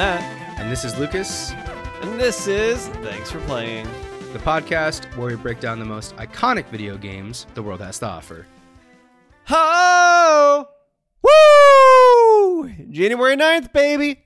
Matt, 0.00 0.58
And 0.58 0.72
this 0.72 0.82
is 0.82 0.98
Lucas, 0.98 1.50
and 2.00 2.18
this 2.18 2.46
is 2.46 2.88
Thanks 3.04 3.30
for 3.30 3.38
Playing. 3.40 3.86
the 4.32 4.38
podcast 4.38 5.04
where 5.14 5.26
we 5.28 5.36
break 5.36 5.60
down 5.60 5.78
the 5.78 5.84
most 5.84 6.16
iconic 6.16 6.64
video 6.68 6.96
games 6.96 7.46
the 7.52 7.62
world 7.62 7.82
has 7.82 7.98
to 7.98 8.06
offer. 8.06 8.46
Ho! 9.48 10.66
Woo! 11.22 12.70
January 12.90 13.36
9th, 13.36 13.74
baby! 13.74 14.24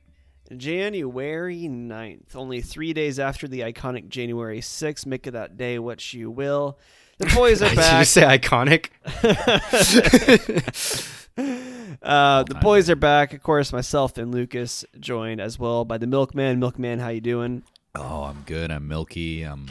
January 0.56 1.62
9th. 1.62 2.36
Only 2.36 2.60
three 2.60 2.92
days 2.92 3.18
after 3.18 3.48
the 3.48 3.62
iconic 3.62 4.08
January 4.08 4.60
6th. 4.60 5.06
Make 5.06 5.26
of 5.26 5.32
that 5.32 5.56
day 5.56 5.80
what 5.80 6.14
you 6.14 6.30
will. 6.30 6.78
The 7.18 7.26
boys 7.34 7.62
are 7.62 7.68
Did 7.74 7.98
you 7.98 8.04
say 8.04 8.22
iconic? 8.22 8.90
Uh, 11.36 12.42
the 12.44 12.58
boys 12.60 12.90
are 12.90 12.96
back. 12.96 13.32
Of 13.32 13.42
course, 13.42 13.72
myself 13.72 14.18
and 14.18 14.32
Lucas 14.32 14.84
joined 15.00 15.40
as 15.40 15.58
well 15.58 15.84
by 15.84 15.98
the 15.98 16.06
Milkman. 16.06 16.58
Milkman, 16.58 16.98
how 16.98 17.08
you 17.08 17.20
doing? 17.20 17.62
Oh, 17.94 18.24
I'm 18.24 18.42
good. 18.46 18.70
I'm 18.70 18.88
milky. 18.88 19.42
I'm 19.42 19.70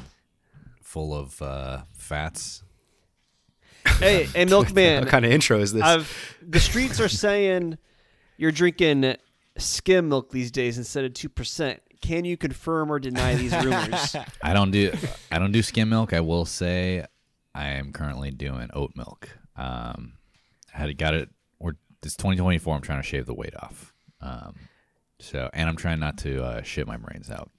full 0.82 1.14
of 1.14 1.42
uh, 1.42 1.84
fats. 1.94 2.64
Hey, 4.00 4.24
hey, 4.36 4.46
Milkman. 4.46 5.02
what 5.02 5.10
kind 5.10 5.26
of 5.26 5.32
intro 5.32 5.60
is 5.60 5.74
this? 5.74 5.84
I've 5.84 6.38
the 6.42 6.60
streets 6.60 7.00
are 7.00 7.10
saying 7.10 7.78
you're 8.38 8.52
drinking 8.52 9.16
skim 9.58 10.10
milk 10.10 10.32
these 10.32 10.52
days 10.52 10.78
instead 10.78 11.06
of 11.06 11.14
two 11.14 11.30
percent. 11.30 11.82
Can 12.02 12.26
you 12.26 12.36
confirm 12.38 12.92
or 12.92 13.00
deny 13.00 13.36
these 13.36 13.54
rumors? 13.64 14.16
I 14.42 14.54
don't 14.54 14.72
do 14.72 14.92
I 15.32 15.40
don't 15.40 15.52
do 15.52 15.62
skim 15.62 15.90
milk. 15.90 16.14
I 16.14 16.20
will 16.20 16.46
say 16.46 17.06
I 17.56 17.70
am 17.70 17.92
currently 17.92 18.32
doing 18.32 18.70
oat 18.74 18.94
milk. 18.96 19.30
Um, 19.56 20.14
I 20.74 20.80
had 20.80 20.98
got 20.98 21.14
it. 21.14 21.30
Or 22.04 22.08
it's 22.08 22.16
2024. 22.16 22.76
I'm 22.76 22.82
trying 22.82 23.02
to 23.02 23.08
shave 23.08 23.26
the 23.26 23.34
weight 23.34 23.56
off. 23.62 23.94
Um, 24.22 24.56
so 25.20 25.50
and 25.54 25.70
I'm 25.70 25.76
trying 25.76 26.00
not 26.00 26.18
to 26.20 26.44
uh, 26.44 26.62
shit 26.62 26.88
my 26.88 26.98
brains 26.98 27.30
out. 27.30 27.50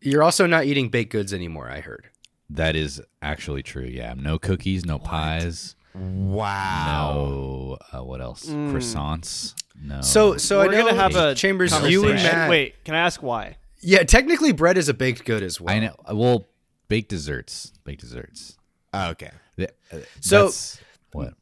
You're 0.00 0.22
also 0.22 0.46
not 0.46 0.64
eating 0.64 0.88
baked 0.88 1.12
goods 1.12 1.32
anymore, 1.32 1.68
I 1.70 1.80
heard. 1.80 2.08
That 2.50 2.76
is 2.76 3.00
actually 3.22 3.62
true. 3.62 3.84
Yeah, 3.90 4.14
no 4.16 4.38
cookies, 4.38 4.84
no 4.84 4.98
pies, 4.98 5.74
Wow. 5.94 7.14
no 7.14 7.78
uh, 7.98 8.04
what 8.04 8.20
else? 8.20 8.46
Croissants. 8.46 9.54
No. 9.82 10.00
So, 10.02 10.36
so 10.36 10.58
We're 10.58 10.68
I 10.68 10.70
know 10.72 10.84
gonna 10.86 10.94
have 10.94 11.16
a 11.16 11.34
Chambers. 11.34 11.72
You 11.88 12.06
and. 12.06 12.14
Matt. 12.22 12.50
Wait, 12.50 12.84
can 12.84 12.94
I 12.94 12.98
ask 13.00 13.22
why? 13.22 13.56
Yeah, 13.80 14.02
technically, 14.04 14.52
bread 14.52 14.78
is 14.78 14.88
a 14.88 14.94
baked 14.94 15.24
good 15.24 15.42
as 15.42 15.60
well. 15.60 15.74
I 15.74 15.80
know. 15.80 15.96
Well, 16.12 16.46
baked 16.88 17.08
desserts. 17.10 17.72
Baked 17.84 18.00
desserts. 18.00 18.56
Oh, 18.94 19.10
okay. 19.10 19.30
Th- 19.56 19.70
uh, 19.92 19.96
So- 20.20 20.36
that's- 20.44 20.80
what? 21.12 21.34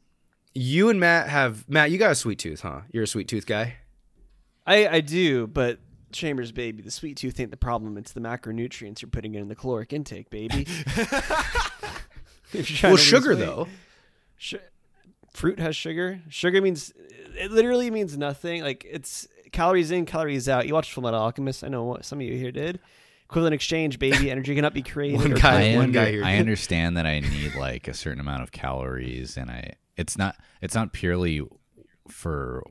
You 0.55 0.89
and 0.89 1.01
Matt 1.01 1.29
have 1.29 1.69
Matt. 1.69 1.91
You 1.91 1.99
got 1.99 2.13
a 2.13 2.15
sweet 2.15 2.39
tooth, 2.39 2.61
huh? 2.61 2.83
You're 2.93 3.03
a 3.05 3.09
sweet 3.09 3.29
tooth 3.29 3.47
guy. 3.47 3.75
I 4.67 4.87
I 4.89 5.01
do, 5.01 5.47
but 5.47 5.81
Chambers, 6.13 6.53
baby, 6.53 6.81
the 6.83 6.93
sweet 6.93 7.17
tooth 7.17 7.41
ain't 7.41 7.51
the 7.51 7.57
problem. 7.57 7.97
It's 7.99 8.13
the 8.13 8.21
macronutrients 8.21 9.03
you're 9.03 9.11
putting 9.11 9.35
in 9.35 9.49
the 9.49 9.57
caloric 9.57 9.93
intake, 9.93 10.31
baby. 10.31 10.67
If 12.53 12.71
you're 12.71 12.77
trying 12.77 12.93
Well, 12.93 12.97
sugar 12.99 13.31
weight. 13.31 13.39
though. 13.41 13.67
Sh- 14.37 14.55
fruit 15.33 15.59
has 15.59 15.75
sugar. 15.75 16.21
Sugar 16.29 16.63
means 16.63 16.93
it 17.37 17.51
literally 17.51 17.91
means 17.91 18.17
nothing. 18.17 18.63
Like 18.63 18.87
it's 18.89 19.27
calories 19.51 19.91
in, 19.91 20.07
calories 20.07 20.49
out. 20.49 20.69
You 20.69 20.75
watched 20.75 20.95
Fullmetal 20.95 21.15
Alchemist. 21.19 21.65
I 21.65 21.69
know 21.69 21.83
what 21.83 22.05
some 22.05 22.21
of 22.21 22.27
you 22.27 22.37
here 22.39 22.53
did. 22.53 22.79
Equivalent 23.25 23.55
exchange, 23.55 23.99
baby. 23.99 24.31
Energy 24.31 24.55
cannot 24.55 24.73
be 24.73 24.83
created. 24.85 25.19
One 25.19 25.35
guy- 25.35 25.73
I, 25.73 25.75
one 25.75 25.85
under- 25.87 25.99
guy 26.05 26.11
here. 26.13 26.25
I 26.25 26.37
understand 26.37 26.97
that 26.97 27.07
I 27.07 27.19
need 27.19 27.57
like 27.57 27.89
a 27.89 27.95
certain 27.95 28.21
amount 28.21 28.45
of 28.45 28.53
calories, 28.53 29.37
and 29.37 29.51
I 29.51 29.73
it's 29.97 30.17
not 30.19 30.37
it's 30.61 30.75
not 30.75 30.93
purely 30.93 31.43
for 32.09 32.63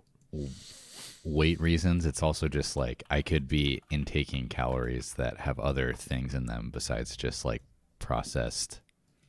weight 1.23 1.59
reasons. 1.59 2.05
It's 2.05 2.21
also 2.23 2.47
just 2.47 2.75
like 2.75 3.03
I 3.09 3.21
could 3.21 3.47
be 3.47 3.81
intaking 3.89 4.47
calories 4.49 5.13
that 5.15 5.39
have 5.41 5.59
other 5.59 5.93
things 5.93 6.33
in 6.33 6.45
them 6.45 6.69
besides 6.71 7.15
just 7.15 7.45
like 7.45 7.63
processed 7.99 8.81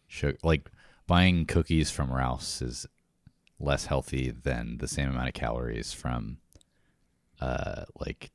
sugar. 0.06 0.36
Like 0.42 0.70
buying 1.06 1.46
cookies 1.46 1.90
from 1.90 2.12
ralph's 2.12 2.60
is 2.62 2.86
less 3.60 3.86
healthy 3.86 4.30
than 4.30 4.78
the 4.78 4.88
same 4.88 5.08
amount 5.10 5.28
of 5.28 5.34
calories 5.34 5.92
from 5.92 6.38
uh 7.40 7.84
like 8.00 8.30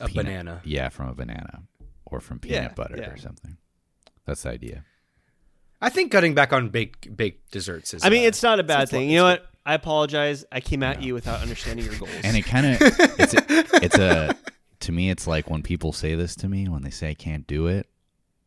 A 0.00 0.08
peanut- 0.08 0.26
banana. 0.26 0.60
Yeah, 0.64 0.88
from 0.88 1.08
a 1.08 1.14
banana 1.14 1.62
or 2.04 2.20
from 2.20 2.38
peanut 2.40 2.62
Yeah, 2.62 2.68
butter 2.74 2.96
yeah. 2.98 3.10
or 3.10 3.16
something. 3.16 3.56
That's 4.26 4.42
the 4.42 4.50
idea. 4.50 4.84
I 5.80 5.88
think 5.90 6.10
cutting 6.12 6.34
back 6.34 6.52
on 6.52 6.68
baked 6.70 7.14
baked 7.16 7.50
desserts 7.52 7.92
is. 7.94 8.04
I 8.04 8.08
mean, 8.08 8.24
uh, 8.24 8.28
it's 8.28 8.42
not 8.42 8.60
a 8.60 8.62
bad 8.64 8.88
thing. 8.88 9.10
You 9.10 9.18
know 9.18 9.24
what? 9.24 9.46
I 9.64 9.74
apologize. 9.74 10.44
I 10.52 10.60
came 10.60 10.82
at 10.82 11.02
you 11.02 11.12
without 11.14 11.40
understanding 11.42 11.84
your 11.84 11.94
goals. 11.96 12.10
and 12.24 12.36
it 12.36 12.42
kind 12.44 12.66
of 12.66 12.78
it's 12.80 13.34
a, 13.34 13.84
it's 13.84 13.98
a 13.98 14.36
to 14.80 14.92
me 14.92 15.10
it's 15.10 15.26
like 15.26 15.50
when 15.50 15.62
people 15.62 15.92
say 15.92 16.14
this 16.14 16.36
to 16.36 16.48
me 16.48 16.68
when 16.68 16.82
they 16.82 16.90
say 16.90 17.10
I 17.10 17.14
can't 17.14 17.46
do 17.46 17.66
it, 17.66 17.88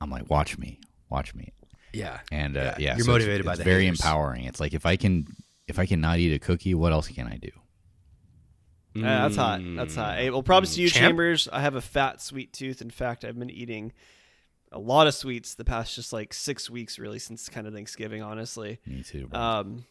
I'm 0.01 0.09
like 0.09 0.29
watch 0.29 0.57
me, 0.57 0.79
watch 1.09 1.35
me, 1.35 1.51
Yeah. 1.93 2.19
and 2.31 2.55
uh, 2.57 2.75
yeah, 2.77 2.95
You're 2.95 3.05
so 3.05 3.11
it's- 3.15 3.25
motivated 3.25 3.45
by 3.45 3.51
it's 3.53 3.57
the 3.59 3.63
very 3.65 3.83
haters. 3.85 3.99
empowering. 3.99 4.45
It's 4.45 4.59
like 4.61 4.73
if 4.73 4.85
I 4.85 4.95
can 4.95 5.27
if 5.67 5.77
I 5.77 5.85
cannot 5.85 6.19
eat 6.19 6.33
a 6.33 6.39
cookie, 6.39 6.73
what 6.73 6.93
else 6.93 7.09
can 7.09 7.27
I 7.27 7.35
do? 7.37 7.49
Uh, 8.97 9.01
that's 9.01 9.35
hot. 9.35 9.61
That's 9.75 9.95
hot. 9.95 10.17
Hey, 10.17 10.29
well, 10.31 10.41
props 10.41 10.75
to 10.75 10.81
you, 10.81 10.89
Champ? 10.89 11.09
Chambers. 11.11 11.47
I 11.51 11.61
have 11.61 11.75
a 11.75 11.81
fat 11.81 12.21
sweet 12.21 12.53
tooth. 12.53 12.81
In 12.81 12.89
fact, 12.89 13.23
I've 13.23 13.37
been 13.37 13.51
eating 13.51 13.93
a 14.71 14.79
lot 14.79 15.07
of 15.07 15.13
sweets 15.15 15.55
the 15.55 15.65
past 15.65 15.95
just 15.95 16.13
like 16.13 16.33
six 16.33 16.69
weeks, 16.69 16.99
really, 16.99 17.19
since 17.19 17.49
kind 17.49 17.67
of 17.67 17.73
Thanksgiving, 17.73 18.21
honestly. 18.21 18.79
Me 18.85 19.03
too. 19.03 19.27
Bro. 19.27 19.39
Um, 19.39 19.85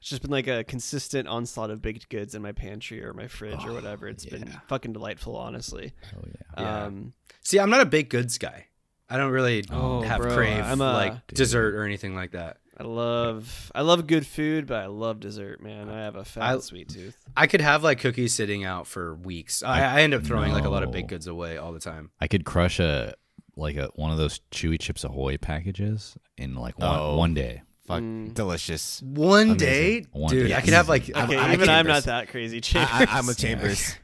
it's 0.00 0.10
just 0.10 0.22
been 0.22 0.30
like 0.30 0.46
a 0.46 0.62
consistent 0.64 1.26
onslaught 1.28 1.70
of 1.70 1.82
baked 1.82 2.08
goods 2.08 2.34
in 2.34 2.42
my 2.42 2.52
pantry 2.52 3.02
or 3.02 3.12
my 3.14 3.26
fridge 3.26 3.64
or 3.64 3.72
whatever. 3.72 4.06
It's 4.06 4.24
been 4.26 4.48
fucking 4.68 4.92
delightful, 4.92 5.36
honestly. 5.36 5.92
oh 6.16 6.20
yeah. 6.26 6.62
Yeah. 6.62 6.84
Um, 6.84 7.12
See, 7.42 7.58
I'm 7.58 7.70
not 7.70 7.80
a 7.80 7.86
baked 7.86 8.10
goods 8.10 8.38
guy. 8.38 8.66
I 9.10 9.16
don't 9.16 9.32
really 9.32 9.64
Oh, 9.70 10.02
have 10.02 10.20
bro, 10.20 10.34
crave 10.36 10.62
I'm 10.64 10.80
a- 10.82 10.92
like 10.92 11.26
dessert 11.28 11.74
or 11.74 11.84
anything 11.84 12.14
like 12.14 12.32
that. 12.32 12.58
I 12.80 12.84
love 12.84 13.72
I 13.74 13.80
love 13.80 14.06
good 14.06 14.24
food, 14.26 14.66
but 14.68 14.76
I 14.82 14.86
love 14.86 15.18
dessert, 15.18 15.60
man. 15.62 15.88
I 15.88 16.00
have 16.04 16.14
a 16.14 16.24
fat 16.24 16.42
I- 16.42 16.58
sweet 16.60 16.90
tooth. 16.90 17.16
I 17.36 17.46
could 17.48 17.60
have 17.62 17.82
like 17.82 17.98
cookies 18.00 18.34
sitting 18.34 18.64
out 18.64 18.86
for 18.86 19.14
weeks. 19.16 19.62
I, 19.64 19.80
I 19.80 20.02
end 20.02 20.14
up 20.14 20.22
throwing 20.24 20.52
like 20.52 20.64
a 20.64 20.68
lot 20.68 20.82
of 20.84 20.92
baked 20.92 21.08
goods 21.08 21.26
away 21.26 21.56
all 21.56 21.72
the 21.72 21.80
time. 21.80 22.10
I 22.20 22.28
could 22.28 22.44
crush 22.44 22.78
a 22.78 23.14
like 23.58 23.76
a 23.76 23.90
one 23.94 24.10
of 24.10 24.18
those 24.18 24.40
Chewy 24.50 24.78
Chips 24.80 25.04
Ahoy 25.04 25.36
packages 25.36 26.16
in 26.36 26.54
like 26.54 26.78
one, 26.78 26.98
Oh. 26.98 27.16
one 27.16 27.34
day. 27.34 27.62
Fuck. 27.86 28.00
Mm. 28.02 28.34
Delicious. 28.34 29.00
One 29.02 29.50
Amazing. 29.50 29.56
day, 29.58 30.04
One 30.12 30.30
dude, 30.30 30.48
day. 30.48 30.54
I 30.54 30.60
could 30.60 30.74
have 30.74 30.88
like 30.88 31.10
I'm- 31.16 31.30
I 31.30 31.52
even 31.54 31.66
can- 31.66 31.70
I'm 31.70 31.86
not 31.86 32.04
that 32.04 32.28
crazy. 32.28 32.60
Chambers. 32.60 32.90
I, 32.92 33.04
I, 33.04 33.18
I'm 33.18 33.26
with 33.26 33.38
Chambers. 33.38 33.94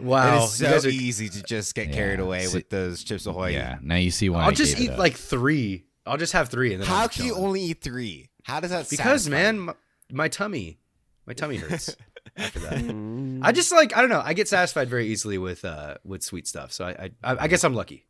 wow. 0.00 0.36
it 0.40 0.44
is 0.44 0.60
you 0.60 0.66
so 0.66 0.72
guys 0.72 0.86
are- 0.86 0.88
easy 0.88 1.28
to 1.28 1.42
just 1.42 1.74
get 1.74 1.88
Yeah. 1.88 1.94
carried 1.94 2.20
away 2.20 2.46
See- 2.46 2.56
with 2.58 2.70
those 2.70 3.04
Chips 3.04 3.26
Ahoy. 3.26 3.50
Yeah. 3.50 3.78
Now 3.82 3.96
you 3.96 4.10
see 4.10 4.28
why 4.30 4.42
I'll 4.42 4.48
I 4.48 4.52
just 4.52 4.76
gave 4.76 4.84
eat 4.84 4.88
it 4.90 4.92
up. 4.94 4.98
like 4.98 5.14
three. 5.16 5.84
I'll 6.06 6.16
just 6.16 6.32
have 6.32 6.48
three 6.48 6.72
and 6.72 6.82
then 6.82 6.88
How 6.88 7.02
I'm 7.04 7.08
can 7.10 7.24
you 7.26 7.32
chilling. 7.32 7.44
only 7.46 7.60
eat 7.62 7.82
three? 7.82 8.30
How 8.44 8.60
does 8.60 8.70
that? 8.70 8.88
because 8.88 9.24
satisfy 9.24 9.30
man, 9.30 9.58
my, 9.60 9.74
my 10.12 10.28
tummy, 10.28 10.78
my 11.26 11.32
tummy 11.34 11.56
hurts 11.56 11.94
after 12.36 12.60
that. 12.60 12.74
Mm. 12.74 13.40
I 13.42 13.52
just 13.52 13.70
like 13.72 13.94
I 13.96 14.00
don't 14.00 14.08
know. 14.10 14.22
I 14.24 14.32
get 14.32 14.48
satisfied 14.48 14.88
very 14.88 15.08
easily 15.08 15.36
with 15.36 15.64
uh 15.64 15.96
with 16.04 16.22
sweet 16.22 16.46
stuff. 16.46 16.72
So 16.72 16.84
I 16.86 17.10
I, 17.24 17.36
I 17.44 17.48
guess 17.48 17.64
I'm 17.64 17.74
lucky. 17.74 18.06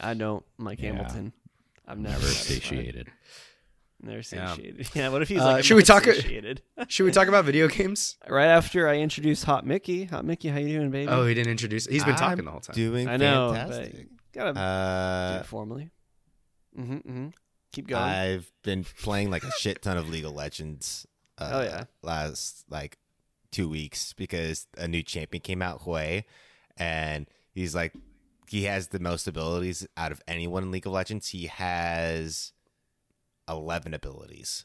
I 0.00 0.14
don't 0.14 0.44
like 0.58 0.80
Yeah. 0.80 0.92
Hamilton. 0.92 1.32
I've 1.86 1.98
never 1.98 2.14
never 2.18 2.26
satiated. 2.26 3.08
Never 4.02 4.18
Yeah. 4.18 4.22
satiated. 4.54 4.88
Yeah. 4.94 5.08
What 5.08 5.22
if 5.22 5.28
he's 5.28 5.40
Uh, 5.40 5.44
like 5.52 5.64
should 5.64 5.76
we 5.76 5.82
talk- 5.82 6.04
satiated? 6.04 6.62
Should 6.88 7.04
we 7.04 7.12
talk 7.12 7.28
about 7.28 7.44
video 7.44 7.68
games? 7.68 8.16
right 8.28 8.46
after 8.46 8.88
I 8.88 8.96
introduce 8.98 9.42
Hot 9.44 9.64
Mickey. 9.66 10.04
Hot 10.04 10.24
Mickey, 10.24 10.48
how 10.48 10.58
you 10.58 10.78
doing, 10.78 10.90
baby? 10.90 11.08
Oh, 11.10 11.24
he 11.26 11.34
didn't 11.34 11.50
introduce. 11.50 11.86
He's 11.86 12.04
been 12.04 12.14
talking 12.16 12.40
I'm 12.40 12.44
the 12.44 12.50
whole 12.50 12.60
time. 12.60 12.74
Doing 12.74 13.08
I 13.08 13.16
know. 13.16 13.52
fantastic. 13.54 14.08
Gotta 14.32 14.52
do 14.52 14.60
Uh, 14.60 15.38
it 15.40 15.46
formally. 15.46 15.90
Mm-hmm, 16.78 16.94
mm-hmm. 16.96 17.26
Keep 17.72 17.88
going. 17.88 18.02
I've 18.02 18.52
been 18.62 18.84
playing 18.84 19.30
like 19.30 19.44
a 19.44 19.50
shit 19.58 19.80
ton 19.82 19.96
of 19.96 20.08
League 20.08 20.24
of 20.26 20.32
Legends. 20.32 21.06
Uh, 21.38 21.50
Oh, 21.54 21.62
yeah. 21.62 21.84
last 22.02 22.64
like 22.70 22.98
two 23.50 23.68
weeks 23.68 24.12
because 24.12 24.66
a 24.76 24.86
new 24.88 25.02
champion 25.02 25.40
came 25.40 25.62
out, 25.62 25.82
Hwei, 25.82 26.24
and 26.76 27.26
he's 27.52 27.74
like 27.74 27.94
he 28.50 28.64
has 28.64 28.88
the 28.88 28.98
most 28.98 29.26
abilities 29.26 29.86
out 29.96 30.12
of 30.12 30.22
anyone 30.26 30.62
in 30.64 30.70
League 30.70 30.86
of 30.86 30.92
Legends. 30.92 31.28
He 31.28 31.46
has 31.46 32.52
eleven 33.48 33.94
abilities 33.94 34.64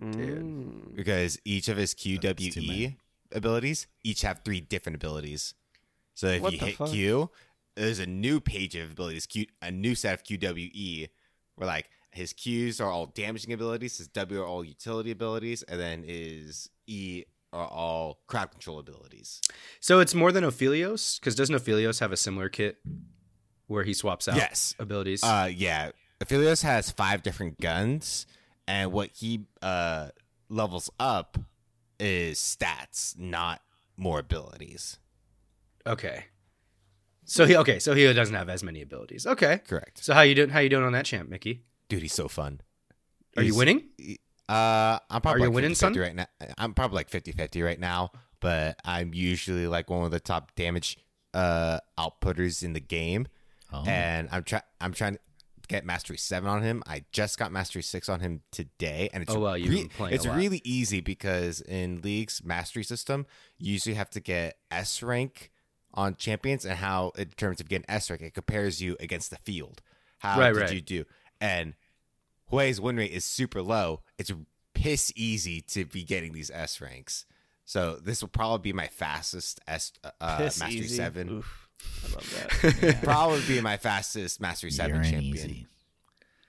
Mm. 0.00 0.96
because 0.96 1.38
each 1.44 1.68
of 1.68 1.76
his 1.76 1.94
QWE 1.94 2.96
abilities 3.30 3.86
each 4.02 4.22
have 4.22 4.40
three 4.44 4.60
different 4.60 4.96
abilities. 4.96 5.52
So 6.14 6.28
if 6.28 6.42
What 6.42 6.52
you 6.54 6.58
hit 6.58 6.76
fuck? 6.76 6.88
Q, 6.90 7.30
there's 7.76 7.98
a 7.98 8.06
new 8.06 8.40
page 8.40 8.74
of 8.74 8.90
abilities, 8.90 9.26
Q, 9.26 9.46
a 9.60 9.70
new 9.70 9.94
set 9.94 10.14
of 10.14 10.24
QWE, 10.24 11.08
where 11.56 11.66
like 11.66 11.90
his 12.10 12.32
Qs 12.32 12.80
are 12.80 12.90
all 12.90 13.06
damaging 13.06 13.52
abilities, 13.52 13.98
his 13.98 14.08
W 14.08 14.40
are 14.40 14.46
all 14.46 14.64
utility 14.64 15.10
abilities, 15.10 15.62
and 15.64 15.78
then 15.78 16.02
his 16.04 16.70
E 16.86 17.24
are 17.52 17.66
all 17.66 18.20
crowd 18.26 18.50
control 18.50 18.78
abilities. 18.78 19.40
So 19.80 20.00
it's 20.00 20.14
more 20.14 20.32
than 20.32 20.44
Aphelios 20.44 21.20
because 21.20 21.34
doesn't 21.34 21.54
Aphelios 21.54 22.00
have 22.00 22.12
a 22.12 22.16
similar 22.16 22.48
kit 22.48 22.78
where 23.66 23.84
he 23.84 23.92
swaps 23.94 24.28
out 24.28 24.36
Yes. 24.36 24.74
abilities? 24.78 25.22
Uh, 25.22 25.50
yeah. 25.54 25.90
Aphelios 26.24 26.62
has 26.62 26.90
five 26.90 27.22
different 27.22 27.60
guns, 27.60 28.26
and 28.68 28.92
what 28.92 29.10
he 29.14 29.46
uh 29.60 30.08
levels 30.48 30.88
up 31.00 31.36
is 31.98 32.38
stats, 32.38 33.18
not 33.18 33.60
more 33.96 34.18
abilities. 34.20 34.98
okay. 35.86 36.26
So 37.24 37.44
he 37.46 37.56
okay. 37.56 37.78
So 37.78 37.94
he 37.94 38.12
doesn't 38.12 38.34
have 38.34 38.48
as 38.48 38.62
many 38.64 38.82
abilities. 38.82 39.26
Okay. 39.26 39.58
Correct. 39.66 40.04
So 40.04 40.12
how 40.12 40.22
you 40.22 40.34
doing? 40.34 40.50
How 40.50 40.58
you 40.58 40.68
doing 40.68 40.84
on 40.84 40.92
that 40.92 41.04
champ, 41.06 41.28
Mickey? 41.28 41.62
Dude, 41.88 42.02
he's 42.02 42.12
so 42.12 42.26
fun. 42.28 42.60
Are 43.36 43.42
you 43.42 43.48
He's- 43.52 43.56
winning? 43.56 43.84
Uh, 44.52 44.98
I'm 45.10 45.20
probably 45.22 45.42
you 45.42 45.48
like 45.48 45.54
winning, 45.54 45.70
50-50 45.72 45.76
son? 45.76 45.94
right 45.94 46.14
now. 46.14 46.26
I'm 46.58 46.74
probably 46.74 46.96
like 46.96 47.10
50-50 47.10 47.64
right 47.64 47.80
now, 47.80 48.10
but 48.40 48.78
I'm 48.84 49.14
usually 49.14 49.66
like 49.66 49.88
one 49.90 50.04
of 50.04 50.10
the 50.10 50.20
top 50.20 50.54
damage 50.54 50.98
uh 51.34 51.78
outputters 51.98 52.62
in 52.62 52.74
the 52.74 52.80
game, 52.80 53.26
Oh. 53.72 53.82
and 53.86 54.28
I'm 54.30 54.42
trying 54.44 54.62
I'm 54.82 54.92
trying 54.92 55.14
to 55.14 55.20
get 55.68 55.86
mastery 55.86 56.18
seven 56.18 56.50
on 56.50 56.60
him. 56.62 56.82
I 56.86 57.04
just 57.12 57.38
got 57.38 57.50
mastery 57.52 57.82
six 57.82 58.10
on 58.10 58.20
him 58.20 58.42
today, 58.50 59.08
and 59.14 59.22
it's 59.22 59.32
Oh, 59.34 59.38
well, 59.40 59.56
you've 59.56 59.70
been 59.70 59.88
playing 59.88 60.14
It's 60.14 60.26
really 60.26 60.60
easy 60.64 61.00
because 61.00 61.62
in 61.62 62.02
league's 62.02 62.44
mastery 62.44 62.84
system, 62.84 63.24
you 63.58 63.72
usually 63.72 63.94
have 63.94 64.10
to 64.10 64.20
get 64.20 64.58
S 64.70 65.02
rank 65.02 65.50
on 65.94 66.16
champions, 66.16 66.66
and 66.66 66.76
how 66.76 67.12
in 67.16 67.28
terms 67.30 67.60
of 67.60 67.68
getting 67.70 67.86
S 67.88 68.10
rank, 68.10 68.20
it 68.20 68.34
compares 68.34 68.82
you 68.82 68.96
against 69.00 69.30
the 69.30 69.36
field. 69.36 69.80
How 70.18 70.38
Right, 70.38 70.52
did 70.52 70.60
right. 70.60 70.72
you 70.74 70.80
do? 70.82 71.04
And 71.40 71.74
Hwei's 72.52 72.80
win 72.80 72.96
rate 72.96 73.10
is 73.12 73.24
super 73.24 73.62
low. 73.62 74.02
It's 74.18 74.30
piss 74.74 75.12
easy 75.16 75.60
to 75.62 75.84
be 75.84 76.04
getting 76.04 76.32
these 76.32 76.50
S 76.50 76.80
ranks. 76.80 77.24
So 77.64 77.96
this 77.96 78.20
will 78.20 78.28
probably 78.28 78.70
be 78.70 78.72
my 78.74 78.88
fastest 78.88 79.60
S 79.66 79.92
uh, 80.20 80.36
Piss 80.38 80.60
mastery 80.60 80.80
easy. 80.80 80.96
seven. 80.96 81.28
Oof. 81.30 81.68
I 82.04 82.14
love 82.14 82.48
that. 82.62 83.00
Probably 83.02 83.40
be 83.46 83.60
my 83.60 83.76
fastest 83.76 84.40
mastery 84.40 84.70
seven 84.70 84.96
Urine 84.96 85.10
champion. 85.10 85.34
easy. 85.34 85.66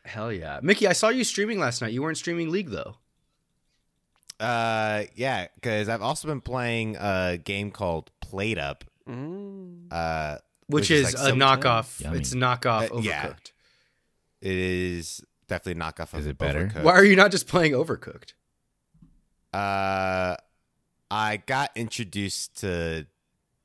Hell 0.06 0.32
yeah, 0.32 0.60
Mickey! 0.62 0.88
I 0.88 0.94
saw 0.94 1.10
you 1.10 1.24
streaming 1.24 1.60
last 1.60 1.82
night. 1.82 1.92
You 1.94 2.02
weren't 2.04 2.18
streaming 2.18 2.52
League 2.52 2.70
though. 2.70 2.98
Uh, 4.40 5.04
yeah, 5.16 5.48
because 5.56 5.88
I've 5.90 6.02
also 6.02 6.28
been 6.28 6.42
playing 6.42 6.98
a 7.00 7.40
game 7.44 7.72
called 7.72 8.12
PlateUp. 8.24 8.82
Mm. 9.08 9.88
Uh, 9.92 10.38
Which, 10.68 10.84
Which 10.84 10.92
is 10.92 11.08
is, 11.10 11.14
like 11.16 11.24
a 11.24 11.30
some- 11.30 11.40
knockoff. 11.40 12.00
Yummy. 12.02 12.18
It's 12.20 12.34
a 12.34 12.36
knockoff 12.36 12.86
Uh, 12.86 12.90
Overcooked. 12.90 13.04
yeah. 13.06 13.34
it 14.42 14.56
is 14.58 15.24
definitely 15.54 15.80
knock 15.80 16.00
off 16.00 16.14
a 16.14 16.18
knockoff 16.18 16.20
of 16.20 16.22
Is 16.22 16.28
it 16.28 16.38
better? 16.38 16.68
Overcooked. 16.68 16.84
Why 16.84 16.92
are 16.94 17.04
you 17.06 17.16
not 17.16 17.32
just 17.32 17.48
playing 17.48 17.74
Overcooked? 17.74 18.34
Uh, 19.54 20.36
I 21.12 21.38
got 21.46 21.72
introduced 21.76 22.60
to 22.62 23.06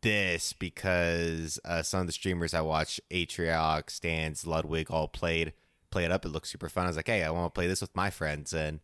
this 0.02 0.52
because 0.52 1.58
uh, 1.64 1.82
some 1.82 2.00
of 2.02 2.06
the 2.06 2.12
streamers 2.12 2.54
I 2.54 2.60
watch, 2.60 3.00
Atrioc, 3.10 3.84
Stanz, 3.86 4.46
Ludwig, 4.46 4.90
all 4.90 5.08
played 5.08 5.52
PlateUp. 5.90 6.24
It 6.24 6.28
looked 6.28 6.46
super 6.48 6.68
fun. 6.68 6.84
I 6.84 6.88
was 6.88 6.96
like, 6.96 7.06
hey, 7.06 7.22
I 7.24 7.30
want 7.30 7.46
to 7.52 7.58
play 7.58 7.66
this 7.66 7.80
with 7.80 7.94
my 7.96 8.10
friends, 8.10 8.52
and 8.52 8.80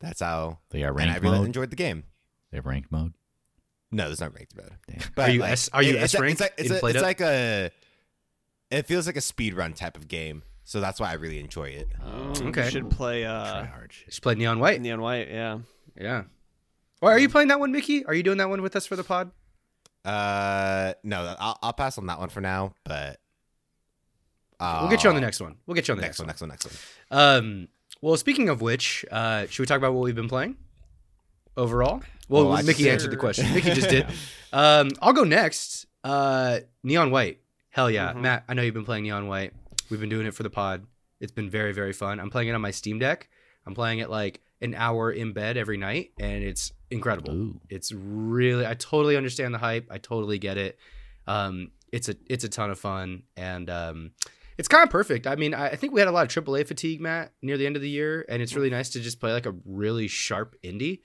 that's 0.00 0.20
how. 0.20 0.58
They 0.70 0.80
got 0.80 0.98
And 1.00 1.10
I 1.10 1.16
really 1.18 1.38
mode. 1.38 1.46
enjoyed 1.46 1.70
the 1.70 1.76
game. 1.76 2.04
They 2.50 2.56
have 2.58 2.66
ranked 2.66 2.90
mode. 2.90 3.12
No, 3.90 4.06
there's 4.06 4.20
not 4.20 4.34
ranked 4.34 4.56
mode. 4.56 4.72
Damn. 4.86 5.10
But 5.14 5.28
Are 5.28 5.32
you 5.32 5.40
like, 5.40 5.52
S- 5.52 5.70
are 5.72 5.82
you 5.82 5.90
it- 5.90 5.96
it's 5.96 6.04
S 6.04 6.14
like- 6.14 6.22
ranked 6.22 6.40
It's 6.40 6.40
like 6.40 6.54
it's, 6.58 6.82
a- 6.82 6.86
it's 6.86 7.02
like 7.02 7.20
a. 7.20 7.70
It 8.70 8.86
feels 8.86 9.06
like 9.06 9.16
a 9.16 9.20
speed 9.22 9.54
run 9.54 9.72
type 9.72 9.96
of 9.96 10.08
game, 10.08 10.42
so 10.68 10.82
that's 10.82 11.00
why 11.00 11.08
I 11.10 11.14
really 11.14 11.40
enjoy 11.40 11.64
it. 11.70 11.88
Oh, 12.04 12.32
okay. 12.48 12.66
You 12.66 12.70
should 12.70 12.90
play 12.90 13.22
Try 13.22 13.30
uh, 13.32 13.66
hard 13.68 13.90
shit. 13.90 14.08
Just 14.08 14.20
played 14.20 14.36
Neon 14.36 14.58
White. 14.58 14.82
Neon 14.82 15.00
White. 15.00 15.28
Yeah. 15.30 15.60
Yeah. 15.98 16.24
Well, 17.00 17.10
are 17.10 17.18
you 17.18 17.30
playing 17.30 17.48
that 17.48 17.58
one, 17.58 17.72
Mickey? 17.72 18.04
Are 18.04 18.12
you 18.12 18.22
doing 18.22 18.36
that 18.36 18.50
one 18.50 18.60
with 18.60 18.76
us 18.76 18.86
for 18.86 18.94
the 18.94 19.02
pod? 19.02 19.30
Uh, 20.04 20.92
no, 21.02 21.34
I'll, 21.40 21.58
I'll 21.62 21.72
pass 21.72 21.96
on 21.96 22.04
that 22.08 22.18
one 22.18 22.28
for 22.28 22.42
now, 22.42 22.74
but. 22.84 23.18
We'll 24.60 24.88
get 24.90 25.04
you 25.04 25.08
on 25.08 25.16
the 25.16 25.22
uh, 25.22 25.24
next 25.24 25.40
one. 25.40 25.56
We'll 25.66 25.74
get 25.74 25.88
you 25.88 25.92
on 25.92 25.98
the 25.98 26.02
next 26.02 26.20
next, 26.20 26.40
one, 26.40 26.48
one. 26.48 26.50
next 26.50 26.64
one, 26.66 26.72
next 26.72 27.10
one. 27.10 27.18
Um. 27.18 27.68
Well, 28.02 28.16
speaking 28.18 28.50
of 28.50 28.60
which, 28.60 29.06
uh, 29.10 29.46
should 29.46 29.60
we 29.62 29.66
talk 29.66 29.78
about 29.78 29.94
what 29.94 30.02
we've 30.02 30.14
been 30.14 30.28
playing 30.28 30.56
overall? 31.56 32.02
Well, 32.28 32.48
Well, 32.48 32.62
Mickey 32.62 32.82
just- 32.84 32.92
answered 32.92 33.10
the 33.12 33.16
question. 33.16 33.52
Mickey 33.54 33.72
just 33.72 33.88
did. 33.88 34.06
Um, 34.52 34.90
I'll 35.02 35.12
go 35.12 35.24
next. 35.24 35.84
Uh, 36.04 36.60
Neon 36.82 37.10
White. 37.10 37.40
Hell 37.70 37.90
yeah, 37.90 38.12
Mhm. 38.14 38.20
Matt. 38.22 38.44
I 38.48 38.54
know 38.54 38.62
you've 38.62 38.72
been 38.74 38.86
playing 38.86 39.04
Neon 39.04 39.26
White. 39.28 39.52
We've 39.90 40.00
been 40.00 40.08
doing 40.08 40.26
it 40.26 40.34
for 40.34 40.42
the 40.42 40.50
pod. 40.50 40.86
It's 41.20 41.32
been 41.32 41.50
very 41.50 41.72
very 41.72 41.92
fun. 41.92 42.20
I'm 42.20 42.30
playing 42.30 42.48
it 42.48 42.52
on 42.52 42.60
my 42.60 42.70
Steam 42.70 42.98
Deck. 42.98 43.28
I'm 43.66 43.74
playing 43.74 43.98
it 43.98 44.10
like 44.10 44.40
an 44.60 44.74
hour 44.74 45.10
in 45.10 45.32
bed 45.32 45.56
every 45.56 45.76
night, 45.76 46.12
and 46.18 46.42
it's 46.42 46.72
incredible. 46.90 47.32
Ooh. 47.32 47.60
It's 47.68 47.92
really 47.92 48.66
I 48.66 48.74
totally 48.74 49.16
understand 49.16 49.54
the 49.54 49.58
hype. 49.58 49.88
I 49.90 49.98
totally 49.98 50.38
get 50.38 50.56
it. 50.56 50.78
Um, 51.26 51.72
it's 51.92 52.08
a 52.08 52.16
it's 52.26 52.44
a 52.44 52.48
ton 52.48 52.70
of 52.70 52.78
fun, 52.78 53.24
and 53.36 53.68
um, 53.70 54.10
it's 54.56 54.68
kind 54.68 54.82
of 54.82 54.90
perfect. 54.90 55.26
I 55.26 55.36
mean, 55.36 55.54
I, 55.54 55.68
I 55.68 55.76
think 55.76 55.92
we 55.92 56.00
had 56.00 56.08
a 56.08 56.12
lot 56.12 56.36
of 56.36 56.44
AAA 56.44 56.66
fatigue, 56.66 57.00
Matt, 57.00 57.32
near 57.42 57.56
the 57.56 57.66
end 57.66 57.76
of 57.76 57.82
the 57.82 57.90
year, 57.90 58.24
and 58.28 58.42
it's 58.42 58.54
really 58.54 58.70
nice 58.70 58.90
to 58.90 59.00
just 59.00 59.20
play 59.20 59.32
like 59.32 59.46
a 59.46 59.54
really 59.64 60.08
sharp 60.08 60.56
indie. 60.64 61.00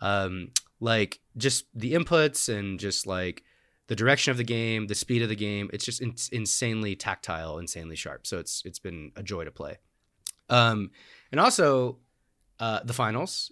Um, 0.00 0.50
like 0.80 1.20
just 1.36 1.66
the 1.74 1.94
inputs 1.94 2.54
and 2.54 2.78
just 2.78 3.06
like 3.06 3.42
the 3.86 3.96
direction 3.96 4.30
of 4.30 4.36
the 4.36 4.44
game, 4.44 4.86
the 4.86 4.94
speed 4.94 5.22
of 5.22 5.28
the 5.28 5.36
game. 5.36 5.68
It's 5.72 5.84
just 5.84 6.00
in- 6.00 6.14
insanely 6.32 6.96
tactile, 6.96 7.58
insanely 7.58 7.96
sharp. 7.96 8.26
So 8.26 8.38
it's 8.38 8.62
it's 8.64 8.78
been 8.78 9.12
a 9.16 9.22
joy 9.22 9.44
to 9.44 9.50
play. 9.50 9.78
Um, 10.48 10.90
and 11.32 11.40
also 11.40 11.98
uh, 12.60 12.80
the 12.84 12.92
finals 12.92 13.50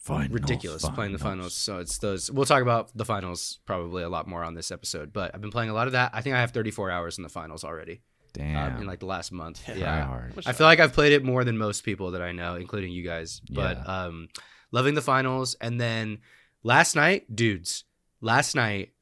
Finals, 0.00 0.30
ridiculous 0.30 0.88
playing 0.88 1.12
the 1.12 1.18
finals. 1.18 1.52
So 1.52 1.78
it's 1.78 1.98
those. 1.98 2.30
We'll 2.30 2.46
talk 2.46 2.62
about 2.62 2.90
the 2.96 3.04
finals 3.04 3.58
probably 3.66 4.02
a 4.02 4.08
lot 4.08 4.26
more 4.26 4.42
on 4.42 4.54
this 4.54 4.70
episode. 4.70 5.12
But 5.12 5.32
I've 5.34 5.42
been 5.42 5.50
playing 5.50 5.68
a 5.68 5.74
lot 5.74 5.88
of 5.88 5.92
that. 5.92 6.12
I 6.14 6.22
think 6.22 6.34
I 6.36 6.40
have 6.40 6.52
34 6.52 6.90
hours 6.90 7.18
in 7.18 7.22
the 7.22 7.28
finals 7.28 7.64
already 7.64 8.00
Damn. 8.32 8.76
um, 8.76 8.80
in 8.80 8.86
like 8.86 9.00
the 9.00 9.06
last 9.06 9.30
month. 9.30 9.62
Try 9.66 9.74
Yeah, 9.74 9.84
Try 9.84 10.00
hard. 10.00 10.36
Much 10.36 10.46
I 10.46 10.52
feel 10.52 10.66
like 10.66 10.80
I've 10.80 10.94
played 10.94 11.12
it 11.12 11.22
more 11.22 11.44
than 11.44 11.58
most 11.58 11.84
people 11.84 12.12
that 12.12 12.22
I 12.22 12.32
know, 12.32 12.54
including 12.54 12.92
you 12.92 13.02
guys. 13.02 13.42
But 13.50 13.76
Yeah. 13.76 14.04
um, 14.04 14.28
loving 14.72 14.94
the 14.94 15.02
finals. 15.02 15.54
And 15.60 15.78
then 15.78 16.20
last 16.62 16.96
night, 16.96 17.36
dudes, 17.36 17.84
last 18.22 18.54
night 18.54 18.92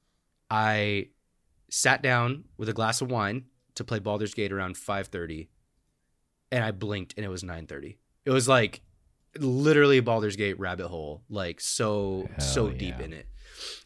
I 0.50 1.08
sat 1.70 2.02
down 2.02 2.44
with 2.56 2.68
a 2.68 2.72
glass 2.72 3.00
of 3.00 3.10
wine 3.10 3.44
to 3.74 3.84
play 3.84 3.98
Baldur's 3.98 4.34
Gate 4.34 4.52
around 4.52 4.76
5:30, 4.76 5.48
and 6.50 6.64
I 6.64 6.70
blinked 6.70 7.14
and 7.16 7.24
it 7.24 7.28
was 7.28 7.42
9:30. 7.42 7.96
It 8.24 8.30
was 8.30 8.48
like 8.48 8.82
literally 9.38 9.98
a 9.98 10.02
Baldur's 10.02 10.36
Gate 10.36 10.58
rabbit 10.58 10.88
hole, 10.88 11.22
like 11.28 11.60
so 11.60 12.28
so 12.38 12.66
Hell 12.66 12.76
deep 12.76 12.98
yeah. 12.98 13.04
in 13.04 13.12
it. 13.12 13.26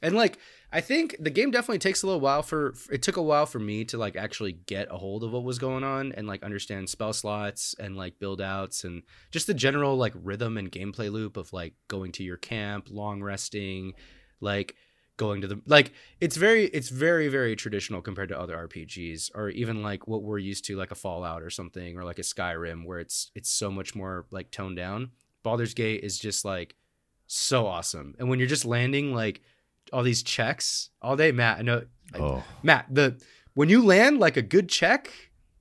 And 0.01 0.15
like 0.15 0.39
I 0.73 0.81
think 0.81 1.17
the 1.21 1.31
game 1.31 1.51
definitely 1.51 1.81
takes 1.81 2.03
a 2.03 2.07
little 2.07 2.21
while 2.21 2.43
for 2.43 2.75
it 2.91 3.03
took 3.03 3.19
a 3.19 3.23
while 3.23 3.45
for 3.45 3.59
me 3.59 3.85
to 3.87 3.99
like 3.99 4.17
actually 4.17 4.53
get 4.53 4.89
a 4.91 4.97
hold 4.97 5.23
of 5.23 5.33
what 5.33 5.45
was 5.45 5.59
going 5.59 5.85
on 5.85 6.13
and 6.13 6.27
like 6.27 6.43
understand 6.43 6.89
spell 6.89 7.13
slots 7.13 7.75
and 7.79 7.97
like 7.97 8.19
build 8.19 8.41
outs 8.41 8.85
and 8.85 9.03
just 9.31 9.47
the 9.47 9.55
general 9.55 9.97
like 9.97 10.15
rhythm 10.17 10.57
and 10.57 10.73
gameplay 10.73 11.13
loop 11.13 11.37
of 11.37 11.53
like 11.53 11.75
going 11.89 12.13
to 12.13 12.25
your 12.25 12.39
camp, 12.39 12.89
long 12.91 13.23
resting, 13.23 13.93
like 14.41 14.75
going 15.23 15.41
to 15.41 15.47
the 15.47 15.61
like 15.67 15.93
it's 16.21 16.37
very 16.37 16.65
it's 16.67 16.89
very 16.89 17.29
very 17.29 17.55
traditional 17.55 18.03
compared 18.03 18.29
to 18.29 18.39
other 18.39 18.57
RPGs 18.69 19.31
or 19.37 19.51
even 19.51 19.81
like 19.83 20.09
what 20.09 20.23
we're 20.23 20.39
used 20.39 20.65
to 20.65 20.77
like 20.77 20.91
a 20.91 20.97
Fallout 20.97 21.43
or 21.43 21.51
something 21.51 21.97
or 21.97 22.03
like 22.03 22.19
a 22.19 22.23
Skyrim 22.23 22.85
where 22.85 22.99
it's 22.99 23.31
it's 23.37 23.49
so 23.49 23.71
much 23.71 23.95
more 23.95 24.27
like 24.33 24.51
toned 24.51 24.77
down. 24.77 25.13
Baldur's 25.45 25.75
Gate 25.75 26.03
is 26.03 26.19
just 26.19 26.45
like 26.45 26.75
so 27.29 27.67
awesome. 27.69 28.17
And 28.19 28.29
when 28.29 28.41
you're 28.41 28.49
just 28.49 28.65
landing 28.65 29.15
like 29.15 29.43
all 29.93 30.03
these 30.03 30.25
checks 30.25 30.91
all 31.01 31.17
day, 31.17 31.31
Matt, 31.31 31.59
I 31.59 31.63
know 31.63 31.85
oh, 32.19 32.43
Matt, 32.65 32.87
the 32.91 33.21
when 33.55 33.69
you 33.69 33.85
land 33.85 34.19
like 34.19 34.37
a 34.37 34.43
good 34.43 34.69
check, 34.69 35.13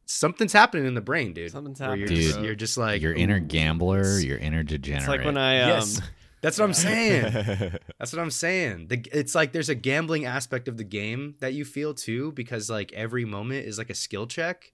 something's 0.05 0.53
happening 0.53 0.87
in 0.87 0.95
the 0.95 1.01
brain, 1.01 1.33
dude. 1.33 1.51
Something's 1.51 1.79
Where 1.79 1.95
You're 1.95 2.07
happening, 2.07 2.27
just, 2.27 2.41
you're 2.41 2.55
just 2.55 2.77
like 2.77 3.01
your 3.01 3.13
inner 3.13 3.39
gambler, 3.39 4.19
your 4.19 4.37
inner 4.37 4.63
degenerate. 4.63 5.03
It's 5.03 5.07
like 5.07 5.25
when 5.25 5.37
I 5.37 5.61
um, 5.61 5.69
Yes. 5.69 6.01
That's 6.41 6.57
what 6.57 6.65
I'm 6.65 6.73
saying. 6.73 7.23
That's 7.99 8.13
what 8.13 8.21
I'm 8.21 8.31
saying. 8.31 8.87
The, 8.87 9.05
it's 9.11 9.35
like 9.35 9.51
there's 9.53 9.69
a 9.69 9.75
gambling 9.75 10.25
aspect 10.25 10.67
of 10.67 10.77
the 10.77 10.83
game 10.83 11.35
that 11.39 11.53
you 11.53 11.65
feel 11.65 11.93
too, 11.93 12.31
because 12.31 12.69
like 12.69 12.91
every 12.93 13.25
moment 13.25 13.65
is 13.65 13.77
like 13.77 13.89
a 13.91 13.95
skill 13.95 14.25
check, 14.27 14.73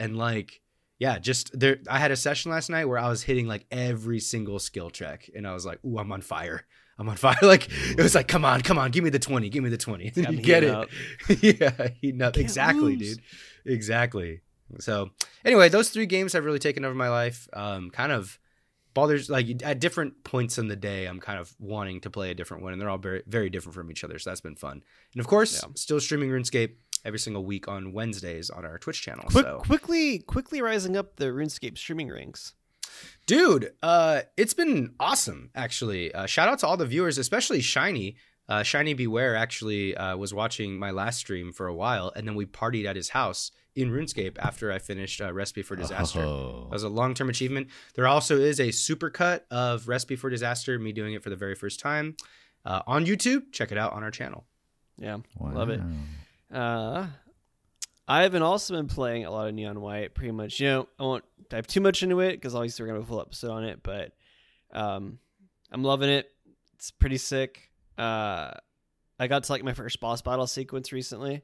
and 0.00 0.16
like 0.16 0.60
yeah, 0.98 1.18
just 1.18 1.58
there. 1.58 1.78
I 1.88 1.98
had 1.98 2.10
a 2.10 2.16
session 2.16 2.50
last 2.50 2.70
night 2.70 2.86
where 2.86 2.98
I 2.98 3.08
was 3.08 3.22
hitting 3.22 3.46
like 3.46 3.66
every 3.70 4.20
single 4.20 4.58
skill 4.58 4.90
check, 4.90 5.30
and 5.34 5.46
I 5.46 5.54
was 5.54 5.64
like, 5.66 5.78
"Ooh, 5.84 5.98
I'm 5.98 6.10
on 6.12 6.20
fire! 6.20 6.66
I'm 6.98 7.08
on 7.08 7.16
fire!" 7.16 7.36
Like 7.42 7.68
it 7.70 8.00
was 8.00 8.14
like, 8.14 8.28
"Come 8.28 8.44
on, 8.44 8.60
come 8.62 8.78
on, 8.78 8.90
give 8.90 9.04
me 9.04 9.10
the 9.10 9.18
twenty, 9.18 9.48
give 9.50 9.62
me 9.62 9.70
the 9.70 9.76
20. 9.76 10.12
You 10.16 10.40
get 10.40 10.64
it? 10.64 10.70
up. 10.70 10.88
yeah, 11.40 11.88
heating 12.00 12.22
up. 12.22 12.36
Exactly, 12.36 12.96
lose. 12.96 13.16
dude. 13.16 13.24
Exactly. 13.72 14.40
So 14.80 15.10
anyway, 15.44 15.68
those 15.68 15.90
three 15.90 16.06
games 16.06 16.32
have 16.32 16.44
really 16.44 16.58
taken 16.58 16.84
over 16.84 16.94
my 16.94 17.08
life. 17.08 17.48
Um, 17.52 17.90
kind 17.90 18.10
of 18.12 18.38
Baldur's 18.94 19.28
like 19.28 19.62
at 19.62 19.80
different 19.80 20.22
points 20.24 20.56
in 20.58 20.68
the 20.68 20.76
day, 20.76 21.06
I'm 21.06 21.20
kind 21.20 21.38
of 21.38 21.54
wanting 21.58 22.00
to 22.02 22.10
play 22.10 22.30
a 22.30 22.34
different 22.34 22.62
one, 22.62 22.72
and 22.72 22.80
they're 22.80 22.88
all 22.88 22.98
very 22.98 23.22
very 23.26 23.50
different 23.50 23.74
from 23.74 23.90
each 23.90 24.04
other. 24.04 24.18
So 24.18 24.30
that's 24.30 24.40
been 24.40 24.56
fun. 24.56 24.82
And 25.12 25.20
of 25.20 25.26
course, 25.26 25.60
Yeah. 25.62 25.68
still 25.74 26.00
streaming 26.00 26.30
RuneScape 26.30 26.74
every 27.04 27.18
single 27.18 27.44
week 27.44 27.68
on 27.68 27.92
Wednesdays 27.92 28.48
on 28.50 28.64
our 28.64 28.78
Twitch 28.78 29.02
channel. 29.02 29.24
quick, 29.28 29.44
so 29.44 29.58
quickly, 29.66 30.20
quickly 30.20 30.62
rising 30.62 30.96
up 30.96 31.16
the 31.16 31.26
RuneScape 31.26 31.76
streaming 31.76 32.08
ranks. 32.10 32.54
dude 33.26 33.72
uh 33.82 34.20
it's 34.36 34.54
been 34.54 34.94
awesome 35.00 35.50
actually 35.54 36.14
uh 36.14 36.26
shout 36.26 36.48
out 36.48 36.58
to 36.60 36.66
all 36.66 36.76
the 36.76 36.86
viewers 36.86 37.18
especially 37.18 37.60
shiny 37.60 38.16
uh 38.48 38.62
shiny 38.62 38.94
beware 38.94 39.34
actually 39.34 39.96
uh 39.96 40.16
was 40.16 40.32
watching 40.32 40.78
my 40.78 40.90
last 40.92 41.18
stream 41.18 41.52
for 41.52 41.66
a 41.66 41.74
while 41.74 42.12
and 42.14 42.26
then 42.28 42.34
we 42.36 42.46
partied 42.46 42.86
at 42.86 42.94
his 42.94 43.08
house 43.10 43.50
in 43.76 43.90
runescape 43.90 44.36
after 44.38 44.70
i 44.72 44.78
finished 44.78 45.20
uh, 45.20 45.32
recipe 45.32 45.62
for 45.62 45.74
disaster 45.76 46.20
Oh. 46.20 46.66
that 46.68 46.72
was 46.74 46.82
a 46.84 46.88
long-term 46.88 47.28
achievement 47.28 47.68
there 47.94 48.06
also 48.06 48.38
is 48.38 48.60
a 48.60 48.68
supercut 48.68 49.40
of 49.50 49.88
recipe 49.88 50.16
for 50.16 50.30
disaster 50.30 50.78
me 50.78 50.92
doing 50.92 51.14
it 51.14 51.22
for 51.22 51.30
the 51.30 51.36
very 51.36 51.54
first 51.54 51.80
time 51.80 52.16
uh, 52.64 52.82
on 52.86 53.04
youtube 53.06 53.52
check 53.52 53.72
it 53.72 53.78
out 53.78 53.92
on 53.92 54.02
our 54.04 54.10
channel 54.10 54.44
Yeah, 54.98 55.18
Wow. 55.38 55.52
love 55.54 55.70
it. 55.70 55.80
Uh, 56.52 57.06
I 58.06 58.22
haven't 58.22 58.42
also 58.42 58.74
been 58.74 58.86
playing 58.86 59.24
a 59.24 59.30
lot 59.30 59.48
of 59.48 59.54
Neon 59.54 59.80
White. 59.80 60.14
Pretty 60.14 60.30
much, 60.30 60.60
you 60.60 60.68
know, 60.68 60.88
I 61.00 61.02
won't 61.02 61.24
dive 61.48 61.66
too 61.66 61.80
much 61.80 62.02
into 62.02 62.20
it 62.20 62.32
because 62.32 62.54
obviously 62.54 62.82
we're 62.82 62.88
gonna 62.88 63.00
have 63.00 63.08
a 63.08 63.12
full 63.12 63.20
episode 63.20 63.50
on 63.50 63.64
it. 63.64 63.82
But 63.82 64.12
um, 64.72 65.18
I'm 65.72 65.82
loving 65.82 66.10
it. 66.10 66.30
It's 66.74 66.90
pretty 66.90 67.16
sick. 67.16 67.70
Uh, 67.96 68.52
I 69.18 69.26
got 69.26 69.44
to 69.44 69.52
like 69.52 69.64
my 69.64 69.72
first 69.72 69.98
boss 70.00 70.20
battle 70.22 70.46
sequence 70.46 70.92
recently. 70.92 71.42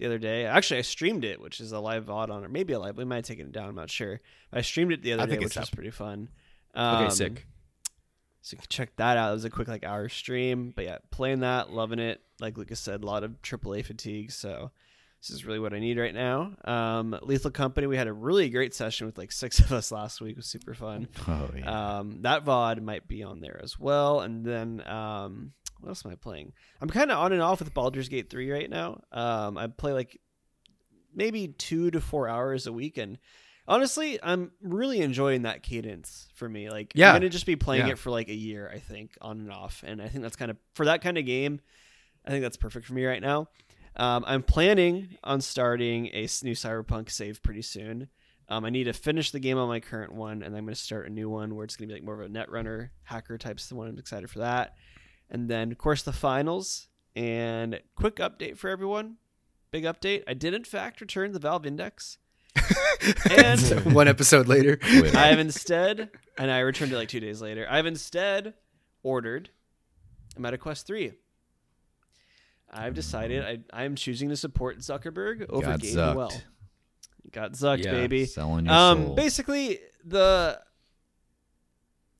The 0.00 0.06
other 0.06 0.18
day, 0.18 0.46
actually, 0.46 0.78
I 0.78 0.82
streamed 0.82 1.24
it, 1.24 1.40
which 1.40 1.60
is 1.60 1.72
a 1.72 1.78
live 1.78 2.06
VOD 2.06 2.30
on, 2.30 2.42
or 2.44 2.48
maybe 2.48 2.72
a 2.72 2.78
live. 2.80 2.96
We 2.96 3.04
might 3.04 3.16
have 3.16 3.24
taken 3.26 3.46
it 3.46 3.52
down. 3.52 3.68
I'm 3.68 3.74
not 3.74 3.90
sure. 3.90 4.20
I 4.50 4.62
streamed 4.62 4.92
it 4.92 5.02
the 5.02 5.12
other 5.12 5.24
I 5.24 5.26
day, 5.26 5.36
which 5.36 5.48
it's 5.48 5.56
was 5.56 5.68
up. 5.68 5.74
pretty 5.74 5.90
fun. 5.90 6.30
Okay, 6.74 7.04
Um, 7.04 7.10
sick. 7.10 7.46
So 8.40 8.54
you 8.54 8.58
can 8.58 8.66
check 8.70 8.96
that 8.96 9.18
out. 9.18 9.28
It 9.30 9.34
was 9.34 9.44
a 9.44 9.50
quick 9.50 9.68
like 9.68 9.84
hour 9.84 10.08
stream, 10.08 10.72
but 10.74 10.86
yeah, 10.86 10.98
playing 11.10 11.40
that, 11.40 11.70
loving 11.70 11.98
it. 11.98 12.22
Like 12.40 12.56
Lucas 12.56 12.80
said, 12.80 13.02
a 13.02 13.06
lot 13.06 13.22
of 13.24 13.32
AAA 13.42 13.84
fatigue. 13.84 14.32
So 14.32 14.70
this 15.20 15.28
is 15.28 15.44
really 15.44 15.58
what 15.58 15.74
I 15.74 15.78
need 15.80 15.98
right 15.98 16.14
now. 16.14 16.52
Um, 16.64 17.18
Lethal 17.20 17.50
Company, 17.50 17.86
we 17.86 17.98
had 17.98 18.06
a 18.08 18.12
really 18.14 18.48
great 18.48 18.72
session 18.72 19.06
with 19.06 19.18
like 19.18 19.30
six 19.32 19.58
of 19.60 19.70
us 19.70 19.92
last 19.92 20.22
week. 20.22 20.30
It 20.30 20.36
was 20.38 20.46
super 20.46 20.72
fun. 20.72 21.08
Oh 21.28 21.50
yeah. 21.54 21.98
Um, 21.98 22.22
that 22.22 22.46
VOD 22.46 22.80
might 22.82 23.06
be 23.06 23.22
on 23.22 23.40
there 23.40 23.60
as 23.62 23.78
well. 23.78 24.20
And 24.20 24.46
then 24.46 24.82
um, 24.88 25.52
what 25.80 25.88
else 25.88 26.04
am 26.04 26.12
I 26.12 26.14
playing? 26.14 26.52
I'm 26.80 26.88
kind 26.88 27.10
of 27.10 27.18
on 27.18 27.32
and 27.32 27.42
off 27.42 27.58
with 27.60 27.72
Baldur's 27.74 28.08
Gate 28.08 28.30
3 28.30 28.50
right 28.50 28.70
now. 28.70 29.02
Um, 29.12 29.56
I 29.58 29.66
play 29.66 29.92
like 29.92 30.20
maybe 31.14 31.48
two 31.48 31.90
to 31.90 32.00
four 32.00 32.28
hours 32.28 32.66
a 32.66 32.72
week. 32.72 32.98
And 32.98 33.18
honestly, 33.66 34.18
I'm 34.22 34.52
really 34.62 35.00
enjoying 35.00 35.42
that 35.42 35.62
cadence 35.62 36.28
for 36.34 36.48
me. 36.48 36.70
Like, 36.70 36.92
Yeah. 36.94 37.08
I'm 37.08 37.12
going 37.14 37.22
to 37.22 37.28
just 37.28 37.46
be 37.46 37.56
playing 37.56 37.86
Yeah. 37.86 37.92
it 37.92 37.98
for 37.98 38.10
like 38.10 38.28
a 38.28 38.34
year, 38.34 38.70
I 38.72 38.78
think, 38.78 39.12
on 39.20 39.38
and 39.40 39.50
off. 39.52 39.82
And 39.86 40.00
I 40.00 40.08
think 40.08 40.22
that's 40.22 40.36
kind 40.36 40.50
of, 40.50 40.56
for 40.74 40.84
that 40.86 41.02
kind 41.02 41.18
of 41.18 41.24
game, 41.26 41.60
I 42.24 42.30
think 42.30 42.42
that's 42.42 42.56
perfect 42.56 42.86
for 42.86 42.94
me 42.94 43.04
right 43.06 43.22
now. 43.22 43.48
Um, 43.96 44.24
I'm 44.26 44.42
planning 44.42 45.16
on 45.24 45.40
starting 45.40 46.06
a 46.08 46.20
new 46.42 46.54
Cyberpunk 46.54 47.10
save 47.10 47.42
pretty 47.42 47.62
soon. 47.62 48.08
Um, 48.48 48.64
I 48.64 48.70
need 48.70 48.84
to 48.84 48.92
finish 48.92 49.30
the 49.30 49.38
game 49.40 49.58
on 49.58 49.68
my 49.68 49.78
current 49.80 50.12
one, 50.12 50.42
and 50.42 50.56
I'm 50.56 50.64
going 50.64 50.74
to 50.74 50.80
start 50.80 51.06
a 51.06 51.10
new 51.12 51.28
one 51.28 51.54
where 51.54 51.64
it's 51.64 51.76
going 51.76 51.88
to 51.88 51.94
be 51.94 52.00
like 52.00 52.04
more 52.04 52.20
of 52.20 52.28
a 52.28 52.32
netrunner 52.32 52.90
hacker 53.04 53.38
type 53.38 53.58
one. 53.70 53.88
I'm 53.88 53.98
excited 53.98 54.28
for 54.30 54.40
that. 54.40 54.74
And 55.30 55.48
then, 55.48 55.70
of 55.72 55.78
course, 55.78 56.02
the 56.02 56.12
finals. 56.12 56.88
And 57.16 57.80
quick 57.96 58.16
update 58.16 58.56
for 58.58 58.68
everyone. 58.70 59.16
Big 59.70 59.84
update. 59.84 60.22
I 60.26 60.34
did 60.34 60.54
in 60.54 60.64
fact 60.64 61.00
return 61.00 61.32
the 61.32 61.38
Valve 61.38 61.64
Index, 61.66 62.18
and 63.30 63.60
One 63.94 64.08
episode 64.08 64.48
later. 64.48 64.78
I 64.82 65.28
have 65.28 65.38
instead, 65.38 66.10
and 66.38 66.50
I 66.50 66.58
returned 66.60 66.92
it 66.92 66.96
like 66.96 67.08
two 67.08 67.20
days 67.20 67.40
later. 67.40 67.66
I've 67.70 67.86
instead 67.86 68.54
ordered 69.04 69.50
a 70.36 70.40
MetaQuest 70.40 70.84
three. 70.84 71.12
I've 72.72 72.94
decided 72.94 73.44
I 73.44 73.58
I'm 73.82 73.94
choosing 73.96 74.28
to 74.30 74.36
support 74.36 74.78
Zuckerberg 74.78 75.46
over 75.48 75.66
Got 75.66 75.80
Gabe 75.80 75.96
zucked. 75.96 76.14
Newell. 76.14 76.32
Got 77.32 77.52
zucked, 77.52 77.84
Yeah. 77.84 77.92
baby. 77.92 78.26
Selling 78.26 78.66
your 78.66 78.74
Um, 78.74 79.04
soul. 79.06 79.14
basically 79.14 79.78
the 80.04 80.60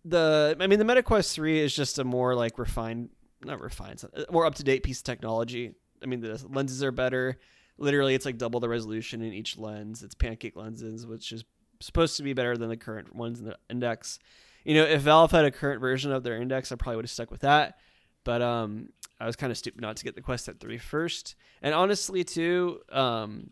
the 0.05 0.57
I 0.61 0.67
mean 0.67 0.79
the 0.79 0.85
MetaQuest 0.85 1.33
three 1.33 1.61
is 1.61 1.75
just 1.75 1.99
a 1.99 2.05
more 2.05 2.35
like 2.35 2.59
refined, 2.59 3.11
not 3.43 3.61
refined, 3.61 4.03
more 4.31 4.47
up 4.47 4.55
to 4.57 4.65
date 4.65 4.83
piece 4.83 4.99
of 4.99 5.05
technology. 5.05 5.75
I 6.03 6.07
mean 6.07 6.21
the 6.21 6.43
lenses 6.51 6.83
are 6.83 6.93
better. 6.93 7.39
Literally, 7.79 8.15
it's 8.15 8.27
like 8.27 8.39
double 8.39 8.61
the 8.61 8.69
resolution 8.69 9.23
in 9.23 9.33
each 9.33 9.57
lens. 9.57 10.03
It's 10.03 10.15
pancake 10.15 10.57
lenses, 10.57 11.07
which 11.07 11.33
is 11.33 11.45
supposed 11.81 12.17
to 12.19 12.23
be 12.23 12.35
better 12.35 12.57
than 12.57 12.69
the 12.69 12.77
current 12.77 13.15
ones 13.15 13.41
in 13.41 13.47
the 13.47 13.57
index. 13.71 14.19
You 14.65 14.75
know, 14.75 14.85
if 14.85 15.01
Valve 15.03 15.31
had 15.31 15.47
a 15.47 15.51
current 15.51 15.81
version 15.81 16.13
of 16.13 16.23
their 16.23 16.41
index, 16.41 16.71
I 16.71 16.77
probably 16.77 16.97
would 16.97 17.07
have 17.07 17.11
stuck 17.11 17.31
with 17.31 17.41
that. 17.41 17.79
But 18.25 18.43
um, 18.43 18.91
I 19.19 19.25
was 19.25 19.37
kind 19.37 19.51
of 19.51 19.57
stupid 19.57 19.81
not 19.81 19.97
to 19.97 20.05
get 20.05 20.15
the 20.15 20.21
Quest 20.21 20.49
at 20.49 20.61
three 20.61 20.77
first. 20.77 21.35
And 21.63 21.75
honestly, 21.75 22.23
too, 22.23 22.81
um, 22.93 23.51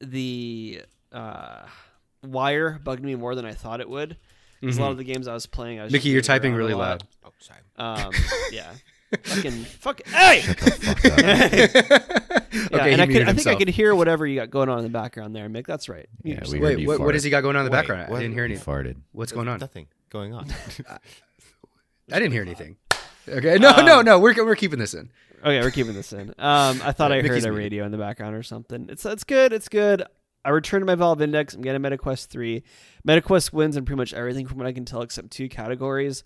the 0.00 0.82
uh, 1.10 1.62
wire 2.22 2.78
bugged 2.82 3.02
me 3.02 3.14
more 3.14 3.34
than 3.34 3.46
I 3.46 3.52
thought 3.52 3.80
it 3.80 3.88
would. 3.88 4.18
'Cause 4.66 4.78
A 4.78 4.82
lot 4.82 4.90
of 4.90 4.96
the 4.98 5.04
games 5.04 5.28
I 5.28 5.34
was 5.34 5.46
playing, 5.46 5.80
I 5.80 5.84
was 5.84 5.90
Mm-hmm. 5.90 5.96
Mickey, 5.96 6.08
you're 6.10 6.22
typing 6.22 6.54
really 6.54 6.74
loud. 6.74 7.02
Oh, 7.24 7.30
sorry. 7.38 7.60
Um, 7.76 8.12
yeah, 8.52 8.72
fucking 9.22 9.52
fuck. 9.52 10.06
Hey, 10.06 10.40
Fuck 10.42 11.04
up. 11.04 11.18
yeah, 11.18 12.68
Okay, 12.72 12.92
and 12.92 12.96
he 12.96 13.02
I, 13.02 13.06
could, 13.06 13.28
I 13.28 13.32
think 13.32 13.46
I 13.46 13.54
could 13.54 13.68
hear 13.68 13.94
whatever 13.94 14.26
you 14.26 14.36
got 14.40 14.50
going 14.50 14.68
on 14.68 14.78
in 14.78 14.84
the 14.84 14.90
background 14.90 15.34
there, 15.36 15.48
Mick. 15.48 15.66
That's 15.66 15.88
right. 15.88 16.08
Mute 16.24 16.38
Yeah, 16.42 16.50
we 16.50 16.58
heard 16.58 16.76
Wait, 16.78 16.86
what, 16.86 17.00
what 17.00 17.14
has 17.14 17.22
he 17.22 17.30
got 17.30 17.42
going 17.42 17.54
on 17.56 17.60
in 17.64 17.70
the 17.70 17.70
Wait, 17.70 17.78
background? 17.82 18.10
what? 18.10 18.16
I 18.18 18.20
didn't 18.22 18.34
hear 18.34 18.44
You 18.46 18.54
anything. 18.54 18.74
farted. 18.74 18.96
What's 19.12 19.32
going 19.32 19.48
on? 19.48 19.60
Nothing 19.60 19.86
going 20.10 20.32
on. 20.34 20.48
I 20.88 22.18
didn't 22.18 22.32
hear 22.32 22.42
anything. 22.42 22.76
Okay, 23.28 23.58
no, 23.58 23.70
Um, 23.70 23.84
no, 23.84 24.02
no. 24.02 24.18
We're 24.18 24.34
we're 24.44 24.54
keeping 24.56 24.78
this 24.78 24.94
in. 24.94 25.10
Okay, 25.40 25.60
we're 25.60 25.70
keeping 25.70 25.94
this 25.94 26.12
in. 26.12 26.30
Um, 26.38 26.80
I 26.82 26.92
thought 26.92 27.10
Yeah, 27.10 27.16
I 27.18 27.20
heard 27.22 27.24
Mickey's 27.30 27.44
a 27.44 27.52
radio 27.52 27.84
in 27.84 27.90
the 27.92 27.98
background 27.98 28.34
or 28.36 28.42
something. 28.42 28.86
It's 28.88 29.04
it's 29.04 29.24
good. 29.24 29.52
It's 29.52 29.68
good. 29.68 30.04
I 30.46 30.50
return 30.50 30.80
to 30.80 30.86
my 30.86 30.94
Valve 30.94 31.20
Index. 31.20 31.54
I'm 31.54 31.60
getting 31.62 31.82
MetaQuest 31.82 32.26
three. 32.28 32.62
MetaQuest 33.06 33.52
wins 33.52 33.76
in 33.76 33.84
pretty 33.84 33.96
much 33.98 34.14
everything 34.14 34.46
from 34.46 34.58
what 34.58 34.66
I 34.66 34.72
can 34.72 34.84
tell, 34.84 35.02
except 35.02 35.30
two 35.30 35.48
categories. 35.48 36.22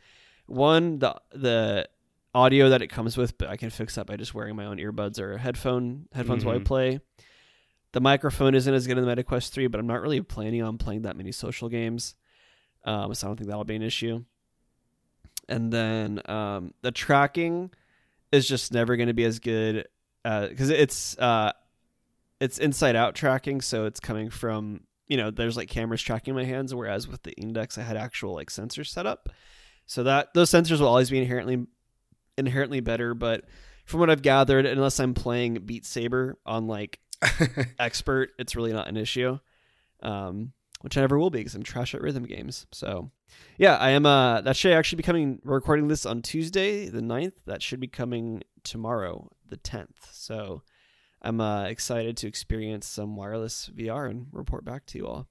One, 0.47 0.99
the 0.99 1.15
the 1.33 1.89
audio 2.35 2.69
that 2.69 2.83
it 2.83 2.89
comes 2.89 3.17
with, 3.17 3.39
but 3.39 3.49
I 3.49 3.57
can 3.57 3.71
fix 3.71 3.95
that 3.97 4.07
by 4.07 4.17
just 4.17 4.35
wearing 4.35 4.55
my 4.57 4.67
own 4.67 4.77
earbuds 4.77 5.19
or 5.19 5.39
headphone 5.39 6.07
headphones 6.12 6.45
while 6.45 6.55
I 6.55 6.59
Mhm. 6.59 6.65
play. 6.65 7.00
The 7.93 8.00
microphone 8.00 8.55
isn't 8.55 8.73
as 8.73 8.87
good 8.87 8.99
in 8.99 9.05
the 9.05 9.11
MetaQuest 9.17 9.49
three, 9.50 9.67
but 9.67 9.81
I'm 9.81 9.87
not 9.87 10.00
really 10.03 10.21
planning 10.21 10.62
on 10.62 10.79
playing 10.79 11.03
that 11.03 11.17
many 11.17 11.33
social 11.33 11.69
games, 11.69 12.15
um, 12.85 13.12
so 13.15 13.27
I 13.27 13.31
don't 13.31 13.37
think 13.37 13.49
that'll 13.49 13.65
be 13.65 13.75
an 13.75 13.83
issue. 13.83 14.25
And 15.49 15.73
then 15.73 16.21
um, 16.31 16.75
the 16.83 16.93
tracking 16.93 17.71
is 18.31 18.47
just 18.47 18.73
never 18.73 18.97
going 18.97 19.09
to 19.09 19.15
be 19.15 19.25
as 19.25 19.41
good 19.41 19.89
because 20.23 20.71
it's 20.71 21.19
uh, 21.19 21.53
it's 22.41 22.59
inside 22.59 22.97
out 22.97 23.15
tracking, 23.15 23.61
so 23.61 23.85
it's 23.85 24.01
coming 24.01 24.31
from 24.31 24.81
you 25.07 25.17
know 25.17 25.31
there's 25.31 25.57
like 25.57 25.69
cameras 25.69 26.03
tracking 26.03 26.35
my 26.35 26.45
hands, 26.45 26.75
whereas 26.75 27.07
with 27.07 27.23
the 27.23 27.33
index 27.33 27.79
I 27.79 27.83
had 27.83 27.97
actual 27.97 28.35
like 28.35 28.51
sensors 28.51 28.89
set 28.89 29.07
up, 29.07 29.29
so 29.87 30.03
that 30.05 30.35
those 30.35 30.51
sensors 30.51 30.81
will 30.81 30.89
always 30.89 31.11
be 31.11 31.19
inherently 31.19 31.67
inherently 32.37 32.81
better. 32.81 33.15
But 33.15 33.45
from 33.85 34.01
what 34.01 34.11
I've 34.11 34.23
gathered, 34.23 34.67
unless 34.67 34.99
I'm 35.01 35.15
playing 35.15 35.55
Beat 35.67 35.85
Saber 35.85 36.39
on 36.47 36.67
like 36.67 37.01
expert, 37.79 38.31
it's 38.39 38.57
really 38.57 38.73
not 38.73 38.89
an 38.89 38.97
issue. 38.97 39.39
Um, 40.03 40.53
which 40.81 40.97
I 40.97 41.03
never 41.03 41.19
will 41.19 41.31
be 41.31 41.41
because 41.41 41.55
I'm 41.55 41.63
trash 41.63 41.95
at 41.95 42.01
rhythm 42.01 42.25
games. 42.25 42.67
So, 42.73 43.11
yeah, 43.59 43.77
I 43.77 43.91
am. 43.91 44.07
Uh, 44.07 44.41
that 44.41 44.57
should 44.57 44.73
actually 44.73 44.97
be 44.97 45.03
coming. 45.03 45.41
We're 45.45 45.57
recording 45.57 45.89
this 45.89 46.07
on 46.07 46.23
Tuesday, 46.23 46.89
the 46.89 47.03
9th. 47.03 47.35
That 47.47 47.63
should 47.63 47.81
be 47.81 47.87
coming 47.87 48.43
tomorrow, 48.65 49.31
the 49.47 49.59
10th. 49.59 50.11
So, 50.13 50.63
I'm 51.23 51.41
uh, 51.41 51.65
excited 51.65 52.17
to 52.19 52.27
experience 52.27 52.87
some 52.87 53.17
wireless 53.17 53.71
VR 53.75 54.09
and 54.11 54.27
report 54.33 54.65
back 54.65 54.87
to 54.87 54.99
you 54.99 55.07
all. 55.07 55.29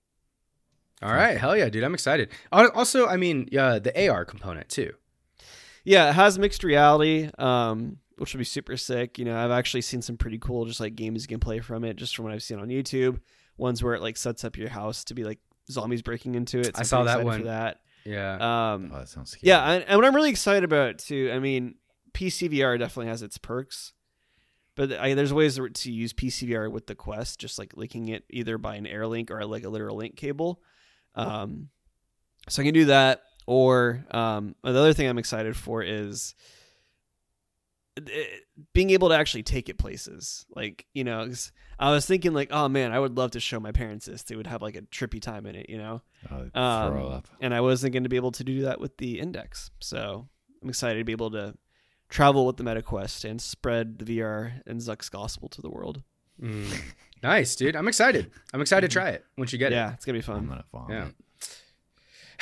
All 1.01 1.13
right, 1.13 1.37
hell 1.37 1.55
yeah, 1.55 1.69
dude. 1.69 1.83
I'm 1.83 1.93
excited. 1.93 2.29
Also, 2.51 3.07
I 3.07 3.15
mean, 3.15 3.47
uh, 3.57 3.79
the 3.79 4.09
AR 4.09 4.25
component 4.25 4.67
too. 4.69 4.93
Yeah, 5.85 6.09
it 6.09 6.13
has 6.13 6.37
mixed 6.37 6.63
reality, 6.63 7.29
um, 7.39 7.97
which 8.17 8.33
will 8.33 8.39
be 8.39 8.43
super 8.43 8.75
sick. 8.75 9.17
You 9.17 9.23
know, 9.25 9.37
I've 9.37 9.51
actually 9.51 9.81
seen 9.81 10.01
some 10.01 10.17
pretty 10.17 10.37
cool, 10.37 10.65
just 10.65 10.81
like 10.81 10.95
games 10.95 11.23
you 11.23 11.29
can 11.29 11.39
play 11.39 11.59
from 11.59 11.85
it, 11.85 11.95
just 11.95 12.15
from 12.15 12.25
what 12.25 12.33
I've 12.33 12.43
seen 12.43 12.59
on 12.59 12.67
YouTube. 12.67 13.19
Ones 13.57 13.81
where 13.81 13.93
it 13.93 14.01
like 14.01 14.17
sets 14.17 14.43
up 14.43 14.57
your 14.57 14.69
house 14.69 15.05
to 15.05 15.13
be 15.13 15.23
like 15.23 15.39
zombies 15.71 16.01
breaking 16.01 16.35
into 16.35 16.59
it. 16.59 16.75
So 16.75 16.81
I 16.81 16.83
saw 16.83 17.03
that 17.03 17.23
one. 17.23 17.39
For 17.39 17.45
that. 17.45 17.79
Yeah. 18.05 18.73
Um, 18.73 18.91
Oh, 18.93 18.99
that 18.99 19.09
sounds 19.09 19.31
scary. 19.31 19.49
Yeah, 19.49 19.63
and, 19.71 19.85
and 19.87 19.97
what 19.97 20.05
I'm 20.05 20.15
really 20.15 20.29
excited 20.29 20.63
about 20.65 20.99
too. 20.99 21.31
I 21.33 21.39
mean, 21.39 21.75
PCVR 22.13 22.77
definitely 22.77 23.07
has 23.09 23.21
its 23.21 23.37
perks, 23.37 23.93
but 24.79 24.93
I, 24.93 25.13
there's 25.13 25.33
ways 25.33 25.59
to 25.73 25.91
use 25.91 26.13
PCVR 26.13 26.71
with 26.71 26.87
the 26.87 26.95
Quest, 26.95 27.37
just 27.37 27.59
like 27.59 27.75
linking 27.75 28.07
it 28.07 28.23
either 28.29 28.57
by 28.57 28.75
an 28.75 28.85
AirLink 28.85 29.29
or 29.29 29.45
like 29.45 29.65
a 29.65 29.69
literal 29.69 29.97
link 29.97 30.15
cable. 30.15 30.61
Um, 31.15 31.67
so 32.47 32.61
I 32.61 32.65
can 32.65 32.73
do 32.73 32.85
that. 32.85 33.23
Or 33.45 34.05
um, 34.11 34.55
the 34.63 34.69
other 34.69 34.93
thing 34.93 35.09
I'm 35.09 35.17
excited 35.17 35.57
for 35.57 35.83
is 35.83 36.33
it- 37.97 38.43
being 38.73 38.91
able 38.91 39.09
to 39.09 39.15
actually 39.15 39.43
take 39.43 39.67
it 39.67 39.77
places. 39.77 40.45
Like 40.55 40.85
you 40.93 41.03
know, 41.03 41.29
I 41.77 41.91
was 41.91 42.05
thinking 42.05 42.31
like, 42.31 42.47
oh 42.51 42.69
man, 42.69 42.93
I 42.93 42.99
would 43.01 43.17
love 43.17 43.31
to 43.31 43.41
show 43.41 43.59
my 43.59 43.73
parents 43.73 44.05
this. 44.05 44.23
They 44.23 44.37
would 44.37 44.47
have 44.47 44.61
like 44.61 44.77
a 44.77 44.83
trippy 44.83 45.21
time 45.21 45.45
in 45.45 45.55
it, 45.55 45.69
you 45.69 45.77
know 45.77 46.01
Oh, 46.31 46.49
um, 46.57 46.93
and 47.41 47.53
I 47.53 47.59
wasn't 47.59 47.91
going 47.91 48.03
to 48.03 48.09
be 48.09 48.15
able 48.15 48.31
to 48.31 48.45
do 48.45 48.61
that 48.61 48.79
with 48.79 48.95
the 48.95 49.19
index. 49.19 49.71
So 49.81 50.29
I'm 50.63 50.69
excited 50.69 50.99
to 50.99 51.03
be 51.03 51.11
able 51.11 51.31
to 51.31 51.53
travel 52.09 52.45
with 52.45 52.57
the 52.57 52.63
MetaQuest 52.63 53.29
and 53.29 53.41
spread 53.41 53.99
the 53.99 54.05
VR 54.19 54.61
and 54.65 54.81
Zuck's 54.81 55.09
gospel 55.09 55.47
to 55.49 55.61
the 55.61 55.69
world. 55.69 56.03
Mm. 56.41 56.65
Nice, 57.21 57.55
dude. 57.55 57.75
I'm 57.75 57.87
excited. 57.87 58.31
I'm 58.53 58.61
excited 58.61 58.89
to 58.89 58.93
try 58.93 59.09
it 59.09 59.25
once 59.37 59.51
you 59.51 59.59
get 59.59 59.71
it. 59.71 59.75
yeah, 59.75 59.93
it's 59.93 60.05
gonna 60.05 60.17
be 60.17 60.21
fun. 60.21 60.37
I'm 60.37 60.47
fun. 60.47 60.63
gonna 60.71 60.87
vomit. 60.87 61.13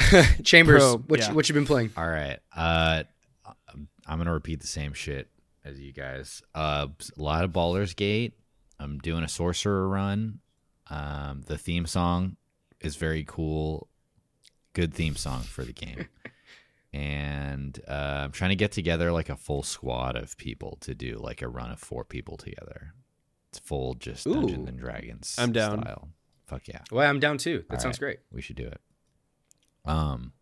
Yeah. 0.10 0.20
it. 0.20 0.44
Chambers, 0.46 0.84
Pro, 0.84 0.98
what 1.08 1.20
yeah. 1.20 1.30
you, 1.30 1.36
what 1.36 1.50
you 1.50 1.54
been 1.54 1.66
playing? 1.66 1.92
All 1.98 2.08
right. 2.08 2.38
Uh, 2.56 3.04
I'm 4.06 4.18
gonna 4.18 4.34
repeat 4.34 4.62
the 4.62 4.68
same 4.68 4.94
shit 4.94 5.30
as 5.66 5.80
you 5.80 5.92
guys. 5.92 6.42
Uh, 6.54 6.88
a 7.18 7.22
lot 7.22 7.44
of 7.44 7.52
Baldur's 7.52 7.94
Gate. 7.94 8.34
I'm 8.80 9.00
doing 9.00 9.24
a 9.24 9.28
sorcerer 9.28 9.88
run. 9.88 10.40
Um, 10.90 11.44
the 11.48 11.58
theme 11.58 11.86
song 11.86 12.38
is 12.80 12.96
very 12.96 13.24
cool. 13.28 13.88
Good 14.74 14.94
theme 14.94 15.16
song 15.16 15.42
for 15.42 15.64
the 15.64 15.74
game. 15.74 16.08
and 16.98 17.80
uh, 17.88 18.24
I'm 18.24 18.32
trying 18.32 18.50
to 18.50 18.56
get 18.56 18.72
together 18.72 19.12
like 19.12 19.30
a 19.30 19.36
full 19.36 19.62
squad 19.62 20.16
of 20.16 20.36
people 20.38 20.78
to 20.82 20.96
do 20.96 21.18
like 21.18 21.44
a 21.44 21.48
run 21.48 21.70
of 21.70 21.80
four 21.80 22.04
people 22.04 22.38
together. 22.38 22.94
It's 23.50 23.60
full 23.60 23.94
just 23.94 24.26
Ooh. 24.26 24.34
Dungeons 24.34 24.68
and 24.68 24.80
Dragons. 24.80 25.36
I'm 25.38 25.52
down. 25.52 25.84
Style. 25.84 26.10
Fuck 26.48 26.68
yeah. 26.68 26.82
Well, 26.92 27.08
I'm 27.08 27.20
down 27.20 27.38
too. 27.38 27.64
That 27.70 27.76
All 27.76 27.82
sounds 27.82 28.02
right. 28.02 28.08
great. 28.08 28.20
We 28.32 28.42
should 28.42 28.56
do 28.56 28.68
it. 28.68 28.82
Um. 29.86 30.34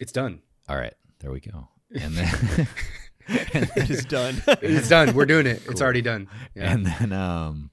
It's 0.00 0.12
done. 0.12 0.42
All 0.68 0.76
right. 0.76 0.94
There 1.20 1.30
we 1.30 1.40
go. 1.40 1.68
And 2.00 2.14
then. 2.14 2.68
it 3.28 3.90
is 3.90 4.04
done. 4.04 4.42
It's 4.62 4.88
done. 4.88 5.12
We're 5.14 5.26
doing 5.26 5.46
it. 5.46 5.62
It's 5.68 5.82
already 5.82 6.02
done. 6.02 6.28
Yeah. 6.54 6.72
And 6.72 6.86
then 6.86 7.12
um 7.12 7.70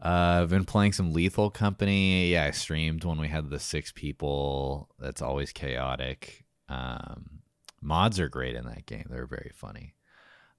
uh, 0.00 0.42
I've 0.42 0.50
been 0.50 0.66
playing 0.66 0.92
some 0.92 1.14
Lethal 1.14 1.50
Company. 1.50 2.32
Yeah, 2.32 2.44
I 2.44 2.50
streamed 2.50 3.04
when 3.04 3.18
we 3.18 3.28
had 3.28 3.48
the 3.48 3.58
six 3.58 3.90
people. 3.90 4.90
That's 4.98 5.22
always 5.22 5.50
chaotic. 5.50 6.43
Um 6.68 7.40
mods 7.80 8.18
are 8.18 8.28
great 8.28 8.54
in 8.54 8.64
that 8.66 8.86
game. 8.86 9.06
They're 9.10 9.26
very 9.26 9.52
funny. 9.54 9.94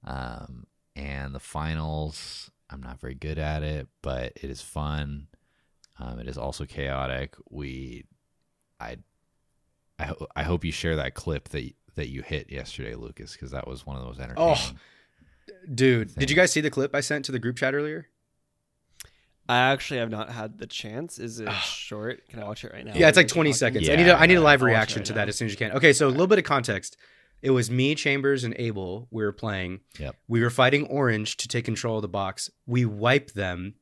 Um 0.04 0.66
and 0.96 1.36
the 1.36 1.40
finals, 1.40 2.50
I'm 2.70 2.82
not 2.82 3.00
very 3.02 3.16
good 3.16 3.38
at 3.40 3.64
it, 3.64 3.88
but 4.02 4.34
it 4.36 4.50
is 4.50 4.62
fun. 4.62 5.28
Um 6.00 6.20
it 6.20 6.28
is 6.28 6.38
also 6.38 6.66
chaotic. 6.66 7.36
We 7.50 8.06
I 8.80 8.98
I, 9.98 10.06
ho- 10.06 10.28
I 10.36 10.44
hope 10.44 10.66
you 10.66 10.72
share 10.72 10.98
that 10.98 11.14
clip 11.14 11.50
that 11.50 11.72
that 11.96 12.10
you 12.10 12.22
hit 12.22 12.52
yesterday, 12.52 12.96
Lucas, 12.96 13.34
because 13.34 13.52
that 13.52 13.68
was 13.68 13.86
one 13.86 13.96
of 13.98 14.04
those 14.04 14.20
entertaining. 14.20 14.58
Oh, 14.58 14.72
Dude, 15.74 16.14
did 16.16 16.30
you 16.30 16.36
guys 16.36 16.52
see 16.52 16.60
the 16.62 16.70
clip 16.72 16.94
I 16.94 17.00
sent 17.02 17.24
to 17.26 17.32
the 17.32 17.40
group 17.40 17.56
chat 17.56 17.74
earlier? 17.74 18.08
I 19.48 19.58
actually 19.72 20.00
have 20.00 20.10
not 20.10 20.30
had 20.30 20.58
the 20.58 20.66
chance. 20.68 21.20
Is 21.20 21.40
it 21.40 21.52
short? 21.54 22.28
Can 22.30 22.40
I 22.40 22.46
watch 22.46 22.64
it 22.64 22.74
right 22.74 22.86
now? 22.86 22.94
Yeah, 22.96 23.08
it's 23.10 23.18
like 23.18 23.28
20 23.28 23.50
we're 23.50 23.54
talking? 23.54 23.58
seconds. 23.58 23.90
I 23.90 23.96
need 23.96 24.08
a, 24.08 24.16
I 24.20 24.26
need 24.26 24.36
a 24.36 24.42
live 24.42 24.62
I'll 24.62 24.68
watch 24.68 24.72
it 24.72 24.76
reaction 24.76 25.00
right 25.02 25.06
to 25.08 25.14
now. 25.14 25.18
that 25.18 25.30
as 25.30 25.36
soon 25.36 25.46
as 25.48 25.52
you 25.52 25.58
can. 25.58 25.72
Okay, 25.74 25.94
so 25.94 26.08
a 26.08 26.10
little 26.10 26.28
bit 26.28 26.40
of 26.40 26.46
context. 26.46 26.98
It 27.42 27.52
was 27.52 27.70
me, 27.70 27.94
Chambers, 27.94 28.44
and 28.44 28.56
Abel. 28.58 29.08
We 29.12 29.24
were 29.24 29.32
playing. 29.32 29.82
Yep. 30.00 30.16
We 30.28 30.42
were 30.42 30.50
fighting 30.50 30.88
Orange 30.88 31.38
to 31.38 31.48
take 31.48 31.66
control 31.66 31.98
of 31.98 32.02
the 32.02 32.08
box. 32.08 32.50
We 32.66 32.86
wipe 32.86 33.32
them. 33.34 33.76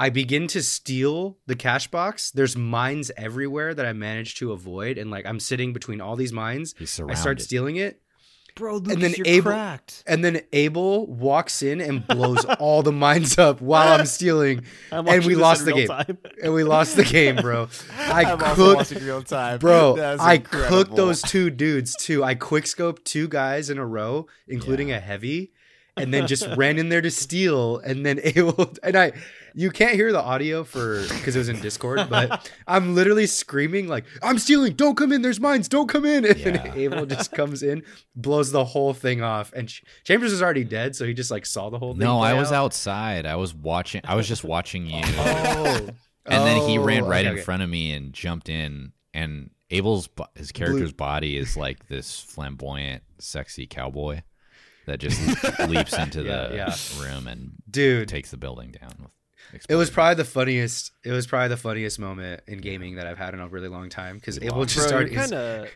I 0.00 0.10
begin 0.10 0.46
to 0.48 0.62
steal 0.62 1.38
the 1.46 1.56
cash 1.56 1.88
box. 1.88 2.30
There's 2.30 2.56
mines 2.56 3.10
everywhere 3.16 3.74
that 3.74 3.84
I 3.86 3.92
managed 3.92 4.38
to 4.38 4.52
avoid, 4.52 4.96
and 4.98 5.10
like 5.10 5.26
I'm 5.26 5.40
sitting 5.40 5.72
between 5.72 6.00
all 6.00 6.16
these 6.16 6.32
mines. 6.32 6.74
I 6.80 7.14
start 7.14 7.40
stealing 7.40 7.76
it, 7.76 8.00
bro. 8.58 8.74
Lucas, 8.76 8.92
And 8.94 9.02
then 9.02 9.14
you're 9.16 9.26
Abel- 9.26 9.52
cracked. 9.52 10.02
and 10.06 10.24
then 10.24 10.42
Abel 10.52 11.06
walks 11.06 11.62
in 11.62 11.80
and 11.80 12.06
blows 12.06 12.44
all 12.60 12.82
the 12.82 12.92
mines 12.92 13.38
up 13.38 13.60
while 13.60 13.98
I'm 13.98 14.04
stealing, 14.18 14.64
I'm 14.92 15.08
and 15.08 15.24
we 15.24 15.34
lost 15.34 15.64
the 15.64 15.72
game. 15.72 15.88
and 16.42 16.52
we 16.52 16.64
lost 16.64 16.96
the 16.96 17.04
game, 17.04 17.36
bro. 17.36 17.68
I 17.98 18.24
I'm 18.24 18.38
cooked 18.38 18.90
real 18.90 19.22
time, 19.22 19.58
Bro, 19.58 19.96
I 20.20 20.34
incredible. 20.34 20.68
cooked 20.68 20.96
those 20.96 21.22
two 21.22 21.48
dudes 21.50 21.94
too. 21.96 22.22
I 22.24 22.34
quick 22.34 22.64
scoped 22.64 23.04
two 23.04 23.28
guys 23.28 23.70
in 23.70 23.78
a 23.78 23.86
row, 23.86 24.26
including 24.46 24.92
a 24.92 25.00
heavy, 25.00 25.52
and 25.96 26.12
then 26.12 26.26
just 26.26 26.46
ran 26.56 26.78
in 26.78 26.88
there 26.90 27.00
to 27.00 27.10
steal 27.10 27.78
and 27.78 28.04
then 28.06 28.20
Abel 28.22 28.74
and 28.82 28.96
I 28.96 29.12
you 29.54 29.70
can't 29.70 29.94
hear 29.94 30.12
the 30.12 30.20
audio 30.20 30.64
for 30.64 31.02
because 31.08 31.34
it 31.36 31.38
was 31.38 31.48
in 31.48 31.60
Discord, 31.60 32.08
but 32.10 32.50
I'm 32.66 32.94
literally 32.94 33.26
screaming 33.26 33.88
like, 33.88 34.04
I'm 34.22 34.38
stealing, 34.38 34.74
don't 34.74 34.96
come 34.96 35.12
in, 35.12 35.22
there's 35.22 35.40
mines, 35.40 35.68
don't 35.68 35.88
come 35.88 36.04
in. 36.04 36.24
And 36.28 36.38
Yeah. 36.38 36.50
then 36.50 36.78
Abel 36.78 37.06
just 37.06 37.32
comes 37.32 37.62
in, 37.62 37.82
blows 38.14 38.50
the 38.52 38.64
whole 38.64 38.94
thing 38.94 39.22
off. 39.22 39.52
And 39.52 39.68
Ch- 39.68 39.82
Chambers 40.04 40.32
is 40.32 40.42
already 40.42 40.64
dead, 40.64 40.94
so 40.96 41.04
he 41.06 41.14
just 41.14 41.30
like 41.30 41.46
saw 41.46 41.70
the 41.70 41.78
whole 41.78 41.92
thing. 41.92 42.00
No, 42.00 42.20
I 42.20 42.34
was 42.34 42.52
out. 42.52 42.66
outside. 42.66 43.26
I 43.26 43.36
was 43.36 43.54
watching. 43.54 44.00
I 44.04 44.14
was 44.14 44.28
just 44.28 44.44
watching 44.44 44.86
you. 44.86 45.02
Oh. 46.30 46.34
and 46.34 46.46
then 46.46 46.68
he 46.68 46.78
Oh, 46.78 46.82
ran 46.84 47.04
right 47.06 47.20
okay, 47.20 47.28
in 47.28 47.32
okay. 47.34 47.42
front 47.42 47.62
of 47.62 47.70
me 47.70 47.92
and 47.92 48.12
jumped 48.12 48.48
in. 48.50 48.92
And 49.14 49.50
Abel's 49.70 50.08
his 50.34 50.52
character's 50.52 50.92
body 50.92 51.36
is 51.38 51.56
like 51.56 51.88
this 51.88 52.20
flamboyant, 52.20 53.02
sexy 53.18 53.66
cowboy 53.66 54.20
that 54.86 54.98
just 55.00 55.18
leaps 55.68 55.96
into 55.96 56.22
Yeah, 56.22 56.48
the 56.48 56.54
yeah. 56.56 56.74
room 57.00 57.26
and 57.26 57.52
Dude, 57.70 58.08
takes 58.08 58.30
the 58.30 58.36
building 58.36 58.70
down. 58.72 59.08
It 59.68 59.74
was 59.76 59.90
probably 59.90 60.16
the 60.16 60.24
funniest. 60.24 60.92
It 61.04 61.12
was 61.12 61.26
probably 61.26 61.48
the 61.48 61.56
funniest 61.56 61.98
moment 61.98 62.42
in 62.46 62.58
gaming 62.58 62.96
that 62.96 63.06
I've 63.06 63.18
had 63.18 63.34
in 63.34 63.40
a 63.40 63.48
really 63.48 63.68
long 63.68 63.88
time 63.88 64.16
because 64.16 64.38
Abel 64.42 64.64
just 64.64 64.86
started. 64.86 65.12
you're 65.12 65.20
kind 65.20 65.32
of 65.32 65.68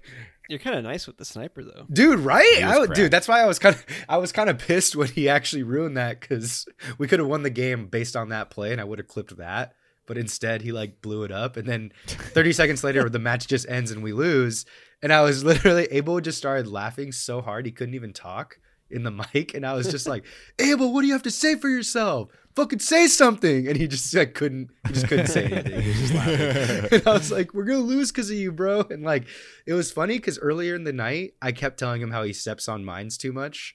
you're 0.49 0.59
kind 0.59 0.77
of 0.77 0.85
nice 0.85 1.07
with 1.07 1.17
the 1.17 1.25
sniper 1.25 1.63
though. 1.63 1.87
dude, 1.93 2.21
right? 2.21 2.63
I 2.63 2.87
dude, 2.87 3.11
that's 3.11 3.29
why 3.29 3.41
I 3.41 3.47
was 3.47 3.59
kind 3.59 3.75
of, 3.75 3.85
I 4.09 4.17
was 4.19 4.33
kind 4.33 4.51
of 4.51 4.59
pissed 4.59 4.97
when 4.97 5.09
he 5.09 5.29
actually 5.29 5.63
ruined 5.63 5.97
that 5.97 6.21
because 6.21 6.67
we 6.99 7.09
could 7.09 7.21
have 7.21 7.29
won 7.29 7.43
the 7.43 7.51
game 7.51 7.87
based 7.87 8.17
on 8.17 8.31
that 8.31 8.51
play, 8.51 8.73
and 8.73 8.81
I 8.81 8.85
would 8.85 8.99
have 8.99 9.09
clipped 9.09 9.37
that. 9.37 9.75
But 10.07 10.19
instead, 10.19 10.63
he 10.63 10.73
like 10.73 11.01
blew 11.01 11.23
it 11.23 11.31
up, 11.31 11.57
and 11.57 11.67
then 11.67 11.93
30 12.07 12.53
seconds 12.55 12.85
later, 12.85 13.09
the 13.09 13.19
match 13.19 13.47
just 13.47 13.69
ends 13.69 13.91
and 13.91 14.03
we 14.03 14.13
lose. 14.13 14.67
And 15.01 15.13
I 15.13 15.23
was 15.23 15.45
literally 15.45 15.87
Abel 15.91 16.21
just 16.21 16.39
started 16.39 16.67
laughing 16.67 17.13
so 17.13 17.41
hard 17.41 17.67
he 17.67 17.73
couldn't 17.73 17.95
even 17.95 18.13
talk 18.13 18.59
in 18.93 19.03
the 19.05 19.11
mic, 19.11 19.55
and 19.55 19.65
I 19.67 19.73
was 19.75 19.91
just 19.91 20.07
like, 20.07 20.25
Abel, 20.59 20.93
what 20.93 21.01
do 21.03 21.07
you 21.07 21.13
have 21.15 21.23
to 21.25 21.31
say 21.31 21.55
for 21.57 21.69
yourself? 21.69 22.31
Fucking 22.55 22.81
say 22.81 23.07
something. 23.07 23.67
And 23.67 23.77
he 23.79 23.89
just 23.89 24.15
like 24.15 24.35
couldn't, 24.35 24.71
he 24.87 24.93
just 24.93 25.09
couldn't 25.09 25.29
say 25.29 25.47
anything. 25.47 25.81
He 25.81 25.89
was 25.89 25.99
just 26.01 26.15
laughing. 26.15 26.89
and 26.93 27.09
I 27.09 27.13
was 27.13 27.33
like, 27.33 27.55
"We're 27.55 27.65
gonna 27.65 27.79
lose 27.81 28.13
because 28.13 28.31
of 28.31 28.37
you, 28.37 28.53
bro." 28.53 28.81
And 28.91 29.03
like, 29.03 29.25
it 29.67 29.73
was 29.73 29.91
funny 29.91 30.19
because 30.19 30.39
earlier 30.39 30.75
in 30.75 30.85
the 30.85 30.93
night, 30.93 31.33
I 31.41 31.53
kept 31.53 31.79
telling 31.79 32.03
him 32.03 32.11
how 32.11 32.23
he 32.25 32.33
steps 32.35 32.69
on 32.69 32.85
mines 32.85 33.17
too 33.17 33.33
much, 33.33 33.75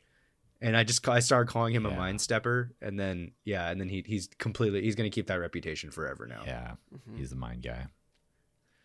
and 0.61 0.77
I 0.77 0.83
just 0.83 1.07
I 1.09 1.19
started 1.21 1.49
calling 1.51 1.73
him 1.73 1.87
a 1.87 1.91
mind 1.91 2.21
stepper, 2.21 2.71
and 2.79 2.99
then 2.99 3.31
yeah, 3.45 3.69
and 3.71 3.81
then 3.81 3.89
he 3.89 4.03
he's 4.05 4.29
completely 4.37 4.83
he's 4.83 4.93
gonna 4.95 5.09
keep 5.09 5.25
that 5.27 5.39
reputation 5.39 5.89
forever 5.89 6.27
now. 6.27 6.43
Yeah, 6.45 6.73
Mm-hmm. 6.93 7.17
he's 7.17 7.31
the 7.31 7.35
mind 7.35 7.63
guy. 7.63 7.87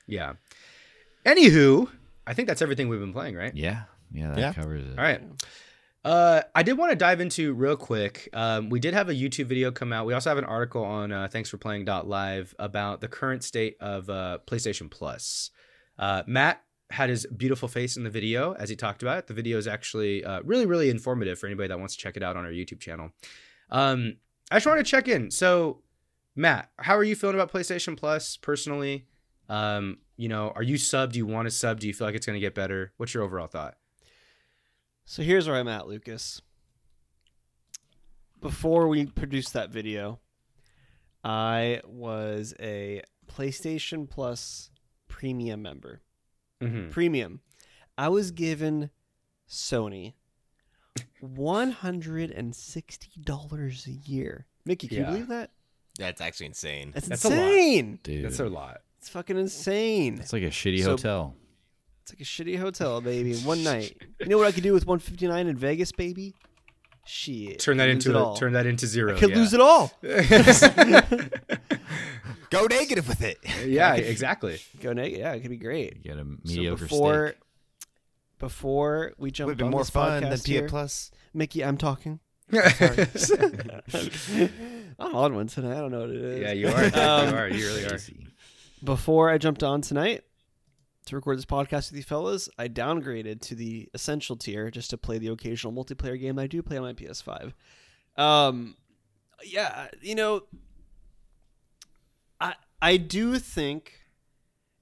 Yeah. 0.06 0.32
Anywho, 1.26 1.88
I 2.26 2.34
think 2.34 2.48
that's 2.48 2.62
everything 2.62 2.88
we've 2.88 2.98
been 3.00 3.12
playing, 3.12 3.36
right? 3.36 3.54
Yeah, 3.54 3.82
yeah, 4.10 4.28
that 4.30 4.38
Yeah. 4.38 4.52
covers 4.54 4.84
it. 4.86 4.98
All 4.98 5.04
right. 5.04 5.20
Uh, 6.04 6.42
I 6.54 6.62
did 6.62 6.76
want 6.76 6.90
to 6.90 6.96
dive 6.96 7.20
into 7.20 7.54
real 7.54 7.76
quick. 7.76 8.28
Um, 8.32 8.70
we 8.70 8.80
did 8.80 8.92
have 8.94 9.08
a 9.08 9.14
YouTube 9.14 9.46
video 9.46 9.70
come 9.70 9.92
out. 9.92 10.04
We 10.04 10.14
also 10.14 10.30
have 10.30 10.38
an 10.38 10.44
article 10.44 10.84
on 10.84 11.12
uh, 11.12 11.28
thanks 11.30 11.48
for 11.48 11.58
playing 11.58 11.84
live 11.84 12.54
about 12.58 13.00
the 13.00 13.08
current 13.08 13.44
state 13.44 13.76
of 13.80 14.10
uh, 14.10 14.38
PlayStation 14.46 14.90
Plus. 14.90 15.50
Uh, 15.98 16.22
Matt 16.26 16.62
had 16.90 17.08
his 17.08 17.26
beautiful 17.26 17.68
face 17.68 17.96
in 17.96 18.02
the 18.04 18.10
video 18.10 18.52
as 18.54 18.68
he 18.68 18.76
talked 18.76 19.02
about 19.02 19.18
it. 19.18 19.26
The 19.28 19.34
video 19.34 19.58
is 19.58 19.68
actually 19.68 20.24
uh, 20.24 20.42
really, 20.42 20.66
really 20.66 20.90
informative 20.90 21.38
for 21.38 21.46
anybody 21.46 21.68
that 21.68 21.78
wants 21.78 21.94
to 21.94 22.00
check 22.00 22.16
it 22.16 22.22
out 22.22 22.36
on 22.36 22.44
our 22.44 22.50
YouTube 22.50 22.80
channel. 22.80 23.10
Um, 23.70 24.16
I 24.50 24.56
just 24.56 24.66
wanted 24.66 24.84
to 24.84 24.90
check 24.90 25.08
in. 25.08 25.30
So, 25.30 25.82
Matt, 26.34 26.70
how 26.78 26.96
are 26.96 27.04
you 27.04 27.14
feeling 27.14 27.36
about 27.36 27.52
PlayStation 27.52 27.96
Plus 27.96 28.36
personally? 28.36 29.06
Um, 29.48 29.98
you 30.16 30.28
know, 30.28 30.52
are 30.54 30.62
you 30.62 30.78
sub? 30.78 31.12
Do 31.12 31.18
you 31.18 31.26
want 31.26 31.46
to 31.46 31.50
sub? 31.50 31.78
Do 31.78 31.86
you 31.86 31.94
feel 31.94 32.06
like 32.06 32.16
it's 32.16 32.26
going 32.26 32.36
to 32.36 32.40
get 32.40 32.54
better? 32.54 32.92
What's 32.96 33.14
your 33.14 33.22
overall 33.22 33.46
thought? 33.46 33.76
So 35.04 35.22
here's 35.22 35.46
where 35.48 35.56
I'm 35.56 35.68
at, 35.68 35.86
Lucas. 35.86 36.40
Before 38.40 38.88
we 38.88 39.06
produced 39.06 39.52
that 39.52 39.70
video, 39.70 40.18
I 41.22 41.80
was 41.84 42.54
a 42.60 43.02
PlayStation 43.30 44.08
Plus 44.10 44.70
premium 45.08 45.62
member. 45.62 46.00
Mm-hmm. 46.60 46.90
Premium. 46.90 47.40
I 47.96 48.08
was 48.08 48.30
given 48.30 48.90
Sony 49.48 50.14
$160 51.22 53.86
a 53.86 53.90
year. 53.90 54.46
Mickey, 54.64 54.88
can 54.88 54.96
Yeah. 54.96 55.02
you 55.02 55.06
believe 55.12 55.28
that? 55.28 55.50
That's 55.98 56.20
actually 56.20 56.46
insane. 56.46 56.92
That's, 56.94 57.08
That's 57.08 57.24
a 57.24 57.28
lot. 57.28 57.38
insane. 57.38 57.98
Dude, 58.02 58.24
That's 58.24 58.40
a 58.40 58.48
lot. 58.48 58.80
It's 58.98 59.08
fucking 59.08 59.36
insane. 59.36 60.18
it's 60.20 60.32
like 60.32 60.42
a 60.44 60.50
shitty 60.50 60.82
So- 60.82 60.90
hotel. 60.90 61.34
It's 62.02 62.12
like 62.12 62.20
a 62.20 62.24
shitty 62.24 62.58
hotel, 62.58 63.00
baby. 63.00 63.36
One 63.44 63.62
night. 63.62 63.96
You 64.18 64.26
know 64.26 64.36
what 64.38 64.48
I 64.48 64.52
could 64.52 64.64
do 64.64 64.72
with 64.72 64.86
159 64.86 65.46
in 65.46 65.56
Vegas, 65.56 65.92
baby? 65.92 66.34
Shit. 67.04 67.60
Turn 67.60 67.76
that 67.78 67.88
into 67.88 68.16
a, 68.16 68.22
all. 68.22 68.36
turn 68.36 68.52
that 68.54 68.66
into 68.66 68.86
zero. 68.86 69.16
I 69.16 69.18
could 69.18 69.30
yeah. 69.30 69.36
lose 69.36 69.52
it 69.52 69.60
all. 69.60 69.92
Go 72.50 72.66
negative 72.66 73.08
with 73.08 73.22
it. 73.22 73.38
yeah, 73.66 73.94
exactly. 73.94 74.60
Go 74.80 74.92
negative. 74.92 75.20
Yeah, 75.20 75.32
it 75.32 75.40
could 75.40 75.50
be 75.50 75.56
great. 75.56 75.96
You 75.96 76.02
get 76.02 76.18
a 76.18 76.24
mediocre 76.24 76.78
So 76.78 76.84
before, 76.84 77.28
steak. 77.28 77.40
before 78.38 79.12
we 79.18 79.30
jump 79.30 79.46
Would 79.46 79.52
have 79.52 79.58
been 79.58 79.70
more 79.70 79.80
this 79.80 79.90
fun 79.90 80.22
than 80.22 80.32
podcast 80.32 80.44
P 80.44 80.52
here, 80.52 80.68
Plus. 80.68 81.10
Mickey, 81.34 81.64
I'm 81.64 81.76
talking. 81.76 82.20
I'm 82.52 82.60
on 84.98 85.34
one 85.34 85.46
tonight. 85.46 85.76
I 85.76 85.80
don't 85.80 85.90
know 85.90 86.00
what 86.00 86.10
it 86.10 86.16
is. 86.16 86.40
yeah, 86.40 86.52
you 86.52 86.68
are. 86.68 86.84
Um, 86.84 87.30
you 87.30 87.36
are. 87.36 87.48
You 87.48 87.66
really 87.66 87.86
are. 87.86 87.98
Before 88.84 89.30
I 89.30 89.38
jumped 89.38 89.62
on 89.62 89.80
tonight 89.80 90.22
to 91.06 91.16
record 91.16 91.38
this 91.38 91.44
podcast 91.44 91.90
with 91.90 91.96
you 91.96 92.02
fellas, 92.02 92.48
I 92.58 92.68
downgraded 92.68 93.40
to 93.42 93.54
the 93.54 93.88
essential 93.94 94.36
tier 94.36 94.70
just 94.70 94.90
to 94.90 94.98
play 94.98 95.18
the 95.18 95.28
occasional 95.28 95.72
multiplayer 95.72 96.20
game 96.20 96.38
I 96.38 96.46
do 96.46 96.62
play 96.62 96.76
on 96.76 96.84
my 96.84 96.92
PS5. 96.92 97.52
Um, 98.16 98.76
yeah, 99.44 99.88
you 100.00 100.14
know, 100.14 100.42
I 102.40 102.54
I 102.80 102.96
do 102.96 103.38
think 103.38 104.00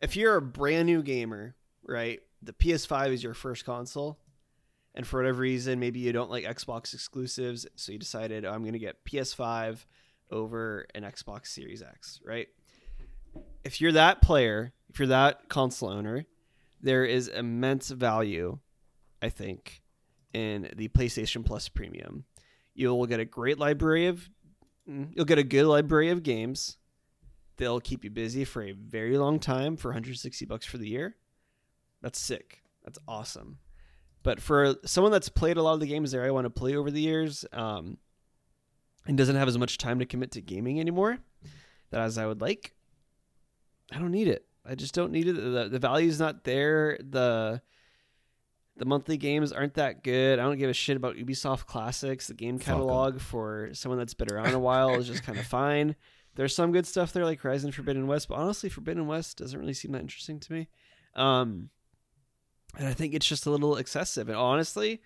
if 0.01 0.17
you're 0.17 0.37
a 0.37 0.43
brand 0.43 0.87
new 0.87 1.03
gamer, 1.03 1.55
right, 1.87 2.21
the 2.43 2.53
PS5 2.53 3.13
is 3.13 3.23
your 3.23 3.35
first 3.35 3.65
console, 3.65 4.19
and 4.95 5.07
for 5.07 5.19
whatever 5.19 5.41
reason, 5.41 5.79
maybe 5.79 6.01
you 6.01 6.13
don't 6.13 6.31
like 6.31 6.45
Xbox 6.45 6.95
exclusives, 6.95 7.67
so 7.77 7.93
you 7.93 7.99
decided 7.99 8.45
"Oh, 8.45 8.53
I'm 8.53 8.63
going 8.63 8.73
to 8.73 8.79
get 8.79 9.05
PS5 9.05 9.85
over 10.31 10.87
an 10.95 11.03
Xbox 11.03 11.49
Series 11.49 11.83
X, 11.83 12.21
right? 12.25 12.49
If 13.65 13.81
you're 13.81 13.93
that 13.93 14.23
player, 14.23 14.73
if 14.91 14.99
you're 14.99 15.09
that 15.09 15.49
console 15.49 15.91
owner, 15.91 16.27
there 16.81 17.05
is 17.05 17.29
immense 17.29 17.89
value, 17.91 18.59
I 19.23 19.29
think, 19.29 19.83
in 20.33 20.71
the 20.77 20.89
PlayStation 20.89 21.45
Plus 21.45 21.69
Premium. 21.69 22.25
You'll 22.75 23.07
get 23.07 23.21
a 23.21 23.25
great 23.25 23.59
library 23.59 24.07
of 24.07 24.29
Mm, 24.91 25.13
You'll 25.15 25.25
get 25.25 25.39
a 25.39 25.45
good 25.45 25.67
library 25.67 26.11
of 26.11 26.23
games. 26.23 26.77
They'll 27.57 27.81
keep 27.81 28.05
you 28.05 28.11
busy 28.11 28.45
for 28.45 28.63
a 28.63 28.73
very 28.73 29.19
long 29.19 29.39
time 29.39 29.77
for 29.77 29.89
160 29.89 30.45
bucks 30.47 30.67
for 30.67 30.79
the 30.79 30.89
year. 30.89 31.17
That's 32.01 32.19
sick. 32.19 32.63
That's 32.85 32.99
awesome. 33.07 33.59
But 34.23 34.41
for 34.41 34.77
someone 34.85 35.13
that's 35.13 35.29
played 35.29 35.57
a 35.57 35.63
lot 35.63 35.75
of 35.75 35.81
the 35.81 35.87
games 35.87 36.13
there 36.13 36.25
I 36.25 36.31
want 36.31 36.47
to 36.47 36.51
play 36.51 36.75
over 36.75 36.91
the 36.91 37.01
years, 37.01 37.45
um, 37.53 37.99
and 39.07 39.17
doesn't 39.17 39.37
have 39.37 39.49
as 39.49 39.59
much 39.59 39.79
time 39.79 39.99
to 39.99 40.07
commit 40.07 40.33
to 40.33 40.43
gaming 40.43 40.81
anymore, 40.81 41.19
that 41.91 42.01
as 42.01 42.19
I 42.19 42.27
would 42.27 42.41
like, 42.41 42.75
I 43.93 43.99
don't 43.99 44.11
need 44.11 44.29
it. 44.29 44.47
I 44.67 44.75
just 44.75 44.95
don't 44.95 45.13
need 45.13 45.29
it. 45.29 45.33
The, 45.35 45.69
the 45.71 45.79
value's 45.79 46.21
not 46.21 46.45
there. 46.45 46.99
The 46.99 47.63
the 48.77 48.85
monthly 48.87 49.19
games 49.19 49.53
aren't 49.53 49.75
that 49.75 50.03
good. 50.03 50.39
I 50.39 50.43
don't 50.43 50.59
give 50.59 50.71
a 50.71 50.75
shit 50.75 50.97
about 50.97 51.17
Ubisoft 51.17 51.67
Classics. 51.67 52.29
The 52.29 52.35
game 52.35 52.59
catalog 52.59 53.21
for 53.21 53.71
someone 53.75 53.99
that's 53.99 54.15
been 54.15 54.33
around 54.33 54.55
a 54.55 54.59
while 54.59 54.95
is 54.95 55.07
just 55.07 55.23
kind 55.23 55.39
of 55.39 55.47
fine. 55.47 55.97
There's 56.35 56.55
some 56.55 56.73
good 56.73 56.87
stuff 56.87 57.13
there, 57.13 57.25
like 57.25 57.41
Horizon 57.41 57.73
Forbidden 57.73 58.07
West, 58.07 58.29
but 58.29 58.37
honestly, 58.37 58.71
Forbidden 58.71 59.07
West 59.07 59.37
doesn't 59.37 59.59
really 59.59 59.75
seem 59.75 59.93
that 59.93 60.01
interesting 60.01 60.41
to 60.41 60.53
me. 60.53 60.69
Um, 61.15 61.69
and 62.79 62.87
I 62.87 62.95
think 62.95 63.15
it's 63.15 63.27
just 63.27 63.47
a 63.47 63.51
little 63.51 63.77
excessive. 63.77 64.29
And 64.29 64.39
honestly, 64.39 65.03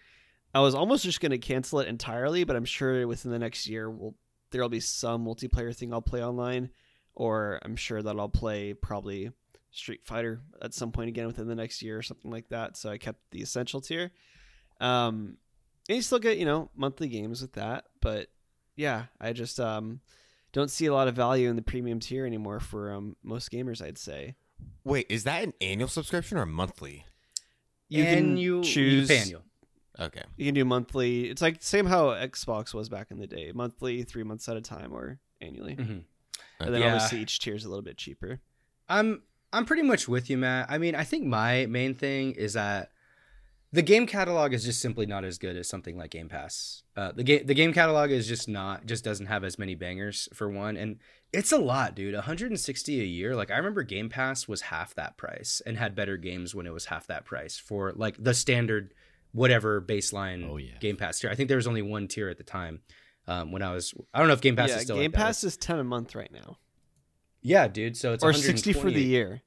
I 0.55 0.61
was 0.61 0.75
almost 0.75 1.03
just 1.03 1.21
going 1.21 1.33
to 1.33 1.39
cancel 1.39 1.81
it 1.81 1.89
entirely, 1.89 2.45
but 2.45 2.55
I'm 2.55 2.65
sure 2.65 3.07
within 3.09 3.33
the 3.33 3.39
next 3.39 3.67
year, 3.67 3.91
we'll 3.91 4.15
there'll 4.51 4.69
be 4.69 4.81
some 4.81 5.25
multiplayer 5.25 5.75
thing 5.75 5.93
I'll 5.93 6.01
play 6.01 6.23
online, 6.23 6.71
or 7.15 7.59
I'm 7.63 7.75
sure 7.75 8.01
that 8.01 8.21
I'll 8.21 8.29
play 8.29 8.73
probably 8.73 9.33
Street 9.75 10.01
Fighter 10.05 10.41
at 10.63 10.73
some 10.75 10.93
point 10.93 11.09
again 11.09 11.27
within 11.27 11.47
the 11.49 11.55
next 11.55 11.83
year 11.83 11.99
or 11.99 12.03
something 12.03 12.31
like 12.31 12.49
that. 12.49 12.77
So 12.77 12.91
I 12.91 12.99
kept 12.99 13.21
the 13.31 13.41
essential 13.43 13.81
tier. 13.81 14.13
Um, 14.81 15.37
and 15.89 15.97
you 15.97 16.03
still 16.03 16.19
get 16.19 16.39
you 16.39 16.45
know 16.45 16.71
monthly 16.77 17.09
games 17.09 17.43
with 17.43 17.53
that, 17.55 17.85
but 18.01 18.29
yeah, 18.77 19.05
I 19.21 19.33
just 19.33 19.61
um 19.61 20.01
don't 20.53 20.71
see 20.71 20.87
a 20.87 20.95
lot 20.95 21.09
of 21.09 21.15
value 21.15 21.49
in 21.51 21.57
the 21.57 21.63
premium 21.63 22.01
tier 22.01 22.25
anymore 22.27 22.61
for 22.61 22.93
um 22.93 23.17
most 23.23 23.51
gamers. 23.51 23.83
I'd 23.83 23.99
say 23.99 24.37
Wait, 24.85 25.07
is 25.11 25.25
that 25.25 25.43
an 25.43 25.53
annual 25.61 25.89
subscription 25.89 26.39
or 26.39 26.47
monthly? 26.47 27.05
you 27.89 28.05
can 28.05 28.37
you 28.37 28.63
choose. 28.63 29.09
you 29.11 29.15
pay 29.17 29.21
annual. 29.23 29.43
Okay. 30.01 30.23
You 30.37 30.47
can 30.47 30.55
do 30.55 30.65
monthly. 30.65 31.29
It's 31.31 31.43
like 31.43 31.63
same 31.63 31.87
how 31.87 32.07
Xbox 32.09 32.73
was 32.75 32.89
back 32.89 33.09
in 33.11 33.19
the 33.19 33.27
day, 33.27 33.53
monthly, 33.55 34.03
three 34.03 34.25
months 34.25 34.49
at 34.49 34.57
a 34.57 34.61
time, 34.61 34.93
or 34.93 35.19
annually. 35.41 35.77
Mhm. 35.77 36.05
And 36.61 36.75
then 36.75 36.81
Yeah. 36.81 36.95
obviously 36.95 37.21
each 37.21 37.39
tier 37.41 37.55
is 37.55 37.65
a 37.65 37.69
little 37.69 37.83
bit 37.85 37.97
cheaper. 37.99 38.41
I'm 38.89 39.23
I'm 39.55 39.65
pretty 39.65 39.83
much 39.83 40.09
with 40.09 40.29
you, 40.29 40.37
Matt. 40.37 40.67
I 40.69 40.79
mean, 40.79 40.95
I 40.95 41.05
think 41.05 41.25
my 41.25 41.67
main 41.67 41.95
thing 41.95 42.33
is 42.33 42.55
that 42.55 42.91
the 43.73 43.83
game 43.83 44.07
catalog 44.07 44.53
is 44.53 44.65
just 44.65 44.81
simply 44.81 45.05
not 45.05 45.25
as 45.25 45.37
good 45.37 45.57
as 45.57 45.69
something 45.69 45.97
like 45.97 46.11
Game 46.11 46.29
Pass. 46.29 46.85
Uh, 46.97 47.11
the 47.11 47.25
game 47.25 47.45
the 47.45 47.55
game 47.55 47.73
catalog 47.73 48.11
is 48.11 48.29
just 48.29 48.49
not 48.49 48.87
just 48.87 49.03
doesn't 49.03 49.27
have 49.27 49.43
as 49.43 49.59
many 49.59 49.75
bangers 49.75 50.29
for 50.33 50.49
one, 50.49 50.77
and 50.77 50.99
it's 51.33 51.51
a 51.51 51.59
lot, 51.59 51.97
dude. 51.97 52.15
160 52.15 53.01
a 53.01 53.05
year. 53.05 53.35
Like 53.35 53.51
I 53.51 53.57
remember 53.57 53.83
Game 53.83 54.09
Pass 54.09 54.47
was 54.47 54.61
half 54.61 54.95
that 54.95 55.17
price 55.17 55.61
and 55.67 55.77
had 55.77 55.97
better 55.97 56.17
games 56.17 56.55
when 56.55 56.67
it 56.67 56.73
was 56.73 56.87
half 56.87 57.09
that 57.09 57.25
price 57.25 57.59
for 57.59 57.93
like 57.97 58.23
the 58.23 58.35
standard 58.35 58.95
whatever 59.33 59.83
baseline 59.83 60.49
Oh, 60.49 60.57
yeah. 60.57 60.79
Game 60.79 60.97
Pass 60.97 61.19
tier. 61.19 61.31
I 61.31 61.35
think 61.35 61.49
there 61.49 61.57
was 61.59 61.67
only 61.67 61.83
one 61.83 62.07
tier 62.07 62.29
at 62.29 62.39
the 62.39 62.45
time. 62.45 62.81
Um, 63.27 63.51
when 63.51 63.63
I 63.63 63.73
was, 63.73 63.93
I 64.13 64.19
don't 64.19 64.29
know 64.29 64.35
if 64.35 64.41
Game 64.41 64.55
Pass 64.55 64.69
yeah, 64.69 64.77
is 64.77 64.83
still 64.83 64.97
Game 64.97 65.11
like. 65.11 65.21
Pass 65.21 65.43
is 65.43 65.57
ten 65.57 65.79
a 65.79 65.85
month 65.85 66.15
right 66.15 66.31
now, 66.31 66.59
Yeah, 67.43 67.67
dude. 67.67 67.97
So 67.97 68.13
it's 68.13 68.23
or 68.23 68.33
sixty 68.33 68.73
for 68.73 68.91
the 68.91 69.03
year. 69.03 69.43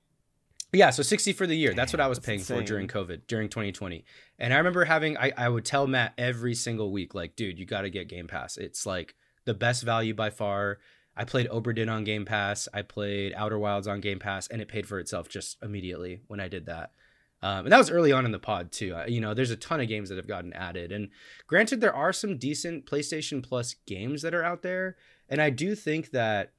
Yeah, 0.73 0.89
so 0.89 1.01
60 1.01 1.33
for 1.33 1.47
the 1.47 1.55
year. 1.55 1.73
That's 1.73 1.93
what 1.93 2.01
I 2.01 2.07
was 2.07 2.17
that's 2.17 2.25
paying 2.25 2.39
for 2.41 2.61
during 2.61 2.87
COVID, 2.87 3.21
during 3.27 3.47
2020. 3.49 4.03
And 4.37 4.53
I 4.53 4.57
remember 4.57 4.85
having 4.85 5.17
I, 5.17 5.31
I 5.37 5.49
would 5.49 5.65
tell 5.65 5.87
Matt 5.87 6.13
every 6.17 6.53
single 6.53 6.91
week, 6.91 7.15
like, 7.15 7.35
dude, 7.35 7.57
you 7.57 7.65
gotta 7.65 7.89
get 7.89 8.09
Game 8.09 8.27
Pass. 8.27 8.57
It's 8.57 8.85
like 8.85 9.15
the 9.45 9.53
best 9.53 9.83
value 9.83 10.13
by 10.13 10.29
far. 10.29 10.79
I 11.15 11.23
played 11.23 11.49
Obra 11.49 11.73
Dinn 11.73 11.89
on 11.89 12.03
Game 12.03 12.25
Pass. 12.25 12.67
I 12.73 12.83
played 12.83 13.33
Outer 13.35 13.57
Wilds 13.57 13.87
on 13.87 14.01
Game 14.01 14.19
Pass, 14.19 14.47
and 14.47 14.61
it 14.61 14.67
paid 14.67 14.87
for 14.87 14.99
itself 14.99 15.29
just 15.29 15.57
immediately 15.63 16.21
when 16.27 16.39
I 16.39 16.47
did 16.47 16.67
that. 16.67 16.91
Um, 17.41 17.65
and 17.65 17.71
that 17.71 17.77
was 17.77 17.89
early 17.89 18.11
on 18.11 18.25
in 18.25 18.31
the 18.31 18.39
pod 18.39 18.71
too. 18.71 18.95
Uh, 18.95 19.05
you 19.07 19.21
know, 19.21 19.33
there's 19.33 19.51
a 19.51 19.55
ton 19.55 19.79
of 19.79 19.87
games 19.87 20.09
that 20.09 20.17
have 20.17 20.27
gotten 20.27 20.53
added, 20.53 20.91
and 20.91 21.09
granted, 21.47 21.81
there 21.81 21.95
are 21.95 22.13
some 22.13 22.37
decent 22.37 22.85
PlayStation 22.85 23.41
Plus 23.41 23.75
games 23.85 24.21
that 24.21 24.33
are 24.33 24.43
out 24.43 24.63
there, 24.63 24.97
and 25.29 25.41
I 25.41 25.49
do 25.49 25.75
think 25.75 26.11
that 26.11 26.51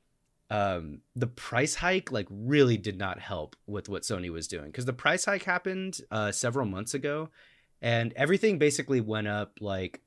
um, 0.50 1.00
the 1.14 1.26
price 1.26 1.74
hike 1.74 2.11
like 2.11 2.26
really 2.30 2.76
did 2.76 2.98
not 2.98 3.20
help 3.20 3.56
with 3.66 3.88
what 3.88 4.02
Sony 4.02 4.30
was 4.30 4.48
doing 4.48 4.66
because 4.66 4.87
the 4.87 4.92
price 4.92 5.26
hike 5.26 5.44
happened 5.44 6.00
uh, 6.11 6.32
several 6.32 6.66
months 6.66 6.94
ago, 6.94 7.28
and 7.82 8.12
everything 8.14 8.58
basically 8.58 9.00
went 9.00 9.28
up 9.28 9.58
like 9.61 10.00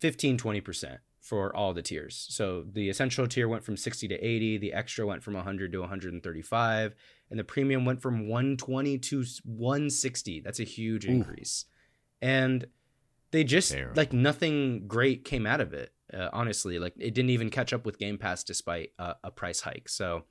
15 0.00 0.36
20% 0.36 0.98
for 1.20 1.54
all 1.54 1.72
the 1.72 1.82
tiers. 1.82 2.26
So 2.30 2.64
the 2.72 2.90
essential 2.90 3.28
tier 3.28 3.48
went 3.48 3.62
from 3.62 3.76
60 3.76 4.08
to 4.08 4.14
80, 4.16 4.58
the 4.58 4.72
extra 4.72 5.06
went 5.06 5.22
from 5.22 5.34
100 5.34 5.70
to 5.70 5.78
135, 5.78 6.94
and 7.30 7.38
the 7.38 7.44
premium 7.44 7.84
went 7.84 8.02
from 8.02 8.28
120 8.28 8.98
to 8.98 9.24
160. 9.44 10.40
That's 10.40 10.58
a 10.58 10.64
huge 10.64 11.04
increase. 11.04 11.66
And 12.20 12.66
they 13.30 13.44
just 13.44 13.70
Terrible. 13.70 13.94
like 13.96 14.12
nothing 14.12 14.88
great 14.88 15.24
came 15.24 15.46
out 15.46 15.60
of 15.60 15.72
it. 15.72 15.92
Uh, 16.16 16.28
honestly, 16.32 16.78
like 16.78 16.94
it 16.98 17.14
didn't 17.14 17.30
even 17.30 17.50
catch 17.50 17.72
up 17.72 17.86
with 17.86 17.98
Game 17.98 18.18
Pass 18.18 18.44
despite 18.44 18.92
uh, 18.98 19.14
a 19.24 19.30
price 19.30 19.60
hike. 19.60 19.88
So 19.88 20.24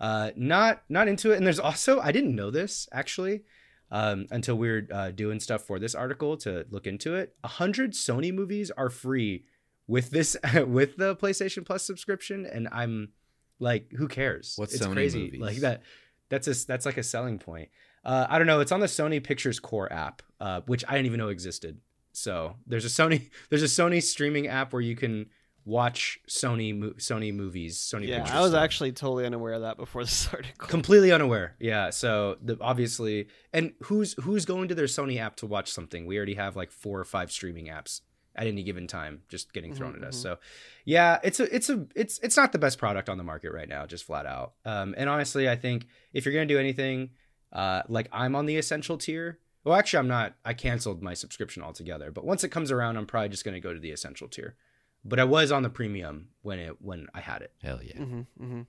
uh, 0.00 0.30
not 0.36 0.82
not 0.88 1.08
into 1.08 1.32
it. 1.32 1.36
And 1.36 1.46
there's 1.46 1.58
also 1.58 2.00
I 2.00 2.12
didn't 2.12 2.34
know 2.34 2.50
this 2.50 2.88
actually 2.92 3.42
um, 3.90 4.26
until 4.30 4.56
we 4.56 4.70
were 4.70 4.86
uh, 4.92 5.10
doing 5.10 5.40
stuff 5.40 5.62
for 5.62 5.78
this 5.78 5.94
article 5.94 6.36
to 6.38 6.66
look 6.70 6.86
into 6.86 7.14
it. 7.14 7.34
A 7.44 7.48
hundred 7.48 7.92
Sony 7.92 8.32
movies 8.32 8.70
are 8.70 8.88
free 8.88 9.44
with 9.86 10.10
this 10.10 10.36
with 10.66 10.96
the 10.96 11.16
PlayStation 11.16 11.64
Plus 11.64 11.84
subscription, 11.84 12.46
and 12.46 12.68
I'm 12.72 13.10
like, 13.58 13.92
who 13.92 14.08
cares? 14.08 14.54
What's 14.56 14.74
it's 14.74 14.86
Sony 14.86 14.94
crazy. 14.94 15.24
movies? 15.24 15.40
Like 15.40 15.56
that. 15.58 15.82
That's 16.30 16.46
a 16.46 16.66
that's 16.66 16.86
like 16.86 16.96
a 16.96 17.02
selling 17.02 17.38
point. 17.38 17.70
Uh, 18.04 18.26
I 18.28 18.38
don't 18.38 18.46
know. 18.46 18.60
It's 18.60 18.72
on 18.72 18.80
the 18.80 18.86
Sony 18.86 19.22
Pictures 19.22 19.58
Core 19.58 19.92
app, 19.92 20.22
uh, 20.40 20.60
which 20.66 20.84
I 20.88 20.92
didn't 20.92 21.06
even 21.06 21.18
know 21.18 21.28
existed. 21.28 21.78
So 22.20 22.56
there's 22.66 22.84
a 22.84 22.88
Sony 22.88 23.30
there's 23.50 23.62
a 23.62 23.66
Sony 23.66 24.02
streaming 24.02 24.46
app 24.48 24.72
where 24.72 24.82
you 24.82 24.96
can 24.96 25.26
watch 25.64 26.18
Sony 26.28 26.76
mo- 26.76 26.94
Sony 26.98 27.34
movies. 27.34 27.78
Sony 27.78 28.08
Yeah, 28.08 28.18
Pictures 28.18 28.34
I 28.36 28.40
was 28.40 28.50
stuff. 28.52 28.62
actually 28.64 28.92
totally 28.92 29.26
unaware 29.26 29.52
of 29.54 29.62
that 29.62 29.76
before 29.76 30.02
this 30.04 30.26
article. 30.32 30.68
completely 30.68 31.12
unaware. 31.12 31.54
Yeah. 31.60 31.90
So 31.90 32.36
the 32.42 32.56
obviously, 32.60 33.28
and 33.52 33.72
who's 33.84 34.14
who's 34.22 34.44
going 34.44 34.68
to 34.68 34.74
their 34.74 34.86
Sony 34.86 35.18
app 35.18 35.36
to 35.36 35.46
watch 35.46 35.70
something? 35.70 36.06
We 36.06 36.16
already 36.16 36.34
have 36.34 36.56
like 36.56 36.70
four 36.70 36.98
or 36.98 37.04
five 37.04 37.30
streaming 37.30 37.66
apps 37.66 38.00
at 38.36 38.46
any 38.46 38.62
given 38.62 38.86
time, 38.86 39.22
just 39.28 39.52
getting 39.52 39.74
thrown 39.74 39.94
Mhm, 39.94 39.98
at 40.02 40.04
us. 40.08 40.16
mhm. 40.18 40.22
So 40.22 40.38
yeah, 40.84 41.18
it's 41.22 41.40
a 41.40 41.54
it's 41.54 41.68
a 41.68 41.86
it's 41.94 42.18
it's 42.20 42.36
not 42.36 42.52
the 42.52 42.58
best 42.58 42.78
product 42.78 43.08
on 43.08 43.18
the 43.18 43.24
market 43.24 43.52
right 43.52 43.68
now, 43.68 43.86
just 43.86 44.04
flat 44.04 44.24
out. 44.26 44.54
Um, 44.64 44.94
and 44.96 45.10
honestly, 45.10 45.48
I 45.48 45.56
think 45.56 45.86
if 46.12 46.24
you're 46.24 46.32
gonna 46.34 46.46
do 46.46 46.58
anything, 46.58 47.10
uh, 47.52 47.82
like 47.88 48.08
I'm 48.12 48.34
on 48.34 48.46
the 48.46 48.56
essential 48.56 48.96
tier. 48.96 49.38
Well, 49.64 49.74
actually, 49.76 49.98
I'm 49.98 50.08
not. 50.08 50.34
I 50.44 50.54
canceled 50.54 51.02
my 51.02 51.14
subscription 51.14 51.62
altogether. 51.62 52.10
But 52.10 52.24
once 52.24 52.44
it 52.44 52.48
comes 52.48 52.70
around, 52.70 52.96
I'm 52.96 53.06
probably 53.06 53.28
just 53.28 53.44
gonna 53.44 53.60
go 53.60 53.74
to 53.74 53.80
the 53.80 53.90
essential 53.90 54.26
tier. 54.28 54.56
But 55.04 55.18
I 55.20 55.24
was 55.24 55.50
on 55.52 55.62
the 55.62 55.70
premium 55.70 56.28
when 56.42 56.58
it 56.58 56.80
when 56.82 57.08
I 57.14 57.20
had 57.20 57.42
it. 57.42 57.52
Hell 57.62 57.80
yeah. 57.82 57.96
Mm-hmm, 57.98 58.20
mm-hmm. 58.44 58.60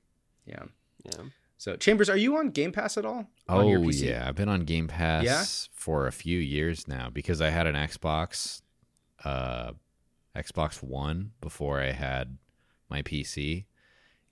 Yeah. 0.46 0.64
Yeah. 1.04 1.24
So 1.58 1.76
Chambers, 1.76 2.10
are 2.10 2.18
you 2.18 2.38
on 2.38 2.50
Game 2.50 2.72
Pass 2.72 2.98
at 2.98 3.06
all? 3.06 3.28
on 3.48 3.68
your 3.68 3.80
Oh 3.80 3.84
PC? 3.84 4.08
yeah, 4.10 4.26
I've 4.28 4.36
been 4.36 4.50
on 4.50 4.62
Game 4.66 4.88
Pass 4.88 5.24
Yeah? 5.24 5.44
for 5.74 6.08
a 6.08 6.12
few 6.12 6.40
years 6.40 6.88
now 6.88 7.10
because 7.12 7.40
I 7.42 7.50
had 7.52 7.68
an 7.68 7.76
Xbox, 7.76 8.62
uh, 9.24 9.74
Xbox 10.36 10.82
One 10.82 11.32
before 11.42 11.80
I 11.82 11.92
had 11.92 12.38
my 12.90 13.02
PC, 13.04 13.66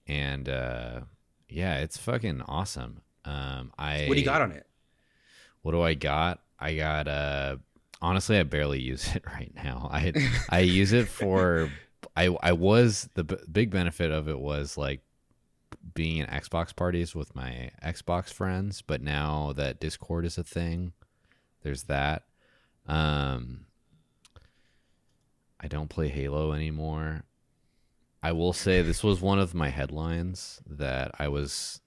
and 0.08 0.50
uh, 0.50 1.02
yeah, 1.48 1.78
it's 1.80 1.98
fucking 1.98 2.42
awesome. 2.48 3.02
Um, 3.26 3.72
I 3.78 4.06
What 4.08 4.16
do 4.16 4.20
you 4.22 4.26
got 4.26 4.42
on 4.42 4.52
it? 4.52 4.66
What 5.62 5.74
do 5.74 5.82
I 5.82 5.94
got? 5.94 6.42
I 6.60 6.76
got 6.76 7.08
uh 7.08 7.58
honestly 8.02 8.38
I 8.38 8.44
barely 8.44 8.80
use 8.82 9.16
it 9.16 9.24
right 9.34 9.52
now. 9.56 9.90
I 9.92 10.14
I 10.50 10.60
use 10.60 10.92
it 10.94 11.08
for 11.08 11.72
I 12.16 12.36
I 12.42 12.52
was 12.54 13.10
the 13.14 13.24
b- 13.24 13.38
big 13.52 13.72
benefit 13.72 14.12
of 14.12 14.28
it 14.28 14.40
was 14.40 14.78
like 14.78 15.02
being 15.94 16.18
in 16.18 16.26
Xbox 16.28 16.76
parties 16.76 17.16
with 17.16 17.36
my 17.36 17.72
Xbox 17.84 18.32
friends, 18.34 18.82
but 18.82 19.02
now 19.02 19.54
that 19.54 19.80
Discord 19.80 20.26
is 20.26 20.38
a 20.38 20.44
thing, 20.44 20.94
there's 21.64 21.84
that. 21.84 22.24
Um 22.88 23.66
I 25.62 25.68
don't 25.68 25.90
play 25.90 26.08
Halo 26.08 26.54
anymore. 26.54 27.24
I 28.22 28.32
will 28.34 28.54
say 28.54 28.82
this 28.82 29.04
was 29.04 29.22
one 29.22 29.40
of 29.40 29.54
my 29.54 29.70
headlines 29.70 30.62
that 30.68 31.12
I 31.20 31.28
was 31.30 31.82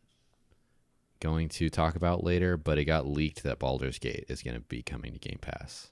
going 1.23 1.49
to 1.51 1.71
talk 1.71 1.95
about 1.97 2.25
later, 2.25 2.57
but 2.57 2.79
it 2.79 2.85
got 2.85 3.07
leaked 3.07 3.43
that 3.45 3.59
Baldur's 3.59 3.99
Gate 3.99 4.25
is 4.29 4.43
going 4.43 4.55
to 4.55 4.61
be 4.61 4.83
coming 4.83 5.13
to 5.13 5.19
Game 5.19 5.39
Pass. 5.41 5.91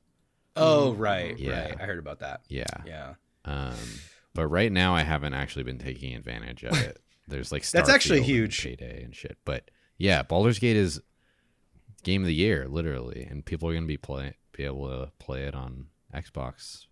Oh, 0.57 0.93
right, 0.95 1.39
Yeah. 1.39 1.69
right. 1.69 1.77
I 1.81 1.85
heard 1.85 1.99
about 2.01 2.19
that. 2.19 2.41
Yeah. 2.49 2.65
Yeah. 2.85 3.15
Um, 3.45 3.75
but 4.35 4.49
right 4.49 4.71
now 4.71 4.95
I 4.95 5.03
haven't 5.03 5.35
actually 5.35 5.63
been 5.63 5.79
taking 5.79 6.15
advantage 6.15 6.65
of 6.65 6.77
it. 6.81 7.01
There's 7.29 7.53
like 7.53 7.65
That's 7.71 7.89
actually 7.89 8.19
Starfield 8.19 8.23
and 8.23 8.27
huge. 8.29 8.63
payday 8.65 9.03
and 9.05 9.15
shit. 9.15 9.39
But 9.45 9.71
yeah, 9.97 10.23
Baldur's 10.23 10.59
Gate 10.59 10.77
is 10.77 11.01
game 12.03 12.23
of 12.23 12.27
the 12.27 12.35
year, 12.35 12.67
literally, 12.69 13.27
and 13.31 13.45
people 13.47 13.69
are 13.69 13.73
going 13.73 13.85
to 13.85 13.89
be 13.89 13.97
play 13.97 14.35
be 14.53 14.65
able 14.65 14.89
to 14.89 15.13
play 15.21 15.45
it 15.45 15.55
on 15.55 15.87
Xbox. 16.13 16.87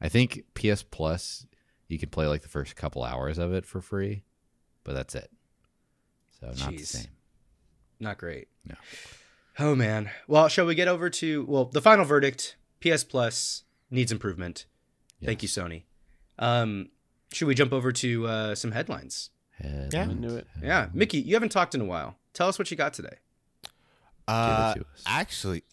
I 0.00 0.08
think 0.08 0.44
PS 0.54 0.82
Plus 0.82 1.46
You 1.88 1.98
can 1.98 2.08
play 2.08 2.26
like 2.26 2.40
the 2.42 2.48
first 2.48 2.74
couple 2.76 3.04
hours 3.04 3.36
of 3.38 3.52
it 3.52 3.66
for 3.66 3.80
free, 3.82 4.24
but 4.84 4.94
that's 4.94 5.14
it. 5.14 5.30
So 6.40 6.46
not 6.46 6.70
the 6.76 6.78
same. 6.78 7.06
Not 8.00 8.18
great. 8.18 8.48
No. 8.64 8.74
Oh 9.58 9.74
man. 9.74 10.10
Well, 10.26 10.48
shall 10.48 10.66
we 10.66 10.74
get 10.74 10.88
over 10.88 11.10
to 11.10 11.44
well, 11.46 11.64
the 11.64 11.80
final 11.80 12.04
verdict? 12.04 12.56
PS 12.80 13.02
Plus 13.04 13.64
needs 13.90 14.12
improvement. 14.12 14.66
Thank 15.24 15.42
you, 15.42 15.48
Sony. 15.48 15.82
Um, 16.38 16.90
should 17.32 17.48
we 17.48 17.54
jump 17.56 17.72
over 17.72 17.90
to 17.90 18.26
uh, 18.28 18.54
some 18.54 18.70
headlines? 18.70 19.30
Head 19.60 19.90
Yeah. 19.92 20.02
I 20.02 20.12
knew 20.12 20.36
it. 20.36 20.46
Yeah, 20.62 20.88
Mickey, 20.94 21.18
you 21.18 21.34
haven't 21.34 21.48
talked 21.50 21.74
in 21.74 21.80
a 21.80 21.84
while. 21.84 22.16
Tell 22.34 22.48
us 22.48 22.56
what 22.58 22.70
you 22.70 22.76
got 22.76 22.92
today. 22.92 23.16
Uh, 24.28 24.74
actually, 25.06 25.64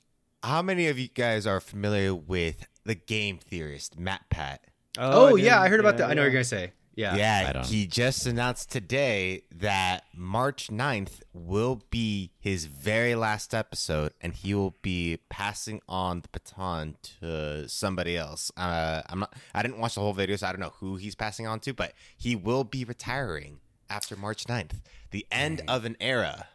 how 0.41 0.61
many 0.61 0.87
of 0.87 0.97
you 0.97 1.09
guys 1.09 1.45
are 1.45 1.59
familiar 1.59 2.15
with 2.15 2.65
the 2.85 2.95
game 2.95 3.37
theorist 3.37 3.99
MatPat? 3.99 4.57
Oh, 4.97 5.37
I 5.37 5.41
yeah. 5.41 5.61
I 5.61 5.67
heard 5.67 5.79
about 5.79 5.95
Yeah, 5.95 6.07
that. 6.07 6.11
I 6.11 6.13
know 6.15 6.21
what 6.21 6.25
you're 6.25 6.31
gonna 6.33 6.43
say. 6.45 6.71
Yeah. 6.95 7.15
Yeah, 7.15 7.63
he 7.65 7.87
just 7.87 8.25
announced 8.25 8.71
today 8.71 9.43
that 9.51 10.05
March 10.15 10.69
9th 10.69 11.21
will 11.33 11.81
be 11.89 12.31
his 12.39 12.65
very 12.65 13.15
last 13.15 13.53
episode, 13.53 14.13
and 14.21 14.33
he 14.33 14.53
will 14.53 14.75
be 14.81 15.19
passing 15.29 15.81
on 15.89 16.21
the 16.21 16.29
baton 16.31 16.95
to 17.19 17.67
somebody 17.67 18.17
else. 18.17 18.51
Uh, 18.55 19.01
I'm 19.09 19.19
not. 19.19 19.33
I 19.53 19.61
didn't 19.61 19.79
watch 19.79 19.95
the 19.95 20.01
whole 20.01 20.13
video, 20.13 20.35
so 20.37 20.47
I 20.47 20.51
don't 20.51 20.61
know 20.61 20.73
who 20.79 20.95
he's 20.95 21.15
passing 21.15 21.47
on 21.47 21.59
to, 21.61 21.73
but 21.73 21.93
he 22.17 22.35
will 22.35 22.63
be 22.63 22.85
retiring 22.85 23.59
after 23.89 24.15
March 24.15 24.45
9th, 24.45 24.81
the 25.11 25.25
end 25.31 25.61
of 25.67 25.85
an 25.85 25.97
era. 25.99 26.47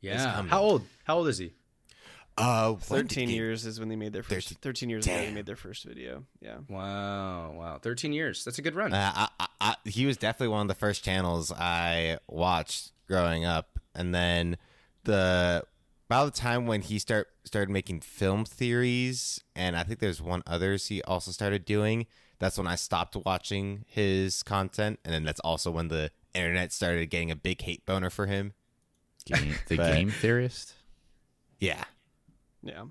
Yeah. 0.00 0.34
coming. 0.34 0.50
How 0.50 0.62
old? 0.62 0.82
How 1.04 1.18
old 1.18 1.28
is 1.28 1.38
he? 1.38 1.52
Uh, 2.38 2.74
Thirteen 2.74 3.30
years 3.30 3.64
is 3.64 3.80
when 3.80 3.88
they 3.88 3.96
made 3.96 4.12
their 4.12 4.22
first. 4.22 4.48
13 4.48 4.58
Thirteen 4.60 4.90
years 4.90 5.06
ago 5.06 5.16
they 5.16 5.32
made 5.32 5.46
their 5.46 5.56
first 5.56 5.84
video. 5.84 6.24
Yeah. 6.40 6.58
Wow. 6.68 7.52
Wow. 7.52 7.78
13 7.82 8.12
years. 8.12 8.44
That's 8.44 8.58
a 8.58 8.62
good 8.62 8.74
run. 8.74 8.92
Uh, 8.92 9.12
I, 9.14 9.28
I, 9.40 9.46
I, 9.60 9.74
he 9.88 10.04
was 10.06 10.16
definitely 10.16 10.48
one 10.48 10.62
of 10.62 10.68
the 10.68 10.74
first 10.74 11.02
channels 11.04 11.50
I 11.50 12.18
watched 12.28 12.92
growing 13.08 13.44
up, 13.44 13.78
and 13.94 14.14
then 14.14 14.58
the 15.04 15.62
about 16.08 16.26
the 16.34 16.38
time 16.40 16.66
when 16.66 16.82
he 16.82 16.98
start 16.98 17.28
started 17.44 17.70
making 17.70 18.00
film 18.00 18.44
theories, 18.44 19.40
and 19.54 19.74
I 19.76 19.82
think 19.82 20.00
there's 20.00 20.20
one 20.20 20.42
others 20.46 20.88
he 20.88 21.02
also 21.02 21.30
started 21.30 21.64
doing. 21.64 22.06
That's 22.38 22.58
when 22.58 22.66
I 22.66 22.74
stopped 22.74 23.16
watching 23.24 23.86
his 23.88 24.42
content, 24.42 24.98
and 25.06 25.14
then 25.14 25.24
that's 25.24 25.40
also 25.40 25.70
when 25.70 25.88
the 25.88 26.10
internet 26.34 26.70
started 26.70 27.08
getting 27.08 27.30
a 27.30 27.36
big 27.36 27.62
hate 27.62 27.86
boner 27.86 28.10
for 28.10 28.26
him. 28.26 28.52
Game, 29.24 29.54
the 29.68 29.76
But- 29.78 29.94
game 29.94 30.10
theorist. 30.10 30.74
Yeah, 31.58 31.84
Yeah. 32.66 32.84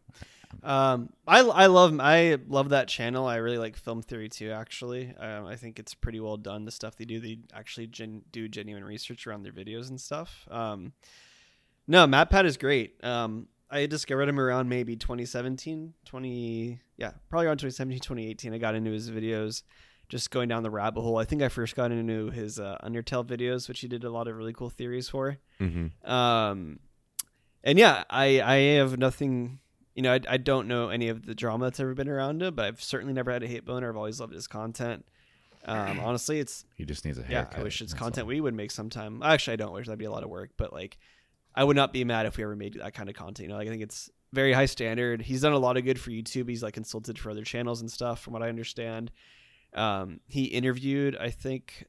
Um, 0.63 1.09
I 1.27 1.39
I 1.39 1.65
love 1.65 1.99
I 1.99 2.37
love 2.47 2.69
that 2.69 2.87
channel. 2.87 3.27
I 3.27 3.37
really 3.37 3.57
like 3.57 3.75
film 3.75 4.01
theory 4.01 4.29
too. 4.29 4.51
Actually, 4.51 5.13
um, 5.17 5.45
I 5.45 5.55
think 5.55 5.79
it's 5.79 5.93
pretty 5.93 6.19
well 6.19 6.37
done. 6.37 6.65
The 6.65 6.71
stuff 6.71 6.95
they 6.95 7.05
do, 7.05 7.19
they 7.19 7.39
actually 7.53 7.87
gen- 7.87 8.23
do 8.31 8.47
genuine 8.47 8.83
research 8.83 9.27
around 9.27 9.43
their 9.43 9.51
videos 9.51 9.89
and 9.89 9.99
stuff. 9.99 10.47
Um, 10.49 10.93
no, 11.87 12.07
MatPat 12.07 12.45
is 12.45 12.57
great. 12.57 13.03
Um, 13.03 13.47
I 13.69 13.85
discovered 13.85 14.29
him 14.29 14.39
around 14.39 14.69
maybe 14.69 14.95
2017, 14.95 15.93
20 16.05 16.79
yeah, 16.97 17.11
probably 17.29 17.47
around 17.47 17.57
2017, 17.57 17.99
2018. 17.99 18.53
I 18.53 18.57
got 18.57 18.75
into 18.75 18.91
his 18.91 19.09
videos, 19.11 19.63
just 20.07 20.31
going 20.31 20.47
down 20.47 20.63
the 20.63 20.69
rabbit 20.69 21.01
hole. 21.01 21.17
I 21.17 21.25
think 21.25 21.41
I 21.41 21.49
first 21.49 21.75
got 21.75 21.91
into 21.91 22.29
his 22.29 22.59
uh, 22.59 22.77
Undertale 22.83 23.25
videos, 23.25 23.67
which 23.67 23.81
he 23.81 23.87
did 23.87 24.03
a 24.03 24.09
lot 24.09 24.27
of 24.27 24.37
really 24.37 24.53
cool 24.53 24.69
theories 24.69 25.09
for. 25.09 25.37
mm-hmm. 25.59 26.09
Um, 26.09 26.79
and 27.63 27.79
yeah, 27.79 28.03
I 28.09 28.41
I 28.41 28.55
have 28.77 28.97
nothing. 28.97 29.59
You 29.95 30.01
know, 30.03 30.13
I, 30.13 30.19
I 30.29 30.37
don't 30.37 30.67
know 30.67 30.89
any 30.89 31.07
of 31.07 31.25
the 31.25 31.33
drama 31.33 31.65
that's 31.65 31.79
ever 31.79 31.93
been 31.93 32.09
around 32.09 32.43
him, 32.43 32.53
but 32.53 32.65
I've 32.65 32.83
certainly 32.83 33.13
never 33.13 33.31
had 33.31 33.43
a 33.43 33.47
hate 33.47 33.65
boner. 33.65 33.89
I've 33.89 33.95
always 33.95 34.19
loved 34.19 34.33
his 34.33 34.45
content. 34.47 35.05
Um, 35.65 35.99
honestly, 36.03 36.39
it's 36.39 36.65
He 36.75 36.85
just 36.85 37.05
needs 37.05 37.17
a 37.17 37.21
yeah. 37.21 37.27
haircut. 37.27 37.59
I 37.59 37.63
wish 37.63 37.81
it's 37.81 37.93
content 37.93 38.25
all. 38.25 38.29
we 38.29 38.41
would 38.41 38.53
make 38.53 38.71
sometime. 38.71 39.23
Actually, 39.23 39.53
I 39.53 39.57
don't 39.57 39.71
wish 39.71 39.87
that'd 39.87 39.97
be 39.97 40.05
a 40.05 40.11
lot 40.11 40.23
of 40.23 40.29
work, 40.29 40.51
but 40.57 40.73
like, 40.73 40.97
I 41.55 41.63
would 41.63 41.75
not 41.75 41.93
be 41.93 42.03
mad 42.03 42.25
if 42.25 42.37
we 42.37 42.43
ever 42.43 42.55
made 42.55 42.75
that 42.75 42.93
kind 42.93 43.09
of 43.09 43.15
content. 43.15 43.47
You 43.47 43.53
know, 43.53 43.57
like 43.57 43.67
I 43.67 43.71
think 43.71 43.81
it's 43.83 44.09
very 44.33 44.51
high 44.51 44.65
standard. 44.65 45.21
He's 45.21 45.41
done 45.41 45.53
a 45.53 45.57
lot 45.57 45.77
of 45.77 45.85
good 45.85 45.99
for 45.99 46.11
YouTube. 46.11 46.49
He's 46.49 46.61
like 46.61 46.73
consulted 46.73 47.17
for 47.17 47.31
other 47.31 47.43
channels 47.43 47.79
and 47.79 47.89
stuff, 47.89 48.19
from 48.21 48.33
what 48.33 48.43
I 48.43 48.49
understand. 48.49 49.11
Um, 49.73 50.19
he 50.27 50.45
interviewed, 50.45 51.15
I 51.17 51.29
think, 51.29 51.85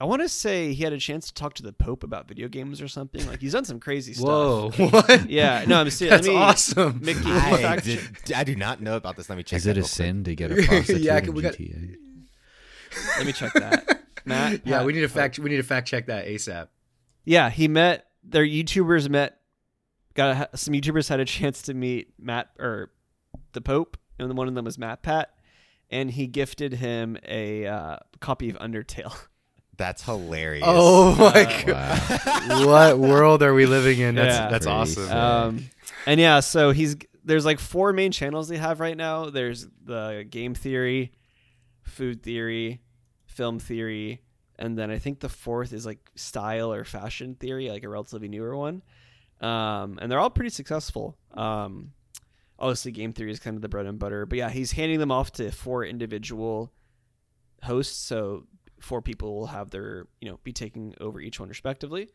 I 0.00 0.06
want 0.06 0.22
to 0.22 0.28
say 0.30 0.72
he 0.72 0.82
had 0.82 0.94
a 0.94 0.98
chance 0.98 1.26
to 1.26 1.34
talk 1.34 1.52
to 1.54 1.62
the 1.62 1.72
Pope 1.74 2.02
about 2.04 2.26
video 2.26 2.48
games 2.48 2.80
or 2.80 2.88
something. 2.88 3.26
Like 3.26 3.40
he's 3.40 3.52
done 3.52 3.66
some 3.66 3.78
crazy 3.78 4.14
stuff. 4.14 4.26
Whoa. 4.26 4.70
What? 4.90 5.28
Yeah, 5.28 5.64
no, 5.66 5.78
I'm 5.80 5.90
serious. 5.90 6.16
That's 6.16 6.26
Let 6.26 6.32
me, 6.34 6.38
awesome. 6.40 7.00
Mickey, 7.02 7.30
I, 7.30 7.76
did, 7.76 8.00
I 8.34 8.44
do 8.44 8.56
not 8.56 8.80
know 8.80 8.96
about 8.96 9.16
this. 9.16 9.28
Let 9.28 9.36
me 9.36 9.42
check. 9.44 9.58
Is 9.58 9.64
that 9.64 9.72
it 9.72 9.72
a 9.72 9.80
real 9.80 9.82
quick. 9.84 9.90
sin 9.92 10.24
to 10.24 10.34
get 10.34 10.50
a 10.52 10.54
prostitute 10.66 11.02
Yeah, 11.02 11.18
in 11.18 11.34
we 11.34 11.42
got- 11.42 11.54
GTA? 11.54 11.96
let 13.18 13.26
me 13.26 13.32
check 13.32 13.52
that. 13.54 14.00
Matt, 14.24 14.66
Yeah, 14.66 14.78
Pat- 14.78 14.86
we 14.86 14.92
need 14.94 15.00
to 15.00 15.08
fact 15.08 15.38
we 15.38 15.50
need 15.50 15.56
to 15.58 15.62
fact 15.62 15.86
check 15.88 16.06
that 16.06 16.26
ASAP. 16.26 16.68
Yeah, 17.24 17.50
he 17.50 17.68
met 17.68 18.06
their 18.24 18.44
YouTubers 18.44 19.08
met. 19.10 19.36
Got 20.14 20.50
a, 20.52 20.56
some 20.56 20.74
YouTubers 20.74 21.08
had 21.08 21.20
a 21.20 21.24
chance 21.24 21.62
to 21.62 21.74
meet 21.74 22.14
Matt 22.18 22.48
or 22.58 22.90
the 23.52 23.60
Pope, 23.60 23.96
and 24.18 24.34
one 24.36 24.48
of 24.48 24.54
them 24.54 24.64
was 24.64 24.76
MatPat, 24.76 25.26
and 25.90 26.10
he 26.10 26.26
gifted 26.26 26.72
him 26.74 27.16
a 27.26 27.66
uh, 27.66 27.96
copy 28.20 28.48
of 28.50 28.56
Undertale. 28.58 29.14
That's 29.80 30.02
hilarious. 30.04 30.62
Oh 30.66 31.14
my 31.18 31.64
god. 31.66 32.20
Wow. 32.50 32.66
what 32.66 32.98
world 32.98 33.42
are 33.42 33.54
we 33.54 33.64
living 33.64 33.98
in? 33.98 34.14
That's 34.14 34.36
Yeah. 34.36 34.48
that's 34.50 34.66
Crazy. 34.66 35.00
awesome. 35.00 35.16
Um, 35.16 35.64
and 36.04 36.20
yeah, 36.20 36.40
so 36.40 36.70
he's 36.70 36.96
there's 37.24 37.46
like 37.46 37.58
four 37.58 37.94
main 37.94 38.12
channels 38.12 38.46
they 38.48 38.58
have 38.58 38.78
right 38.78 38.96
now. 38.96 39.30
There's 39.30 39.66
the 39.82 40.26
game 40.28 40.54
theory, 40.54 41.12
food 41.82 42.22
theory, 42.22 42.82
film 43.24 43.58
theory, 43.58 44.20
and 44.58 44.76
then 44.76 44.90
I 44.90 44.98
think 44.98 45.20
the 45.20 45.30
fourth 45.30 45.72
is 45.72 45.86
like 45.86 46.10
style 46.14 46.72
or 46.74 46.84
fashion 46.84 47.34
theory, 47.34 47.70
like 47.70 47.82
a 47.82 47.88
relatively 47.88 48.28
newer 48.28 48.54
one. 48.54 48.82
Um, 49.40 49.98
and 50.02 50.12
they're 50.12 50.18
all 50.20 50.28
pretty 50.28 50.50
successful. 50.50 51.16
Um, 51.32 51.92
obviously, 52.58 52.92
game 52.92 53.14
theory 53.14 53.30
is 53.30 53.40
kind 53.40 53.56
of 53.56 53.62
the 53.62 53.70
bread 53.70 53.86
and 53.86 53.98
butter, 53.98 54.26
but 54.26 54.36
yeah, 54.36 54.50
he's 54.50 54.72
handing 54.72 54.98
them 54.98 55.10
off 55.10 55.32
to 55.32 55.50
four 55.50 55.86
individual 55.86 56.70
hosts, 57.62 57.96
so 57.96 58.44
four 58.80 59.00
people 59.02 59.36
will 59.38 59.46
have 59.46 59.70
their 59.70 60.06
you 60.20 60.28
know 60.30 60.38
be 60.44 60.52
taking 60.52 60.94
over 61.00 61.20
each 61.20 61.38
one 61.40 61.48
respectively. 61.48 62.08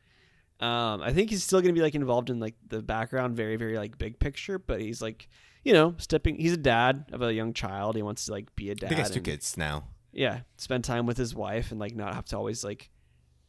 Um, 0.62 1.01
I 1.01 1.12
think 1.12 1.30
he's 1.30 1.43
still 1.43 1.62
gonna 1.62 1.73
be 1.73 1.82
like 1.82 1.95
involved 1.95 2.30
in 2.30 2.39
like 2.39 2.56
the 2.67 2.82
background, 2.82 3.36
very 3.36 3.56
very 3.58 3.78
like 3.78 3.97
big 3.97 4.19
picture, 4.19 4.58
but 4.58 4.80
he's 4.82 5.01
like 5.01 5.28
you 5.63 5.73
know 5.73 5.95
stepping. 5.97 6.38
He's 6.38 6.54
a 6.54 6.58
dad 6.58 7.06
of 7.12 7.21
a 7.21 7.34
young 7.34 7.54
child. 7.54 7.95
He 7.95 8.01
wants 8.01 8.25
to 8.28 8.32
like 8.32 8.56
be 8.56 8.69
a 8.69 8.75
dad. 8.75 8.89
think 8.89 9.01
it's 9.01 9.10
two 9.10 9.21
kids 9.21 9.58
now. 9.58 9.84
Yeah, 10.13 10.41
spend 10.58 10.86
time 10.86 11.06
with 11.06 11.17
his 11.17 11.36
wife 11.36 11.71
and 11.71 11.80
like 11.80 11.93
not 11.93 12.13
have 12.15 12.25
to 12.28 12.38
always 12.38 12.63
like 12.63 12.89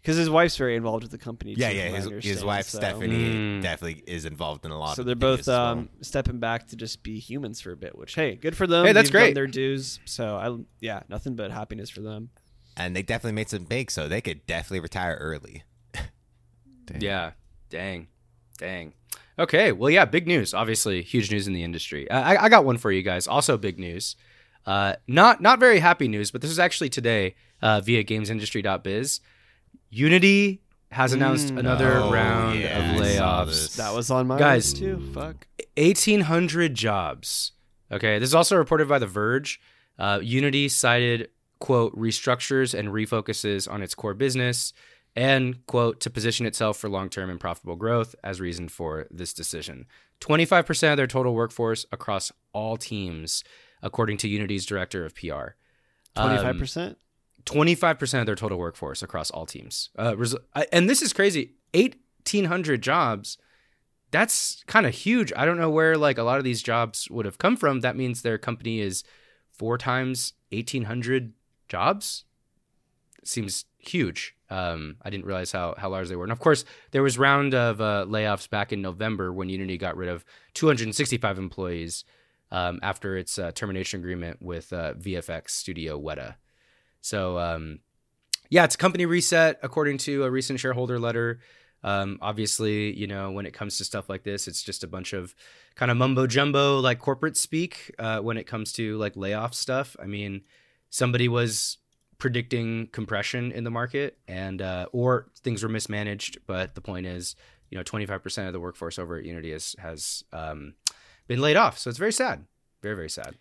because 0.02 0.16
his 0.16 0.28
wife's 0.30 0.56
very 0.56 0.74
involved 0.74 1.04
with 1.04 1.12
the 1.12 1.18
company. 1.18 1.54
Yeah, 1.56 1.70
too, 1.70 1.76
yeah. 1.76 1.84
from 1.84 1.92
what 2.04 2.12
I 2.12 2.14
His, 2.16 2.24
his 2.24 2.44
wife 2.44 2.66
so- 2.66 2.78
Stephanie 2.78 3.58
Mm. 3.58 3.62
definitely 3.62 4.02
is 4.06 4.24
involved 4.24 4.64
in 4.64 4.70
a 4.72 4.78
lot. 4.78 4.96
So 4.96 5.02
of 5.02 5.06
they're 5.06 5.14
both 5.16 5.40
as 5.40 5.46
well. 5.48 5.66
um, 5.66 5.88
stepping 6.00 6.38
back 6.40 6.66
to 6.68 6.76
just 6.76 7.02
be 7.04 7.18
humans 7.20 7.60
for 7.60 7.70
a 7.72 7.76
bit, 7.76 7.96
which 7.96 8.14
hey, 8.16 8.34
good 8.34 8.56
for 8.56 8.66
them. 8.66 8.84
Hey, 8.86 8.92
that's 8.92 9.08
They've 9.10 9.12
done 9.12 9.22
great. 9.26 9.34
Their 9.36 9.46
dues. 9.46 10.00
So 10.06 10.34
I 10.36 10.64
yeah, 10.80 11.02
nothing 11.08 11.36
but 11.36 11.52
happiness 11.52 11.88
for 11.90 12.00
them. 12.00 12.30
And 12.76 12.94
they 12.94 13.02
definitely 13.02 13.32
made 13.34 13.48
some 13.48 13.64
big, 13.64 13.90
so 13.90 14.08
they 14.08 14.20
could 14.20 14.46
definitely 14.46 14.80
retire 14.80 15.16
early. 15.20 15.64
Damn. 16.86 17.00
Yeah. 17.00 17.30
Dang. 17.70 18.08
Dang. 18.58 18.92
Okay. 19.38 19.72
Well, 19.72 19.90
yeah. 19.90 20.04
Big 20.04 20.26
news. 20.26 20.54
Obviously, 20.54 21.02
huge 21.02 21.30
news 21.30 21.46
in 21.46 21.52
the 21.52 21.62
industry. 21.64 22.10
I, 22.10 22.44
I 22.44 22.48
got 22.48 22.64
one 22.64 22.78
for 22.78 22.90
you 22.92 23.02
guys. 23.02 23.26
Also, 23.26 23.56
big 23.58 23.78
news. 23.78 24.16
Uh, 24.64 24.94
not 25.06 25.40
not 25.40 25.60
very 25.60 25.78
happy 25.78 26.08
news, 26.08 26.30
but 26.30 26.40
this 26.40 26.50
is 26.50 26.58
actually 26.58 26.88
today 26.88 27.34
uh, 27.62 27.80
via 27.80 28.02
GamesIndustry.biz. 28.04 29.20
Unity 29.90 30.62
has 30.90 31.12
announced 31.12 31.52
Mm. 31.54 31.58
another 31.58 31.98
Oh, 31.98 32.10
round 32.10 32.58
yeah, 32.60 32.94
of 32.94 33.00
layoffs. 33.00 33.76
That 33.76 33.94
was 33.94 34.10
on 34.10 34.26
my 34.26 34.38
Guys. 34.38 34.72
too. 34.72 35.10
Fuck. 35.12 35.46
1,800 35.76 36.74
jobs. 36.74 37.52
Okay, 37.92 38.18
this 38.18 38.28
is 38.30 38.34
also 38.34 38.56
reported 38.56 38.88
by 38.88 38.98
The 38.98 39.06
Verge. 39.06 39.60
Uh, 39.98 40.20
Unity 40.22 40.68
cited, 40.68 41.28
quote, 41.58 41.94
restructures 41.96 42.78
and 42.78 42.88
refocuses 42.88 43.70
on 43.70 43.82
its 43.82 43.94
core 43.94 44.14
business 44.14 44.72
and, 45.14 45.64
quote, 45.66 46.00
to 46.00 46.10
position 46.10 46.44
itself 46.46 46.76
for 46.76 46.88
long 46.90 47.08
term 47.08 47.30
and 47.30 47.40
profitable 47.40 47.76
growth 47.76 48.14
as 48.22 48.40
reason 48.40 48.68
for 48.68 49.06
this 49.10 49.32
decision. 49.32 49.86
25% 50.20 50.90
of 50.92 50.96
their 50.96 51.06
total 51.06 51.34
workforce 51.34 51.86
across 51.92 52.32
all 52.52 52.76
teams, 52.76 53.42
according 53.82 54.16
to 54.18 54.28
Unity's 54.28 54.66
director 54.66 55.04
of 55.04 55.14
PR. 55.14 55.54
Twenty 56.14 56.36
Um, 56.38 56.58
percent. 56.58 56.98
25% 57.44 58.20
of 58.20 58.26
their 58.26 58.34
total 58.34 58.58
workforce 58.58 59.02
across 59.02 59.30
all 59.30 59.46
teams. 59.46 59.90
Uh, 59.98 60.16
res- 60.16 60.34
I- 60.54 60.66
and 60.72 60.88
this 60.90 61.00
is 61.02 61.12
crazy. 61.12 61.52
1,800 61.74 62.82
jobs. 62.82 63.38
That's 64.10 64.64
kind 64.66 64.86
of 64.86 64.94
huge. 64.94 65.32
I 65.36 65.44
don't 65.44 65.58
know 65.58 65.70
where 65.70 65.96
like 65.96 66.18
a 66.18 66.22
lot 66.22 66.38
of 66.38 66.44
these 66.44 66.62
jobs 66.62 67.08
would 67.10 67.24
have 67.26 67.38
come 67.38 67.56
from. 67.56 67.80
That 67.80 67.96
means 67.96 68.22
their 68.22 68.38
company 68.38 68.80
is 68.80 69.04
four 69.52 69.78
times 69.78 70.32
1,800 70.50 71.32
jobs. 71.68 72.24
Seems 73.24 73.64
huge. 73.78 74.34
Um, 74.48 74.96
I 75.02 75.10
didn't 75.10 75.26
realize 75.26 75.50
how, 75.50 75.74
how 75.76 75.90
large 75.90 76.08
they 76.08 76.16
were. 76.16 76.24
And 76.24 76.32
of 76.32 76.38
course, 76.38 76.64
there 76.92 77.02
was 77.02 77.18
round 77.18 77.54
of 77.54 77.80
uh, 77.80 78.06
layoffs 78.08 78.48
back 78.48 78.72
in 78.72 78.80
November 78.80 79.32
when 79.32 79.48
Unity 79.48 79.78
got 79.78 79.96
rid 79.96 80.08
of 80.08 80.24
265 80.54 81.38
employees 81.38 82.04
um, 82.52 82.78
after 82.82 83.16
its 83.16 83.38
uh, 83.38 83.50
termination 83.52 84.00
agreement 84.00 84.40
with 84.40 84.72
uh, 84.72 84.94
VFX 84.94 85.50
studio 85.50 86.00
Weta. 86.00 86.36
So 87.00 87.38
um, 87.38 87.80
yeah, 88.50 88.64
it's 88.64 88.74
a 88.76 88.78
company 88.78 89.06
reset 89.06 89.58
according 89.62 89.98
to 89.98 90.24
a 90.24 90.30
recent 90.30 90.60
shareholder 90.60 90.98
letter. 90.98 91.40
Um, 91.82 92.18
obviously, 92.20 92.96
you 92.96 93.06
know, 93.06 93.30
when 93.30 93.46
it 93.46 93.52
comes 93.52 93.78
to 93.78 93.84
stuff 93.84 94.08
like 94.08 94.24
this, 94.24 94.48
it's 94.48 94.62
just 94.62 94.82
a 94.82 94.88
bunch 94.88 95.12
of 95.12 95.34
kind 95.74 95.90
of 95.90 95.96
mumbo 95.96 96.26
jumbo, 96.26 96.80
like 96.80 96.98
corporate 96.98 97.36
speak. 97.36 97.94
Uh, 97.98 98.20
when 98.20 98.36
it 98.36 98.44
comes 98.46 98.72
to 98.74 98.96
like 98.96 99.16
layoff 99.16 99.54
stuff, 99.54 99.96
I 100.00 100.06
mean, 100.06 100.42
somebody 100.90 101.28
was 101.28 101.78
predicting 102.18 102.88
compression 102.92 103.52
in 103.52 103.64
the 103.64 103.70
market, 103.70 104.18
and 104.26 104.62
uh, 104.62 104.86
or 104.92 105.26
things 105.42 105.62
were 105.62 105.68
mismanaged. 105.68 106.38
But 106.46 106.74
the 106.74 106.80
point 106.80 107.06
is, 107.06 107.36
you 107.70 107.76
know, 107.76 107.82
twenty 107.82 108.06
five 108.06 108.22
percent 108.22 108.46
of 108.46 108.52
the 108.52 108.60
workforce 108.60 108.98
over 108.98 109.16
at 109.18 109.24
Unity 109.24 109.52
is, 109.52 109.74
has 109.78 110.24
um, 110.32 110.74
been 111.28 111.40
laid 111.40 111.56
off. 111.56 111.78
So 111.78 111.90
it's 111.90 111.98
very 111.98 112.12
sad, 112.12 112.44
very 112.82 112.96
very 112.96 113.10
sad. 113.10 113.34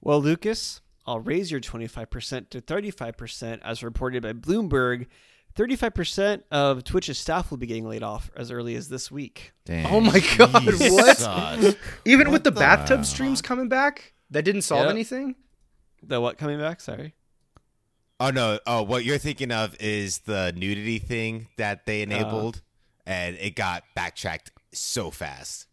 Well, 0.00 0.20
Lucas, 0.20 0.80
I'll 1.06 1.20
raise 1.20 1.50
your 1.50 1.60
25% 1.60 2.50
to 2.50 2.60
35% 2.60 3.60
as 3.64 3.82
reported 3.82 4.22
by 4.22 4.32
Bloomberg. 4.34 5.06
35% 5.56 6.42
of 6.50 6.84
Twitch's 6.84 7.18
staff 7.18 7.50
will 7.50 7.56
be 7.56 7.66
getting 7.66 7.88
laid 7.88 8.02
off 8.02 8.30
as 8.36 8.50
early 8.50 8.76
as 8.76 8.88
this 8.90 9.10
week. 9.10 9.52
Damn. 9.64 9.86
Oh 9.92 10.00
my 10.00 10.20
god, 10.36 10.52
what? 10.64 11.16
Jesus. 11.16 11.76
Even 12.04 12.30
with 12.30 12.44
the 12.44 12.50
the- 12.50 12.60
bathtub 12.60 13.04
streams 13.06 13.40
coming 13.40 13.68
back, 13.68 14.12
that 14.30 14.42
didn't 14.44 14.62
solve 14.62 14.82
Yep. 14.84 14.90
anything. 14.90 15.34
The 16.02 16.20
what 16.20 16.38
coming 16.38 16.58
back? 16.58 16.80
Sorry. 16.80 17.14
Oh 18.18 18.30
no! 18.30 18.58
Oh, 18.66 18.82
what 18.82 19.04
you're 19.04 19.18
thinking 19.18 19.52
of 19.52 19.76
is 19.80 20.18
the 20.20 20.52
nudity 20.56 20.98
thing 20.98 21.48
that 21.58 21.84
they 21.86 22.02
enabled, 22.02 22.62
and 23.06 23.36
it 23.36 23.54
got 23.56 23.84
backtracked 23.94 24.50
so 24.72 25.10
fast. 25.10 25.66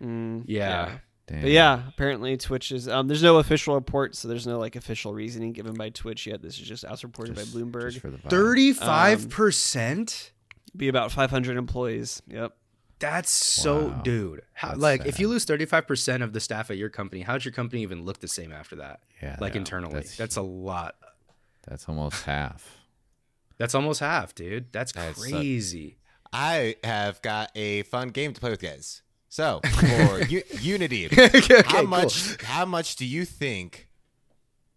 Mm, 0.00 0.44
Yeah. 0.46 0.98
Damn. 1.26 1.42
But 1.42 1.50
yeah, 1.50 1.82
apparently 1.88 2.36
Twitch 2.36 2.70
is. 2.70 2.88
Um, 2.88 3.08
there's 3.08 3.22
no 3.22 3.38
official 3.38 3.74
report, 3.74 4.14
so 4.14 4.28
there's 4.28 4.46
no 4.46 4.60
like 4.60 4.76
official 4.76 5.12
reasoning 5.12 5.52
given 5.52 5.74
by 5.74 5.90
Twitch 5.90 6.24
yet. 6.26 6.40
This 6.40 6.56
is 6.60 6.68
just 6.68 6.84
as 6.84 7.02
reported 7.02 7.34
Just- 7.34 7.52
by 7.52 7.60
Bloomberg. 7.60 7.88
just 7.90 8.00
for 8.00 8.10
the 8.10 8.18
vibe. 8.18 8.30
Thirty-five 8.30 9.28
percent. 9.28 10.30
Be 10.76 10.86
about 10.88 11.10
500 11.10 11.56
employees. 11.56 12.22
Yep. 12.28 12.54
That's 12.98 13.30
so, 13.30 13.88
Wow. 13.88 14.00
dude. 14.02 14.42
How, 14.54 14.68
That's 14.68 14.80
like, 14.80 15.06
if 15.06 15.20
you 15.20 15.28
lose 15.28 15.44
thirty-five 15.44 15.86
percent 15.86 16.22
of 16.22 16.32
the 16.32 16.40
staff 16.40 16.70
at 16.70 16.76
your 16.78 16.88
company, 16.88 17.22
how'd 17.22 17.44
your 17.44 17.52
company 17.52 17.82
even 17.82 18.04
look 18.04 18.20
the 18.20 18.28
same 18.28 18.52
after 18.52 18.76
that? 18.76 19.00
Yeah, 19.22 19.36
like 19.40 19.54
no, 19.54 19.58
internally, 19.58 19.94
that's, 19.94 20.16
that's- 20.16 20.36
a 20.36 20.42
lot. 20.42 20.96
That's 21.68 21.88
almost 21.88 22.22
half. 22.24 22.78
That's 23.58 23.74
almost 23.74 24.00
half, 24.00 24.34
dude. 24.34 24.72
That's 24.72 24.92
That's 24.92 25.18
a- 25.26 25.30
crazy. 25.30 25.98
I 26.32 26.76
have 26.84 27.20
got 27.22 27.50
a 27.54 27.82
fun 27.84 28.08
game 28.10 28.32
to 28.34 28.40
play 28.40 28.50
with, 28.50 28.60
guys. 28.62 29.02
So 29.28 29.60
for 29.78 30.22
U- 30.26 30.42
Unity, 30.60 31.06
Okay, 31.12 31.62
how 31.66 31.80
cool. 31.80 31.86
much? 31.88 32.42
How 32.44 32.64
much 32.64 32.96
do 32.96 33.04
you 33.04 33.24
think 33.24 33.88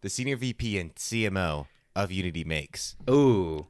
the 0.01 0.09
senior 0.09 0.35
VP 0.35 0.77
and 0.79 0.95
CMO 0.95 1.67
of 1.95 2.11
Unity 2.11 2.43
makes? 2.43 2.95
Ooh, 3.09 3.67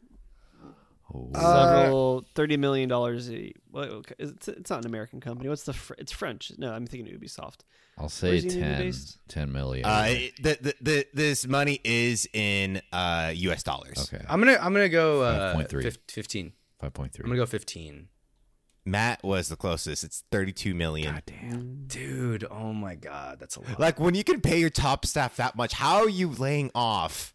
Oh. 1.14 1.32
Several 1.34 2.26
thirty 2.36 2.58
million 2.58 2.88
dollars. 2.90 3.30
a- 3.32 3.54
What? 3.72 4.12
It's, 4.20 4.48
it's 4.48 4.70
not 4.70 4.80
an 4.82 4.86
American 4.88 5.20
company. 5.20 5.50
What's 5.50 5.64
the? 5.64 5.74
Fr- 5.74 5.94
it's 5.98 6.12
French. 6.12 6.52
No, 6.58 6.72
I'm 6.72 6.86
thinking 6.86 7.08
it 7.08 7.12
would 7.14 7.22
be 7.22 7.28
Ubisoft. 7.28 7.60
I'll 7.98 8.08
say 8.08 8.40
10, 8.40 8.94
10 9.28 9.52
million. 9.52 9.86
Uh, 9.86 10.04
the, 10.42 10.58
the, 10.62 10.76
the, 10.80 11.08
this 11.14 11.46
money 11.46 11.82
is 11.84 12.30
in 12.32 12.82
uh, 12.94 13.34
U.S. 13.36 13.62
dollars. 13.64 14.10
okay. 14.14 14.24
I'm 14.30 14.40
gonna 14.40 14.58
I'm 14.62 14.72
gonna 14.74 14.88
go 14.88 15.22
uh, 15.24 15.54
5.3. 15.56 15.84
fif- 15.84 15.98
fifteen. 16.08 16.54
5.3. 16.82 17.20
I'm 17.20 17.24
gonna 17.26 17.36
go 17.36 17.46
fifteen. 17.46 18.08
Matt 18.86 19.22
was 19.24 19.50
the 19.50 19.56
closest. 19.58 20.04
It's 20.04 20.24
32 20.32 20.74
million. 20.74 21.14
God 21.14 21.24
damn. 21.26 21.84
Dude, 21.88 22.46
oh 22.50 22.72
my 22.74 22.96
god, 22.96 23.38
that's 23.40 23.56
a 23.58 23.62
lot. 23.62 23.80
Like 23.80 24.00
when 24.00 24.16
you 24.16 24.24
can 24.24 24.40
pay 24.42 24.60
your 24.60 24.70
top 24.70 25.06
staff 25.06 25.36
that 25.36 25.56
much, 25.56 25.74
how 25.74 25.98
are 25.98 26.10
you 26.10 26.30
laying 26.30 26.72
off 26.74 27.34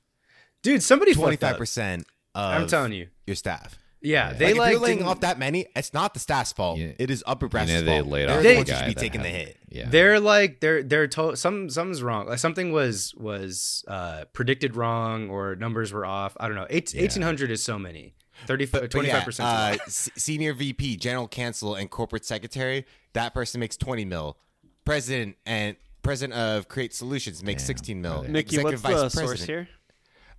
Dude, 0.63 0.83
somebody 0.83 1.13
25 1.15 1.53
up. 1.53 1.59
percent 1.59 2.03
of 2.03 2.07
I'm 2.35 2.67
telling 2.67 2.93
you. 2.93 3.09
your 3.27 3.37
staff? 3.37 3.79
Yeah, 4.03 4.33
Yeah. 4.33 4.33
they 4.35 4.47
Like, 4.53 4.57
like, 4.59 4.67
if 4.67 4.73
you're 4.73 4.81
laying 4.81 5.03
off 5.05 5.21
that 5.21 5.39
many, 5.39 5.67
it's 5.75 5.95
not 5.95 6.13
the 6.13 6.21
staff's 6.21 6.53
fault. 6.53 6.79
You- 6.79 6.95
it 6.99 7.11
is 7.11 7.25
upper 7.27 7.47
You 7.47 7.51
brass' 7.51 7.69
know, 7.69 7.81
they 7.83 7.99
fault. 8.01 8.09
laid 8.11 8.29
They're 8.29 8.37
off 8.37 8.43
the 8.43 8.49
the 8.57 8.65
guy 8.65 8.77
should 8.81 8.87
be 8.89 8.95
that 8.95 9.01
taking 9.01 9.23
the 9.23 9.29
hit. 9.31 9.57
Yeah. 9.71 9.89
They're 9.89 10.21
like 10.21 10.61
they're 10.61 10.83
they're 10.83 11.09
told 11.09 11.39
some 11.39 11.71
something's 11.71 12.03
wrong. 12.03 12.27
Like 12.27 12.39
something 12.39 12.71
was 12.71 13.15
was 13.17 13.83
uh 13.89 14.25
predicted 14.35 14.77
wrong 14.77 15.31
or 15.31 15.57
numbers 15.57 15.91
were 15.93 16.05
off. 16.05 16.37
I 16.39 16.49
don't 16.49 16.57
know. 16.57 16.67
Eight, 16.69 16.93
Yeah. 16.93 17.01
1800 17.03 17.51
is 17.51 17.65
so 17.65 17.79
many. 17.79 18.15
30 18.47 18.67
But, 18.67 18.81
but 18.83 18.91
25 18.91 19.17
yeah, 19.17 19.25
percent. 19.25 19.49
uh, 19.49 19.77
senior 19.89 20.53
VP, 20.53 20.97
general 20.97 21.29
counsel, 21.29 21.75
and 21.77 21.89
corporate 21.89 22.25
secretary. 22.27 22.85
That 23.15 23.33
person 23.33 23.59
makes 23.61 23.77
20 23.79 24.05
mil. 24.05 24.37
President 24.85 25.37
and 25.47 25.77
president 26.03 26.39
of 26.39 26.69
Create 26.69 26.93
Solutions 26.93 27.43
makes 27.43 27.63
Damn. 27.63 27.67
16 27.69 28.03
mil. 28.03 28.25
Are 28.25 28.29
Mickey, 28.29 28.57
Executive 28.57 28.85
what's 28.85 29.15
the 29.15 29.21
vice 29.21 29.29
source 29.29 29.45
here? 29.45 29.69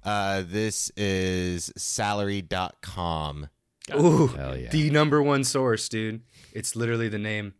Uh, 0.05 0.43
this 0.45 0.91
is 0.95 1.71
salary.com. 1.75 3.49
Ooh, 3.95 4.27
Hell 4.27 4.57
yeah. 4.57 4.69
the 4.69 4.89
number 4.89 5.21
one 5.21 5.43
source, 5.43 5.87
dude. 5.89 6.21
It's 6.53 6.75
literally 6.75 7.09
the 7.09 7.17
name. 7.19 7.53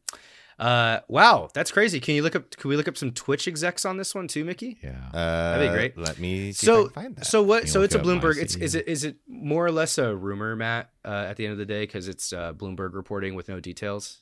Uh, 0.57 0.99
wow, 1.09 1.49
that's 1.53 1.69
crazy. 1.71 1.99
Can 1.99 2.15
you 2.15 2.23
look 2.23 2.35
up? 2.35 2.49
Can 2.55 2.69
we 2.69 2.77
look 2.77 2.87
up 2.87 2.95
some 2.97 3.11
Twitch 3.11 3.45
execs 3.47 3.83
on 3.83 3.97
this 3.97 4.15
one 4.15 4.27
too, 4.27 4.45
Mickey? 4.45 4.77
yeah. 4.81 5.09
Uh, 5.13 5.51
That'd 5.57 5.69
be 5.69 5.73
great. 5.75 5.97
Let 5.97 6.17
me 6.17 6.53
see 6.53 6.65
so 6.65 6.85
if 6.85 6.97
I 6.97 7.01
can 7.03 7.03
find 7.03 7.15
that. 7.17 7.25
so 7.25 7.43
what 7.43 7.67
so 7.67 7.79
look 7.81 7.85
it's 7.87 7.95
a 7.95 7.99
bloomberg 7.99 8.37
it's 8.37 8.55
is 8.55 8.73
it 8.73 8.87
is 8.87 9.03
it 9.03 9.17
more 9.27 9.65
or 9.65 9.71
less 9.71 9.97
a 9.97 10.15
rumor 10.15 10.55
matt 10.55 10.91
uh, 11.03 11.25
at 11.27 11.35
the 11.35 11.45
end 11.45 11.51
of 11.51 11.57
the 11.57 11.65
day 11.65 11.81
because 11.83 12.07
it's 12.07 12.31
uh, 12.31 12.53
bloomberg 12.53 12.93
reporting 12.93 13.35
with 13.35 13.49
no 13.49 13.59
details 13.59 14.19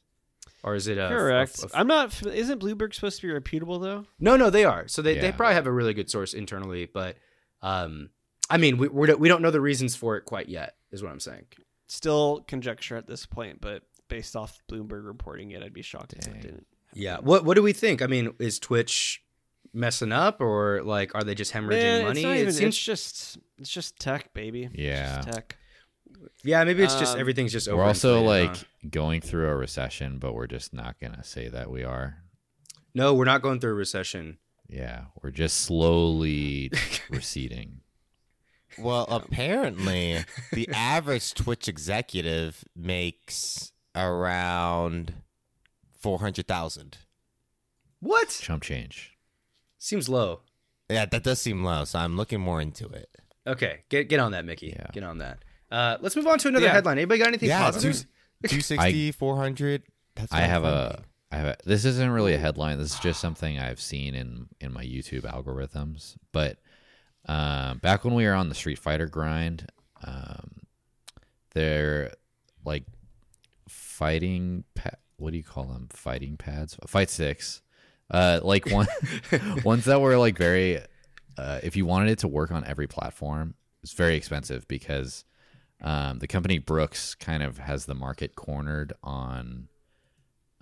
or 0.63 0.73
is 0.73 0.87
it 0.87 0.97
a 0.97 1.07
Correct. 1.07 1.61
a- 1.63 1.67
a- 1.67 1.79
I'm 1.79 1.87
not. 1.87 2.19
Isn't 2.25 2.59
Bloomberg 2.59 2.95
supposed 2.95 3.21
to 3.21 3.27
be 3.27 3.31
reputable 3.33 3.77
though? 3.77 4.05
no 4.19 4.35
no 4.35 4.49
they 4.49 4.65
are 4.65 4.87
so 4.87 5.03
they, 5.03 5.19
they 5.19 5.31
probably 5.31 5.53
have 5.53 5.67
a 5.67 5.71
really 5.71 5.93
good 5.93 6.09
source 6.09 6.33
internally 6.33 6.85
but 6.91 7.15
um 7.63 8.09
i 8.51 8.57
mean 8.57 8.77
we, 8.77 8.87
we're, 8.87 9.15
we 9.15 9.27
don't 9.27 9.41
know 9.41 9.49
the 9.49 9.59
reasons 9.61 9.95
for 9.95 10.15
it 10.17 10.25
quite 10.25 10.47
yet 10.49 10.75
is 10.91 11.01
what 11.01 11.11
i'm 11.11 11.19
saying 11.19 11.45
Still 11.87 12.43
conjecture 12.47 12.95
at 12.95 13.05
this 13.07 13.25
point, 13.27 13.61
but 13.61 13.83
based 14.07 14.35
off 14.35 14.57
Bloomberg 14.71 15.05
reporting 15.05 15.51
it, 15.51 15.61
I'd 15.61 15.73
be 15.73 15.81
shocked 15.83 16.13
if 16.13 16.25
it 16.27 16.41
didn't. 16.41 16.65
yeah 16.93 17.17
what 17.19 17.43
what 17.45 17.55
do 17.55 17.61
we 17.61 17.73
think 17.73 18.01
i 18.01 18.07
mean 18.07 18.33
is 18.39 18.57
twitch 18.59 19.21
messing 19.73 20.11
up 20.11 20.39
or 20.41 20.81
like 20.83 21.13
are 21.13 21.23
they 21.23 21.35
just 21.35 21.51
hemorrhaging 21.53 21.81
Man, 21.83 22.03
money 22.05 22.19
it's 22.21 22.25
not 22.25 22.37
it 22.37 22.39
even. 22.41 22.53
seems 22.53 22.75
It's 22.75 22.83
just. 22.83 23.37
It's 23.59 23.69
just 23.69 23.99
tech, 23.99 24.33
baby. 24.33 24.63
It's 24.65 24.75
Yeah. 24.75 25.15
just 25.17 25.31
tech. 25.31 25.57
yeah 26.43 26.63
maybe 26.63 26.83
it's 26.83 26.95
just 26.95 27.13
um, 27.15 27.19
everything's 27.19 27.51
just 27.51 27.67
We're 27.71 27.83
also 27.83 28.21
overinflated, 28.23 28.25
like 28.47 28.57
huh? 28.57 28.63
going 28.89 29.21
through 29.21 29.49
a 29.49 29.55
recession, 29.55 30.17
but 30.19 30.33
we're 30.33 30.47
just 30.47 30.73
not 30.73 30.99
going 30.99 31.13
to 31.13 31.23
say 31.23 31.47
that 31.49 31.69
we 31.69 31.83
are. 31.83 32.17
no 32.95 33.13
we're 33.13 33.25
not 33.25 33.41
going 33.41 33.59
through 33.59 33.71
a 33.71 33.75
recession 33.75 34.37
Yeah. 34.67 35.05
We're 35.21 35.31
just 35.31 35.57
slowly 35.57 36.71
receding. 37.09 37.81
Well, 38.79 39.05
apparently, 39.09 40.25
the 40.51 40.67
average 40.73 41.33
Twitch 41.35 41.67
executive 41.67 42.63
makes 42.75 43.71
around 43.95 45.13
four 45.99 46.19
hundred 46.19 46.47
thousand. 46.47 46.97
what 47.99 48.29
Chump 48.41 48.63
change. 48.63 49.15
seems 49.77 50.09
low 50.09 50.41
Yeah, 50.89 51.05
that 51.05 51.23
does 51.23 51.39
seem 51.39 51.63
low. 51.63 51.85
So 51.85 51.99
I'm 51.99 52.17
looking 52.17 52.41
more 52.41 52.59
into 52.61 52.87
it. 52.87 53.09
Okay, 53.45 53.81
get 53.89 54.09
get 54.09 54.19
on 54.19 54.31
that, 54.31 54.43
Mickey. 54.45 54.73
Yeah. 54.75 54.87
Get 54.91 55.03
on 55.03 55.19
that. 55.19 55.39
Uh, 55.71 55.97
let's 56.01 56.15
move 56.15 56.25
on 56.27 56.39
to 56.39 56.47
another 56.47 56.65
Yeah. 56.65 56.73
headline. 56.73 56.97
Anybody 56.97 57.19
got 57.19 57.27
anything 57.27 57.49
yeah, 57.49 57.59
positive? 57.61 57.95
two, 58.43 58.47
260, 58.47 59.11
400. 59.11 59.83
That's 60.15 60.31
I 60.33 60.41
what 60.41 60.49
have 60.49 60.63
I'm 60.65 60.73
a 60.73 60.87
finding. 60.89 61.05
I 61.33 61.37
have 61.37 61.47
a, 61.47 61.57
this 61.65 61.83
isn't 61.83 62.11
really 62.11 62.35
a 62.35 62.37
headline. 62.37 62.77
This 62.77 62.93
is 62.93 62.99
just 62.99 63.19
something 63.19 63.57
I've 63.57 63.81
seen 63.81 64.13
in 64.13 64.49
in 64.61 64.71
my 64.71 64.83
YouTube 64.83 65.23
algorithms. 65.23 66.15
But 66.31 66.59
um, 67.27 67.79
back 67.79 68.05
when 68.05 68.13
we 68.13 68.25
were 68.25 68.35
on 68.35 68.49
the 68.49 68.55
Street 68.55 68.77
Fighter 68.77 69.07
grind, 69.07 69.67
um, 70.03 70.61
they're 71.55 72.13
like 72.63 72.83
fighting. 73.67 74.63
Pa- 74.75 74.91
what 75.17 75.31
do 75.31 75.37
you 75.37 75.43
call 75.43 75.63
them? 75.63 75.87
Fighting 75.91 76.37
pads, 76.37 76.77
fight 76.85 77.09
sticks. 77.09 77.63
Uh, 78.11 78.39
like 78.43 78.69
one 78.69 78.85
ones 79.65 79.85
that 79.85 79.99
were 79.99 80.17
like 80.17 80.37
very. 80.37 80.81
Uh, 81.35 81.59
if 81.63 81.75
you 81.75 81.87
wanted 81.87 82.11
it 82.11 82.19
to 82.19 82.27
work 82.27 82.51
on 82.51 82.63
every 82.63 82.85
platform, 82.85 83.55
it's 83.81 83.93
very 83.93 84.15
expensive 84.15 84.67
because 84.67 85.25
um, 85.81 86.19
the 86.19 86.27
company 86.27 86.59
Brooks 86.59 87.15
kind 87.15 87.41
of 87.41 87.57
has 87.57 87.87
the 87.87 87.95
market 87.95 88.35
cornered 88.35 88.93
on 89.01 89.67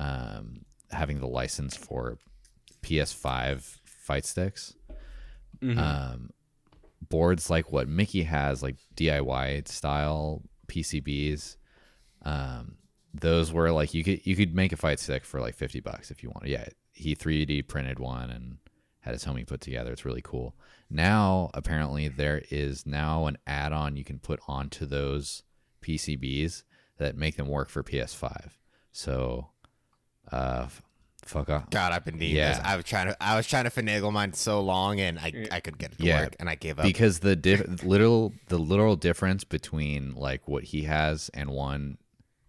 um, 0.01 0.65
having 0.89 1.19
the 1.19 1.27
license 1.27 1.77
for 1.77 2.17
PS5 2.81 3.79
fight 3.85 4.25
sticks. 4.25 4.73
Mhm. 5.61 5.77
Um, 5.77 6.31
boards 7.09 7.49
like 7.49 7.71
what 7.71 7.87
Mickey 7.87 8.23
has, 8.23 8.63
like 8.63 8.77
DIY 8.95 9.67
style 9.67 10.41
PCBs. 10.67 11.57
Um, 12.23 12.77
those 13.13 13.51
were 13.51 13.71
like 13.71 13.93
you 13.93 14.03
could 14.03 14.25
you 14.25 14.35
could 14.35 14.55
make 14.55 14.71
a 14.71 14.77
fight 14.77 14.99
stick 14.99 15.23
for 15.23 15.39
like 15.39 15.53
fifty 15.55 15.79
bucks 15.81 16.09
if 16.09 16.23
you 16.23 16.29
wanted. 16.29 16.49
Yeah, 16.49 16.67
he 16.93 17.15
3D 17.15 17.67
printed 17.67 17.99
one 17.99 18.31
and 18.31 18.57
had 19.01 19.13
his 19.13 19.25
homie 19.25 19.45
put 19.45 19.61
together. 19.61 19.91
It's 19.91 20.05
really 20.05 20.21
cool. 20.23 20.55
Now 20.89 21.51
apparently 21.53 22.07
there 22.07 22.41
is 22.49 22.85
now 22.85 23.25
an 23.27 23.37
add-on 23.45 23.97
you 23.97 24.03
can 24.03 24.19
put 24.19 24.39
onto 24.47 24.85
those 24.85 25.43
PCBs 25.81 26.63
that 26.97 27.17
make 27.17 27.35
them 27.35 27.47
work 27.47 27.69
for 27.69 27.83
PS5. 27.83 28.51
So 28.91 29.49
uh, 30.32 30.67
Fuck 31.24 31.49
off. 31.49 31.69
God, 31.69 31.93
I've 31.93 32.03
been 32.03 32.17
needing 32.17 32.38
Yeah. 32.38 32.53
this. 32.53 32.61
I 32.63 32.76
was 32.76 32.84
trying 32.84 33.07
to 33.07 33.24
I 33.24 33.36
was 33.36 33.47
trying 33.47 33.63
to 33.65 33.69
finagle 33.69 34.11
mine 34.11 34.34
so 34.34 34.59
long, 34.59 34.99
and 34.99 35.19
I 35.19 35.47
I 35.51 35.59
could 35.59 35.78
get 35.78 35.91
it 35.93 35.99
to 35.99 36.03
Yeah, 36.03 36.22
work, 36.24 36.36
and 36.39 36.49
I 36.49 36.55
gave 36.55 36.80
up. 36.80 36.84
because 36.86 37.19
the 37.19 37.36
diff- 37.47 37.84
literal 37.84 38.34
the 38.47 38.57
literal 38.57 38.95
difference 38.95 39.43
between 39.43 40.15
like 40.15 40.47
what 40.47 40.63
he 40.65 40.84
has 40.84 41.30
and 41.34 41.51
one 41.51 41.97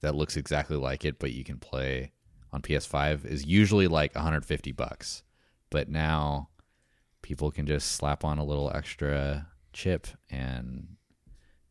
that 0.01 0.14
looks 0.14 0.37
exactly 0.37 0.77
like 0.77 1.05
it 1.05 1.18
but 1.20 1.33
you 1.33 1.45
can 1.45 1.59
play 1.59 2.12
on 2.53 2.61
PS5 2.62 3.25
is 3.25 3.47
usually 3.47 3.87
like 3.89 4.14
150 4.14 4.73
bucks. 4.73 5.23
But 5.70 5.89
now 5.89 6.49
people 7.23 7.51
can 7.51 7.66
just 7.66 7.93
slap 7.93 8.25
on 8.25 8.39
a 8.39 8.45
little 8.45 8.70
extra 8.75 9.47
chip 9.73 10.07
and 10.31 10.97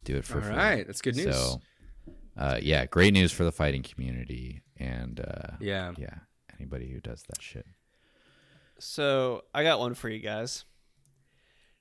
do 0.03 0.15
it 0.15 0.23
for 0.25 0.37
All 0.37 0.43
free. 0.43 0.55
right, 0.55 0.87
that's 0.87 1.01
good 1.01 1.15
news. 1.17 1.35
So 1.35 1.61
uh, 2.37 2.59
yeah, 2.61 2.85
great 2.85 3.13
news 3.13 3.31
for 3.31 3.43
the 3.43 3.51
fighting 3.51 3.83
community 3.83 4.61
and 4.77 5.19
uh, 5.19 5.55
yeah. 5.59 5.91
yeah, 5.97 6.15
anybody 6.57 6.89
who 6.89 6.99
does 6.99 7.23
that 7.23 7.41
shit. 7.41 7.65
So 8.79 9.43
I 9.53 9.63
got 9.63 9.79
one 9.79 9.93
for 9.93 10.09
you 10.09 10.19
guys. 10.19 10.65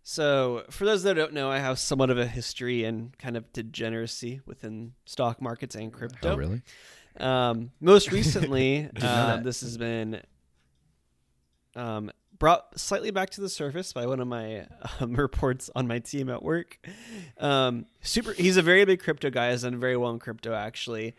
So 0.02 0.64
for 0.70 0.84
those 0.84 1.02
that 1.04 1.14
don't 1.14 1.32
know, 1.32 1.50
I 1.50 1.58
have 1.58 1.78
somewhat 1.78 2.10
of 2.10 2.18
a 2.18 2.26
history 2.26 2.84
and 2.84 3.16
kind 3.18 3.36
of 3.36 3.52
degeneracy 3.52 4.40
within 4.46 4.92
stock 5.04 5.40
markets 5.40 5.74
and 5.74 5.92
crypto. 5.92 6.32
Oh 6.32 6.36
really? 6.36 6.62
Um, 7.18 7.70
most 7.80 8.12
recently, 8.12 8.88
um, 9.02 9.42
this 9.42 9.60
has 9.60 9.76
been 9.76 10.20
um, 11.76 12.10
brought 12.40 12.76
slightly 12.80 13.12
back 13.12 13.30
to 13.30 13.40
the 13.40 13.48
surface 13.48 13.92
by 13.92 14.06
one 14.06 14.18
of 14.18 14.26
my 14.26 14.66
um, 15.00 15.12
reports 15.14 15.70
on 15.76 15.86
my 15.86 16.00
team 16.00 16.28
at 16.28 16.42
work. 16.42 16.78
Um, 17.38 17.86
super, 18.02 18.32
he's 18.32 18.56
a 18.56 18.62
very 18.62 18.84
big 18.84 19.00
crypto 19.00 19.30
guy. 19.30 19.46
Has 19.46 19.62
done 19.62 19.78
very 19.78 19.96
well 19.96 20.10
in 20.10 20.18
crypto 20.18 20.52
actually, 20.52 21.14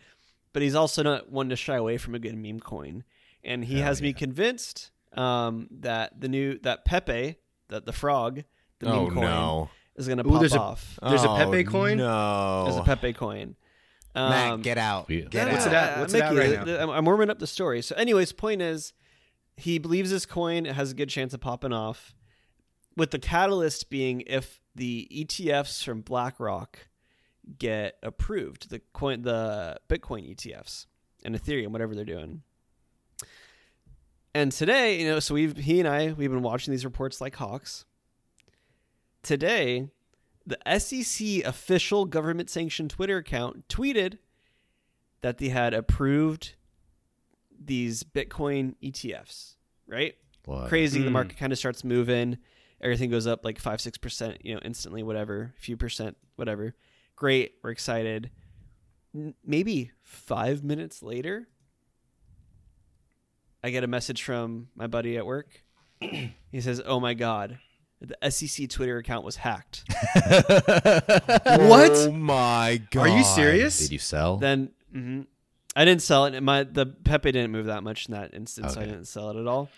but 0.51 0.61
he's 0.61 0.76
also 0.76 1.01
not 1.03 1.32
one 1.32 1.47
to 1.49 1.55
shy 1.55 1.76
away 1.78 1.97
from 1.97 2.13
a 2.15 2.19
good 2.19 2.36
meme 2.36 2.59
coin. 2.59 3.05
And 3.43 3.63
he 3.63 3.76
Hell 3.78 3.86
has 3.86 4.01
me 4.01 4.11
convinced 4.13 4.91
um, 5.13 5.67
that 5.72 6.19
the 6.19 6.28
new 6.28 6.59
that 6.59 6.84
Pepe, 6.86 7.38
that 7.69 7.86
the 7.86 7.93
frog, 7.93 8.43
the 8.80 8.88
oh 8.91 9.05
meme 9.05 9.13
coin, 9.15 9.24
no, 9.24 9.69
is 9.95 10.07
going 10.07 10.17
to 10.17 10.26
Ooh, 10.28 10.32
pop 10.32 10.39
there's 10.41 10.53
a- 10.55 10.59
off. 10.59 10.99
There's 11.01 11.24
a 11.24 11.30
Oh, 11.30 11.38
Pepe 11.38 11.63
coin? 11.63 11.97
No, 11.97 12.63
There's 12.65 12.78
a 12.78 12.84
Pepe 12.84 13.13
coin. 13.13 13.55
Matt, 14.13 14.51
Um, 14.51 14.61
get 14.61 14.78
out. 14.78 15.07
Get 15.07 15.34
What's 15.34 15.65
out. 15.65 15.72
it 15.72 15.74
at? 15.74 15.99
What's 15.99 16.13
it 16.13 16.22
at 16.22 16.36
right 16.36 16.65
now? 16.67 16.84
I'm, 16.84 16.89
I'm 16.89 17.05
warming 17.05 17.30
up 17.30 17.39
the 17.39 17.47
story. 17.47 17.82
So, 17.82 17.95
anyways, 17.95 18.34
point 18.34 18.61
is, 18.61 18.91
he 19.62 19.78
believes 19.78 20.12
this 20.12 20.26
coin 20.26 20.66
has 20.66 20.91
a 20.91 20.95
good 20.95 21.09
chance 21.09 21.34
of 21.34 21.41
popping 21.41 21.74
off, 21.74 22.16
with 22.97 23.12
the 23.12 23.20
catalyst 23.20 23.89
being 23.89 24.24
if 24.28 24.59
the 24.76 25.07
ETFs 25.12 25.84
from 25.84 26.01
BlackRock 26.01 26.88
get 27.57 27.97
approved, 28.03 28.70
the 28.70 28.80
coin, 28.93 29.22
the 29.22 29.78
Bitcoin 29.89 30.36
ETFs 30.36 30.88
and 31.24 31.36
Ethereum, 31.36 31.68
whatever 31.68 31.95
they're 31.95 32.05
doing. 32.05 32.41
And 34.34 34.51
today, 34.51 34.99
you 35.01 35.07
know, 35.07 35.20
so 35.20 35.34
we've 35.34 35.57
he 35.57 35.80
and 35.80 35.88
I 35.88 36.14
we've 36.14 36.32
been 36.32 36.41
watching 36.41 36.72
these 36.72 36.86
reports 36.86 37.22
like 37.22 37.36
hawks. 37.36 37.86
Today, 39.24 39.89
the 40.45 40.57
SEC 40.80 41.45
official 41.45 42.05
government 42.05 42.49
sanctioned 42.49 42.89
Twitter 42.89 43.18
account 43.18 43.68
tweeted 43.68 44.18
that 45.22 45.38
they 45.38 45.49
had 45.49 45.74
approved 45.74 46.55
these 47.64 48.03
Bitcoin 48.03 48.76
ETFs, 48.84 49.55
right? 49.88 50.16
What? 50.45 50.70
Crazy. 50.70 51.01
The 51.01 51.09
Mm. 51.09 51.14
market 51.14 51.38
kind 51.38 51.51
of 51.53 51.59
starts 51.59 51.84
moving. 51.84 52.38
Everything 52.82 53.12
goes 53.12 53.28
up 53.28 53.45
like 53.45 53.59
five, 53.59 53.80
six 53.80 53.97
percent, 53.97 54.43
you 54.43 54.53
know, 54.55 54.59
instantly, 54.66 55.03
whatever, 55.03 55.53
few 55.57 55.78
percent, 55.78 56.18
whatever. 56.36 56.74
Great. 57.16 57.53
We're 57.64 57.70
excited. 57.72 58.32
N- 59.14 59.36
maybe 59.45 59.91
five 60.01 60.64
minutes 60.64 61.03
later, 61.03 61.47
I 63.64 63.70
get 63.70 63.84
a 63.84 63.88
message 63.88 64.24
from 64.24 64.70
my 64.76 64.88
buddy 64.88 65.18
at 65.18 65.26
work. 65.26 65.64
he 65.99 66.62
says, 66.62 66.82
Oh 66.84 66.99
my 66.99 67.14
God, 67.14 67.59
the 67.99 68.18
SEC 68.32 68.68
Twitter 68.68 68.97
account 68.97 69.24
was 69.24 69.36
hacked. 69.36 69.84
What? 71.45 71.91
Oh 71.91 72.12
my 72.12 72.82
god! 72.91 73.01
Are 73.09 73.18
you 73.18 73.24
serious? 73.24 73.78
Did 73.80 73.91
you 73.91 73.99
sell? 73.99 74.38
then 74.38 74.72
mhm. 74.95 75.28
I 75.76 75.86
didn't 75.86 76.01
sell 76.01 76.26
it. 76.26 76.39
My 76.41 76.63
the 76.63 76.86
Pepe 76.86 77.32
didn't 77.32 77.51
move 77.51 77.67
that 77.67 77.84
much 77.84 78.07
in 78.07 78.13
that 78.13 78.34
instance, 78.34 78.74
so 78.74 78.82
I 78.82 78.86
didn't 78.86 79.05
sell 79.05 79.30
it 79.30 79.39
at 79.39 79.47
all. 79.47 79.69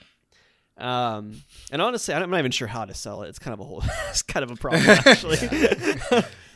Um, 0.78 1.44
and 1.72 1.82
honestly, 1.82 2.14
I'm 2.16 2.30
not 2.32 2.40
even 2.40 2.52
sure 2.52 2.68
how 2.68 2.86
to 2.86 2.94
sell 2.96 3.22
it. 3.24 3.30
It's 3.30 3.38
kind 3.40 3.54
of 3.54 3.60
a 3.60 3.64
whole, 3.64 3.84
it's 4.10 4.24
kind 4.24 4.44
of 4.44 4.50
a 4.52 4.56
problem 4.56 4.82
actually, 4.88 5.38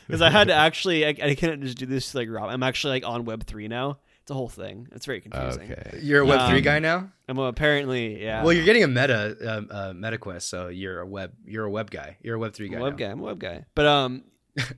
because 0.06 0.20
I 0.22 0.30
had 0.30 0.48
to 0.48 0.54
actually, 0.54 1.06
I, 1.06 1.10
I 1.10 1.34
couldn't 1.36 1.62
just 1.62 1.78
do 1.78 1.86
this 1.86 2.14
like 2.14 2.28
Rob. 2.28 2.50
I'm 2.50 2.62
actually 2.64 2.94
like 2.94 3.06
on 3.06 3.24
Web 3.24 3.44
three 3.46 3.68
now. 3.68 3.98
It's 4.22 4.30
a 4.32 4.34
whole 4.34 4.48
thing. 4.48 4.88
It's 4.92 5.06
very 5.06 5.20
confusing. 5.20 5.70
okay. 5.72 6.00
You're 6.02 6.22
a 6.22 6.26
Web 6.26 6.48
three 6.50 6.58
Um, 6.58 6.64
guy 6.64 6.78
now. 6.80 7.10
I'm 7.28 7.38
apparently, 7.38 8.22
yeah. 8.22 8.42
Well, 8.42 8.52
you're 8.52 8.64
getting 8.64 8.82
a 8.84 8.88
Meta 8.88 9.36
um, 9.56 9.68
uh, 9.70 9.92
MetaQuest, 9.92 10.42
so 10.42 10.66
you're 10.68 11.00
a 11.00 11.06
web 11.06 11.32
you're 11.46 11.64
a 11.64 11.70
web 11.70 11.90
guy. 11.90 12.16
You're 12.20 12.34
a 12.34 12.38
Web 12.38 12.52
three 12.54 12.66
I'm 12.66 12.72
guy. 12.72 12.78
a 12.78 12.82
web 12.82 12.92
now. 12.98 13.06
guy. 13.06 13.12
I'm 13.12 13.20
a 13.20 13.22
web 13.22 13.38
guy. 13.38 13.64
But 13.74 13.86
um, 13.86 14.24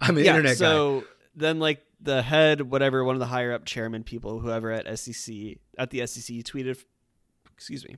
I'm 0.01 0.17
an 0.19 0.25
yeah, 0.25 0.31
internet 0.33 0.53
guy. 0.53 0.59
so 0.67 1.05
then 1.35 1.59
like 1.59 1.83
the 2.01 2.23
head, 2.23 2.63
whatever, 2.63 3.05
one 3.05 3.15
of 3.15 3.21
the 3.21 3.27
higher 3.27 3.53
up 3.53 3.65
chairman 3.65 4.03
people, 4.03 4.41
whoever 4.41 4.71
at 4.71 4.99
SEC 4.99 5.35
at 5.79 5.91
the 5.91 6.07
SEC 6.07 6.37
tweeted, 6.39 6.83
excuse 7.53 7.87
me, 7.87 7.97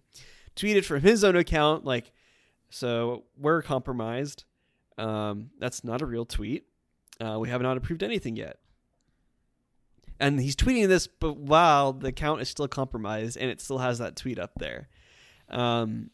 tweeted 0.57 0.85
from 0.85 1.01
his 1.01 1.25
own 1.25 1.37
account 1.37 1.85
like, 1.85 2.13
so 2.71 3.25
we're 3.37 3.63
compromised. 3.63 4.45
Um, 4.99 5.51
that's 5.59 5.85
not 5.85 6.03
a 6.03 6.07
real 6.07 6.25
tweet. 6.25 6.67
Uh, 7.21 7.39
we 7.39 7.49
have 7.49 7.63
not 7.63 7.77
approved 7.77 8.03
anything 8.03 8.37
yet. 8.37 8.59
And 10.19 10.41
he's 10.41 10.57
tweeting 10.57 10.89
this, 10.89 11.07
but 11.07 11.37
while 11.37 11.93
the 11.93 12.09
account 12.09 12.41
is 12.41 12.49
still 12.49 12.69
compromised 12.69 13.37
and 13.37 13.51
it 13.51 13.61
still 13.61 13.79
has 13.79 13.99
that 13.99 14.17
tweet 14.17 14.39
up 14.39 14.53
there. 14.57 14.89
Um, 15.49 16.11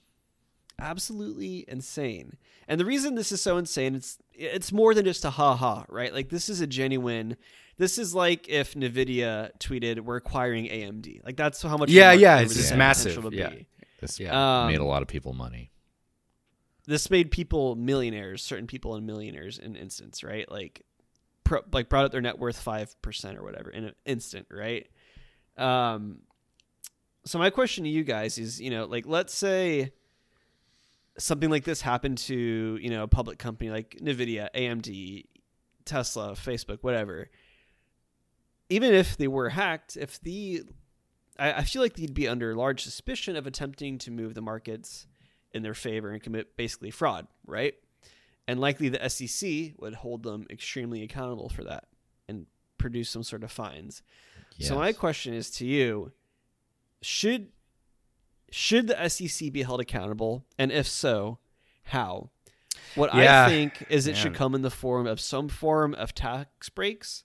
absolutely 0.78 1.64
insane. 1.68 2.36
And 2.66 2.80
the 2.80 2.84
reason 2.84 3.14
this 3.14 3.32
is 3.32 3.40
so 3.40 3.56
insane, 3.56 3.94
it's 3.94 4.18
it's 4.32 4.72
more 4.72 4.94
than 4.94 5.04
just 5.04 5.24
a 5.24 5.30
ha 5.30 5.56
ha, 5.56 5.84
right? 5.88 6.12
Like 6.12 6.28
this 6.28 6.48
is 6.48 6.60
a 6.60 6.66
genuine. 6.66 7.36
This 7.78 7.96
is 7.96 8.12
like 8.12 8.48
if 8.48 8.74
Nvidia 8.74 9.56
tweeted, 9.58 10.00
"We're 10.00 10.16
acquiring 10.16 10.66
AMD." 10.66 11.24
Like 11.24 11.36
that's 11.36 11.62
how 11.62 11.76
much. 11.76 11.90
Yeah, 11.90 12.12
yeah, 12.12 12.34
over 12.34 12.44
it's 12.44 12.54
just 12.56 12.74
massive, 12.74 13.14
to 13.22 13.30
yeah. 13.32 13.50
be. 13.50 13.66
This 14.00 14.18
Yeah. 14.18 14.62
Um, 14.62 14.68
made 14.68 14.80
a 14.80 14.84
lot 14.84 15.02
of 15.02 15.08
people 15.08 15.32
money. 15.32 15.70
This 16.86 17.08
made 17.08 17.30
people 17.30 17.76
millionaires. 17.76 18.42
Certain 18.42 18.66
people 18.66 18.96
and 18.96 19.06
millionaires 19.06 19.58
in 19.60 19.76
instance, 19.76 20.24
right? 20.24 20.50
Like, 20.50 20.84
pro, 21.44 21.60
like 21.72 21.88
brought 21.88 22.04
up 22.04 22.12
their 22.12 22.20
net 22.20 22.38
worth 22.38 22.60
five 22.60 23.00
percent 23.00 23.38
or 23.38 23.44
whatever 23.44 23.70
in 23.70 23.84
an 23.84 23.94
instant, 24.04 24.48
right? 24.50 24.88
Um. 25.56 26.22
So 27.24 27.38
my 27.38 27.50
question 27.50 27.84
to 27.84 27.90
you 27.90 28.02
guys 28.02 28.38
is, 28.38 28.60
you 28.60 28.70
know, 28.70 28.86
like 28.86 29.06
let's 29.06 29.34
say 29.34 29.92
something 31.18 31.50
like 31.50 31.64
this 31.64 31.80
happened 31.80 32.18
to 32.18 32.78
you 32.80 32.90
know 32.90 33.04
a 33.04 33.08
public 33.08 33.38
company 33.38 33.70
like 33.70 33.98
Nvidia, 34.02 34.48
AMD, 34.52 35.26
Tesla, 35.84 36.32
Facebook, 36.32 36.78
whatever. 36.80 37.30
Even 38.70 38.92
if 38.92 39.16
they 39.16 39.28
were 39.28 39.50
hacked, 39.50 39.96
if 39.96 40.20
the 40.20 40.62
I, 41.38 41.52
I 41.52 41.64
feel 41.64 41.82
like 41.82 41.94
they'd 41.94 42.14
be 42.14 42.28
under 42.28 42.54
large 42.54 42.82
suspicion 42.82 43.36
of 43.36 43.46
attempting 43.46 43.98
to 43.98 44.10
move 44.10 44.34
the 44.34 44.42
markets 44.42 45.06
in 45.52 45.62
their 45.62 45.74
favor 45.74 46.10
and 46.10 46.22
commit 46.22 46.56
basically 46.56 46.90
fraud, 46.90 47.26
right? 47.46 47.74
And 48.46 48.60
likely 48.60 48.88
the 48.88 49.08
SEC 49.08 49.72
would 49.78 49.94
hold 49.94 50.22
them 50.22 50.46
extremely 50.50 51.02
accountable 51.02 51.48
for 51.48 51.64
that 51.64 51.84
and 52.28 52.46
produce 52.78 53.10
some 53.10 53.22
sort 53.22 53.44
of 53.44 53.52
fines. 53.52 54.02
So 54.60 54.74
my 54.74 54.92
question 54.92 55.34
is 55.34 55.50
to 55.52 55.66
you: 55.66 56.12
Should 57.00 57.48
should 58.50 58.88
the 58.88 59.08
SEC 59.08 59.52
be 59.52 59.62
held 59.62 59.80
accountable, 59.80 60.46
and 60.58 60.72
if 60.72 60.88
so, 60.88 61.38
how? 61.84 62.30
What 62.94 63.14
Yeah, 63.14 63.44
I 63.44 63.48
think 63.48 63.86
is 63.90 64.06
it 64.06 64.16
should 64.16 64.34
come 64.34 64.54
in 64.54 64.62
the 64.62 64.70
form 64.70 65.06
of 65.06 65.20
some 65.20 65.48
form 65.48 65.94
of 65.94 66.14
tax 66.14 66.68
breaks 66.68 67.24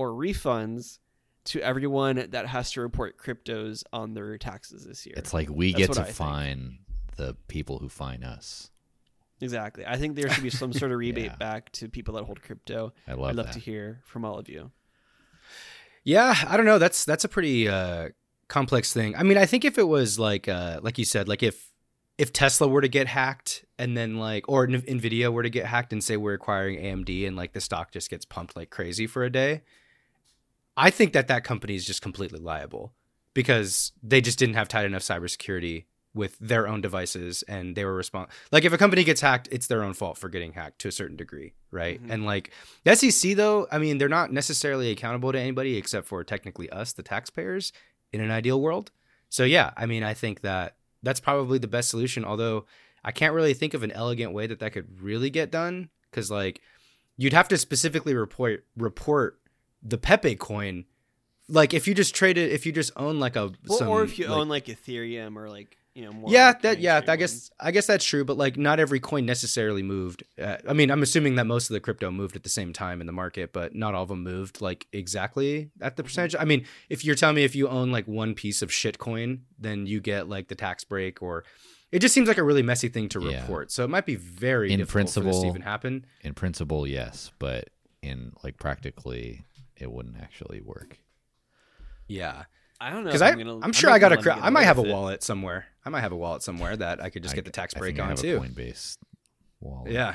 or 0.00 0.08
refunds 0.10 0.98
to 1.44 1.60
everyone 1.62 2.26
that 2.30 2.46
has 2.46 2.70
to 2.72 2.80
report 2.80 3.16
cryptos 3.18 3.82
on 3.92 4.14
their 4.14 4.36
taxes 4.38 4.84
this 4.84 5.04
year. 5.06 5.14
It's 5.18 5.32
like 5.34 5.48
we 5.50 5.72
That's 5.72 5.86
get 5.88 5.92
to 5.94 6.00
I 6.00 6.04
think. 6.04 6.16
fine 6.16 6.78
the 7.16 7.36
people 7.48 7.78
who 7.78 7.88
fine 7.88 8.22
us. 8.24 8.70
exactly. 9.40 9.84
I 9.86 9.96
think 9.96 10.16
there 10.16 10.30
should 10.30 10.42
be 10.42 10.50
some 10.50 10.72
sort 10.72 10.92
of 10.92 10.98
rebate 11.06 11.24
Yeah. 11.24 11.36
back 11.36 11.70
to 11.72 11.88
people 11.88 12.14
that 12.14 12.24
hold 12.24 12.42
crypto. 12.42 12.92
I 13.08 13.12
love 13.12 13.30
I'd 13.30 13.36
love 13.36 13.46
that. 13.46 13.52
to 13.54 13.60
hear 13.60 14.00
from 14.04 14.24
all 14.24 14.38
of 14.38 14.48
you. 14.48 14.70
Yeah, 16.04 16.34
I 16.48 16.56
don't 16.56 16.66
know. 16.66 16.78
That's 16.78 17.04
that's 17.04 17.24
a 17.24 17.28
pretty 17.28 17.68
uh, 17.68 18.08
complex 18.48 18.92
thing. 18.92 19.14
I 19.16 19.22
mean, 19.22 19.36
I 19.36 19.46
think 19.46 19.64
if 19.64 19.78
it 19.78 19.86
was 19.88 20.18
like 20.18 20.48
uh, 20.48 20.80
like 20.82 20.98
you 20.98 21.04
said, 21.04 21.28
like 21.28 21.42
if 21.42 21.70
if 22.18 22.32
Tesla 22.32 22.68
were 22.68 22.80
to 22.80 22.88
get 22.88 23.06
hacked 23.06 23.64
and 23.78 23.96
then 23.96 24.16
like 24.18 24.44
or 24.48 24.64
N- 24.64 24.82
Nvidia 24.82 25.32
were 25.32 25.42
to 25.42 25.50
get 25.50 25.66
hacked 25.66 25.92
and 25.92 26.02
say 26.02 26.16
we're 26.16 26.34
acquiring 26.34 26.78
AMD 26.78 27.26
and 27.26 27.36
like 27.36 27.52
the 27.52 27.60
stock 27.60 27.92
just 27.92 28.08
gets 28.10 28.24
pumped 28.24 28.56
like 28.56 28.70
crazy 28.70 29.06
for 29.06 29.24
a 29.24 29.30
day, 29.30 29.62
I 30.76 30.90
think 30.90 31.12
that 31.12 31.28
that 31.28 31.44
company 31.44 31.74
is 31.74 31.84
just 31.84 32.02
completely 32.02 32.40
liable 32.40 32.94
because 33.34 33.92
they 34.02 34.20
just 34.20 34.38
didn't 34.38 34.54
have 34.56 34.68
tight 34.68 34.84
enough 34.86 35.02
cybersecurity 35.02 35.84
with 36.12 36.36
their 36.40 36.66
own 36.66 36.80
devices 36.80 37.44
and 37.46 37.76
they 37.76 37.84
were 37.84 37.94
respond 37.94 38.26
like 38.50 38.64
if 38.64 38.72
a 38.72 38.78
company 38.78 39.04
gets 39.04 39.20
hacked 39.20 39.48
it's 39.52 39.68
their 39.68 39.84
own 39.84 39.94
fault 39.94 40.18
for 40.18 40.28
getting 40.28 40.52
hacked 40.54 40.80
to 40.80 40.88
a 40.88 40.92
certain 40.92 41.16
degree 41.16 41.52
right 41.70 42.02
Mhm. 42.02 42.10
and 42.10 42.26
like 42.26 42.50
the 42.82 42.96
sec 42.96 43.36
though 43.36 43.68
i 43.70 43.78
mean 43.78 43.98
they're 43.98 44.08
not 44.08 44.32
necessarily 44.32 44.90
accountable 44.90 45.30
to 45.30 45.38
anybody 45.38 45.76
except 45.76 46.08
for 46.08 46.24
technically 46.24 46.68
us 46.70 46.92
the 46.92 47.04
taxpayers 47.04 47.72
in 48.12 48.20
an 48.20 48.32
ideal 48.32 48.60
world 48.60 48.90
So 49.28 49.44
yeah, 49.44 49.70
I 49.76 49.86
mean, 49.86 50.02
I 50.02 50.12
think 50.14 50.40
that 50.40 50.74
that's 51.04 51.20
probably 51.20 51.58
the 51.58 51.68
best 51.68 51.88
solution. 51.90 52.24
Although 52.24 52.66
I 53.04 53.12
can't 53.12 53.32
really 53.32 53.54
think 53.54 53.74
of 53.74 53.84
an 53.84 53.92
elegant 53.92 54.32
way 54.32 54.48
that 54.48 54.58
that 54.58 54.72
could 54.72 55.00
really 55.00 55.30
get 55.30 55.52
done 55.52 55.90
because 56.10 56.32
like 56.32 56.60
you'd 57.16 57.32
have 57.32 57.46
to 57.48 57.56
specifically 57.56 58.14
report 58.16 58.66
report 58.76 59.39
the 59.82 59.98
Pepe 59.98 60.36
coin. 60.36 60.84
Like 61.48 61.74
if 61.74 61.88
you 61.88 61.94
just 61.94 62.14
trade 62.14 62.38
it, 62.38 62.52
if 62.52 62.64
you 62.66 62.72
just 62.72 62.92
own 62.96 63.18
like 63.18 63.34
a 63.36 63.52
Well, 63.66 63.78
some, 63.78 63.88
or 63.88 64.02
if 64.04 64.18
you 64.18 64.28
like- 64.28 64.36
own 64.38 64.48
like 64.48 64.66
Ethereum 64.66 65.36
or 65.36 65.48
like 65.48 65.76
you 65.92 66.04
know 66.04 66.12
more. 66.12 66.30
yeah 66.30 66.46
like, 66.46 66.62
that 66.62 66.78
yeah 66.78 67.02
i 67.08 67.16
guess 67.16 67.32
ones. 67.32 67.50
i 67.58 67.72
guess 67.72 67.84
that's 67.88 68.04
true 68.04 68.24
but 68.24 68.36
like 68.36 68.56
not 68.56 68.78
every 68.78 69.00
coin 69.00 69.26
necessarily 69.26 69.82
moved 69.82 70.22
uh, 70.40 70.56
i 70.68 70.72
mean 70.72 70.88
i'm 70.88 71.02
assuming 71.02 71.34
that 71.34 71.46
most 71.48 71.68
of 71.68 71.74
the 71.74 71.80
crypto 71.80 72.12
moved 72.12 72.36
at 72.36 72.44
the 72.44 72.48
same 72.48 72.72
time 72.72 73.00
in 73.00 73.08
the 73.08 73.12
market 73.12 73.52
but 73.52 73.74
not 73.74 73.92
all 73.92 74.04
of 74.04 74.08
them 74.08 74.22
moved 74.22 74.60
like 74.60 74.86
exactly 74.92 75.68
at 75.80 75.88
Mm-hmm. 75.88 75.96
the 75.96 76.02
percentage 76.04 76.36
i 76.38 76.44
mean 76.44 76.64
if 76.88 77.04
you're 77.04 77.16
telling 77.16 77.34
me 77.34 77.42
if 77.42 77.56
you 77.56 77.66
own 77.68 77.90
like 77.90 78.06
one 78.06 78.34
piece 78.36 78.62
of 78.62 78.72
shit 78.72 78.98
coin 79.00 79.40
then 79.58 79.84
you 79.84 80.00
get 80.00 80.28
like 80.28 80.46
the 80.46 80.54
tax 80.54 80.84
break 80.84 81.20
or 81.22 81.42
it 81.90 81.98
just 81.98 82.14
seems 82.14 82.28
like 82.28 82.38
a 82.38 82.44
really 82.44 82.62
messy 82.62 82.88
thing 82.88 83.08
to 83.08 83.20
Yeah. 83.20 83.40
report 83.40 83.72
so 83.72 83.82
it 83.82 83.90
might 83.90 84.06
be 84.06 84.14
very 84.14 84.70
In 84.72 84.78
difficult 84.78 84.92
for 84.92 85.04
this 85.04 85.14
to 85.14 85.20
principle- 85.22 85.50
even 85.50 85.62
happen 85.62 86.06
In 86.22 86.34
principle, 86.34 86.86
yes, 86.86 87.32
but 87.40 87.68
in 88.00 88.32
like 88.44 88.58
practically, 88.58 89.44
it 89.80 89.90
wouldn't 89.90 90.16
actually 90.20 90.60
work. 90.60 90.98
yeah 92.08 92.44
I 92.80 92.90
don't 92.90 93.04
know 93.04 93.10
because 93.10 93.20
i 93.22 93.28
I'm, 93.30 93.38
gonna, 93.38 93.56
i'm 93.56 93.64
I'm 93.64 93.72
sure 93.72 93.90
not 93.90 93.96
i 93.96 93.98
got 93.98 94.12
a 94.12 94.16
gonna 94.16 94.36
cra- 94.36 94.46
i 94.46 94.50
might 94.50 94.64
have 94.64 94.78
a 94.78 94.82
with 94.82 94.90
it. 94.90 94.94
wallet 94.94 95.22
somewhere 95.22 95.66
i 95.84 95.90
might 95.90 96.00
have 96.00 96.12
a 96.12 96.16
wallet 96.16 96.42
somewhere 96.42 96.74
that 96.76 97.02
i 97.02 97.10
could 97.10 97.22
just 97.22 97.34
I- 97.34 97.36
get 97.36 97.44
the 97.44 97.50
tax 97.50 97.74
I 97.76 97.78
break 97.78 97.96
think 97.96 98.00
I 98.00 98.02
on 98.04 98.08
have 98.10 98.20
too 98.20 98.36
A 98.36 98.40
Coinbase 98.40 98.96
wallet. 99.60 99.92
yeah 99.92 100.14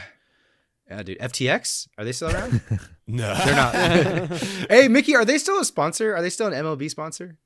yeah 0.89 1.03
dude 1.03 1.20
ftx 1.20 1.88
are 1.97 2.03
they 2.05 2.11
still 2.11 2.32
around 2.32 2.61
No, 3.07 3.36
They're 3.36 3.55
not. 3.55 3.76
hey, 4.70 4.88
Mickey, 4.88 5.16
are 5.16 5.24
they 5.26 5.38
still 5.38 5.59
a 5.59 5.66
sponsor? 5.66 6.16
Are 6.16 6.24
they 6.24 6.32
still 6.32 6.47
an 6.47 6.53
MLB 6.53 6.89
sponsor? 6.89 7.38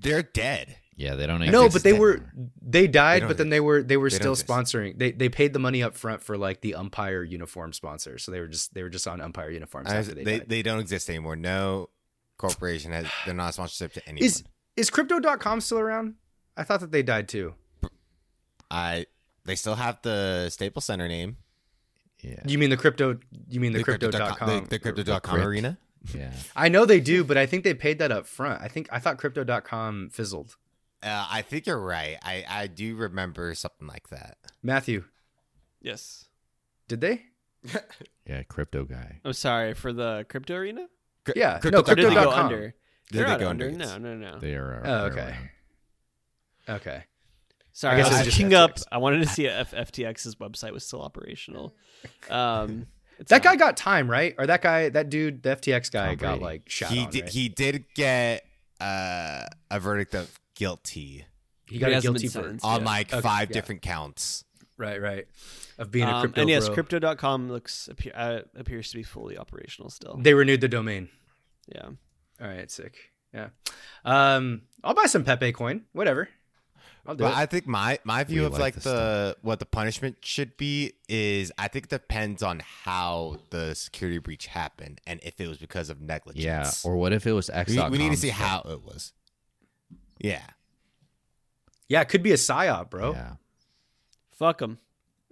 They're 0.00 0.22
dead. 0.22 0.76
Yeah, 0.96 1.14
they 1.14 1.26
don't. 1.26 1.40
No, 1.50 1.68
but 1.68 1.82
they 1.82 1.98
were 1.98 2.20
they 2.60 2.86
died, 2.86 3.20
don't 3.20 3.28
but 3.28 3.38
then 3.38 3.48
they 3.48 3.60
were 3.60 3.82
they 3.82 3.96
were 3.96 4.10
They 4.10 4.16
still 4.16 4.36
sponsoring. 4.36 4.98
They 4.98 5.12
they 5.12 5.28
paid 5.28 5.52
the 5.52 5.58
money 5.58 5.82
up 5.82 5.96
front 5.96 6.22
for 6.22 6.36
like 6.36 6.60
the 6.60 6.74
umpire 6.74 7.22
uniform 7.22 7.72
sponsor. 7.72 8.18
So 8.18 8.30
they 8.30 8.40
were 8.40 8.48
just 8.48 8.74
they 8.74 8.82
were 8.82 8.90
just 8.90 9.08
on 9.08 9.20
umpire 9.20 9.50
uniforms 9.50 9.90
I- 9.90 9.96
after 9.96 10.14
they, 10.14 10.24
they 10.24 10.38
died. 10.38 10.48
they 10.48 10.62
don't 10.62 10.80
exist 10.80 11.08
anymore. 11.08 11.36
No 11.36 11.88
corporation 12.36 12.92
has. 12.92 13.06
They're 13.24 13.34
not 13.34 13.50
a 13.50 13.52
sponsorship 13.54 13.94
to 13.94 14.08
anyone. 14.08 14.26
Is 14.26 14.44
is 14.76 14.90
crypto.com 14.90 15.60
still 15.60 15.78
around? 15.78 16.14
I 16.56 16.64
thought 16.64 16.80
that 16.80 16.92
they 16.92 17.02
died 17.02 17.28
too. 17.28 17.54
I. 18.70 19.06
They 19.44 19.56
still 19.56 19.74
have 19.74 20.00
the 20.02 20.50
Staples 20.50 20.84
Center 20.84 21.08
name. 21.08 21.36
Yeah, 22.20 22.36
You 22.46 22.58
mean 22.58 22.70
the 22.70 22.76
crypto 22.76 23.18
you 23.48 23.58
mean 23.58 23.72
the, 23.72 23.82
crypto.com 23.82 24.20
crypto.com? 24.20 24.64
The, 24.64 24.68
the 24.68 24.78
crypto.com 24.78 25.20
Crypt. 25.20 25.44
arena. 25.44 25.78
yeah. 26.14 26.32
I 26.54 26.68
know 26.68 26.84
they 26.84 27.00
do, 27.00 27.24
but 27.24 27.36
I 27.36 27.46
think 27.46 27.64
they 27.64 27.74
paid 27.74 27.98
that 27.98 28.12
up 28.12 28.26
front. 28.26 28.62
I 28.62 28.68
think 28.68 28.88
I 28.92 29.00
thought 29.00 29.18
crypto.com 29.18 30.10
fizzled. 30.12 30.56
Uh, 31.02 31.26
I 31.30 31.42
think 31.42 31.66
you're 31.66 31.80
right. 31.80 32.16
I 32.22 32.44
I 32.48 32.66
do 32.68 32.94
remember 32.96 33.54
something 33.54 33.86
like 33.88 34.08
that. 34.10 34.38
Matthew, 34.62 35.04
Yes. 35.80 36.26
did 36.88 37.00
they? 37.00 37.22
Yeah, 38.24 38.44
crypto 38.44 38.84
guy. 38.84 39.18
I'm 39.24 39.32
sorry 39.32 39.74
for 39.74 39.92
the 39.92 40.24
crypto 40.28 40.54
arena. 40.54 40.86
Cry- 41.24 41.34
Yeah, 41.36 41.58
crypto- 41.58 41.82
no, 41.82 41.92
Or 41.92 41.94
did 41.96 42.04
they 42.06 42.14
go 42.14 42.20
Crypto.com. 42.22 42.44
under? 42.46 42.60
Did 42.60 42.74
They're 43.10 43.24
they 43.24 43.30
not 43.32 43.40
go 43.40 43.48
under. 43.48 43.66
under? 43.66 43.78
No, 43.78 43.98
no, 43.98 44.14
no. 44.14 44.38
They 44.38 44.54
are. 44.54 44.82
Oh, 44.84 45.04
okay. 45.06 45.20
around. 45.20 45.48
Okay. 46.68 47.04
Sorry, 47.72 47.94
I 47.96 47.98
I 47.98 48.02
guess 48.02 48.10
was 48.10 48.18
it's 48.20 48.26
just 48.26 48.38
looking 48.38 48.54
up. 48.54 48.76
FTX. 48.76 48.84
I 48.92 48.98
wanted 48.98 49.18
to 49.20 49.26
see 49.26 49.46
if 49.46 49.70
FTX's 49.72 50.36
website 50.36 50.72
was 50.72 50.84
still 50.86 51.02
operational. 51.02 51.74
Um, 52.30 52.86
it's 53.18 53.30
That 53.30 53.42
guy 53.42 53.50
not. 53.54 53.58
got 53.58 53.76
time, 53.76 54.08
right? 54.10 54.34
Or 54.38 54.46
that 54.46 54.62
guy, 54.62 54.88
that 54.90 55.08
dude, 55.10 55.42
the 55.42 55.56
FTX 55.56 55.90
guy 55.90 56.08
Tom 56.10 56.16
got 56.16 56.28
Brady. 56.38 56.44
like 56.44 56.68
shot 56.70 56.90
he 56.90 57.00
on, 57.00 57.10
did. 57.10 57.22
right? 57.22 57.30
He 57.30 57.48
did 57.48 57.86
get 57.94 58.44
uh, 58.80 59.46
a 59.70 59.80
verdict 59.80 60.14
of 60.14 60.30
guilty 60.62 61.24
He 61.66 61.78
got 61.78 61.90
he 61.90 61.96
a 61.96 62.00
guilty 62.00 62.28
been 62.28 62.58
for 62.60 62.66
on 62.66 62.80
Yeah. 62.80 62.86
like 62.86 63.12
Okay, 63.12 63.20
five 63.20 63.48
yeah. 63.50 63.54
different 63.54 63.82
counts. 63.82 64.44
right, 64.76 65.00
right, 65.00 65.26
of 65.78 65.90
being 65.90 66.06
a 66.08 66.10
Um, 66.14 66.20
crypto 66.22 66.40
and 66.42 66.50
yes, 66.50 66.66
bro. 66.66 66.74
crypto.com 66.74 67.50
looks 67.50 67.88
appear, 67.88 68.12
uh, 68.14 68.40
appears 68.56 68.90
to 68.90 68.96
be 68.96 69.02
fully 69.02 69.36
operational 69.38 69.90
still. 69.90 70.16
They 70.20 70.34
renewed 70.34 70.60
the 70.60 70.68
domain. 70.68 71.08
yeah. 71.74 71.90
All 72.40 72.48
right, 72.48 72.70
sick. 72.70 72.94
Yeah. 73.32 73.50
Um, 74.04 74.62
I'll 74.84 74.94
buy 74.94 75.06
some 75.06 75.24
Pepe 75.24 75.52
coin. 75.52 75.84
Whatever. 75.92 76.28
I'll 77.06 77.14
do 77.16 77.24
But 77.24 77.32
it. 77.32 77.36
I 77.36 77.46
think 77.46 77.66
my 77.66 77.98
my 78.04 78.22
view 78.24 78.40
We 78.42 78.46
of 78.46 78.52
like 78.52 78.60
like 78.60 78.74
this 78.74 78.84
the 78.84 79.36
what 79.42 79.58
the 79.58 79.66
punishment 79.66 80.18
should 80.24 80.56
be 80.56 80.92
is 81.08 81.50
I 81.58 81.68
think 81.68 81.84
it 81.86 81.90
depends 81.90 82.42
on 82.42 82.60
how 82.84 83.38
the 83.50 83.74
security 83.74 84.18
breach 84.18 84.46
happened 84.46 85.00
and 85.06 85.18
if 85.22 85.40
it 85.40 85.48
was 85.48 85.58
because 85.58 85.88
of 85.90 86.00
negligence. 86.00 86.44
Yeah, 86.44 86.70
or 86.88 86.96
what 86.96 87.12
if 87.12 87.26
it 87.26 87.32
was 87.32 87.48
X? 87.50 87.72
we, 87.72 87.80
we 87.90 87.98
need 87.98 88.10
to 88.10 88.16
see 88.16 88.28
how 88.30 88.60
it 88.68 88.82
was. 88.84 89.12
Yeah. 90.22 90.42
yeah, 91.88 92.00
it 92.00 92.08
could 92.08 92.22
be 92.22 92.32
a 92.32 92.36
psyop, 92.36 92.90
bro. 92.90 93.12
Yeah, 93.12 93.32
Fuck 94.32 94.58
them. 94.58 94.78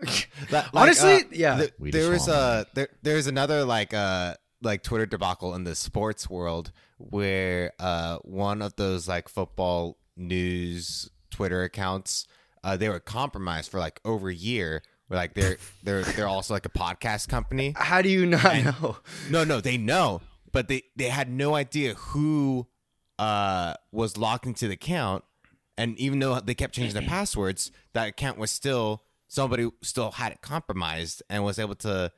Like, 0.51 0.66
Honestly, 0.72 1.14
uh, 1.14 1.20
yeah. 1.32 1.57
th- 1.59 1.72
We 1.78 1.91
there 1.91 2.11
was 2.11 2.26
a 2.28 2.66
there, 2.74 2.88
there's 3.03 3.26
another 3.26 3.64
like 3.64 3.93
uh 3.95 4.34
like 4.62 4.82
Twitter 4.82 5.07
debacle 5.07 5.55
in 5.55 5.64
the 5.64 5.74
sports 5.74 6.28
world 6.28 6.72
where 6.99 7.72
uh 7.78 8.18
one 8.18 8.62
of 8.62 8.76
those 8.76 9.07
like 9.09 9.28
football 9.28 9.99
news 10.16 11.11
Twitter 11.30 11.62
accounts 11.62 12.26
uh 12.64 12.76
they 12.76 12.88
were 12.88 13.01
compromised 13.01 13.70
for 13.70 13.78
like 13.78 14.01
over 14.05 14.28
a 14.30 14.34
year. 14.34 14.82
Where 15.09 15.18
like 15.18 15.34
they're 15.34 15.59
they're 15.82 16.03
they're 16.03 16.28
also 16.28 16.55
like 16.55 16.66
a 16.66 16.70
podcast 16.70 17.28
company. 17.28 17.74
How 17.76 18.01
do 18.01 18.09
you 18.09 18.24
not 18.26 18.64
know? 18.64 18.97
No, 19.28 19.45
no, 19.45 19.61
they 19.61 19.76
know, 19.76 20.22
but 20.53 20.68
they 20.68 20.82
they 20.97 21.09
had 21.09 21.28
no 21.30 21.55
idea 21.55 21.95
who 21.95 22.66
uh 23.21 23.75
was 23.93 24.16
locked 24.16 24.47
into 24.47 24.66
the 24.68 24.75
account, 24.75 25.25
and 25.77 25.99
even 25.99 26.18
though 26.18 26.41
they 26.41 26.55
kept 26.55 26.75
changing 26.75 26.99
their 26.99 27.09
passwords, 27.16 27.71
that 27.93 28.09
account 28.09 28.39
was 28.39 28.51
still 28.51 29.03
somebody 29.29 29.68
still 29.83 30.11
had 30.12 30.33
it 30.33 30.41
compromised 30.43 31.23
and 31.31 31.45
was 31.45 31.59
able 31.59 31.75
to 31.77 32.11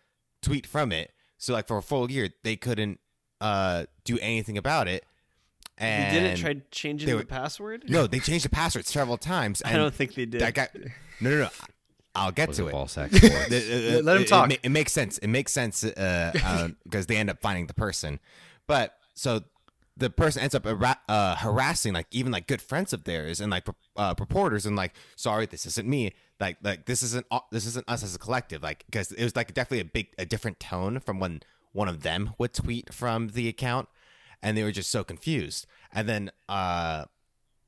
tweet 0.42 0.66
from 0.66 0.92
it. 0.92 1.10
So 1.38 1.52
like 1.52 1.66
for 1.66 1.76
a 1.76 1.82
full 1.82 2.10
year, 2.10 2.30
they 2.44 2.56
couldn't 2.56 3.00
uh 3.40 3.84
do 4.04 4.18
anything 4.20 4.56
about 4.56 4.88
it. 4.88 5.04
And 5.78 6.14
They 6.14 6.20
didn't 6.20 6.36
try 6.38 6.56
changing 6.70 7.08
they 7.10 7.16
the 7.16 7.24
password. 7.26 7.84
No, 7.88 8.06
they 8.06 8.20
changed 8.20 8.44
the 8.44 8.50
password 8.50 8.86
several 8.86 9.16
times. 9.16 9.62
I 9.64 9.72
don't 9.72 9.92
think 9.92 10.14
they 10.14 10.26
did. 10.26 10.40
that 10.40 10.54
guy. 10.54 10.68
No, 11.20 11.30
no, 11.30 11.38
no. 11.44 11.48
I'll 12.14 12.30
get 12.30 12.52
to 12.52 12.64
it 12.66 12.68
it. 12.68 12.72
ball 12.72 12.86
sack? 12.88 13.10
The- 13.10 13.98
uh, 13.98 14.02
Let 14.02 14.18
him 14.18 14.24
talk. 14.26 14.44
It, 14.44 14.48
ma- 14.50 14.60
it 14.64 14.68
makes 14.68 14.92
sense. 14.92 15.16
It 15.18 15.28
makes 15.28 15.50
sense 15.50 15.82
uh, 15.82 16.68
because 16.84 17.06
they 17.06 17.16
end 17.16 17.30
up 17.30 17.40
finding 17.40 17.66
the 17.66 17.74
person. 17.74 18.20
But 18.66 18.94
so 19.14 19.40
the 19.96 20.10
person 20.10 20.42
ends 20.42 20.54
up 20.54 20.66
uh, 20.66 21.36
harassing 21.36 21.92
like 21.92 22.06
even 22.10 22.32
like 22.32 22.46
good 22.46 22.62
friends 22.62 22.92
of 22.92 23.04
theirs 23.04 23.40
and 23.40 23.50
like 23.50 23.66
uh, 23.96 24.14
reporters 24.18 24.64
and 24.66 24.76
like 24.76 24.94
sorry 25.16 25.46
this 25.46 25.66
isn't 25.66 25.88
me. 25.88 26.12
Like 26.40 26.58
like 26.62 26.86
this 26.86 27.02
isn't 27.02 27.26
uh, 27.30 27.40
this 27.50 27.66
isn't 27.66 27.88
us 27.88 28.02
as 28.02 28.14
a 28.14 28.18
collective 28.18 28.62
like 28.62 28.84
because 28.86 29.12
it 29.12 29.22
was 29.22 29.36
like 29.36 29.54
definitely 29.54 29.80
a 29.80 29.84
big 29.84 30.08
a 30.18 30.24
different 30.24 30.60
tone 30.60 31.00
from 31.00 31.20
when 31.20 31.40
one 31.72 31.88
of 31.88 32.02
them 32.02 32.34
would 32.38 32.52
tweet 32.52 32.92
from 32.92 33.28
the 33.28 33.48
account 33.48 33.88
and 34.42 34.56
they 34.56 34.62
were 34.62 34.72
just 34.72 34.90
so 34.90 35.04
confused. 35.04 35.66
And 35.92 36.08
then 36.08 36.30
uh 36.48 37.06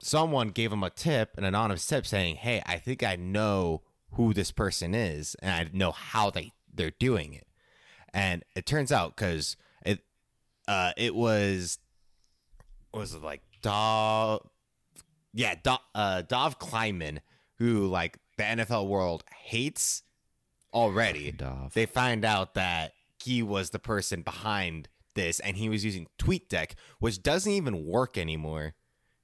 someone 0.00 0.48
gave 0.48 0.70
them 0.70 0.82
a 0.82 0.90
tip 0.90 1.36
an 1.38 1.44
anonymous 1.44 1.86
tip 1.86 2.04
saying 2.06 2.36
hey 2.36 2.60
i 2.66 2.76
think 2.76 3.02
i 3.02 3.16
know 3.16 3.80
who 4.10 4.34
this 4.34 4.50
person 4.50 4.94
is 4.94 5.34
and 5.40 5.50
i 5.50 5.70
know 5.72 5.92
how 5.92 6.28
they 6.28 6.52
they're 6.74 6.92
doing 6.98 7.32
it. 7.34 7.46
And 8.12 8.44
it 8.54 8.66
turns 8.66 8.92
out 8.92 9.16
because 9.16 9.56
it 9.84 10.00
uh 10.68 10.92
it 10.96 11.14
was 11.14 11.78
was 12.94 13.14
it 13.14 13.22
like 13.22 13.42
Dov 13.62 14.48
yeah 15.32 15.54
Dov, 15.62 15.78
uh 15.94 16.22
Dov 16.22 16.58
Kleiman 16.58 17.20
who 17.58 17.86
like 17.86 18.18
the 18.36 18.42
NFL 18.44 18.86
world 18.88 19.24
hates 19.44 20.02
already 20.72 21.32
Dov. 21.32 21.72
they 21.74 21.86
find 21.86 22.24
out 22.24 22.54
that 22.54 22.92
he 23.22 23.42
was 23.42 23.70
the 23.70 23.78
person 23.78 24.22
behind 24.22 24.88
this 25.14 25.40
and 25.40 25.56
he 25.56 25.68
was 25.68 25.84
using 25.84 26.06
TweetDeck 26.18 26.72
which 26.98 27.22
doesn't 27.22 27.50
even 27.52 27.86
work 27.86 28.18
anymore 28.18 28.74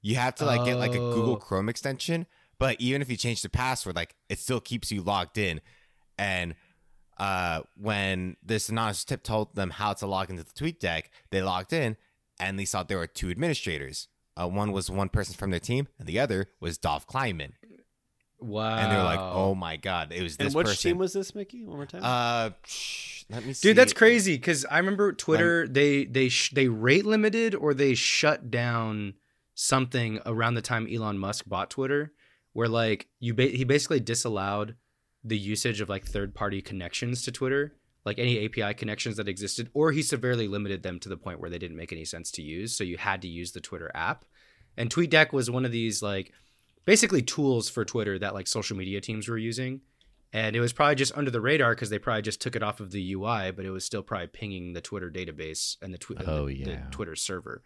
you 0.03 0.15
have 0.17 0.35
to 0.37 0.45
like 0.45 0.65
get 0.65 0.77
like 0.77 0.93
a 0.93 0.99
Google 0.99 1.35
Oh. 1.35 1.37
Chrome 1.37 1.69
extension 1.69 2.27
but 2.59 2.77
even 2.81 3.03
if 3.03 3.11
you 3.11 3.17
change 3.17 3.43
the 3.43 3.49
password 3.49 3.97
like 3.97 4.15
it 4.29 4.39
still 4.39 4.61
keeps 4.61 4.93
you 4.93 5.03
logged 5.03 5.37
in 5.39 5.61
and 6.17 6.55
uh, 7.19 7.61
when 7.77 8.37
this 8.43 8.71
anonymous 8.71 9.05
tip 9.05 9.23
told 9.23 9.55
them 9.55 9.69
how 9.71 9.93
to 9.93 10.07
log 10.07 10.31
into 10.31 10.43
the 10.43 10.53
TweetDeck, 10.53 11.05
they 11.31 11.43
logged 11.43 11.71
in 11.75 11.99
and 12.41 12.59
they 12.59 12.65
saw 12.65 12.83
there 12.83 12.99
were 12.99 13.07
two 13.07 13.31
administrators. 13.31 14.09
Uh, 14.37 14.49
one 14.49 14.73
was 14.73 14.91
one 14.91 15.09
person 15.09 15.35
from 15.35 15.51
their 15.51 15.61
team, 15.61 15.87
and 15.99 16.09
the 16.09 16.19
other 16.19 16.49
was 16.61 16.79
Dov 16.79 17.07
Kleiman. 17.07 17.53
Wow. 18.41 18.77
And 18.79 18.91
they 18.91 18.97
were 18.97 19.03
like, 19.03 19.21
"Oh 19.21 19.55
my 19.55 19.77
god, 19.77 20.13
it 20.13 20.23
was 20.23 20.37
this 20.39 20.47
person. 20.47 20.47
and 20.47 20.55
which 20.57 20.67
person." 20.67 20.91
team 20.93 20.99
was 20.99 21.13
this, 21.13 21.35
Mickey? 21.35 21.65
One 21.65 21.77
more 21.77 21.87
time. 21.87 22.01
uh, 22.03 22.51
shh, 22.65 23.25
let 23.29 23.45
me 23.45 23.53
see. 23.53 23.69
Dude, 23.69 23.77
that's 23.77 23.93
crazy. 23.93 24.37
Because 24.37 24.65
I 24.65 24.79
remember 24.79 25.13
Twitter, 25.13 25.69
they 25.69 26.07
they 26.07 26.31
sh- 26.31 26.53
they 26.53 26.69
rate 26.69 27.05
limited 27.05 27.55
or 27.55 27.75
they 27.75 27.95
shut 27.95 28.51
down 28.51 29.15
something 29.55 30.21
around 30.25 30.55
the 30.55 30.63
time 30.63 30.89
Elon 30.91 31.19
Musk 31.19 31.45
bought 31.47 31.69
Twitter, 31.69 32.13
where 32.55 32.69
like 32.69 33.09
you 33.19 33.35
ba- 33.35 33.49
he 33.49 33.65
basically 33.65 34.01
disallowed 34.01 34.75
the 35.23 35.37
usage 35.37 35.83
of 35.83 35.91
like 35.91 36.07
third 36.07 36.35
party 36.35 36.63
connections 36.63 37.23
to 37.25 37.33
Twitter, 37.33 37.75
like 38.05 38.19
any 38.19 38.45
API 38.45 38.75
connections 38.75 39.17
that 39.17 39.29
existed, 39.29 39.69
or 39.75 39.93
he 39.93 40.03
severely 40.03 40.49
limited 40.49 40.83
them 40.83 40.99
to 41.01 41.09
the 41.09 41.17
point 41.17 41.41
where 41.41 41.51
they 41.51 41.59
didn't 41.59 41.77
make 41.77 41.93
any 41.93 42.05
sense 42.05 42.31
to 42.33 42.43
use. 42.43 42.77
So 42.77 42.85
you 42.85 42.97
had 42.97 43.23
to 43.23 43.29
use 43.29 43.53
the 43.53 43.61
Twitter 43.61 43.91
app. 43.95 44.25
And 44.77 44.89
TweetDeck 44.89 45.33
was 45.33 45.51
one 45.51 45.65
of 45.65 45.73
these 45.73 46.03
like 46.03 46.33
basically 46.87 47.23
tools 47.23 47.69
for 47.69 47.85
Twitter 47.85 48.19
that 48.19 48.35
like 48.35 48.47
social 48.47 48.77
media 48.77 49.01
teams 49.01 49.29
were 49.29 49.37
using. 49.39 49.83
And 50.33 50.55
it 50.55 50.61
was 50.61 50.73
probably 50.73 50.95
just 50.95 51.17
under 51.17 51.31
the 51.31 51.41
radar 51.41 51.75
because 51.75 51.91
they 51.91 51.99
probably 51.99 52.23
just 52.23 52.41
took 52.41 52.55
it 52.55 52.63
off 52.63 52.79
of 52.81 52.93
the 52.93 53.13
UI, 53.15 53.51
but 53.51 53.65
it 53.67 53.71
was 53.71 53.85
still 53.85 54.03
probably 54.03 54.29
pinging 54.29 54.73
the 54.73 54.81
Twitter 54.81 55.11
database 55.11 55.77
and 55.83 55.93
the, 55.93 55.99
twi- 55.99 56.23
Oh, 56.25 56.47
the, 56.47 56.63
the 56.63 56.71
yeah. 56.71 56.85
Twitter 56.93 57.17
server. 57.17 57.63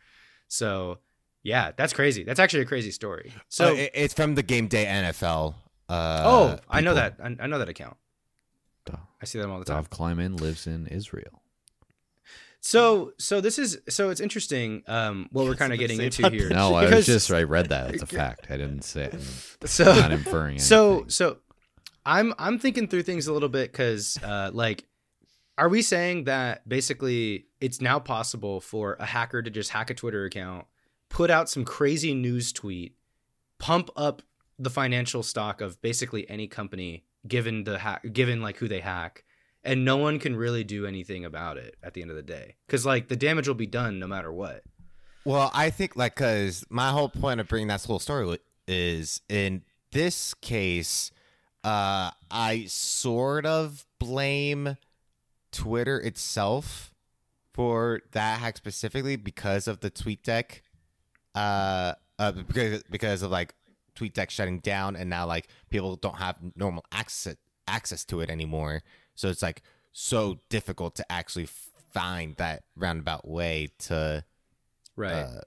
So 0.49 0.99
yeah, 1.43 1.73
that's 1.77 1.93
crazy. 1.93 2.25
That's 2.25 2.41
actually 2.41 2.63
a 2.63 2.67
crazy 2.67 2.91
story. 2.91 3.33
So 3.51 3.77
So 3.77 3.87
it's 3.95 4.15
from 4.15 4.35
the 4.35 4.43
game 4.43 4.67
day 4.67 4.87
NFL. 4.87 5.55
Uh, 5.89 6.23
oh, 6.25 6.59
I 6.69 6.81
know 6.81 6.95
that. 6.95 7.17
I, 7.23 7.37
I 7.39 7.47
know 7.47 7.59
that 7.59 7.69
account. 7.69 7.99
Duh. 8.87 8.97
I 9.21 9.25
see 9.25 9.39
them 9.39 9.51
all 9.51 9.59
the 9.59 9.65
time. 9.65 9.77
Dov 9.77 9.91
Kleiman 9.91 10.37
lives 10.37 10.67
in 10.67 10.87
Israel. 10.87 11.43
So 12.61 13.13
so 13.19 13.41
this 13.41 13.59
is 13.59 13.79
so 13.89 14.11
it's 14.11 14.21
interesting. 14.21 14.83
Um, 14.87 15.29
what 15.33 15.45
we're 15.45 15.55
kind 15.57 15.73
of 15.73 15.79
getting 15.79 16.01
into 16.01 16.29
here. 16.31 16.49
No, 16.49 16.75
I 16.75 16.95
was 16.95 17.07
just 17.07 17.31
I 17.31 17.43
read 17.43 17.69
that. 17.69 17.95
It's 17.95 18.03
a 18.03 18.07
fact. 18.23 18.47
I 18.51 18.57
didn't 18.57 18.83
say 18.83 19.05
it. 19.05 19.15
I'm 19.15 19.21
so 19.67 19.85
not 19.85 20.13
inferring 20.13 20.59
so 20.59 21.05
so 21.09 21.39
i'm 22.07 22.35
i'm 22.39 22.59
thinking 22.59 22.87
through 22.87 23.03
things 23.03 23.27
a 23.27 23.33
little 23.33 23.49
bit 23.49 23.73
because 23.73 24.19
uh 24.23 24.51
like 24.53 24.85
are 25.57 25.69
we 25.69 25.81
saying 25.83 26.25
that 26.25 26.69
basically 26.69 27.47
it's 27.61 27.81
now 27.81 27.99
possible 27.99 28.61
for 28.61 28.97
a 29.01 29.07
hacker 29.07 29.43
to 29.43 29.51
just 29.51 29.71
hack 29.71 29.91
a 29.91 29.95
twitter 29.95 30.25
account 30.25 30.67
put 31.09 31.31
out 31.31 31.49
some 31.49 31.65
crazy 31.65 32.13
news 32.15 32.53
tweet 32.53 32.95
pump 33.59 33.89
up 33.97 34.23
the 34.59 34.71
financial 34.71 35.23
stock 35.23 35.61
of 35.61 35.81
basically 35.81 36.29
any 36.29 36.47
company 36.47 37.05
given 37.27 37.65
the 37.65 37.79
hack 37.79 38.05
given 38.13 38.43
like 38.43 38.57
who 38.59 38.69
they 38.69 38.81
hack 38.81 39.25
and 39.65 39.85
no 39.85 39.97
one 39.97 40.19
can 40.19 40.37
really 40.37 40.63
do 40.63 40.87
anything 40.87 41.25
about 41.25 41.57
it 41.57 41.77
at 41.83 41.95
the 41.95 42.03
end 42.03 42.11
of 42.11 42.17
the 42.17 42.23
day 42.23 42.57
because 42.67 42.85
like 42.85 43.09
the 43.09 43.17
damage 43.17 43.49
will 43.49 43.55
be 43.55 43.67
done 43.67 43.99
no 43.99 44.07
matter 44.07 44.33
what. 44.33 44.63
Well, 45.25 45.51
I 45.55 45.71
think 45.71 45.97
like 45.97 46.17
because 46.17 46.67
my 46.69 46.91
whole 46.91 47.09
point 47.09 47.41
of 47.41 47.49
bringing 47.49 47.69
that 47.69 47.83
whole 47.83 47.99
story 47.99 48.39
is 48.69 49.23
in 49.29 49.63
this 49.93 50.35
case, 50.35 51.11
uh, 51.63 52.11
I 52.31 52.67
sort 52.69 53.47
of 53.47 53.87
blame 53.99 54.77
Twitter 55.51 55.99
itself 55.99 56.93
for 57.55 58.03
that 58.13 58.41
hack 58.41 58.59
specifically 58.59 59.17
because 59.17 59.67
of 59.67 59.81
the 59.81 59.89
tweet 59.89 60.23
deck, 60.23 60.63
uh, 61.35 61.95
uh 62.19 62.33
because 62.33 62.83
because 62.91 63.23
of 63.23 63.31
like 63.31 63.55
tweet 63.95 64.15
deck 64.15 64.31
shutting 64.31 64.59
down 64.61 64.97
and 64.97 65.09
now 65.11 65.27
like 65.27 65.49
people 65.71 65.97
don't 65.97 66.17
have 66.19 66.37
normal 66.57 66.85
access 66.93 67.37
access 67.69 68.05
to 68.07 68.21
it 68.21 68.31
anymore. 68.31 68.83
So 69.15 69.29
it's 69.29 69.43
like 69.43 69.63
so 69.93 70.39
difficult 70.49 70.95
to 70.97 71.13
actually 71.13 71.47
find 71.93 72.35
that 72.37 72.65
roundabout 72.77 73.27
way 73.29 73.69
to 73.79 74.25
right 74.97 75.13
uh, 75.13 75.41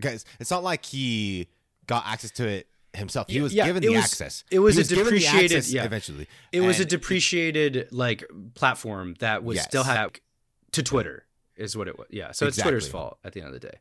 guys, 0.00 0.24
it's 0.40 0.50
not 0.50 0.62
like 0.62 0.84
he 0.84 1.48
got 1.86 2.04
access 2.06 2.30
to 2.32 2.46
it 2.48 2.68
himself. 2.92 3.28
He 3.28 3.40
was 3.40 3.52
yeah, 3.52 3.66
given 3.66 3.82
the 3.82 3.88
was- 3.90 4.04
access. 4.04 4.44
it 4.50 4.60
was 4.60 4.76
He 4.76 4.82
a 4.82 4.84
depreciated- 4.84 5.66
yeah. 5.68 5.84
eventually. 5.84 6.28
It 6.52 6.60
was 6.60 6.78
a 6.78 6.82
And 6.82 6.90
depreciated 6.90 7.88
like 7.90 8.24
platform 8.54 9.14
that 9.20 9.42
was 9.44 9.56
Yes. 9.56 9.64
still 9.66 9.82
had 9.84 10.20
to 10.72 10.82
Twitter 10.82 11.24
is 11.56 11.76
what 11.76 11.88
it 11.88 11.98
was. 11.98 12.06
Yeah, 12.10 12.32
so 12.32 12.46
it's 12.46 12.56
Twitter's 12.56 12.88
fault 12.88 13.18
at 13.24 13.32
the 13.32 13.40
end 13.40 13.48
of 13.48 13.54
the 13.54 13.60
day. 13.68 13.78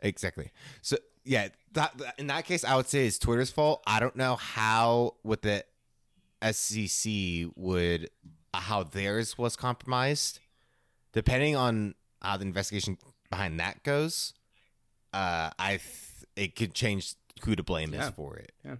Exactly. 0.00 0.50
So 0.80 0.96
yeah, 1.24 1.48
that, 1.72 1.96
that- 1.98 2.14
in 2.18 2.26
that 2.28 2.44
case, 2.44 2.64
I 2.64 2.76
would 2.76 2.88
say 2.88 3.06
it's 3.06 3.18
Twitter's 3.18 3.50
fault. 3.50 3.82
I 3.86 4.00
don't 4.00 4.16
know 4.16 4.36
how 4.36 5.14
with 5.22 5.42
the 5.42 5.64
SEC 6.50 7.52
would 7.56 8.10
uh, 8.54 8.58
how 8.60 8.82
theirs 8.82 9.38
was 9.38 9.56
compromised. 9.56 10.40
Depending 11.12 11.56
on 11.56 11.94
how 12.20 12.36
the 12.38 12.44
investigation 12.44 12.98
behind 13.30 13.60
that 13.60 13.82
goes, 13.82 14.34
uh, 15.12 15.50
I 15.58 15.72
th- 15.78 15.82
it 16.36 16.56
could 16.56 16.74
change 16.74 17.14
who 17.44 17.54
to 17.54 17.62
blame 17.62 17.92
Yeah. 17.92 18.08
is 18.08 18.14
for 18.14 18.36
it. 18.36 18.52
Yeah. 18.64 18.76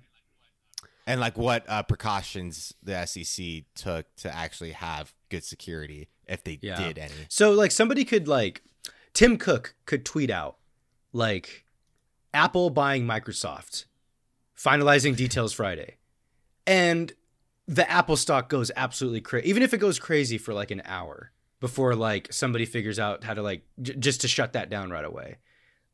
And 1.07 1.21
like 1.21 1.37
what 1.37 1.65
uh, 1.69 1.83
precautions 1.83 2.73
the 2.83 3.05
SEC 3.07 3.65
took 3.75 4.07
to 4.17 4.35
actually 4.35 4.73
have 4.73 5.13
good 5.31 5.45
security 5.45 6.09
if 6.27 6.43
they 6.45 6.59
Yeah. 6.63 6.77
did 6.77 6.99
any. 6.99 7.13
So 7.29 7.53
like 7.53 7.71
somebody 7.71 8.05
could 8.05 8.29
like 8.29 8.63
Tim 9.13 9.37
Cook 9.37 9.75
could 9.85 10.05
tweet 10.05 10.31
out 10.31 10.57
like 11.13 11.65
Apple 12.35 12.71
buying 12.71 13.05
Microsoft, 13.07 13.85
finalizing 14.57 15.17
details 15.17 15.53
Friday, 15.53 15.97
and 16.67 17.13
the 17.67 17.89
Apple 17.91 18.17
stock 18.17 18.49
goes 18.49 18.71
absolutely 18.77 19.21
crazy. 19.21 19.49
Even 19.49 19.63
if 19.63 19.73
it 19.73 19.79
goes 19.79 19.99
crazy 19.99 20.39
for 20.39 20.53
like 20.53 20.71
an 20.71 20.83
hour 20.85 21.33
before 21.61 21.95
like 21.95 22.33
somebody 22.33 22.67
figures 22.67 22.99
out 22.99 23.23
how 23.23 23.33
to 23.33 23.41
like 23.41 23.63
j- 23.81 23.95
just 23.95 24.21
to 24.23 24.29
shut 24.29 24.53
that 24.55 24.69
down 24.69 24.91
right 24.91 25.05
away. 25.05 25.37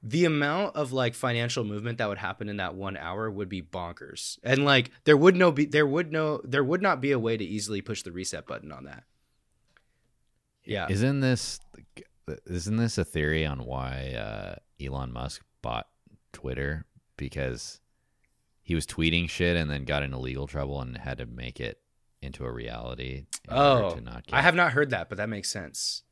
The 0.02 0.24
amount 0.24 0.76
of 0.76 0.92
like 0.92 1.14
financial 1.14 1.64
movement 1.64 1.98
that 1.98 2.08
would 2.08 2.18
happen 2.18 2.48
in 2.48 2.56
that 2.56 2.74
one 2.74 2.96
hour 2.96 3.30
would 3.30 3.48
be 3.48 3.62
bonkers, 3.62 4.38
and 4.42 4.64
like 4.64 4.92
there 5.04 5.16
would 5.16 5.36
no 5.36 5.52
be 5.52 5.66
there 5.66 5.86
would 5.86 6.10
no 6.12 6.40
there 6.44 6.64
would 6.64 6.80
not 6.80 7.00
be 7.00 7.10
a 7.12 7.18
way 7.18 7.36
to 7.36 7.44
easily 7.44 7.82
push 7.82 8.02
the 8.02 8.12
reset 8.12 8.46
button 8.46 8.72
on 8.72 8.84
that. 8.84 9.02
Yeah, 10.64 10.86
Isn't 10.88 11.20
this 11.20 11.60
isn't 12.46 12.76
this 12.76 12.96
a 12.96 13.04
theory 13.04 13.44
on 13.44 13.64
why 13.64 14.12
uh, 14.12 14.54
Elon 14.82 15.12
Musk 15.12 15.42
bought 15.62 15.88
Twitter 16.32 16.86
because 17.16 17.80
he 18.62 18.74
was 18.74 18.86
tweeting 18.86 19.28
shit 19.28 19.56
and 19.56 19.70
then 19.70 19.84
got 19.84 20.02
into 20.02 20.18
legal 20.18 20.46
trouble 20.46 20.80
and 20.80 20.96
had 20.98 21.18
to 21.18 21.26
make 21.26 21.60
it 21.60 21.80
into 22.20 22.44
a 22.44 22.50
reality. 22.52 23.26
in 23.48 23.56
Oh, 23.56 23.94
to 23.94 24.00
not 24.00 24.24
I 24.32 24.42
have 24.42 24.54
not 24.54 24.72
heard 24.72 24.90
that, 24.90 25.08
but 25.08 25.18
that 25.18 25.28
makes 25.28 25.50
sense. 25.50 26.02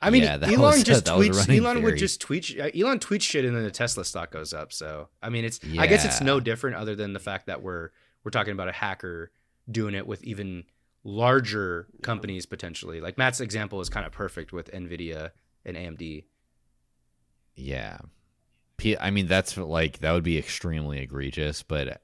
I 0.00 0.10
mean, 0.10 0.22
Yeah, 0.22 0.38
Elon 0.42 0.60
was- 0.60 0.82
just 0.84 1.06
tweets. 1.06 1.48
Elon 1.58 1.82
would 1.82 1.96
just 1.96 2.20
tweet. 2.20 2.56
uh, 2.58 2.70
Elon 2.74 3.00
tweets 3.00 3.22
shit, 3.22 3.44
and 3.44 3.56
then 3.56 3.64
the 3.64 3.70
Tesla 3.70 4.04
stock 4.04 4.30
goes 4.30 4.52
up. 4.52 4.72
So, 4.72 5.08
I 5.20 5.28
mean, 5.28 5.44
it's. 5.44 5.58
I 5.76 5.88
guess 5.88 6.04
it's 6.04 6.20
no 6.20 6.38
different, 6.38 6.76
other 6.76 6.94
than 6.94 7.12
the 7.14 7.18
fact 7.18 7.46
that 7.46 7.62
we're 7.62 7.90
we're 8.22 8.30
talking 8.30 8.52
about 8.52 8.68
a 8.68 8.72
hacker 8.72 9.32
doing 9.70 9.94
it 9.94 10.06
with 10.06 10.22
even 10.22 10.64
larger 11.02 11.88
companies 12.02 12.46
potentially. 12.46 13.00
Like 13.00 13.18
Matt's 13.18 13.40
example 13.40 13.80
is 13.80 13.88
kind 13.88 14.06
of 14.06 14.12
perfect 14.12 14.52
with 14.52 14.70
Nvidia 14.70 15.30
and 15.64 15.76
AMD. 15.76 16.24
Yeah. 17.56 17.98
P- 18.78 18.96
I 18.96 19.10
mean, 19.10 19.26
that's 19.26 19.56
like 19.56 19.98
that 19.98 20.12
would 20.12 20.22
be 20.24 20.38
extremely 20.38 21.00
egregious, 21.00 21.62
but 21.62 22.00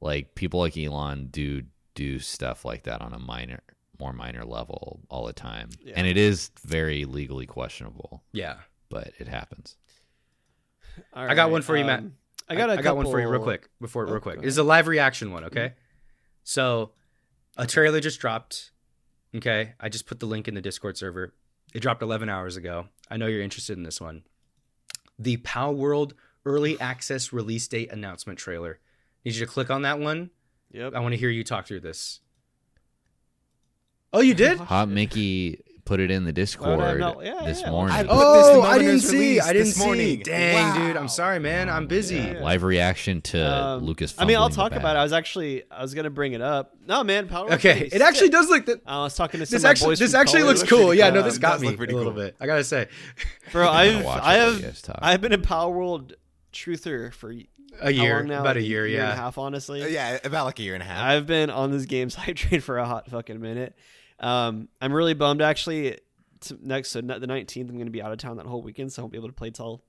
like 0.00 0.34
people 0.34 0.60
like 0.60 0.76
Elon 0.76 1.26
do 1.30 1.62
do 1.94 2.18
stuff 2.18 2.64
like 2.64 2.84
that 2.84 3.00
on 3.02 3.12
a 3.12 3.18
minor, 3.18 3.60
more 4.00 4.12
minor 4.12 4.44
level 4.44 5.00
all 5.10 5.26
the 5.26 5.32
time, 5.32 5.68
Yeah. 5.84 5.94
and 5.96 6.06
it 6.06 6.16
is 6.16 6.50
very 6.64 7.04
legally 7.04 7.46
questionable, 7.46 8.22
Yeah, 8.32 8.56
but 8.88 9.12
it 9.18 9.28
happens. 9.28 9.76
All 11.12 11.28
I 11.28 11.34
got 11.34 11.50
one 11.50 11.62
for 11.62 11.76
you, 11.76 11.84
Matt. 11.84 12.00
um, 12.00 12.14
I 12.48 12.54
got 12.56 12.70
a 12.70 12.74
I 12.78 12.82
got 12.82 12.96
one 12.96 13.06
for 13.06 13.20
you 13.20 13.28
real 13.28 13.42
quick 13.42 13.68
before 13.80 14.06
Oh, 14.08 14.12
real 14.12 14.20
quick. 14.20 14.36
go 14.36 14.42
This 14.42 14.52
is 14.54 14.58
a 14.58 14.62
live 14.64 14.86
reaction 14.86 15.32
one, 15.32 15.44
okay? 15.44 15.74
So 16.44 16.92
a 17.56 17.66
trailer 17.66 18.00
just 18.00 18.20
dropped. 18.20 18.70
Okay. 19.34 19.72
I 19.80 19.88
just 19.88 20.06
put 20.06 20.20
the 20.20 20.26
link 20.26 20.46
in 20.46 20.54
the 20.54 20.60
Discord 20.60 20.96
server. 20.96 21.32
It 21.74 21.80
dropped 21.80 22.02
11 22.02 22.28
hours 22.28 22.56
ago. 22.56 22.86
I 23.10 23.16
know 23.16 23.26
you're 23.26 23.42
interested 23.42 23.76
in 23.76 23.82
this 23.82 24.00
one. 24.00 24.22
The 25.18 25.36
Palworld 25.38 26.12
early 26.44 26.78
access 26.80 27.32
release 27.32 27.66
date 27.68 27.90
announcement 27.90 28.38
trailer. 28.38 28.80
Need 29.24 29.34
you 29.34 29.46
to 29.46 29.50
click 29.50 29.70
on 29.70 29.82
that 29.82 29.98
one. 29.98 30.30
Yep. 30.72 30.94
I 30.94 31.00
want 31.00 31.12
to 31.12 31.18
hear 31.18 31.30
you 31.30 31.44
talk 31.44 31.66
through 31.66 31.80
this. 31.80 32.20
Oh, 34.12 34.20
you 34.20 34.34
did? 34.34 34.58
Hot 34.70 34.88
Mickey 34.88 35.64
put 35.84 36.00
it 36.00 36.10
in 36.10 36.24
the 36.24 36.32
Discord 36.32 36.98
not- 36.98 37.22
yeah, 37.24 37.42
this 37.44 37.60
yeah. 37.60 37.70
morning. 37.70 37.94
I- 37.94 38.02
Put 38.04 38.08
this 38.08 38.18
Oh, 38.18 38.62
the 38.62 38.68
I 38.68 38.78
didn't 38.78 39.00
see. 39.00 39.38
I 39.40 39.52
didn't 39.52 39.66
this 39.66 39.74
see. 39.76 39.84
morning. 39.84 40.20
Dang, 40.24 40.80
dude. 40.80 40.96
I'm 40.96 41.08
sorry, 41.08 41.38
man. 41.38 41.68
I'm 41.68 41.86
busy. 41.86 42.16
Yeah. 42.16 42.40
Live 42.42 42.62
reaction 42.62 43.20
to 43.22 43.38
Um, 43.54 43.84
Lucas. 43.84 44.14
I 44.18 44.24
mean, 44.24 44.36
I'll 44.36 44.48
talk 44.50 44.72
about 44.72 44.96
it. 44.96 44.98
I 44.98 45.02
was 45.02 45.12
actually 45.12 45.62
I 45.70 45.82
was 45.82 45.92
gonna 45.94 46.10
bring 46.10 46.32
it 46.32 46.40
up. 46.40 46.74
No, 46.86 47.04
man, 47.04 47.28
Power. 47.28 47.52
Okay. 47.52 47.86
is 47.86 47.92
It 47.92 48.00
actually 48.02 48.26
sick. 48.26 48.32
does 48.32 48.48
look 48.48 48.66
that. 48.66 48.80
I 48.86 48.98
was 49.00 49.14
talking 49.14 49.40
to 49.40 49.46
some 49.46 49.56
This 49.56 49.64
actually, 49.64 49.90
boys 49.92 49.98
this 49.98 50.14
actually 50.14 50.42
looks 50.44 50.62
cool. 50.62 50.94
Yeah, 50.94 51.10
no, 51.10 51.22
this 51.22 51.38
got 51.38 51.60
me 51.60 51.68
a 51.68 51.76
little 51.76 52.12
bit. 52.12 52.36
I 52.40 52.46
gotta 52.46 52.64
say, 52.64 52.88
Bro, 53.52 53.68
I've 53.68 54.06
I 54.06 54.34
have. 54.34 54.80
I've 55.00 55.20
been 55.20 55.32
in 55.32 55.42
Palworld 55.42 56.12
truther 56.52 57.12
for 57.12 57.34
a 57.80 57.90
year, 57.90 58.22
now? 58.22 58.40
about 58.40 58.56
a 58.56 58.60
Like 58.60 58.68
year, 58.68 58.84
and 58.86 58.94
a 58.94 58.96
yeah. 58.98 59.14
half, 59.16 59.36
honestly. 59.36 59.82
Uh, 59.82 59.86
yeah, 59.88 60.18
about 60.24 60.44
like 60.46 60.58
a 60.60 60.62
year 60.62 60.74
and 60.74 60.82
a 60.82 60.86
half. 60.86 61.02
I've 61.04 61.26
been 61.26 61.50
on 61.50 61.72
this 61.72 61.84
game's 61.86 62.14
hype 62.24 62.36
train 62.36 62.60
for 62.60 62.78
a 62.78 62.86
hot 62.86 63.10
fucking 63.10 63.40
minute. 63.40 63.76
Um, 64.20 64.68
I'm 64.80 64.92
really 64.92 65.14
bummed 65.14 65.42
actually. 65.42 65.98
To 66.42 66.58
next, 66.60 66.90
so 66.90 67.00
the 67.00 67.06
19th, 67.26 67.70
I'm 67.70 67.76
going 67.76 67.86
to 67.86 67.90
be 67.90 68.02
out 68.02 68.12
of 68.12 68.18
town 68.18 68.36
that 68.36 68.44
whole 68.46 68.60
weekend, 68.60 68.92
so 68.92 69.00
I 69.00 69.02
won't 69.04 69.12
be 69.12 69.18
able 69.18 69.28
to 69.28 69.34
play 69.34 69.50
till 69.50 69.82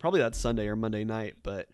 probably 0.00 0.18
that 0.20 0.34
Sunday 0.34 0.66
or 0.66 0.74
Monday 0.74 1.04
night. 1.04 1.36
But 1.44 1.68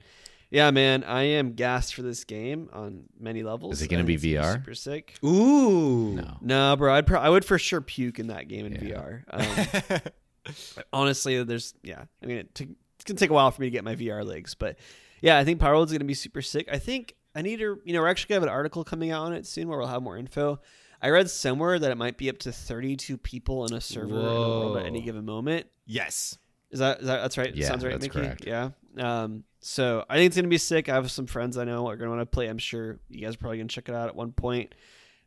yeah, 0.51 0.71
man, 0.71 1.05
I 1.05 1.23
am 1.23 1.55
gassed 1.55 1.95
for 1.95 2.03
this 2.03 2.25
game 2.25 2.69
on 2.75 3.05
many 3.19 3.43
levels. 3.43 3.77
Is 3.77 3.83
it 3.83 3.89
gonna 3.89 4.05
be 4.05 4.19
VR? 4.19 4.53
Super 4.55 4.75
sick. 4.75 5.19
Ooh, 5.25 6.13
No. 6.15 6.37
No, 6.43 6.77
bro, 6.77 6.93
I'd 6.95 7.07
pro- 7.07 7.21
I 7.21 7.31
would 7.31 7.47
for 7.47 7.59
sure 7.59 7.81
puke 7.81 8.19
in 8.19 8.27
that 8.27 8.49
game 8.49 8.67
in 8.67 8.73
Yeah. 8.87 9.03
VR. 9.03 10.03
Um, 10.49 10.53
honestly, 10.93 11.43
there's 11.45 11.75
yeah. 11.83 12.05
I 12.23 12.27
mean, 12.27 12.39
it 12.39 12.55
t- 12.55 12.69
it's 12.97 13.05
gonna 13.05 13.19
take 13.19 13.31
a 13.31 13.35
while 13.35 13.51
for 13.51 13.61
me 13.61 13.67
to 13.69 13.71
get 13.71 13.85
my 13.85 13.95
VR 13.97 14.25
legs, 14.25 14.55
but 14.55 14.79
yeah, 15.21 15.39
I 15.39 15.45
think 15.45 15.61
Palworld's 15.61 15.93
gonna 15.93 16.05
be 16.05 16.15
super 16.15 16.43
sick. 16.43 16.69
I 16.73 16.79
think 16.79 17.15
I 17.35 17.43
need 17.43 17.59
to, 17.59 17.81
you 17.85 17.93
know, 17.93 18.01
we're 18.01 18.09
actually 18.09 18.29
gonna 18.31 18.41
have 18.43 18.49
an 18.49 18.55
article 18.55 18.85
coming 18.85 19.11
out 19.11 19.23
on 19.25 19.33
it 19.35 19.47
soon 19.47 19.69
where 19.69 19.79
we'll 19.79 19.89
have 19.89 20.03
more 20.03 20.17
info. 20.17 20.61
I 21.01 21.11
read 21.11 21.31
somewhere 21.31 21.79
that 21.79 21.91
it 21.91 21.97
might 21.97 22.17
be 22.17 22.29
up 22.29 22.39
to 22.39 22.53
32 22.53 23.17
people 23.19 23.65
in 23.67 23.73
a 23.75 23.81
server 23.81 24.07
in 24.09 24.15
the 24.17 24.23
world 24.25 24.77
at 24.79 24.87
any 24.87 25.01
given 25.01 25.25
moment. 25.25 25.67
yes. 25.87 26.39
Is 26.71 26.81
that, 26.81 27.01
is 27.01 27.07
that 27.07 27.23
that's 27.23 27.39
right? 27.39 27.55
Yeah, 27.57 27.67
Sounds 27.67 27.83
right, 27.83 27.93
that's 27.93 28.03
Mickey. 28.15 28.21
correct. 28.27 28.45
Yeah. 28.47 28.71
Um, 28.99 29.45
so 29.61 30.05
I 30.11 30.17
think 30.17 30.27
it's 30.27 30.37
gonna 30.37 30.49
be 30.49 30.59
sick. 30.59 30.91
I 30.91 30.95
have 30.97 31.11
some 31.11 31.25
friends 31.27 31.57
I 31.57 31.65
know 31.65 31.89
are 31.89 31.97
gonna 31.97 32.11
want 32.11 32.21
to 32.21 32.27
play. 32.27 32.47
I'm 32.47 32.59
sure 32.59 32.99
you 33.09 33.23
guys 33.23 33.37
are 33.37 33.39
probably 33.39 33.57
gonna 33.57 33.69
check 33.69 33.89
it 33.89 33.95
out 33.95 34.09
at 34.09 34.15
one 34.15 34.33
point. 34.33 34.75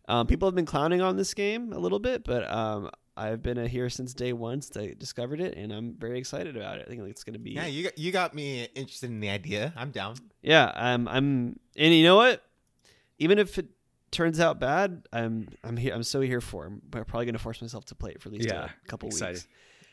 Um, 0.08 0.28
people 0.28 0.48
have 0.48 0.54
been 0.54 0.68
clowning 0.68 1.02
on 1.02 1.16
this 1.18 1.34
game 1.34 1.74
a 1.74 1.80
little 1.80 1.98
bit, 1.98 2.24
but 2.26 2.48
um, 2.52 2.92
I've 3.18 3.42
been 3.42 3.66
here 3.66 3.90
since 3.90 4.14
day 4.14 4.34
one 4.34 4.62
since 4.62 4.78
I 4.78 4.94
discovered 4.96 5.42
it, 5.42 5.58
and 5.58 5.72
I'm 5.74 5.96
very 5.98 6.20
excited 6.20 6.56
about 6.56 6.78
it. 6.78 6.86
I 6.86 6.90
think 6.92 7.02
it's 7.10 7.24
gonna 7.24 7.40
be 7.40 7.54
Yeah, 7.54 7.66
you 7.66 7.86
got, 7.86 7.98
you 7.98 8.12
got 8.12 8.36
me 8.36 8.66
interested 8.76 9.10
in 9.10 9.20
the 9.20 9.30
idea. 9.30 9.74
I'm 9.76 9.90
down. 9.90 10.18
yeah. 10.44 10.72
I'm 10.76 11.08
I'm 11.08 11.60
and 11.76 11.92
you 11.96 12.04
know 12.04 12.18
what? 12.18 12.44
Even 13.18 13.40
if 13.40 13.58
it 13.58 13.66
turns 14.12 14.40
out 14.40 14.60
bad, 14.60 15.08
I'm 15.14 15.48
I'm 15.64 15.78
here. 15.78 15.94
I'm 15.94 16.04
so 16.04 16.22
here 16.22 16.42
for. 16.42 16.66
it. 16.68 16.74
I'm 16.94 17.06
probably 17.06 17.26
gonna 17.26 17.40
force 17.40 17.62
myself 17.62 17.86
to 17.86 17.96
play 17.96 18.12
it 18.12 18.22
for 18.22 18.30
at 18.30 18.34
least 18.34 18.48
Yeah, 18.50 18.66
a 18.66 18.88
couple 18.88 19.08
excited. 19.10 19.36
weeks. 19.36 19.48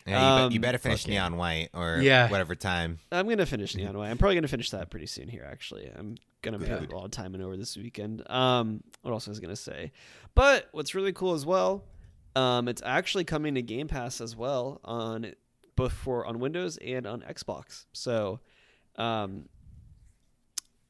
Yeah, 0.07 0.21
you, 0.39 0.43
Um, 0.45 0.49
be- 0.49 0.55
you 0.55 0.61
better 0.61 0.79
finish 0.79 1.03
fuck. 1.03 1.11
Neon 1.11 1.37
White 1.37 1.69
or 1.75 1.99
Yeah. 2.03 2.31
whatever 2.31 2.55
time. 2.55 2.99
I'm 3.13 3.29
gonna 3.29 3.45
finish 3.47 3.75
Neon 3.77 3.97
White. 3.97 4.09
I'm 4.11 4.17
probably 4.19 4.37
gonna 4.37 4.49
finish 4.49 4.71
that 4.71 4.91
pretty 4.91 5.07
soon 5.07 5.29
here. 5.29 5.47
Actually, 5.51 5.91
I'm 5.95 6.17
gonna 6.43 6.59
Good. 6.59 6.81
put 6.81 6.93
a 6.93 6.97
lot 6.97 7.05
of 7.05 7.11
time 7.11 7.35
in 7.35 7.43
over 7.43 7.57
this 7.57 7.77
weekend. 7.77 8.23
Um, 8.31 8.83
what 9.03 9.13
else 9.13 9.27
was 9.27 9.39
I 9.39 9.43
gonna 9.43 9.57
say? 9.57 9.93
But 10.35 10.69
what's 10.73 10.95
really 10.95 11.13
cool 11.13 11.35
as 11.35 11.45
well, 11.45 11.85
um, 12.37 12.69
it's 12.69 12.81
actually 12.85 13.25
coming 13.25 13.55
to 13.57 13.63
Game 13.63 13.87
Pass 13.89 14.21
as 14.21 14.35
well 14.35 14.81
on 14.85 15.35
both 15.77 15.93
for 15.93 16.25
on 16.27 16.39
Windows 16.39 16.77
and 16.79 17.07
on 17.07 17.21
Xbox. 17.23 17.85
So, 17.93 18.41
um, 18.97 19.49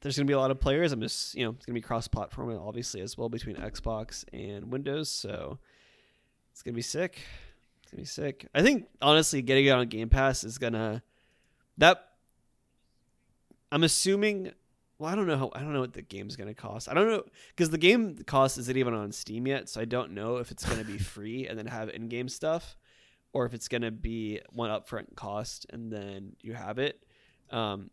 there's 0.01 0.17
gonna 0.17 0.25
be 0.25 0.33
a 0.33 0.39
lot 0.39 0.51
of 0.51 0.59
players. 0.59 0.91
I'm 0.91 1.01
just 1.01 1.35
you 1.35 1.43
know 1.45 1.51
it's 1.51 1.65
gonna 1.65 1.75
be 1.75 1.81
cross-platform 1.81 2.57
obviously 2.57 3.01
as 3.01 3.17
well 3.17 3.29
between 3.29 3.55
Xbox 3.55 4.23
and 4.31 4.71
Windows. 4.71 5.09
So 5.09 5.59
it's 6.51 6.63
gonna 6.63 6.75
be 6.75 6.81
sick. 6.81 7.19
It's 7.83 7.91
gonna 7.91 8.01
be 8.01 8.05
sick. 8.05 8.47
I 8.53 8.61
think 8.61 8.87
honestly, 9.01 9.41
getting 9.41 9.65
it 9.65 9.71
on 9.71 9.87
Game 9.87 10.09
Pass 10.09 10.43
is 10.43 10.57
gonna 10.57 11.03
that. 11.77 12.05
I'm 13.71 13.83
assuming. 13.83 14.51
Well, 14.97 15.09
I 15.09 15.15
don't 15.15 15.27
know 15.27 15.37
how. 15.37 15.51
I 15.53 15.59
don't 15.59 15.73
know 15.73 15.79
what 15.79 15.93
the 15.93 16.01
game's 16.01 16.35
gonna 16.35 16.53
cost. 16.53 16.89
I 16.89 16.93
don't 16.93 17.07
know 17.07 17.23
because 17.49 17.69
the 17.69 17.77
game 17.77 18.17
cost 18.25 18.57
isn't 18.57 18.77
even 18.77 18.93
on 18.93 19.11
Steam 19.11 19.47
yet, 19.47 19.69
so 19.69 19.79
I 19.79 19.85
don't 19.85 20.11
know 20.11 20.37
if 20.37 20.51
it's 20.51 20.65
gonna 20.65 20.83
be 20.83 20.97
free 20.97 21.47
and 21.47 21.57
then 21.57 21.67
have 21.67 21.89
in-game 21.89 22.29
stuff, 22.29 22.75
or 23.31 23.45
if 23.45 23.53
it's 23.53 23.67
gonna 23.67 23.91
be 23.91 24.41
one 24.49 24.69
upfront 24.69 25.15
cost 25.15 25.65
and 25.69 25.91
then 25.91 26.35
you 26.41 26.53
have 26.53 26.79
it. 26.79 27.01
Um, 27.51 27.89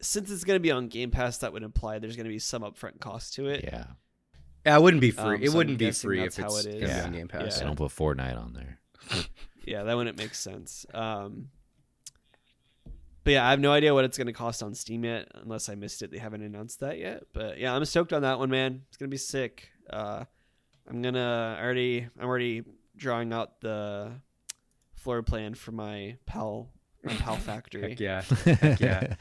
since 0.00 0.30
it's 0.30 0.44
gonna 0.44 0.60
be 0.60 0.70
on 0.70 0.88
Game 0.88 1.10
Pass, 1.10 1.38
that 1.38 1.52
would 1.52 1.62
imply 1.62 1.98
there's 1.98 2.16
gonna 2.16 2.28
be 2.28 2.38
some 2.38 2.62
upfront 2.62 3.00
cost 3.00 3.34
to 3.34 3.48
it. 3.48 3.64
Yeah. 3.64 3.84
Yeah, 4.66 4.76
it 4.76 4.82
wouldn't 4.82 5.00
be 5.00 5.10
free. 5.12 5.36
Um, 5.36 5.42
it 5.42 5.46
so 5.46 5.52
I'm 5.52 5.56
wouldn't 5.58 5.78
be 5.78 5.90
free 5.92 6.22
if 6.24 6.36
how 6.36 6.46
it's 6.46 6.64
it 6.66 6.74
is. 6.74 6.90
Yeah. 6.90 7.04
on 7.04 7.12
Game 7.12 7.28
Pass. 7.28 7.54
So 7.54 7.60
Yeah. 7.60 7.66
don't 7.68 7.76
put 7.76 7.90
Fortnite 7.92 8.36
on 8.38 8.52
there. 8.52 8.80
Yeah, 9.64 9.82
that 9.82 9.94
wouldn't 9.98 10.16
make 10.16 10.34
sense. 10.34 10.86
Um, 10.94 11.50
but 13.22 13.32
yeah, 13.34 13.46
I 13.46 13.50
have 13.50 13.60
no 13.60 13.70
idea 13.70 13.92
what 13.92 14.06
it's 14.06 14.16
going 14.16 14.28
to 14.28 14.32
cost 14.32 14.62
on 14.62 14.74
Steam 14.74 15.04
yet, 15.04 15.28
unless 15.34 15.68
I 15.68 15.74
missed 15.74 16.00
it. 16.00 16.10
They 16.10 16.16
haven't 16.16 16.40
announced 16.42 16.80
that 16.80 16.98
yet. 16.98 17.24
But 17.34 17.58
yeah, 17.58 17.74
I'm 17.76 17.84
stoked 17.84 18.14
on 18.14 18.22
that 18.22 18.38
one, 18.38 18.48
man. 18.48 18.82
It's 18.88 18.96
gonna 18.96 19.10
be 19.10 19.18
sick. 19.18 19.68
Uh, 19.90 20.24
I'm 20.88 21.02
gonna 21.02 21.58
already. 21.60 22.08
I'm 22.18 22.26
already 22.26 22.62
drawing 22.96 23.30
out 23.34 23.60
the 23.60 24.12
floor 24.94 25.22
plan 25.22 25.54
for 25.54 25.72
my 25.72 26.16
pal, 26.24 26.70
my 27.04 27.12
pal 27.12 27.36
factory, 27.50 27.90
Heck 27.90 28.00
yeah. 28.00 28.22
Heck 28.44 28.80
yeah. 28.80 29.14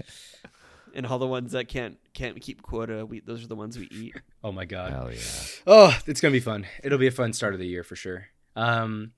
And 0.96 1.06
all 1.06 1.20
the 1.20 1.28
ones 1.28 1.52
that 1.54 1.68
can't 1.68 1.98
can't 2.14 2.40
keep 2.42 2.62
quota. 2.62 3.06
We 3.06 3.20
those 3.22 3.44
are 3.44 3.48
the 3.48 3.56
ones 3.56 3.78
we 3.78 3.88
eat. 3.92 4.16
Oh 4.44 4.52
my 4.52 4.66
god. 4.66 4.92
Hell 4.92 5.12
yeah. 5.12 5.20
Oh, 5.66 5.98
it's 6.06 6.22
gonna 6.22 6.32
be 6.32 6.40
fun. 6.40 6.66
It'll 6.84 6.98
be 6.98 7.08
a 7.08 7.12
fun 7.12 7.34
start 7.34 7.54
of 7.54 7.60
the 7.60 7.68
year 7.68 7.84
for 7.84 7.96
sure. 7.96 8.28
Um, 8.56 9.12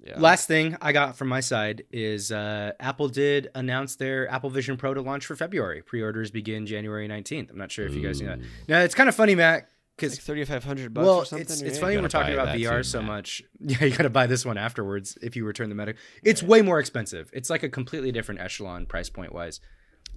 Yeah. 0.00 0.18
Last 0.20 0.46
thing 0.48 0.76
I 0.82 0.92
got 0.92 1.16
from 1.16 1.28
my 1.28 1.40
side 1.40 1.84
is 1.90 2.30
uh, 2.30 2.72
Apple 2.78 3.08
did 3.08 3.48
announce 3.54 3.96
their 3.96 4.28
Apple 4.30 4.50
Vision 4.50 4.76
Pro 4.76 4.92
to 4.94 5.00
launch 5.00 5.24
for 5.26 5.34
February. 5.34 5.82
Pre-orders 5.82 6.30
begin 6.30 6.66
January 6.66 7.08
19th. 7.08 7.50
I'm 7.50 7.56
not 7.58 7.72
sure 7.72 7.86
if 7.86 7.94
you 7.94 8.02
guys 8.02 8.20
know. 8.20 8.28
that. 8.28 8.40
Ooh. 8.40 8.44
Now 8.68 8.80
it's 8.80 8.94
kind 8.94 9.08
of 9.08 9.14
funny, 9.14 9.34
Matt, 9.34 9.66
because 9.96 10.12
like 10.12 10.20
thirty 10.20 10.44
five 10.44 10.62
hundred 10.64 10.92
bucks 10.92 11.06
well, 11.06 11.18
or 11.20 11.24
something. 11.24 11.42
it's 11.46 11.62
it's 11.62 11.78
funny 11.78 11.94
You 11.94 12.02
we're 12.02 12.08
talking 12.08 12.34
about 12.34 12.48
VR 12.56 12.84
so 12.84 12.98
Matt. 13.00 13.06
much. 13.08 13.42
Yeah, 13.60 13.84
you 13.84 13.96
got 13.96 14.02
to 14.02 14.10
buy 14.10 14.26
this 14.26 14.44
one 14.44 14.58
afterwards 14.58 15.16
if 15.22 15.36
you 15.36 15.46
return 15.46 15.70
the 15.70 15.74
medical. 15.74 16.02
It's 16.22 16.42
way 16.42 16.60
more 16.60 16.78
expensive. 16.80 17.30
It's 17.32 17.48
like 17.48 17.62
a 17.62 17.68
completely 17.70 18.12
different 18.12 18.40
echelon 18.42 18.84
price 18.86 19.08
point 19.08 19.32
wise. 19.32 19.60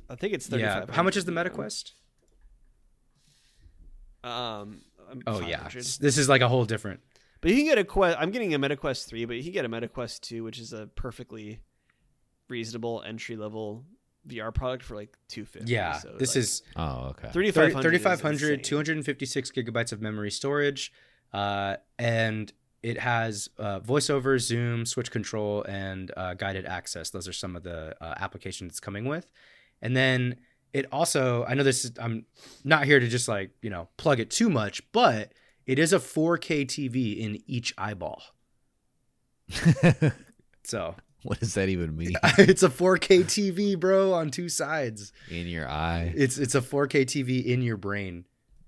I 0.10 0.16
think 0.16 0.34
it's 0.34 0.47
thirty 0.47 0.64
five. 0.64 0.89
Yeah. 0.89 0.95
How 0.95 1.03
much 1.03 1.18
is 1.18 1.26
the 1.26 1.32
MetaQuest? 1.32 1.91
Um. 4.24 4.82
Oh 5.26 5.39
yeah, 5.41 5.68
this 5.70 5.99
is 6.18 6.28
like 6.28 6.41
a 6.41 6.47
whole 6.47 6.66
different. 6.66 6.99
But 7.39 7.51
you 7.51 7.58
can 7.58 7.66
get 7.66 7.78
a 7.78 7.84
quest. 7.84 8.18
I'm 8.20 8.32
getting 8.32 8.53
a 8.53 8.60
MetaQuest 8.60 9.08
three, 9.08 9.26
but 9.26 9.38
you 9.38 9.43
can 9.43 9.51
get 9.51 9.66
a 9.66 9.70
MetaQuest 9.70 10.22
two, 10.22 10.43
which 10.43 10.60
is 10.60 10.74
a 10.74 10.88
perfectly 10.88 11.60
reasonable 12.49 13.03
entry 13.05 13.36
level 13.36 13.86
VR 14.28 14.53
product 14.53 14.84
for 14.84 14.95
like 14.95 15.16
two 15.28 15.45
fifty. 15.45 15.72
Yeah, 15.72 15.93
so 15.99 16.16
this 16.18 16.36
like, 16.36 16.41
is 16.43 16.62
Oh, 16.76 17.08
okay. 17.12 17.30
3500. 17.32 17.82
3500 17.82 18.64
256 18.64 19.51
gigabytes 19.51 19.91
of 19.91 20.01
memory 20.01 20.32
storage 20.32 20.91
uh, 21.34 21.78
and 21.97 22.51
it 22.84 22.99
has 22.99 23.49
uh, 23.58 23.80
voiceover 23.80 24.39
zoom 24.39 24.86
switch 24.86 25.12
control 25.12 25.64
and 25.64 26.12
uh, 26.18 26.34
guided 26.34 26.66
access 26.66 27.10
those 27.10 27.28
are 27.28 27.34
some 27.34 27.55
of 27.55 27.64
the 27.64 27.95
uh, 28.03 28.14
applications 28.18 28.72
it's 28.72 28.80
coming 28.80 29.05
with 29.05 29.32
and 29.82 29.96
then 29.96 30.36
it 30.74 30.86
also 30.92 31.46
i 31.46 31.54
know 31.54 31.64
this 31.64 31.86
is 31.86 31.92
i'm 32.00 32.26
not 32.64 32.86
here 32.86 33.00
to 33.00 33.08
just 33.08 33.28
like 33.28 33.52
you 33.62 33.70
know 33.70 33.88
plug 33.98 34.20
it 34.20 34.30
too 34.30 34.50
much 34.50 34.82
but 34.92 35.32
it 35.66 35.80
is 35.80 35.94
a 35.94 36.00
4k 36.00 36.66
tv 36.66 37.18
in 37.20 37.42
each 37.48 37.74
eyeball 37.78 38.22
so 40.64 40.96
what 41.24 41.40
does 41.40 41.56
that 41.56 41.68
even 41.70 41.96
mean? 41.98 42.14
it's 42.38 42.64
a 42.64 42.70
4k 42.70 43.24
tv 43.26 43.80
bro 43.80 44.14
on 44.14 44.30
two 44.30 44.50
sides 44.50 45.12
In 45.30 45.48
your 45.48 45.68
eye? 45.70 46.14
it's 46.16 46.38
it's 46.38 46.56
a 46.56 46.62
4k 46.62 47.06
tv 47.06 47.44
in 47.46 47.62
your 47.62 47.78
brain 47.78 48.26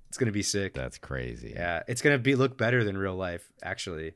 it's 0.07 0.17
gonna 0.17 0.31
be 0.31 0.41
sick 0.41 0.73
That's 0.73 0.97
crazy. 0.97 1.53
Yeah, 1.55 1.83
it's 1.87 2.01
gonna 2.01 2.17
be 2.17 2.33
look 2.33 2.57
better 2.57 2.83
than 2.83 2.97
real 2.97 3.13
life. 3.15 3.47
Actually, 3.61 4.13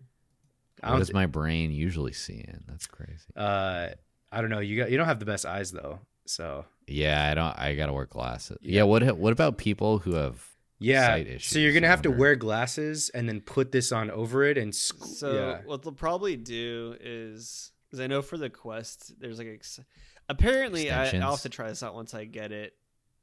What 0.82 1.00
is 1.04 1.14
my 1.14 1.28
brain 1.28 1.70
usually 1.72 2.14
seeing? 2.14 2.64
That's 2.68 2.88
crazy. 2.88 3.28
uh, 3.36 3.90
I 4.32 4.42
don't 4.42 4.50
know. 4.50 4.58
You 4.60 4.76
got 4.76 4.90
you 4.90 4.98
don't 4.98 5.06
have 5.06 5.20
the 5.20 5.28
best 5.28 5.46
eyes 5.46 5.72
though. 5.72 6.00
So 6.26 6.66
Yeah, 6.88 7.30
I 7.30 7.34
don't. 7.34 7.58
I 7.58 7.76
gotta 7.76 7.94
wear 7.94 8.06
glasses. 8.06 8.58
Yeah. 8.62 8.80
Yeah. 8.80 8.84
What? 8.84 9.18
What 9.18 9.34
about 9.34 9.58
people 9.58 10.00
who 10.00 10.14
have? 10.14 10.46
yeah, 10.80 11.08
Sight 11.08 11.42
so 11.42 11.60
you're 11.60 11.72
gonna 11.72 11.88
have 11.88 12.02
to 12.02 12.12
wear 12.12 12.36
glasses 12.36 13.10
and 13.10 13.28
then 13.28 13.40
put 13.40 13.72
this 13.72 13.94
on 13.94 14.12
over 14.12 14.44
it 14.44 14.58
and 14.58 14.74
squ- 14.74 15.06
So 15.06 15.34
yeah. 15.34 15.62
what 15.66 15.82
they'll 15.82 15.94
probably 15.94 16.36
do 16.36 16.98
is 17.00 17.72
because 17.86 18.02
I 18.02 18.08
know 18.08 18.22
for 18.22 18.38
the 18.38 18.50
Quest, 18.50 19.14
there's 19.20 19.38
like 19.38 19.48
ex- 19.48 19.80
apparently 20.28 20.92
I, 20.92 21.10
I'll 21.20 21.32
have 21.32 21.42
to 21.42 21.50
try 21.50 21.70
this 21.70 21.84
out 21.84 21.96
once 21.96 22.14
I 22.14 22.26
get 22.26 22.52
it. 22.52 22.74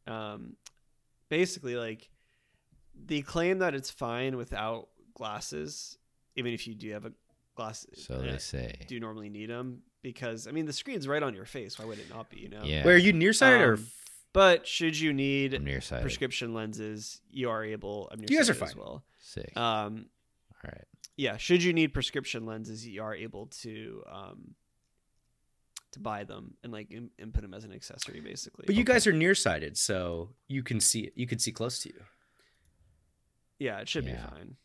Um, 0.07 0.57
basically, 1.29 1.77
like 1.77 2.09
they 2.95 3.21
claim 3.21 3.59
that 3.59 3.75
it's 3.75 3.91
fine 3.91 4.37
without 4.37 4.89
glasses, 5.13 5.99
even 6.37 6.55
if 6.55 6.67
you 6.67 6.75
do 6.75 6.93
have 6.93 7.05
a 7.05 7.13
glass. 7.57 7.87
So 7.95 8.15
uh, 8.15 8.23
they 8.23 8.39
say. 8.39 8.79
do 8.89 8.99
normally 9.01 9.29
need 9.29 9.51
them 9.51 9.83
because 10.03 10.47
I 10.47 10.51
mean 10.53 10.67
the 10.67 10.73
screen's 10.73 11.07
right 11.09 11.23
on 11.23 11.35
your 11.35 11.45
face. 11.45 11.79
Why 11.79 11.85
would 11.85 11.99
it 11.99 12.09
not 12.11 12.31
be? 12.31 12.39
You 12.41 12.49
know. 12.49 12.63
Yeah. 12.65 12.85
Where 12.85 12.95
are 12.95 12.99
you 12.99 13.13
nearsighted 13.13 13.61
or? 13.61 13.75
Um, 13.75 13.87
But 14.33 14.67
should 14.67 14.99
you 14.99 15.13
need 15.13 15.61
nearsighted. 15.63 16.03
prescription 16.03 16.55
lenses, 16.55 17.21
you 17.31 17.51
are 17.51 17.65
able. 17.65 18.09
I'm 18.13 18.21
You 18.21 18.27
guys 18.29 18.49
are 18.51 18.53
nearsighted 18.55 18.63
as 18.63 18.73
fine. 18.75 18.83
well. 18.83 19.05
Sick. 19.21 19.57
Um, 19.57 20.07
All 20.65 20.71
right. 20.73 20.85
yeah, 21.17 21.37
should 21.37 21.63
you 21.63 21.73
need 21.73 21.93
prescription 21.93 22.47
lenses, 22.47 22.87
you 22.87 23.03
are 23.03 23.15
able 23.15 23.47
to 23.63 24.03
um, 24.11 24.55
to 25.93 25.99
buy 26.01 26.23
them 26.25 26.55
and 26.63 26.73
like 26.73 26.91
and 26.93 27.35
put 27.35 27.43
them 27.43 27.53
as 27.55 27.65
an 27.65 27.73
accessory, 27.73 28.21
basically. 28.21 28.65
But 28.67 28.77
you 28.77 28.85
guys 28.85 29.07
are 29.09 29.13
nearsighted, 29.13 29.77
so 29.77 30.31
you 30.47 30.63
can 30.63 30.79
see 30.81 31.01
it. 31.01 31.13
You 31.17 31.27
can 31.27 31.39
see 31.41 31.51
close 31.53 31.81
to 31.81 31.89
you. 31.89 32.01
yeah, 33.59 33.79
it 33.81 33.89
should 33.89 34.05
Yeah. 34.07 34.13
be 34.13 34.31
fine. 34.31 34.57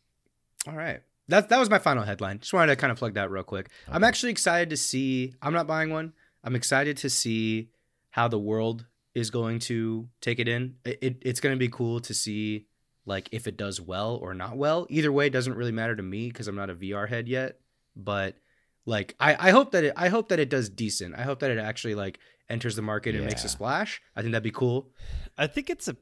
All 0.68 0.74
right. 0.74 1.02
That 1.28 1.48
that 1.48 1.58
was 1.58 1.68
my 1.70 1.78
final 1.78 2.04
headline. 2.04 2.38
Just 2.38 2.52
wanted 2.52 2.72
to 2.74 2.76
kind 2.76 2.90
of 2.92 2.98
plug 2.98 3.14
that 3.14 3.30
real 3.30 3.42
quick. 3.42 3.70
I'm 3.88 4.04
actually 4.04 4.32
excited 4.32 4.70
to 4.70 4.76
see. 4.76 5.34
I'm 5.42 5.52
not 5.52 5.66
buying 5.66 5.90
one. 5.90 6.12
I'm 6.44 6.54
excited 6.54 6.96
to 6.98 7.10
see 7.10 7.70
how 8.10 8.28
the 8.28 8.38
world 8.38 8.86
is 9.14 9.30
going 9.30 9.58
to 9.60 10.08
take 10.20 10.38
it 10.38 10.46
in. 10.48 10.76
It, 10.84 10.98
it- 11.02 11.22
it's 11.22 11.40
going 11.40 11.54
to 11.54 11.58
be 11.58 11.68
cool 11.68 12.00
to 12.00 12.14
see 12.14 12.66
like 13.04 13.28
if 13.32 13.46
it 13.46 13.56
does 13.56 13.80
well 13.80 14.16
or 14.16 14.34
not 14.34 14.56
well. 14.56 14.86
Either 14.90 15.10
way, 15.12 15.26
it 15.26 15.32
doesn't 15.32 15.54
really 15.54 15.72
matter 15.72 15.94
to 15.96 16.02
me 16.02 16.28
because 16.28 16.48
I'm 16.48 16.56
not 16.56 16.70
a 16.70 16.74
VR 16.74 17.08
head 17.08 17.28
yet. 17.28 17.58
But 17.94 18.36
like, 18.84 19.14
I, 19.18 19.48
I 19.48 19.50
hope 19.50 19.72
that 19.72 19.84
it 19.84 19.92
I 19.96 20.08
hope 20.08 20.28
that 20.28 20.38
it 20.38 20.48
does 20.50 20.68
decent. 20.68 21.14
I 21.16 21.22
hope 21.22 21.40
that 21.40 21.50
it 21.50 21.58
actually 21.58 21.94
like 21.94 22.18
enters 22.48 22.76
the 22.76 22.82
market 22.82 23.14
and 23.16 23.24
makes 23.26 23.42
a 23.42 23.48
splash. 23.48 24.00
I 24.14 24.20
think 24.22 24.32
that'd 24.32 24.42
be 24.44 24.50
cool. 24.52 24.90
I 25.36 25.46
think 25.48 25.70
it's 25.70 25.88
a 25.88 25.96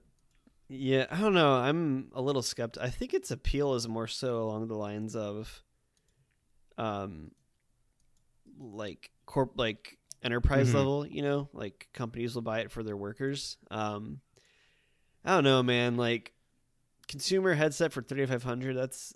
yeah. 0.68 1.06
I 1.10 1.20
don't 1.20 1.34
know. 1.34 1.54
I'm 1.54 2.10
a 2.14 2.22
little 2.22 2.42
skeptical. 2.42 2.86
I 2.86 2.90
think 2.90 3.14
its 3.14 3.30
appeal 3.30 3.74
is 3.74 3.86
more 3.88 4.06
so 4.06 4.42
along 4.42 4.68
the 4.68 4.76
lines 4.76 5.14
of, 5.16 5.62
um, 6.78 7.30
like 8.58 9.10
corp 9.26 9.52
like 9.56 9.98
enterprise 10.22 10.70
Mhm. 10.70 10.74
level. 10.74 11.06
You 11.06 11.22
know, 11.22 11.48
like 11.52 11.88
companies 11.92 12.34
will 12.34 12.42
buy 12.42 12.60
it 12.60 12.70
for 12.70 12.82
their 12.82 12.96
workers. 12.96 13.56
Um, 13.70 14.20
I 15.24 15.30
don't 15.34 15.44
know, 15.44 15.62
man. 15.62 15.96
Like 15.96 16.32
consumer 17.06 17.52
headset 17.54 17.92
for 17.92 18.00
3500 18.00 18.74
that's 18.74 19.14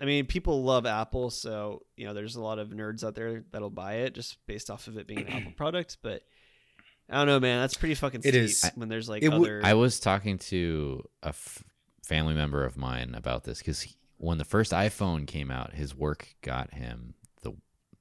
i 0.00 0.06
mean 0.06 0.24
people 0.24 0.62
love 0.64 0.86
apple 0.86 1.28
so 1.28 1.82
you 1.94 2.06
know 2.06 2.14
there's 2.14 2.36
a 2.36 2.40
lot 2.42 2.58
of 2.58 2.70
nerds 2.70 3.04
out 3.04 3.14
there 3.14 3.44
that'll 3.52 3.68
buy 3.68 3.96
it 3.96 4.14
just 4.14 4.38
based 4.46 4.70
off 4.70 4.88
of 4.88 4.96
it 4.96 5.06
being 5.06 5.20
an 5.20 5.28
apple 5.28 5.52
product 5.56 5.98
but 6.02 6.22
I 7.10 7.16
don't 7.16 7.26
know, 7.26 7.40
man. 7.40 7.60
That's 7.60 7.74
pretty 7.74 7.94
fucking 7.94 8.20
It 8.24 8.30
steep 8.30 8.34
is. 8.34 8.70
when 8.74 8.88
there's 8.88 9.08
like 9.08 9.22
It 9.22 9.32
other. 9.32 9.60
I 9.64 9.74
was 9.74 10.00
talking 10.00 10.38
to 10.38 11.02
a 11.22 11.28
f- 11.28 11.62
family 12.04 12.34
member 12.34 12.64
of 12.64 12.76
mine 12.76 13.14
about 13.16 13.44
this 13.44 13.58
because 13.58 13.86
when 14.18 14.38
the 14.38 14.44
first 14.44 14.72
iPhone 14.72 15.26
came 15.26 15.50
out, 15.50 15.74
his 15.74 15.94
work 15.94 16.28
got 16.42 16.72
him 16.74 17.14
the 17.42 17.52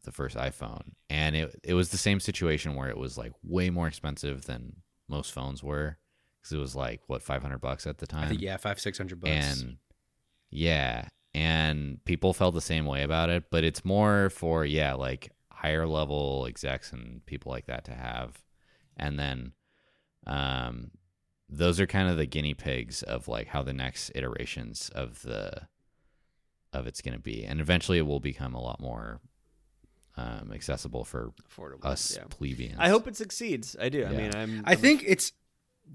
the 0.04 0.12
first 0.12 0.38
iPhone, 0.38 0.94
and 1.10 1.36
it 1.36 1.60
it 1.64 1.74
was 1.74 1.90
the 1.90 1.98
same 1.98 2.20
situation 2.20 2.76
where 2.76 2.90
it 2.90 2.98
was 2.98 3.18
like 3.18 3.34
way 3.44 3.70
more 3.70 3.88
expensive 3.88 4.46
than 4.46 4.78
most 5.10 5.32
phones 5.34 5.62
were 5.64 5.98
because 6.42 6.54
it 6.54 6.60
was 6.60 6.76
like 6.76 7.02
what 7.08 7.22
five 7.22 7.42
hundred 7.42 7.60
bucks 7.60 7.86
at 7.88 7.98
the 7.98 8.08
I 8.12 8.20
time. 8.22 8.30
think 8.30 8.42
yeah, 8.42 8.58
five 8.58 8.80
six 8.80 8.98
hundred 8.98 9.20
bucks. 9.20 9.32
and 9.62 9.78
yeah, 10.52 11.08
and 11.34 12.04
people 12.06 12.34
felt 12.34 12.54
the 12.54 12.62
same 12.62 12.86
way 12.86 13.04
about 13.04 13.30
it, 13.30 13.46
but 13.52 13.64
it's 13.64 13.84
more 13.86 14.30
for 14.30 14.66
yeah, 14.66 14.94
like 14.94 15.32
higher 15.52 15.88
level 15.88 16.46
execs 16.48 16.92
and 16.92 17.26
people 17.26 17.52
like 17.52 17.66
that 17.68 17.86
to 17.86 17.94
have, 17.94 18.38
and 19.02 19.20
then 19.20 19.52
um, 20.28 20.92
those 21.50 21.80
are 21.80 21.88
kind 21.88 22.08
of 22.10 22.16
the 22.18 22.26
guinea 22.26 22.54
pigs 22.54 23.04
of 23.04 23.28
like 23.28 23.48
how 23.48 23.62
the 23.64 23.74
next 23.74 24.12
iterations 24.16 24.90
of 24.96 25.22
the 25.24 25.68
of 26.74 26.88
it's 26.88 27.02
going 27.02 27.14
to 27.16 27.20
be, 27.20 27.44
and 27.44 27.60
eventually 27.60 27.98
it 27.98 28.06
will 28.06 28.22
become 28.22 28.54
a 28.54 28.62
lot 28.62 28.80
more 28.80 29.20
um, 30.16 30.52
accessible 30.54 31.04
for 31.04 31.34
affordable. 31.50 31.84
us 31.86 32.16
Yeah. 32.18 32.24
plebeians. 32.30 32.78
I 32.80 32.90
hope 32.90 33.08
it 33.08 33.18
succeeds. 33.18 33.76
I 33.80 33.90
do. 33.90 34.06
I 34.06 34.10
mean, 34.12 34.36
I'm. 34.36 34.64
I 34.66 34.72
I'm- 34.72 34.78
think 34.80 35.04
it's 35.06 35.34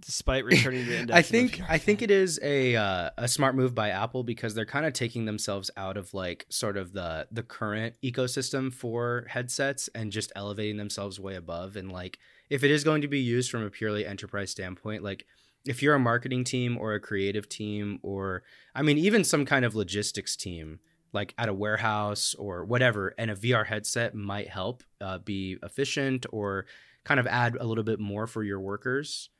despite 0.00 0.44
returning 0.52 0.84
to 0.84 0.98
index. 0.98 1.16
I 1.16 1.22
think 1.22 1.60
I 1.68 1.78
think 1.78 2.02
it 2.02 2.10
is 2.10 2.38
a 2.42 2.76
uh, 2.76 3.10
a 3.16 3.28
smart 3.28 3.54
move 3.54 3.74
by 3.74 3.90
Apple 3.90 4.24
because 4.24 4.54
they're 4.54 4.66
kind 4.66 4.84
of 4.84 4.92
taking 4.92 5.24
themselves 5.24 5.70
out 5.76 5.96
of 5.96 6.12
like 6.12 6.44
sort 6.50 6.76
of 6.76 6.92
the 6.92 7.26
the 7.30 7.42
current 7.42 7.94
ecosystem 8.04 8.70
for 8.72 9.24
headsets 9.28 9.88
and 9.94 10.12
just 10.12 10.30
elevating 10.36 10.76
themselves 10.76 11.18
way 11.18 11.36
above 11.36 11.76
and 11.76 11.90
like 11.90 12.18
if 12.50 12.62
it 12.62 12.70
is 12.70 12.84
going 12.84 13.02
to 13.02 13.08
be 13.08 13.20
used 13.20 13.50
from 13.50 13.62
a 13.62 13.70
purely 13.70 14.06
enterprise 14.06 14.50
standpoint 14.50 15.02
like 15.02 15.26
if 15.64 15.82
you're 15.82 15.94
a 15.94 16.00
marketing 16.00 16.44
team 16.44 16.78
or 16.78 16.94
a 16.94 17.00
creative 17.00 17.48
team 17.48 17.98
or 18.02 18.42
I 18.74 18.82
mean 18.82 18.98
even 18.98 19.24
some 19.24 19.44
kind 19.44 19.64
of 19.64 19.74
logistics 19.74 20.36
team 20.36 20.80
like 21.12 21.34
at 21.38 21.48
a 21.48 21.54
warehouse 21.54 22.34
or 22.34 22.64
whatever 22.64 23.14
and 23.18 23.30
a 23.30 23.36
VR 23.36 23.66
headset 23.66 24.14
might 24.14 24.48
help 24.48 24.82
uh, 25.00 25.18
be 25.18 25.56
efficient 25.62 26.26
or 26.30 26.66
kind 27.04 27.18
of 27.20 27.26
add 27.26 27.56
a 27.56 27.64
little 27.64 27.84
bit 27.84 28.00
more 28.00 28.26
for 28.26 28.42
your 28.42 28.60
workers 28.60 29.30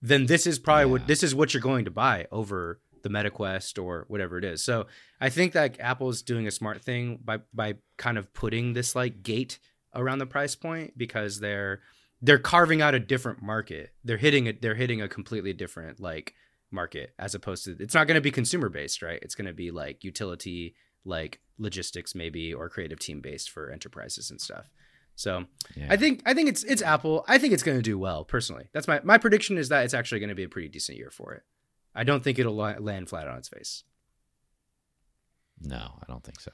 then 0.00 0.26
this 0.26 0.46
is 0.46 0.58
probably 0.58 0.84
what 0.84 1.06
this 1.06 1.22
is 1.22 1.34
what 1.34 1.54
you're 1.54 1.60
going 1.60 1.86
to 1.86 1.90
buy 1.90 2.26
over 2.30 2.80
the 3.04 3.08
MetaQuest 3.10 3.82
or 3.82 4.04
whatever 4.08 4.38
it 4.38 4.44
is. 4.44 4.62
So 4.62 4.86
I 5.20 5.28
think 5.28 5.52
that 5.52 5.78
Apple's 5.78 6.22
doing 6.22 6.46
a 6.46 6.50
smart 6.50 6.82
thing 6.82 7.20
by 7.24 7.38
by 7.52 7.76
kind 7.96 8.18
of 8.18 8.32
putting 8.34 8.72
this 8.72 8.94
like 8.94 9.22
gate 9.22 9.58
around 9.94 10.18
the 10.18 10.26
price 10.26 10.56
point 10.56 10.98
because 10.98 11.40
they're 11.40 11.80
they're 12.24 12.38
carving 12.38 12.80
out 12.80 12.94
a 12.94 12.98
different 12.98 13.42
market. 13.42 13.92
They're 14.02 14.16
hitting 14.16 14.46
it. 14.46 14.62
They're 14.62 14.74
hitting 14.74 15.02
a 15.02 15.08
completely 15.08 15.52
different 15.52 16.00
like 16.00 16.34
market 16.70 17.12
as 17.18 17.34
opposed 17.34 17.64
to 17.66 17.76
it's 17.78 17.94
not 17.94 18.06
going 18.06 18.14
to 18.14 18.22
be 18.22 18.30
consumer 18.30 18.70
based, 18.70 19.02
right? 19.02 19.18
It's 19.20 19.34
going 19.34 19.46
to 19.46 19.52
be 19.52 19.70
like 19.70 20.02
utility, 20.02 20.74
like 21.04 21.40
logistics 21.58 22.14
maybe, 22.14 22.54
or 22.54 22.70
creative 22.70 22.98
team 22.98 23.20
based 23.20 23.50
for 23.50 23.70
enterprises 23.70 24.30
and 24.30 24.40
stuff. 24.40 24.70
So 25.16 25.44
Yeah. 25.76 25.88
I 25.90 25.98
think 25.98 26.22
I 26.24 26.32
think 26.32 26.48
it's 26.48 26.64
it's 26.64 26.80
Apple. 26.80 27.26
I 27.28 27.36
think 27.36 27.52
it's 27.52 27.62
going 27.62 27.76
to 27.76 27.82
do 27.82 27.98
well 27.98 28.24
personally. 28.24 28.68
That's 28.72 28.88
my 28.88 29.00
my 29.04 29.18
prediction 29.18 29.58
is 29.58 29.68
that 29.68 29.84
it's 29.84 29.94
actually 29.94 30.20
going 30.20 30.30
to 30.30 30.34
be 30.34 30.44
a 30.44 30.48
pretty 30.48 30.68
decent 30.68 30.96
year 30.96 31.10
for 31.10 31.34
it. 31.34 31.42
I 31.94 32.04
don't 32.04 32.24
think 32.24 32.38
it'll 32.38 32.54
land 32.56 33.08
flat 33.10 33.28
on 33.28 33.36
its 33.36 33.48
face. 33.48 33.84
no, 35.60 35.76
I 36.02 36.04
don't 36.08 36.24
think 36.24 36.40
so. 36.40 36.50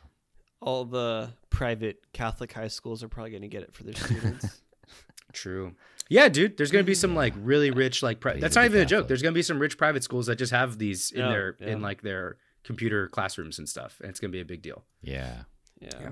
all 0.60 0.84
the 0.84 1.30
private 1.48 2.12
Catholic 2.12 2.52
high 2.52 2.68
schools 2.68 3.02
are 3.02 3.08
probably 3.08 3.30
going 3.30 3.42
to 3.42 3.48
get 3.48 3.62
it 3.62 3.72
for 3.72 3.84
their 3.84 3.94
students. 4.06 4.60
True. 5.33 5.74
Yeah, 6.09 6.28
dude. 6.28 6.57
There's 6.57 6.70
going 6.72 6.85
to 6.85 6.87
be 6.87 6.95
some 6.95 7.14
like 7.14 7.35
really 7.37 7.70
rich 7.70 8.03
like 8.03 8.18
pri- 8.20 8.41
that's 8.41 8.57
not 8.57 8.64
even 8.64 8.81
a 8.81 8.85
joke. 8.87 9.07
There's 9.09 9.22
going 9.22 9.33
to 9.33 9.39
be 9.39 9.43
some 9.43 9.59
rich 9.61 9.78
private 9.78 10.03
schools 10.03 10.26
that 10.26 10.37
just 10.37 10.51
have 10.53 10.78
these 10.78 11.12
in 11.12 11.20
Yeah, 11.20 11.28
their 11.28 11.57
yeah. 11.61 11.66
in 11.68 11.83
like 11.83 12.03
their 12.03 12.37
computer 12.64 13.07
classrooms 13.09 13.59
and 13.59 13.68
stuff, 13.68 13.99
and 14.01 14.11
it's 14.11 14.18
going 14.20 14.31
to 14.33 14.37
be 14.37 14.41
a 14.41 14.45
big 14.45 14.61
deal. 14.62 14.85
Yeah. 15.03 15.43
Yeah. 15.81 15.91
Yeah. 16.01 16.11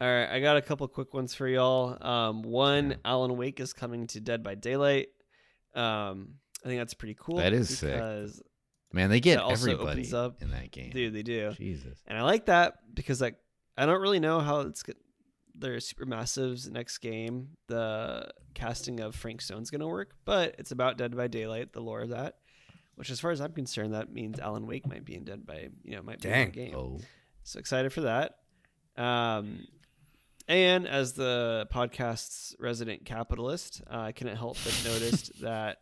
All 0.00 0.08
right, 0.08 0.28
I 0.28 0.40
got 0.40 0.56
a 0.56 0.62
couple 0.62 0.86
quick 0.88 1.14
ones 1.14 1.34
for 1.34 1.46
y'all. 1.48 2.04
Um, 2.04 2.42
one, 2.42 2.96
Alan 3.04 3.36
Wake 3.36 3.60
is 3.60 3.72
coming 3.72 4.06
to 4.08 4.20
Dead 4.20 4.42
by 4.42 4.54
Daylight. 4.56 5.08
Um, 5.74 6.34
I 6.64 6.68
think 6.68 6.80
that's 6.80 6.94
pretty 6.94 7.16
cool. 7.18 7.36
That 7.36 7.52
is 7.52 7.78
sick. 7.78 7.94
because, 7.94 8.42
Man, 8.92 9.10
they 9.10 9.20
get 9.20 9.36
That 9.36 9.44
also 9.44 9.70
everybody 9.72 10.00
opens 10.02 10.14
up- 10.14 10.42
in 10.42 10.50
that 10.50 10.70
game. 10.70 10.90
dude, 10.90 11.14
they 11.14 11.22
do, 11.22 11.52
Jesus. 11.52 11.98
and 12.06 12.16
I 12.18 12.22
like 12.22 12.46
that 12.46 12.74
because 12.94 13.20
like 13.20 13.36
I 13.76 13.86
don't 13.86 14.00
really 14.00 14.20
know 14.20 14.38
how 14.40 14.60
it's 14.60 14.82
go- 14.84 14.92
their 15.54 15.76
Supermassive's 15.76 16.68
next 16.68 16.98
game, 16.98 17.50
the 17.68 18.30
casting 18.54 19.00
of 19.00 19.14
Frank 19.14 19.40
Stone's 19.40 19.70
gonna 19.70 19.88
work, 19.88 20.14
but 20.24 20.54
it's 20.58 20.70
about 20.72 20.98
Dead 20.98 21.16
by 21.16 21.28
Daylight, 21.28 21.72
the 21.72 21.80
lore 21.80 22.02
of 22.02 22.10
that. 22.10 22.38
Which, 22.96 23.10
as 23.10 23.18
far 23.18 23.32
as 23.32 23.40
I'm 23.40 23.52
concerned, 23.52 23.94
that 23.94 24.12
means 24.12 24.38
Alan 24.38 24.68
Wake 24.68 24.86
might 24.86 25.04
be 25.04 25.16
in 25.16 25.24
Dead 25.24 25.44
by 25.44 25.68
you 25.82 25.96
know 25.96 26.02
might 26.02 26.20
be 26.20 26.28
in 26.28 26.44
the 26.46 26.50
game. 26.52 26.74
Oh. 26.76 27.00
So 27.42 27.58
excited 27.58 27.92
for 27.92 28.02
that. 28.02 28.36
Um, 28.96 29.66
and 30.46 30.86
as 30.86 31.14
the 31.14 31.66
podcast's 31.72 32.54
resident 32.58 33.04
capitalist, 33.04 33.82
uh, 33.90 33.98
I 33.98 34.12
couldn't 34.12 34.36
help 34.36 34.56
but 34.64 34.82
notice 34.84 35.28
that. 35.40 35.78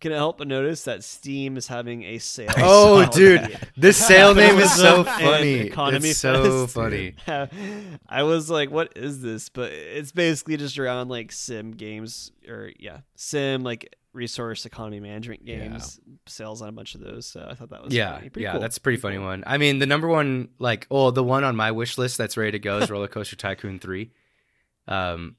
Couldn't 0.00 0.16
help 0.18 0.38
but 0.38 0.48
notice 0.48 0.84
that 0.84 1.04
Steam 1.04 1.56
is 1.56 1.66
having 1.68 2.02
a 2.04 2.18
sale. 2.18 2.48
Oh, 2.56 3.06
dude, 3.06 3.42
the 3.42 3.58
this 3.76 3.96
sale 4.06 4.34
name 4.34 4.58
is 4.58 4.72
so 4.72 5.04
funny. 5.04 5.60
Economy 5.60 6.10
It's 6.10 6.18
so 6.18 6.66
Fest. 6.66 6.74
funny. 6.74 7.14
I 8.08 8.22
was 8.22 8.50
like, 8.50 8.70
"What 8.70 8.92
is 8.96 9.20
this?" 9.22 9.48
But 9.48 9.72
it's 9.72 10.12
basically 10.12 10.56
just 10.56 10.78
around 10.78 11.08
like 11.08 11.32
sim 11.32 11.72
games, 11.72 12.32
or 12.48 12.70
yeah, 12.78 12.98
sim 13.16 13.62
like 13.62 13.94
resource 14.14 14.66
economy 14.66 15.00
management 15.00 15.42
Yeah. 15.44 15.58
games. 15.68 16.00
Sales 16.26 16.62
on 16.62 16.68
a 16.68 16.72
bunch 16.72 16.94
of 16.94 17.00
those. 17.00 17.26
So 17.26 17.46
I 17.48 17.54
thought 17.54 17.70
that 17.70 17.84
was 17.84 17.94
Yeah, 17.94 18.14
funny. 18.16 18.30
Pretty 18.30 18.44
yeah, 18.44 18.52
cool. 18.52 18.60
that's 18.60 18.76
a 18.78 18.80
pretty 18.80 18.98
funny 18.98 19.18
one. 19.18 19.44
I 19.46 19.58
mean, 19.58 19.78
the 19.78 19.86
number 19.86 20.08
one, 20.08 20.48
like, 20.58 20.86
oh, 20.90 21.10
the 21.10 21.22
one 21.22 21.44
on 21.44 21.54
my 21.56 21.70
wish 21.70 21.98
list 21.98 22.18
that's 22.18 22.36
ready 22.36 22.52
to 22.52 22.58
go 22.58 22.78
is 22.78 22.90
Roller 22.90 23.06
Coaster 23.08 23.36
Tycoon 23.36 23.78
Three. 23.78 24.10
Um, 24.88 25.36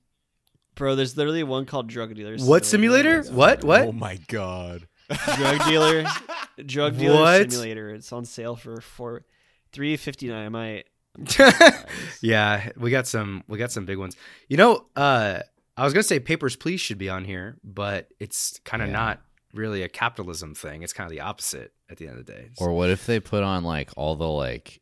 Bro, 0.75 0.95
there's 0.95 1.17
literally 1.17 1.43
one 1.43 1.65
called 1.65 1.87
Drug 1.87 2.13
Dealer. 2.15 2.37
what 2.37 2.65
simulator? 2.65 3.23
What? 3.23 3.63
What? 3.63 3.81
Oh 3.81 3.91
my 3.91 4.17
god. 4.27 4.87
Drug 5.35 5.65
Dealer. 5.65 6.05
Drug 6.65 6.97
Dealer 6.97 7.19
What? 7.19 7.51
Simulator. 7.51 7.89
It's 7.91 8.11
on 8.13 8.25
sale 8.25 8.55
for 8.55 8.79
four, 8.79 9.23
three 9.71 9.97
fifty 9.97 10.27
nine. 10.27 10.45
I 10.45 10.49
might. 10.49 10.85
yeah, 12.21 12.69
we 12.77 12.91
got 12.91 13.07
some. 13.07 13.43
We 13.47 13.57
got 13.57 13.71
some 13.71 13.85
big 13.85 13.97
ones. 13.97 14.15
You 14.47 14.57
know, 14.57 14.85
uh, 14.95 15.39
I 15.75 15.83
was 15.83 15.93
gonna 15.93 16.03
say 16.03 16.19
Papers 16.19 16.55
Please 16.55 16.79
should 16.79 16.97
be 16.97 17.09
on 17.09 17.25
here, 17.25 17.57
but 17.63 18.07
it's 18.19 18.59
kind 18.63 18.81
of 18.83 18.89
Yeah. 18.89 18.93
not 18.93 19.21
really 19.53 19.81
a 19.83 19.89
capitalism 19.89 20.53
thing. 20.53 20.83
It's 20.83 20.93
kind 20.93 21.05
of 21.07 21.11
the 21.11 21.21
opposite 21.21 21.73
at 21.89 21.97
the 21.97 22.07
end 22.07 22.19
of 22.19 22.25
the 22.25 22.31
day. 22.31 22.49
Or 22.57 22.71
what 22.73 22.89
if 22.89 23.05
they 23.05 23.19
put 23.19 23.43
on 23.43 23.63
like 23.63 23.89
all 23.97 24.15
the 24.15 24.27
like 24.27 24.79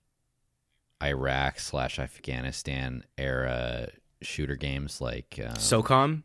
Iraq 1.02 1.60
slash 1.60 2.00
Afghanistan 2.00 3.04
era 3.18 3.88
shooter 4.22 4.56
games, 4.56 5.00
like 5.02 5.40
um, 5.44 5.54
SOCOM. 5.56 6.24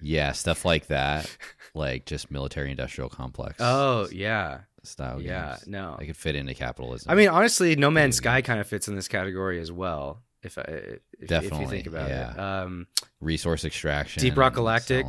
yeah, 0.00 0.32
stuff 0.32 0.64
like 0.64 0.86
that, 0.88 1.34
like 1.74 2.04
just 2.06 2.30
military 2.30 2.70
industrial 2.70 3.08
complex. 3.08 3.56
Oh 3.60 4.08
yeah, 4.12 4.60
style 4.82 5.20
yeah. 5.20 5.50
games. 5.54 5.66
No, 5.66 5.96
They 5.98 6.06
could 6.06 6.16
fit 6.16 6.34
into 6.36 6.54
capitalism. 6.54 7.10
I 7.10 7.14
mean 7.14 7.28
honestly, 7.28 7.76
No 7.76 7.90
Man's 7.90 8.16
Sky 8.16 8.42
kind 8.42 8.60
of 8.60 8.66
fits 8.66 8.88
in 8.88 8.96
this 8.96 9.08
category 9.08 9.60
as 9.60 9.70
well. 9.72 10.22
If 10.42 10.58
I 10.58 10.62
if, 10.62 10.68
if 10.74 11.00
you 11.22 11.26
Definitely, 11.26 11.66
think 11.68 11.86
about 11.86 12.10
it, 12.10 12.38
um, 12.38 12.86
resource 13.18 13.64
extraction, 13.64 14.20
Deep 14.22 14.36
Rock 14.36 14.52
Galactic. 14.54 15.06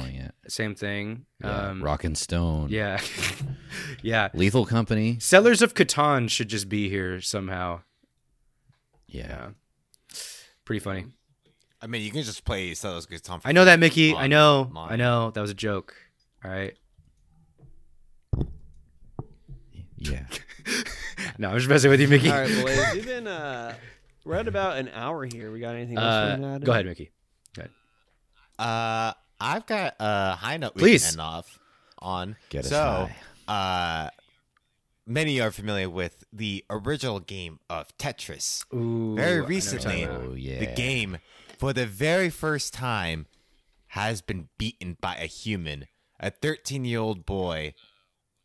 same 0.48 0.76
thing. 0.76 1.26
Yeah, 1.44 1.50
Um, 1.72 1.84
Rock 1.84 2.06
and 2.06 2.18
Stone, 2.18 2.70
yeah, 2.70 3.02
yeah. 4.02 4.30
Lethal 4.34 4.66
Company, 4.66 5.18
Sellers 5.20 5.62
of 5.62 5.74
Catan 5.74 6.30
should 6.30 6.48
just 6.48 6.70
be 6.70 6.88
here 6.90 7.20
somehow. 7.20 7.82
yeah. 9.08 9.28
Yeah, 9.28 9.48
pretty 10.64 10.80
funny. 10.80 11.06
I 11.82 11.88
mean, 11.88 12.02
you 12.04 12.12
can 12.12 12.24
just 12.24 12.44
play 12.46 12.74
Settlers 12.74 13.06
of 13.06 13.12
Catan. 13.12 13.42
for 13.42 13.48
I 13.48 13.52
know 13.52 13.66
that, 13.66 13.80
Mickey. 13.80 14.14
on- 14.14 14.24
I 14.24 14.28
know. 14.28 14.72
on- 14.76 14.92
I 14.92 14.96
know. 14.96 15.32
That 15.32 15.42
was 15.42 15.52
a 15.52 15.56
joke. 15.56 15.94
All 16.44 16.52
right. 16.52 16.74
yeah. 19.98 20.26
No, 21.38 21.50
I'm 21.50 21.58
just 21.58 21.68
messing 21.68 21.92
with 21.92 22.00
you, 22.00 22.08
Mickey. 22.08 22.30
All 22.32 22.40
right, 22.40 22.64
boys. 22.64 22.80
We've 22.94 23.06
been 23.06 23.28
uh, 23.28 23.76
we're 24.24 24.36
at 24.36 24.48
about 24.48 24.78
an 24.78 24.90
hour 24.94 25.26
here. 25.26 25.52
We 25.52 25.60
got 25.60 25.76
anything 25.76 25.98
else? 25.98 26.06
Uh, 26.06 26.36
we 26.38 26.42
wanna 26.44 26.56
add? 26.56 26.66
go 26.66 26.72
ahead, 26.72 26.86
Mickey. 26.86 27.12
Uh, 28.58 29.12
I've 29.42 29.66
got 29.66 29.96
a 30.00 30.36
high 30.36 30.56
note 30.56 30.76
we 30.76 30.82
Please. 30.82 31.04
can 31.04 31.16
end 31.16 31.22
off 31.22 31.60
on. 32.00 32.38
Get 32.50 32.64
us 32.64 32.70
so, 32.70 33.10
uh, 33.50 34.10
many 35.06 35.42
are 35.42 35.52
familiar 35.52 35.90
with 35.90 36.24
the 36.32 36.64
original 36.70 37.20
game 37.20 37.60
of 37.70 37.96
Tetris. 37.98 38.64
Ooh, 38.74 39.16
Very 39.18 39.42
recently, 39.42 40.06
talking. 40.06 40.08
Oh 40.32 40.36
yeah. 40.36 40.60
The 40.60 40.68
game, 40.68 41.18
for 41.58 41.74
the 41.74 41.86
very 41.86 42.30
first 42.30 42.74
time, 42.74 43.28
has 43.90 44.22
been 44.22 44.50
beaten 44.58 44.98
by 45.00 45.16
a 45.16 45.26
human. 45.26 45.86
A 46.20 46.30
13 46.32 46.86
year 46.86 47.00
old 47.00 47.26
boy 47.26 47.74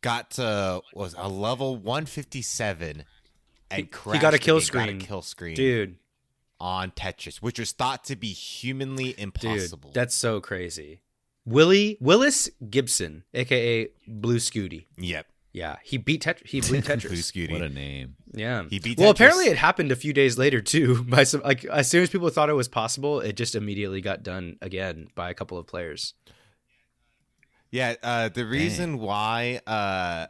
got 0.01 0.31
to 0.31 0.81
was 0.93 1.13
a 1.17 1.27
level 1.29 1.75
157 1.77 3.03
and 3.69 3.87
He- 3.87 4.11
he 4.11 4.19
got 4.19 4.33
a 4.33 4.39
kill 4.39 4.59
he 4.59 4.61
got 4.61 4.65
screen. 4.83 4.99
kill 4.99 5.21
screen. 5.21 5.55
dude. 5.55 5.97
on 6.59 6.91
Tetris, 6.91 7.37
which 7.37 7.57
was 7.57 7.71
thought 7.71 8.03
to 8.03 8.15
be 8.15 8.33
humanly 8.33 9.15
impossible. 9.19 9.89
Dude, 9.89 9.93
that's 9.95 10.13
so 10.13 10.39
crazy. 10.39 11.01
Willie 11.43 11.97
Willis 11.99 12.51
Gibson, 12.69 13.23
aka 13.33 13.87
Blue 14.07 14.37
Scuti. 14.37 14.85
yep. 14.95 15.25
Yeah, 15.53 15.75
he 15.83 15.97
beat 15.97 16.21
Tet- 16.21 16.41
he 16.45 16.61
beat 16.61 16.67
Blue 16.69 16.81
Tetris. 16.81 17.51
What 17.51 17.61
a 17.61 17.67
name. 17.69 18.15
yeah, 18.33 18.63
He 18.69 18.79
beat 18.79 18.97
Well, 18.97 19.09
Tetris. 19.13 19.15
apparently 19.15 19.45
it 19.47 19.57
happened 19.57 19.91
a 19.91 19.95
few 19.97 20.13
days 20.13 20.37
later 20.37 20.61
too. 20.61 21.03
By 21.07 21.23
some 21.23 21.41
like 21.41 21.65
as 21.65 21.89
soon 21.89 22.03
as 22.03 22.09
people 22.09 22.29
thought 22.29 22.49
it 22.49 22.53
was 22.53 22.67
possible, 22.69 23.19
it 23.19 23.33
just 23.35 23.53
immediately 23.55 23.99
got 24.01 24.23
done 24.23 24.57
again 24.61 25.09
by 25.15 25.29
a 25.29 25.33
couple 25.33 25.57
of 25.57 25.67
players. 25.67 26.13
Yeah, 27.69 27.95
uh, 28.03 28.29
the 28.29 28.45
reason 28.45 28.99
why 28.99 29.61
uh, 29.65 30.27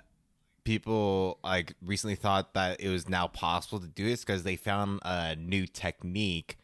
people 0.63 1.39
like 1.43 1.73
recently 1.81 2.15
thought 2.15 2.53
that 2.53 2.79
it 2.81 2.89
was 2.89 3.09
now 3.09 3.27
possible 3.27 3.79
to 3.79 3.87
do 3.87 4.05
this 4.05 4.21
because 4.23 4.43
they 4.43 4.55
found 4.55 4.99
a 5.03 5.35
new 5.35 5.65
technique 5.65 6.57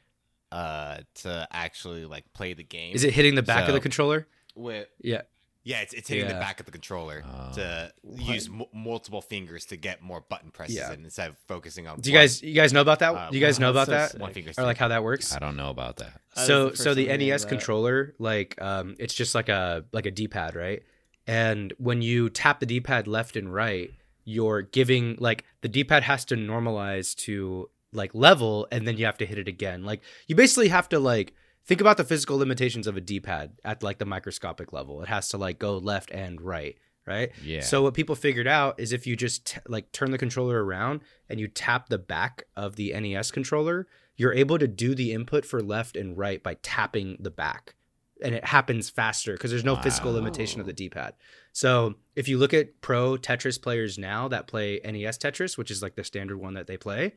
uh, 0.52 0.98
to 1.16 1.48
actually 1.52 2.06
like 2.06 2.32
play 2.34 2.54
the 2.54 2.64
game. 2.64 2.94
Is 2.96 3.04
it 3.04 3.14
hitting 3.14 3.36
the 3.36 3.42
back 3.44 3.68
of 3.68 3.74
the 3.74 3.80
controller? 3.80 4.28
With, 4.56 4.88
Yeah. 5.02 5.22
Yeah, 5.68 5.82
it's, 5.82 5.94
it's 5.94 6.08
hitting 6.08 6.26
Yeah. 6.28 6.34
the 6.34 6.40
back 6.40 6.60
of 6.62 6.66
the 6.66 6.72
controller 6.72 7.24
Oh. 7.28 7.52
to 7.56 7.92
use 8.16 8.48
m- 8.48 8.64
multiple 8.74 9.22
fingers 9.22 9.66
to 9.66 9.76
get 9.76 10.02
more 10.02 10.22
button 10.22 10.50
presses 10.52 10.76
Yeah. 10.78 10.94
in 10.94 11.04
instead 11.04 11.30
of 11.30 11.38
focusing 11.48 11.88
on. 11.88 12.00
Do 12.00 12.10
you 12.10 12.16
one- 12.16 12.24
guys 12.24 12.42
you 12.42 12.54
guys 12.54 12.72
know 12.74 12.82
about 12.82 13.00
that? 13.00 13.14
Uh, 13.14 13.30
Do 13.30 13.38
you 13.38 13.46
guys 13.46 13.60
know 13.60 13.70
about 13.70 13.88
so 13.88 13.92
that? 13.92 14.18
one 14.20 14.32
finger? 14.34 14.52
Or 14.58 14.64
like 14.64 14.78
how 14.78 14.88
that 14.88 15.04
works? 15.04 15.34
I 15.36 15.40
don't 15.40 15.58
know 15.58 15.70
about 15.70 15.98
that. 15.98 16.22
That 16.36 16.42
is 16.42 16.48
so 16.48 16.70
the 16.70 16.78
so 16.78 16.94
the 16.94 17.08
NES 17.10 17.44
controller 17.46 18.16
like 18.20 18.60
um 18.62 18.96
it's 18.98 19.14
just 19.14 19.36
like 19.36 19.50
a 19.50 19.84
like 19.92 20.06
a 20.06 20.12
D-pad, 20.12 20.56
right? 20.56 20.84
And 21.28 21.74
when 21.78 22.02
you 22.02 22.30
tap 22.30 22.60
the 22.62 22.66
D-pad 22.66 23.06
left 23.08 23.36
and 23.36 23.54
right, 23.54 23.92
you're 24.24 24.62
giving 24.62 25.18
like 25.20 25.44
the 25.62 25.68
D-pad 25.68 26.04
has 26.04 26.24
to 26.26 26.36
normalize 26.36 27.14
to 27.26 27.70
like 27.92 28.12
level 28.14 28.68
and 28.72 28.88
then 28.88 28.98
you 28.98 29.06
have 29.06 29.18
to 29.18 29.26
hit 29.26 29.38
it 29.38 29.48
again. 29.48 29.84
Like 29.84 30.02
you 30.28 30.36
basically 30.36 30.70
have 30.70 30.88
to 30.90 31.00
like 31.00 31.34
think 31.68 31.82
about 31.82 31.98
the 31.98 32.04
physical 32.04 32.38
limitations 32.38 32.88
of 32.88 32.96
a 32.96 33.02
D-pad 33.02 33.52
at 33.64 33.84
like 33.84 33.98
the 33.98 34.06
microscopic 34.06 34.72
level. 34.72 35.02
It 35.02 35.10
has 35.10 35.30
to 35.30 35.38
like 35.38 35.60
go 35.60 35.78
left 35.78 36.10
and 36.12 36.42
right, 36.42 36.78
right? 37.06 37.32
Yeah. 37.44 37.60
So 37.60 37.84
what 37.84 37.94
people 37.94 38.16
figured 38.16 38.48
out 38.48 38.80
is 38.80 38.94
if 38.94 39.06
you 39.06 39.16
just 39.16 39.46
t- 39.46 39.60
like 39.68 39.92
turn 39.92 40.12
the 40.12 40.18
controller 40.18 40.64
around 40.64 41.02
and 41.30 41.40
you 41.40 41.48
tap 41.48 41.90
the 41.90 41.98
back 41.98 42.44
of 42.56 42.78
the 42.78 42.94
NES 43.00 43.32
controller, 43.32 43.86
you're 44.16 44.34
able 44.34 44.58
to 44.58 44.68
do 44.68 44.96
the 44.96 45.12
input 45.12 45.46
for 45.46 45.62
left 45.62 45.98
and 45.98 46.18
right 46.18 46.42
by 46.42 46.56
tapping 46.64 47.18
the 47.20 47.30
back. 47.30 47.76
And 48.24 48.34
it 48.34 48.46
happens 48.46 48.90
faster 48.90 49.34
because 49.34 49.52
there's 49.52 49.64
no 49.64 49.76
physical 49.76 50.12
limitation 50.12 50.60
of 50.60 50.66
the 50.66 50.74
D-pad. 50.74 51.14
So 51.52 51.96
if 52.16 52.28
you 52.28 52.40
look 52.40 52.54
at 52.54 52.82
pro 52.82 53.16
Tetris 53.18 53.62
players 53.62 54.00
now 54.00 54.28
that 54.30 54.48
play 54.48 54.80
NES 54.84 55.20
Tetris, 55.20 55.56
which 55.56 55.70
is 55.70 55.84
like 55.84 55.96
the 55.96 56.04
standard 56.04 56.38
one 56.38 56.56
that 56.56 56.66
they 56.66 56.78
play, 56.78 57.14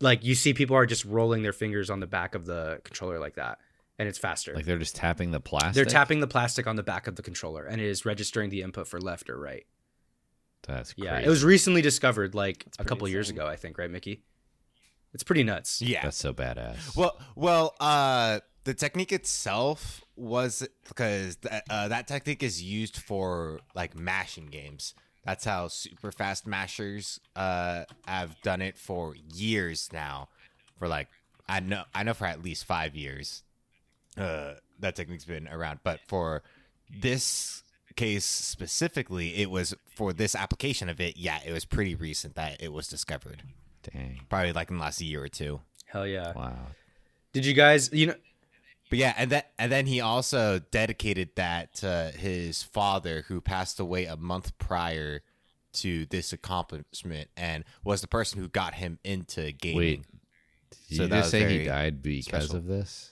like 0.00 0.24
you 0.24 0.34
see 0.34 0.54
people 0.54 0.76
are 0.76 0.86
just 0.86 1.04
rolling 1.04 1.42
their 1.42 1.52
fingers 1.52 1.90
on 1.90 2.00
the 2.00 2.06
back 2.06 2.34
of 2.34 2.46
the 2.46 2.80
controller 2.84 3.18
like 3.18 3.34
that, 3.34 3.58
and 3.98 4.08
it's 4.08 4.18
faster. 4.18 4.54
like 4.54 4.64
they're 4.64 4.78
just 4.78 4.96
tapping 4.96 5.30
the 5.30 5.40
plastic. 5.40 5.74
They're 5.74 5.84
tapping 5.84 6.20
the 6.20 6.26
plastic 6.26 6.66
on 6.66 6.76
the 6.76 6.82
back 6.82 7.06
of 7.06 7.16
the 7.16 7.22
controller, 7.22 7.64
and 7.64 7.80
it 7.80 7.86
is 7.86 8.04
registering 8.04 8.50
the 8.50 8.62
input 8.62 8.88
for 8.88 9.00
left 9.00 9.30
or 9.30 9.38
right. 9.38 9.66
That's 10.66 10.94
Yeah, 10.96 11.18
it 11.18 11.28
was 11.28 11.44
recently 11.44 11.82
discovered 11.82 12.34
like 12.34 12.64
a 12.66 12.70
pretty 12.76 12.88
couple 12.88 13.08
years 13.08 13.30
ago, 13.30 13.46
I 13.46 13.56
think, 13.56 13.78
right, 13.78 13.90
Mickey? 13.90 14.22
It's 15.12 15.22
pretty 15.22 15.42
nuts. 15.42 15.82
Yeah. 15.82 16.02
That's 16.04 16.16
so 16.16 16.32
badass. 16.32 16.96
Well, 16.96 17.18
well, 17.36 17.74
uh, 17.80 18.40
the 18.64 18.74
technique 18.74 19.12
itself 19.12 20.02
was 20.16 20.66
because 20.88 21.36
th- 21.36 21.62
uh, 21.68 21.88
that 21.88 22.06
technique 22.06 22.42
is 22.42 22.62
used 22.62 22.96
for 22.96 23.60
like 23.74 23.96
mashing 23.96 24.46
games. 24.46 24.94
That's 25.24 25.44
how 25.44 25.68
super 25.68 26.12
fast 26.12 26.46
mashers 26.46 27.20
uh, 27.36 27.84
have 28.06 28.40
done 28.42 28.62
it 28.62 28.78
for 28.78 29.14
years 29.34 29.88
now. 29.92 30.28
For 30.78 30.88
like, 30.88 31.08
I 31.48 31.60
know, 31.60 31.84
I 31.94 32.02
know 32.02 32.14
for 32.14 32.26
at 32.26 32.42
least 32.42 32.64
five 32.64 32.96
years, 32.96 33.42
uh, 34.18 34.54
that 34.80 34.96
technique's 34.96 35.24
been 35.24 35.48
around. 35.48 35.80
But 35.82 36.00
for 36.06 36.42
this 37.00 37.62
case 37.96 38.24
specifically, 38.24 39.36
it 39.36 39.50
was 39.50 39.74
for 39.94 40.12
this 40.12 40.34
application 40.34 40.88
of 40.88 41.00
it. 41.00 41.16
Yeah, 41.16 41.38
it 41.44 41.52
was 41.52 41.64
pretty 41.64 41.94
recent 41.94 42.34
that 42.36 42.62
it 42.62 42.72
was 42.72 42.88
discovered. 42.88 43.42
Dang. 43.92 44.20
Probably 44.28 44.52
like 44.52 44.70
in 44.70 44.76
the 44.76 44.82
last 44.82 45.00
year 45.00 45.22
or 45.22 45.28
two. 45.28 45.60
Hell 45.86 46.06
yeah. 46.06 46.32
Wow. 46.34 46.56
Did 47.32 47.44
you 47.46 47.54
guys, 47.54 47.90
you 47.92 48.06
know, 48.08 48.14
But 48.90 48.98
yeah, 48.98 49.14
and 49.16 49.30
that 49.30 49.52
and 49.58 49.70
then 49.72 49.86
he 49.86 50.00
also 50.00 50.60
dedicated 50.70 51.30
that 51.36 51.74
to 51.76 52.12
his 52.16 52.62
father, 52.62 53.24
who 53.28 53.40
passed 53.40 53.80
away 53.80 54.04
a 54.04 54.16
month 54.16 54.56
prior 54.58 55.22
to 55.74 56.04
this 56.06 56.32
accomplishment, 56.34 57.28
and 57.36 57.64
was 57.82 58.02
the 58.02 58.06
person 58.08 58.40
who 58.40 58.48
got 58.48 58.74
him 58.74 58.98
into 59.04 59.52
gaming. 59.52 59.76
Wait. 59.78 60.04
Did 60.88 60.96
So 60.98 61.02
you 61.04 61.08
that 61.08 61.16
just 61.16 61.24
was 61.24 61.30
say 61.30 61.58
he 61.58 61.64
died 61.64 62.02
because 62.02 62.44
special. 62.44 62.56
of 62.56 62.66
this? 62.66 63.11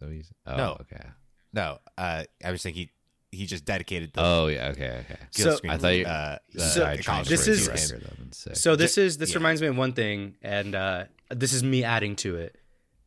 So 0.00 0.08
he's 0.08 0.32
oh, 0.46 0.56
No. 0.56 0.76
okay. 0.80 1.04
No, 1.52 1.78
uh, 1.98 2.24
I 2.44 2.50
was 2.50 2.62
saying 2.62 2.74
he 2.74 2.90
he 3.32 3.46
just 3.46 3.64
dedicated 3.64 4.12
the 4.12 4.20
Oh 4.22 4.46
yeah, 4.48 4.68
okay, 4.70 5.04
okay. 5.04 5.18
So- 5.30 5.54
screen. 5.56 5.72
I 5.72 5.76
thought 5.78 5.88
you- 5.96 6.04
uh, 6.04 6.38
So- 6.56 6.80
died 6.80 7.00
accomplishment 7.00 7.28
this 7.28 7.46
is- 7.46 7.60
to 7.60 7.64
to 7.66 7.94
record 7.94 8.02
him. 8.08 8.12
of 8.12 8.18
and 8.24 8.34
sick. 8.34 8.56
so 8.56 8.74
this 8.76 8.98
is 8.98 9.18
this 9.18 9.30
yeah. 9.30 9.36
reminds 9.36 9.60
me 9.62 9.68
of 9.68 9.76
one 9.76 9.92
thing, 9.92 10.36
and 10.42 10.74
uh 10.74 11.04
this 11.30 11.52
is 11.52 11.62
me 11.62 11.84
adding 11.84 12.16
to 12.16 12.36
it. 12.36 12.56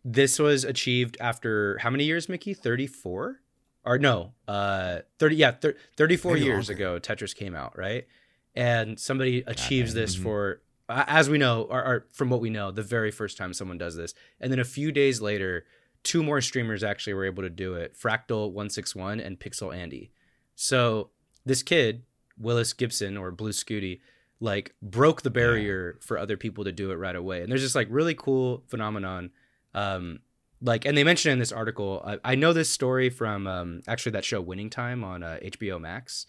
This 0.05 0.39
was 0.39 0.63
achieved 0.63 1.17
after 1.19 1.77
how 1.79 1.89
many 1.89 2.05
years, 2.05 2.29
Mickey? 2.29 2.53
34? 2.53 3.39
Or 3.85 3.97
no, 3.97 4.33
uh 4.47 4.99
30 5.19 5.35
yeah, 5.35 5.51
thir- 5.51 5.75
34 5.97 6.33
Maybe 6.35 6.45
years 6.45 6.69
longer. 6.69 6.95
ago 6.95 6.99
Tetris 6.99 7.35
came 7.35 7.53
out, 7.55 7.77
right? 7.77 8.07
And 8.55 8.99
somebody 8.99 9.43
achieves 9.47 9.93
dang. 9.93 10.01
this 10.03 10.15
Mhm. 10.15 10.23
for 10.23 10.61
uh, 10.89 11.05
as 11.07 11.29
we 11.29 11.37
know 11.37 11.63
or, 11.63 11.83
or 11.83 12.07
from 12.11 12.29
what 12.29 12.39
we 12.41 12.49
know, 12.49 12.69
the 12.71 12.83
very 12.83 13.09
first 13.11 13.37
time 13.37 13.53
someone 13.53 13.77
does 13.77 13.95
this. 13.95 14.13
And 14.39 14.51
then 14.51 14.59
a 14.59 14.65
few 14.65 14.91
days 14.91 15.21
later, 15.21 15.65
two 16.03 16.21
more 16.21 16.41
streamers 16.41 16.83
actually 16.83 17.13
were 17.13 17.25
able 17.25 17.43
to 17.43 17.49
do 17.49 17.75
it. 17.75 17.97
Fractal 17.97 18.47
161 18.47 19.19
and 19.19 19.39
Pixel 19.39 19.75
Andy. 19.75 20.11
So 20.55 21.09
this 21.45 21.63
kid, 21.63 22.03
Willis 22.37 22.73
Gibson 22.73 23.17
or 23.17 23.31
Blue 23.31 23.51
Scuti, 23.51 24.01
like 24.39 24.75
broke 24.81 25.21
the 25.21 25.29
barrier 25.29 25.97
for 26.01 26.17
other 26.17 26.35
people 26.35 26.65
to 26.65 26.71
do 26.71 26.91
it 26.91 26.95
right 26.95 27.15
away. 27.15 27.41
And 27.41 27.51
there's 27.51 27.61
this 27.61 27.75
like 27.75 27.87
really 27.89 28.13
cool 28.13 28.63
phenomenon. 28.67 29.31
Um, 29.73 30.19
like, 30.61 30.85
and 30.85 30.97
they 30.97 31.03
mentioned 31.03 31.33
in 31.33 31.39
this 31.39 31.51
article. 31.51 32.01
I, 32.05 32.19
I 32.23 32.35
know 32.35 32.53
this 32.53 32.69
story 32.69 33.09
from 33.09 33.47
um, 33.47 33.81
actually 33.87 34.13
that 34.13 34.25
show 34.25 34.41
Winning 34.41 34.69
Time 34.69 35.03
on 35.03 35.23
uh, 35.23 35.39
HBO 35.43 35.79
Max. 35.79 36.25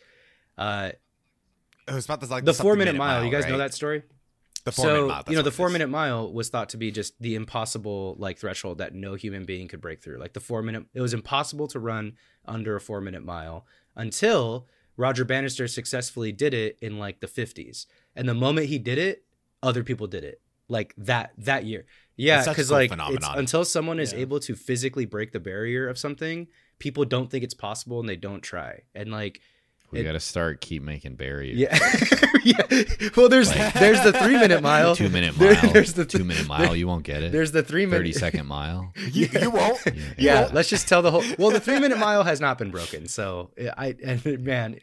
Uh, 0.56 0.92
it 1.86 1.92
was 1.94 2.04
about 2.04 2.20
this 2.20 2.30
like 2.30 2.44
the 2.44 2.54
four 2.54 2.76
minute 2.76 2.96
mile. 2.96 3.24
You 3.24 3.30
guys 3.30 3.46
know 3.46 3.58
that 3.58 3.74
story? 3.74 4.02
The 4.64 4.72
four 4.72 4.84
so 4.86 4.92
minute 4.94 5.06
mile. 5.08 5.16
that's 5.18 5.30
you 5.30 5.36
know 5.36 5.42
the 5.42 5.50
four 5.50 5.68
minute 5.70 5.88
mile 5.90 6.32
was 6.32 6.48
thought 6.48 6.70
to 6.70 6.76
be 6.78 6.90
just 6.90 7.20
the 7.20 7.34
impossible 7.34 8.16
like 8.18 8.38
threshold 8.38 8.78
that 8.78 8.94
no 8.94 9.14
human 9.14 9.44
being 9.44 9.68
could 9.68 9.80
break 9.80 10.02
through. 10.02 10.18
Like 10.18 10.32
the 10.32 10.40
four 10.40 10.62
minute 10.62 10.86
it 10.94 11.00
was 11.02 11.12
impossible 11.14 11.66
to 11.68 11.78
run 11.78 12.14
under 12.46 12.74
a 12.76 12.80
four 12.80 13.00
minute 13.00 13.22
mile 13.24 13.66
until 13.94 14.66
roger 14.96 15.24
bannister 15.24 15.66
successfully 15.68 16.32
did 16.32 16.54
it 16.54 16.78
in 16.80 16.98
like 16.98 17.20
the 17.20 17.26
50s 17.26 17.86
and 18.14 18.28
the 18.28 18.34
moment 18.34 18.68
he 18.68 18.78
did 18.78 18.96
it 18.98 19.24
other 19.62 19.82
people 19.82 20.06
did 20.06 20.24
it. 20.24 20.40
Like 20.68 20.94
that 20.96 21.32
that 21.38 21.64
year. 21.66 21.84
Yeah 22.16 22.36
It's 22.38 22.44
such 22.46 22.52
a 22.52 22.54
because 22.56 22.68
cool 22.68 22.78
like 22.78 23.14
it's, 23.14 23.28
until 23.34 23.64
someone 23.66 23.98
is 24.00 24.12
Yeah. 24.12 24.20
able 24.20 24.40
to 24.40 24.54
physically 24.54 25.04
break 25.04 25.32
the 25.32 25.40
barrier 25.40 25.88
of 25.88 25.98
something 25.98 26.48
people 26.78 27.04
don't 27.04 27.30
think 27.30 27.44
it's 27.44 27.54
possible 27.54 28.00
and 28.00 28.08
they 28.08 28.16
don't 28.16 28.42
try. 28.42 28.80
And 28.94 29.10
like 29.12 29.40
we 29.94 30.00
it- 30.00 30.04
got 30.04 30.12
to 30.12 30.20
start 30.20 30.60
keep 30.60 30.82
making 30.82 31.14
barriers. 31.14 31.56
yeah 31.56 31.78
yeah 32.44 32.82
well 33.16 33.28
there's 33.28 33.50
there's 33.74 34.02
the 34.02 34.12
three 34.12 34.36
minute 34.38 34.62
mile 34.62 34.94
Two 34.96 35.08
minute 35.08 35.34
There- 35.36 35.54
mile. 35.54 35.72
there's 35.72 35.94
the- 35.94 36.04
two 36.04 36.24
minute 36.24 36.46
mile. 36.46 36.76
You 36.76 36.86
won't 36.86 37.04
get 37.04 37.22
it. 37.22 37.32
there's 37.32 37.52
the 37.52 37.62
three 37.62 37.86
minute 37.86 37.98
thirty 37.98 38.12
second 38.12 38.46
mile. 38.46 38.92
You, 39.12 39.28
you 39.40 39.50
won't. 39.50 39.78
yeah, 40.18 40.50
let's 40.52 40.68
just 40.68 40.88
tell 40.88 41.02
the 41.02 41.10
whole. 41.10 41.22
Well, 41.38 41.50
the 41.50 41.60
three 41.60 41.78
minute 41.80 41.98
mile 41.98 42.24
has 42.24 42.40
not 42.40 42.58
been 42.58 42.70
broken, 42.70 43.06
so 43.08 43.50
I 43.76 43.94
and 44.04 44.24
man, 44.44 44.78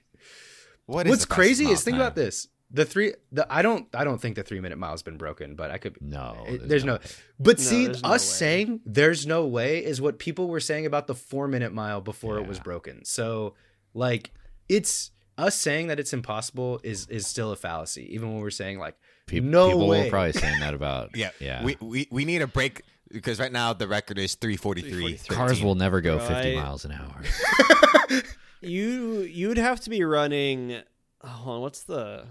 What 0.85 1.05
is 1.07 1.09
what's 1.11 1.25
crazy 1.25 1.65
is 1.65 1.83
think 1.83 1.95
time? 1.95 2.01
about 2.01 2.15
this. 2.15 2.47
The 2.73 2.85
three, 2.85 3.13
the 3.33 3.45
I 3.53 3.61
don't, 3.63 3.87
I 3.93 4.05
don't 4.05 4.21
think 4.21 4.37
the 4.37 4.43
three 4.43 4.61
minute 4.61 4.77
mile 4.77 4.91
has 4.91 5.03
been 5.03 5.17
broken, 5.17 5.55
but 5.55 5.71
I 5.71 5.77
could. 5.77 6.01
No, 6.01 6.37
eh, 6.47 6.53
it- 6.53 6.69
there's 6.69 6.85
no, 6.85 6.93
way. 6.93 6.99
but 7.37 7.57
No, 7.57 7.63
see, 7.63 7.85
there's 7.87 8.01
no 8.03 8.09
us 8.11 8.23
saying 8.23 8.79
there's 8.85 9.27
no 9.27 9.45
way 9.45 9.83
is 9.83 9.99
what 9.99 10.19
people 10.19 10.47
were 10.47 10.61
saying 10.61 10.85
about 10.85 11.07
the 11.07 11.15
four 11.15 11.49
minute 11.49 11.73
mile 11.73 11.99
before 11.99 12.37
it 12.37 12.47
was 12.47 12.59
broken. 12.61 13.03
So, 13.03 13.55
like, 13.93 14.31
it's 14.71 15.11
us 15.37 15.55
saying 15.55 15.87
that 15.87 15.99
it's 15.99 16.13
impossible 16.13 16.79
is 16.83 17.07
is 17.07 17.27
still 17.27 17.51
a 17.51 17.55
fallacy, 17.55 18.13
even 18.15 18.31
when 18.33 18.41
we're 18.41 18.49
saying 18.49 18.79
like, 18.79 18.95
Peop- 19.27 19.43
no 19.43 19.67
people 19.67 19.87
way. 19.87 20.03
were 20.05 20.09
probably 20.09 20.33
saying 20.43 20.59
that 20.59 20.73
about 20.73 21.15
Yeah, 21.15 21.31
yeah. 21.39 21.63
We, 21.63 21.77
we 21.81 22.07
we 22.11 22.25
need 22.25 22.41
a 22.41 22.47
break 22.47 22.81
because 23.11 23.39
right 23.39 23.51
now 23.51 23.73
the 23.73 23.87
record 23.87 24.17
is 24.17 24.35
three 24.35 24.57
forty 24.57 24.81
three. 24.81 25.17
Cars 25.17 25.61
will 25.61 25.75
never 25.75 25.99
go 26.01 26.17
Bro, 26.17 26.27
50 26.27 26.55
miles 26.55 26.85
an 26.85 26.91
hour. 26.93 27.21
You 28.63 29.21
you'd 29.21 29.57
have 29.57 29.79
to 29.81 29.89
be 29.89 30.03
running. 30.03 30.81
oh, 31.23 31.27
Hold 31.27 31.55
on, 31.55 31.61
what's 31.61 31.81
the 31.83 32.25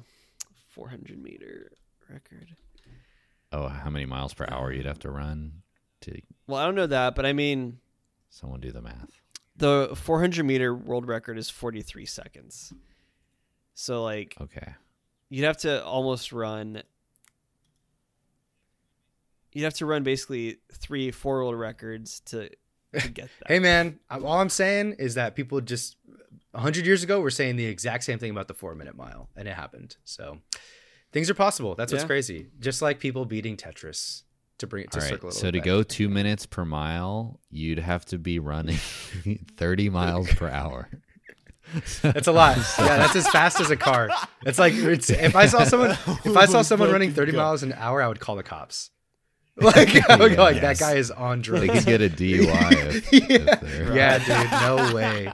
400 0.68 1.20
meter 1.20 1.72
record? 2.08 2.54
Oh, 3.52 3.66
how 3.66 3.90
many 3.90 4.06
miles 4.06 4.32
per 4.32 4.46
hour 4.48 4.72
you'd 4.72 4.86
have 4.86 5.00
to 5.00 5.10
run 5.10 5.62
to 6.02 6.20
Well, 6.46 6.60
I 6.60 6.64
don't 6.66 6.76
know 6.76 6.86
that, 6.86 7.16
but 7.16 7.26
I 7.26 7.32
mean, 7.32 7.78
someone 8.28 8.60
do 8.60 8.70
the 8.70 8.80
math? 8.80 9.19
The 9.60 9.90
400 9.94 10.44
meter 10.44 10.74
world 10.74 11.06
record 11.06 11.38
is 11.38 11.48
43 11.48 12.04
seconds. 12.06 12.72
So 13.74 14.02
like, 14.02 14.34
Okay. 14.40 14.74
you'd 15.28 15.44
have 15.44 15.58
to 15.58 15.84
almost 15.84 16.32
run. 16.32 16.82
you'd 19.52 19.64
have 19.64 19.74
to 19.74 19.86
run 19.86 20.02
basically 20.02 20.58
three 20.72 21.10
four 21.10 21.38
world 21.38 21.56
records 21.58 22.20
to, 22.20 22.48
to 22.98 23.08
get 23.12 23.28
that. 23.40 23.48
Hey 23.48 23.58
man, 23.58 23.98
all 24.10 24.38
I'm 24.38 24.48
saying 24.48 24.96
is 24.98 25.14
that 25.14 25.34
people 25.34 25.60
just 25.60 25.96
100 26.52 26.84
years 26.86 27.02
ago 27.02 27.20
were 27.20 27.30
saying 27.30 27.56
the 27.56 27.66
exact 27.66 28.04
same 28.04 28.18
thing 28.18 28.30
about 28.30 28.48
the 28.48 28.54
4 28.54 28.74
minute 28.74 28.96
mile 28.96 29.28
and 29.36 29.46
it 29.48 29.54
happened. 29.54 29.96
So 30.04 30.38
things 31.12 31.28
are 31.30 31.34
possible. 31.34 31.74
That's 31.74 31.92
what's 31.92 32.02
Yeah. 32.04 32.08
crazy. 32.08 32.46
Just 32.60 32.80
like 32.82 32.98
people 33.00 33.24
beating 33.24 33.56
Tetris 33.56 34.22
to 34.60 34.66
bring 34.66 34.84
it 34.84 34.90
to 34.92 34.98
All 34.98 35.02
right. 35.02 35.10
circle 35.10 35.26
a 35.26 35.30
little 35.30 35.40
So 35.40 35.46
to 35.50 35.58
bit. 35.58 35.64
go 35.64 35.82
two 35.82 36.08
minutes 36.08 36.46
per 36.46 36.64
mile, 36.64 37.38
you'd 37.50 37.78
have 37.78 38.04
to 38.06 38.18
be 38.18 38.38
running 38.38 38.76
30 39.56 39.90
miles 39.90 40.32
per 40.34 40.48
hour. 40.48 40.88
That's 42.02 42.26
a 42.26 42.32
lot. 42.32 42.56
Yeah, 42.78 42.96
that's 42.96 43.14
as 43.16 43.28
fast 43.28 43.60
as 43.60 43.70
a 43.70 43.76
car. 43.76 44.08
It's 44.44 44.58
like 44.58 44.72
it's, 44.74 45.10
if 45.10 45.36
I 45.36 45.46
saw 45.46 45.64
someone 45.64 45.90
if 46.24 46.36
I 46.36 46.46
saw 46.46 46.62
someone 46.62 46.90
running 46.90 47.12
30 47.12 47.32
miles 47.32 47.62
an 47.62 47.72
hour, 47.74 48.02
I 48.02 48.08
would 48.08 48.18
call 48.20 48.36
the 48.36 48.42
cops. 48.42 48.90
Like 49.60 50.08
I 50.08 50.16
would 50.16 50.36
go 50.36 50.42
like 50.42 50.62
that 50.62 50.78
guy 50.78 50.94
is 50.94 51.10
on 51.10 51.42
drugs. 51.42 51.60
They 51.60 51.66
drugs. 51.66 51.84
could 51.84 51.98
get 51.98 52.00
a 52.00 52.08
DUI 52.08 52.72
if, 52.96 53.12
if 53.12 53.60
they're 53.60 53.94
yeah, 53.94 54.18
dude, 54.18 54.88
no 54.88 54.94
way. 54.94 55.30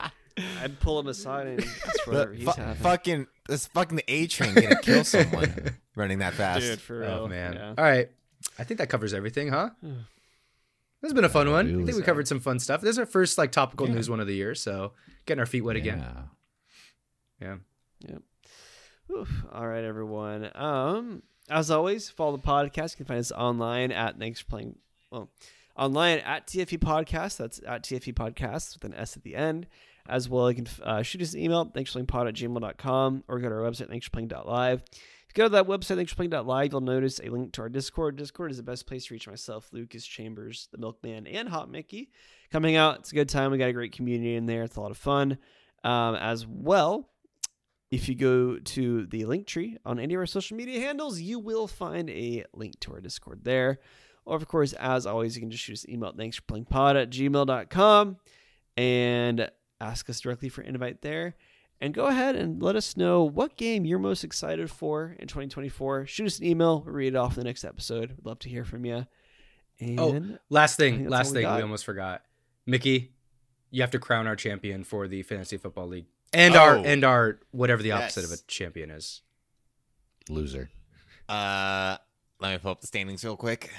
I'd 0.61 0.79
pull 0.81 0.99
him 0.99 1.07
aside 1.07 1.47
and 1.47 1.61
ask 1.63 2.05
whatever 2.07 2.33
he's 2.33 2.43
fu- 2.43 2.51
having. 2.59 2.75
fucking 2.83 3.27
this 3.47 3.67
fucking 3.67 3.95
the 3.95 4.03
A 4.09 4.27
train 4.27 4.53
gonna 4.53 4.81
kill 4.81 5.05
someone 5.05 5.75
running 5.95 6.19
that 6.19 6.33
fast. 6.33 6.59
Dude, 6.61 6.81
for 6.81 6.95
oh, 6.95 6.99
real. 7.07 7.09
Oh 7.23 7.27
man. 7.27 7.53
Yeah. 7.53 7.73
All 7.77 7.83
right. 7.85 8.09
I 8.59 8.63
think 8.63 8.79
that 8.79 8.89
covers 8.89 9.13
everything, 9.13 9.49
huh? 9.49 9.69
This 9.81 11.09
has 11.09 11.13
been 11.13 11.25
a 11.25 11.29
fun 11.29 11.51
one. 11.51 11.81
I 11.83 11.85
think 11.85 11.97
we 11.97 12.03
covered 12.03 12.27
some 12.27 12.39
fun 12.39 12.59
stuff. 12.59 12.81
This 12.81 12.91
is 12.91 12.99
our 12.99 13.05
first 13.05 13.37
like 13.37 13.51
topical 13.51 13.87
news 13.87 14.09
one 14.09 14.19
of 14.19 14.27
the 14.27 14.35
year, 14.35 14.55
so 14.55 14.93
getting 15.25 15.39
our 15.39 15.45
feet 15.45 15.61
wet 15.61 15.75
again. 15.75 16.03
Yeah. 17.39 17.57
Yeah. 18.07 18.17
Oof. 19.15 19.45
All 19.53 19.67
right, 19.67 19.83
everyone. 19.83 20.49
Um, 20.55 21.23
as 21.49 21.71
always, 21.71 22.09
follow 22.09 22.35
the 22.35 22.43
podcast. 22.43 22.93
You 22.93 22.97
can 22.97 23.05
find 23.05 23.19
us 23.19 23.31
online 23.31 23.91
at 23.91 24.17
thanks 24.19 24.39
for 24.39 24.47
playing. 24.47 24.77
Well, 25.11 25.29
online 25.77 26.19
at 26.19 26.47
TFP 26.47 26.79
Podcast. 26.79 27.37
That's 27.37 27.61
at 27.65 27.83
TFP 27.83 28.13
Podcast 28.15 28.73
with 28.75 28.83
an 28.83 28.93
S 28.95 29.15
at 29.15 29.23
the 29.23 29.35
end. 29.35 29.67
As 30.09 30.29
well, 30.29 30.49
you 30.49 30.55
can 30.63 30.67
uh, 30.83 31.01
shoot 31.03 31.21
us 31.21 31.33
an 31.33 31.41
email, 31.41 31.65
thanks 31.65 31.91
for 31.91 31.95
playing 31.95 32.07
pod 32.07 32.27
at 32.27 32.33
gmail.com, 32.33 33.23
or 33.27 33.39
go 33.39 33.49
to 33.49 33.55
our 33.55 33.61
website, 33.61 33.89
thanks 33.89 34.07
go 35.37 35.43
to 35.43 35.49
that 35.49 35.67
website, 35.67 35.97
thanks 35.97 36.11
for 36.11 36.15
playing.live, 36.15 36.71
you'll 36.71 36.81
notice 36.81 37.21
a 37.23 37.29
link 37.29 37.53
to 37.53 37.61
our 37.61 37.69
Discord. 37.69 38.15
Discord 38.15 38.49
is 38.49 38.57
the 38.57 38.63
best 38.63 38.87
place 38.87 39.05
to 39.05 39.13
reach 39.13 39.27
myself, 39.27 39.69
Lucas 39.71 40.05
Chambers, 40.05 40.67
the 40.71 40.79
Milkman, 40.79 41.27
and 41.27 41.47
Hot 41.47 41.69
Mickey. 41.69 42.09
Coming 42.51 42.75
out, 42.75 42.99
it's 42.99 43.11
a 43.11 43.15
good 43.15 43.29
time. 43.29 43.51
We 43.51 43.59
got 43.59 43.69
a 43.69 43.73
great 43.73 43.91
community 43.91 44.35
in 44.35 44.47
there. 44.47 44.63
It's 44.63 44.77
a 44.77 44.81
lot 44.81 44.89
of 44.89 44.97
fun. 44.97 45.37
Um, 45.83 46.15
as 46.15 46.47
well, 46.47 47.11
if 47.91 48.09
you 48.09 48.15
go 48.15 48.57
to 48.57 49.05
the 49.05 49.25
link 49.25 49.45
tree 49.45 49.77
on 49.85 49.99
any 49.99 50.15
of 50.15 50.19
our 50.19 50.25
social 50.25 50.57
media 50.57 50.79
handles, 50.79 51.21
you 51.21 51.37
will 51.37 51.67
find 51.67 52.09
a 52.09 52.43
link 52.53 52.79
to 52.81 52.93
our 52.93 52.99
Discord 52.99 53.43
there. 53.43 53.79
Or, 54.25 54.35
of 54.35 54.47
course, 54.47 54.73
as 54.73 55.05
always, 55.05 55.35
you 55.35 55.41
can 55.41 55.51
just 55.51 55.63
shoot 55.63 55.73
us 55.73 55.83
an 55.85 55.93
email. 55.93 56.13
Thanks 56.17 56.37
for 56.37 56.41
playing 56.41 56.65
pod 56.65 56.97
at 56.97 57.11
gmail.com 57.11 58.17
and 58.75 59.51
ask 59.79 60.09
us 60.09 60.19
directly 60.19 60.49
for 60.49 60.63
invite 60.63 61.03
there. 61.03 61.35
And 61.79 61.93
go 61.93 62.07
ahead 62.07 62.35
and 62.35 62.61
let 62.61 62.75
us 62.75 62.97
know 62.97 63.23
what 63.23 63.55
game 63.55 63.85
you're 63.85 63.99
most 63.99 64.23
excited 64.23 64.71
for 64.71 65.15
in 65.19 65.27
2024. 65.27 66.07
Shoot 66.07 66.25
us 66.25 66.39
an 66.39 66.45
email. 66.45 66.81
We'll 66.83 66.93
read 66.95 67.13
it 67.13 67.15
off 67.15 67.33
in 67.33 67.41
the 67.41 67.43
next 67.43 67.63
episode. 67.63 68.09
We'd 68.17 68.25
love 68.25 68.39
to 68.39 68.49
hear 68.49 68.65
from 68.65 68.83
you. 68.83 69.05
And 69.79 69.99
Oh, 69.99 70.37
last 70.49 70.77
thing, 70.77 71.07
last 71.07 71.29
we 71.29 71.33
thing 71.35 71.41
got. 71.43 71.57
we 71.57 71.61
almost 71.61 71.85
forgot. 71.85 72.23
Mickey, 72.65 73.11
you 73.69 73.81
have 73.81 73.91
to 73.91 73.99
crown 73.99 74.25
our 74.25 74.35
champion 74.35 74.83
for 74.83 75.07
the 75.07 75.21
fantasy 75.21 75.57
football 75.57 75.87
league. 75.87 76.07
And 76.33 76.55
Oh. 76.55 76.59
our 76.59 76.75
and 76.77 77.03
our 77.03 77.39
whatever 77.51 77.83
the 77.83 77.91
opposite 77.91 78.23
of 78.25 78.31
a 78.31 78.37
champion 78.47 78.89
is. 78.89 79.21
Loser. 80.29 80.71
Uh, 81.29 81.97
let 82.39 82.53
me 82.53 82.57
pull 82.57 82.71
up 82.71 82.81
the 82.81 82.87
standings 82.87 83.23
real 83.23 83.37
quick 83.37 83.69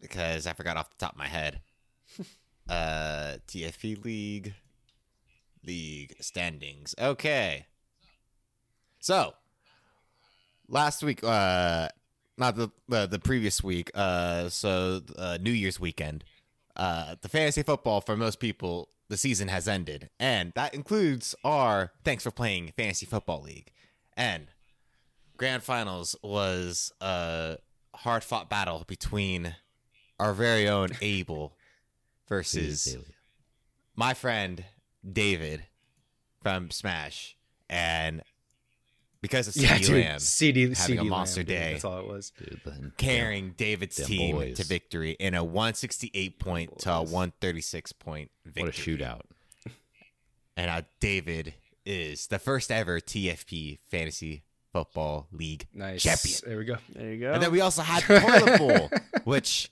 because 0.00 0.46
I 0.46 0.52
forgot 0.52 0.76
off 0.76 0.90
the 0.90 0.96
top 0.98 1.12
of 1.12 1.18
my 1.18 1.28
head. 1.28 1.60
uh, 2.68 3.36
TFP 3.48 4.04
League, 4.04 4.54
league 5.64 6.14
standings. 6.20 6.94
Okay. 6.98 7.66
So, 9.00 9.34
last 10.68 11.02
week, 11.02 11.22
uh, 11.24 11.88
not 12.38 12.56
the 12.56 12.70
uh, 12.90 13.06
the 13.06 13.18
previous 13.18 13.62
week. 13.62 13.90
Uh, 13.94 14.48
so 14.48 15.02
uh, 15.16 15.38
New 15.40 15.52
Year's 15.52 15.78
weekend. 15.80 16.24
Uh, 16.74 17.16
the 17.20 17.28
fantasy 17.28 17.62
football 17.62 18.00
for 18.00 18.16
most 18.16 18.40
people, 18.40 18.88
the 19.08 19.16
season 19.16 19.48
has 19.48 19.68
ended, 19.68 20.08
and 20.18 20.52
that 20.54 20.74
includes 20.74 21.34
our 21.44 21.92
thanks 22.04 22.24
for 22.24 22.30
playing 22.30 22.72
fantasy 22.76 23.04
football 23.04 23.42
league. 23.42 23.70
And 24.16 24.46
grand 25.36 25.62
finals 25.62 26.16
was 26.22 26.92
a 27.00 27.58
hard 27.94 28.24
fought 28.24 28.48
battle 28.48 28.84
between 28.86 29.54
our 30.18 30.32
very 30.32 30.68
own 30.68 30.90
Abel 31.02 31.54
versus 32.28 32.96
my 33.94 34.14
friend 34.14 34.64
David 35.10 35.64
from 36.42 36.70
Smash, 36.70 37.36
and 37.70 38.22
because 39.20 39.46
of 39.48 39.54
CD 39.54 39.66
Yeah, 39.68 39.78
dude. 39.78 39.90
Lamb 40.04 40.18
CD, 40.18 40.60
having 40.62 40.74
CD 40.74 40.98
a 40.98 41.04
monster 41.04 41.40
Lamb, 41.40 41.46
dude. 41.46 41.56
day. 41.56 41.72
That's 41.72 41.84
all 41.84 42.00
it 42.00 42.06
was. 42.08 42.32
Dude, 42.38 42.60
then- 42.64 42.92
carrying 42.98 43.54
David's 43.56 43.96
Them 43.96 44.06
team 44.06 44.36
boys. 44.36 44.56
to 44.56 44.64
victory 44.64 45.12
in 45.12 45.34
a 45.34 45.44
168 45.44 46.38
point 46.38 46.78
to 46.80 46.92
a 46.92 47.02
136 47.02 47.92
point 47.92 48.30
victory. 48.44 48.62
What 48.64 48.76
a 48.76 48.80
shootout. 48.80 49.20
And 50.56 50.70
uh, 50.70 50.82
David 51.00 51.54
is 51.86 52.26
the 52.26 52.38
first 52.38 52.70
ever 52.70 53.00
TFP 53.00 53.78
Fantasy 53.90 54.42
Football 54.72 55.28
League 55.32 55.66
Nice. 55.72 56.02
champion. 56.02 56.38
There 56.46 56.58
we 56.58 56.64
go. 56.64 56.76
there 56.94 57.12
you 57.12 57.20
go. 57.20 57.32
And 57.32 57.42
then 57.42 57.52
we 57.52 57.60
also 57.60 57.82
had 57.82 58.02
Toilet 58.20 58.58
Bowl, 58.58 58.90
which 59.24 59.70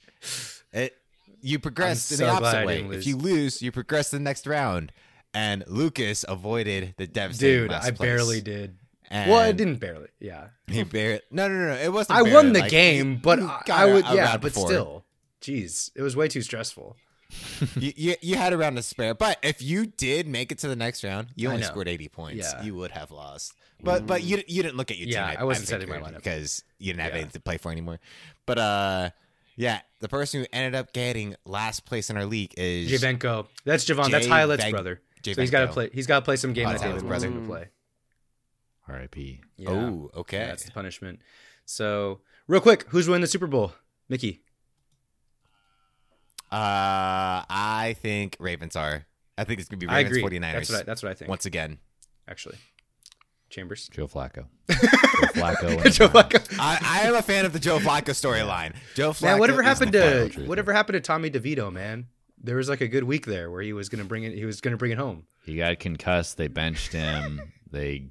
it, 0.73 0.97
you 1.43 1.59
progress 1.59 2.11
I'm 2.11 2.15
in 2.15 2.27
the 2.29 2.33
so 2.35 2.39
glad 2.39 2.55
I 2.55 2.63
opposite 2.63 2.89
way. 2.89 2.97
If 2.97 3.07
you 3.07 3.17
lose, 3.17 3.61
you 3.63 3.73
progress 3.73 4.11
to 4.11 4.17
the 4.17 4.23
next 4.23 4.47
round. 4.47 4.93
And 5.33 5.65
Lucas 5.69 6.25
avoided 6.29 6.95
the 6.97 7.07
devastating 7.07 7.63
Dude, 7.69 7.73
I 7.73 7.81
place. 7.81 7.99
barely 7.99 8.41
did. 8.41 8.77
And 9.11 9.31
Well, 9.31 9.41
I 9.41 9.53
didn't 9.53 9.77
barely. 9.77 10.09
Yeah. 10.19 10.49
He 10.67 10.83
barely. 10.85 11.21
No, 11.31 11.49
no, 11.49 11.55
no. 11.69 11.75
It 11.75 11.93
wasn't. 11.93 12.19
I 12.19 12.23
barely, 12.23 12.35
won 12.35 12.53
the 12.53 12.61
like, 12.61 12.71
game, 12.71 13.17
but 13.23 13.41
I, 13.41 13.63
I 13.71 13.85
would 13.87 14.05
a- 14.05 14.11
a 14.13 14.15
yeah, 14.17 14.37
but 14.37 14.53
still. 14.55 15.05
Jeez, 15.41 15.91
it 15.97 16.03
was 16.03 16.15
way 16.17 16.29
too 16.29 16.43
stressful. 16.43 16.97
you, 17.77 17.93
you, 17.97 18.15
you 18.21 18.37
had 18.37 18.53
a 18.53 18.59
round 18.59 18.77
to 18.77 18.83
spare. 18.83 19.15
But 19.15 19.39
if 19.43 19.63
you 19.63 19.87
did 19.87 20.27
make 20.27 20.51
it 20.53 20.59
to 20.59 20.69
the 20.69 20.75
next 20.77 21.05
round, 21.05 21.29
you 21.37 21.49
only 21.49 21.63
scored 21.63 21.87
80 21.89 22.09
points. 22.09 22.53
Yeah. 22.53 22.63
You 22.63 22.75
would 22.75 22.91
have 22.91 23.11
lost. 23.13 23.55
But 23.83 24.07
but 24.07 24.23
you 24.23 24.43
you 24.47 24.63
didn't 24.63 24.77
look 24.77 24.91
at 24.91 24.99
your 24.99 25.09
Yeah, 25.09 25.31
team. 25.31 25.37
I 25.41 25.45
wasn't 25.45 25.69
setting 25.69 25.89
my 25.89 25.99
lineup. 25.99 26.17
because 26.17 26.63
you 26.79 26.93
didn't 26.93 27.03
have 27.03 27.13
Yeah. 27.13 27.21
anything 27.21 27.31
to 27.33 27.41
play 27.41 27.57
for 27.57 27.73
anymore. 27.73 27.99
But 28.47 28.59
uh, 28.59 29.11
yeah, 29.57 29.81
the 30.01 30.09
person 30.09 30.41
who 30.41 30.47
ended 30.53 30.75
up 30.75 30.93
getting 30.93 31.35
last 31.47 31.87
place 31.87 32.11
in 32.11 32.17
our 32.19 32.27
league 32.27 32.53
is 32.59 32.91
Javenko. 32.91 33.47
That's 33.65 33.85
Javon. 33.87 34.11
That's 34.11 34.27
Hylet's 34.27 34.69
brother. 34.71 35.01
So 35.25 35.41
he's 35.41 35.51
got 35.51 35.61
to 35.67 35.69
play. 35.69 35.91
He's 35.93 36.07
got 36.07 36.21
to 36.21 36.25
play 36.25 36.37
some 36.37 36.53
game 36.53 36.67
Oh, 36.67 36.73
that 36.73 36.81
that's 36.81 36.93
David 36.95 37.09
wants 37.09 37.25
him 37.25 37.41
to 37.43 37.47
play. 37.47 37.69
R.I.P. 38.89 39.41
Yeah. 39.57 39.71
Oh, 39.71 40.11
okay. 40.17 40.39
Yeah, 40.39 40.47
that's 40.47 40.65
the 40.65 40.73
punishment. 40.73 41.21
So, 41.65 42.21
real 42.49 42.61
quick, 42.61 42.87
who's 42.89 43.07
winning 43.09 43.21
the 43.21 43.27
Super 43.29 43.47
Bowl? 43.47 43.73
Mickey. 44.09 44.43
Uh, 46.51 47.47
I 47.49 47.97
think 48.01 48.37
Ravens 48.41 48.75
are. 48.75 49.07
I 49.39 49.45
think 49.45 49.61
it's 49.61 49.69
gonna 49.69 49.79
be 49.79 49.87
I 49.87 49.99
Ravens 49.99 50.17
agree. 50.17 50.39
49ers. 50.39 50.53
That's 50.53 50.71
what 50.71 50.81
I, 50.81 50.83
that's 50.83 51.03
what 51.05 51.11
I 51.11 51.15
think. 51.15 51.29
once 51.29 51.47
again. 51.47 51.79
Actually, 52.29 52.57
Chambers. 53.49 53.89
Joe 53.89 54.09
Flacco. 54.09 54.47
Joe 54.69 54.77
Flacco. 54.77 55.85
Joe 55.93 56.09
Flacco. 56.09 56.57
I, 56.59 56.79
I 56.83 57.09
am 57.09 57.15
a 57.15 57.23
fan 57.23 57.45
of 57.45 57.53
the 57.53 57.61
Joe 57.61 57.79
Flacco 57.79 58.07
storyline. 58.11 58.75
Joe 58.97 59.11
Flacco. 59.11 59.23
Man, 59.23 59.39
whatever 59.39 59.63
happened 59.63 59.93
to 59.93 60.31
whatever 60.47 60.73
happened 60.73 60.95
to 60.95 61.01
Tommy 61.01 61.31
DeVito? 61.31 61.73
Man, 61.73 62.09
there 62.43 62.57
was 62.57 62.69
like 62.69 62.81
a 62.81 62.89
good 62.89 63.05
week 63.05 63.27
there 63.27 63.51
where 63.51 63.63
he 63.63 63.73
was 63.73 63.89
gonna 63.89 64.05
bring 64.05 64.25
it. 64.25 64.33
He 64.35 64.45
was 64.45 64.61
gonna 64.61 64.77
bring 64.77 64.93
it 64.93 64.99
home. 64.99 65.27
He 65.45 65.57
got 65.57 65.79
concussed. 65.79 66.37
They 66.37 66.49
benched 66.49 66.93
him. 66.93 67.41
they 67.71 68.07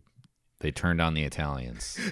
they 0.60 0.72
turned 0.72 1.02
on 1.02 1.14
the 1.14 1.24
Italians. 1.24 2.00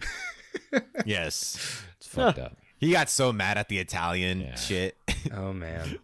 Yes. 1.06 1.84
It's 1.98 2.08
fucked 2.08 2.40
up. 2.40 2.58
He 2.80 2.92
got 2.92 3.10
so 3.10 3.34
mad 3.34 3.58
at 3.58 3.70
the 3.70 3.80
Italian 3.80 4.40
Yeah. 4.42 4.56
shit. 4.56 4.98
Oh 5.36 5.52
man. 5.52 5.98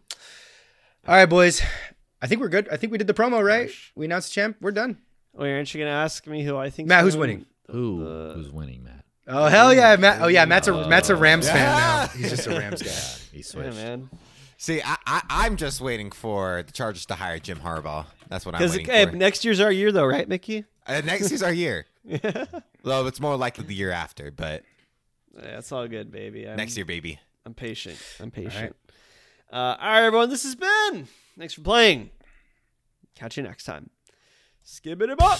All 1.08 1.14
right, 1.16 1.28
boys. 1.28 1.62
I 2.20 2.26
think 2.26 2.42
we're 2.42 2.50
good. 2.50 2.68
I 2.70 2.78
think 2.78 2.92
we 2.92 2.98
did 2.98 3.06
the 3.06 3.14
promo 3.14 3.46
right. 3.46 3.70
We 3.96 4.06
announced 4.06 4.30
the 4.30 4.42
champ. 4.42 4.58
We're 4.60 4.72
done. 4.72 4.98
Wait, 5.34 5.54
aren't 5.54 5.72
you 5.74 5.80
gonna 5.82 5.92
ask 5.96 6.26
me 6.26 6.44
who 6.44 6.58
I 6.58 6.72
think? 6.72 6.88
Matt, 6.88 7.04
who's 7.04 7.16
winning? 7.16 7.46
Who 7.70 8.04
The- 8.04 8.34
who's 8.34 8.52
winning, 8.52 8.84
Matt? 8.84 9.06
Oh 9.28 9.46
hell 9.46 9.72
yeah, 9.72 9.96
Matt. 9.98 10.22
Oh 10.24 10.28
yeah, 10.28 10.46
Matt's 10.46 10.68
a. 10.68 10.88
Matt's 10.88 11.10
a 11.12 11.16
Rams 11.16 11.48
fan 11.48 11.58
Yeah. 11.58 11.78
now. 11.78 12.08
He's 12.18 12.30
just 12.32 12.48
a 12.48 12.52
Rams 12.52 12.82
guy. 12.82 12.90
He 13.32 13.38
Yeah, 13.38 13.44
switched. 13.44 13.76
man. 13.78 14.10
See, 14.64 14.82
I, 14.82 14.96
I, 15.06 15.22
I'm 15.30 15.58
just 15.58 15.82
waiting 15.82 16.10
for 16.10 16.64
the 16.64 16.72
Chargers 16.72 17.06
to 17.08 17.16
hire 17.16 17.38
Jim 17.38 17.60
Harbaugh. 17.60 18.06
That's 18.30 18.46
what 18.46 18.56
I'm 18.56 18.62
waiting 18.62 18.86
hey, 18.86 19.08
for. 19.08 19.12
next 19.12 19.44
year's 19.44 19.60
our 19.60 19.74
year, 19.74 19.92
though, 19.92 20.06
right, 20.06 20.26
Mickey? 20.26 20.64
Uh, 20.88 21.02
next 21.04 21.32
year's 21.32 21.44
our 21.44 21.52
year. 21.52 21.86
Though 22.82 23.06
it's 23.06 23.20
more 23.20 23.36
likely 23.36 23.66
the 23.66 23.74
year 23.74 23.92
after, 23.92 24.32
but 24.32 24.64
Yeah, 25.36 25.58
it's 25.58 25.70
all 25.74 25.86
good, 25.90 26.12
baby. 26.12 26.48
I'm, 26.48 26.56
next 26.56 26.78
year, 26.78 26.86
baby. 26.86 27.20
I'm 27.46 27.54
patient. 27.54 27.98
I'm 28.22 28.32
patient. 28.32 28.74
Uh, 29.52 29.76
all 29.78 29.78
right, 29.80 30.06
everyone. 30.06 30.30
This 30.30 30.44
has 30.44 30.56
been. 30.56 31.10
Thanks 31.38 31.56
for 31.56 31.62
playing. 31.62 32.12
Catch 33.16 33.36
you 33.36 33.44
next 33.44 33.66
time. 33.66 33.90
Skip 34.64 35.02
it 35.02 35.10
up. 35.10 35.40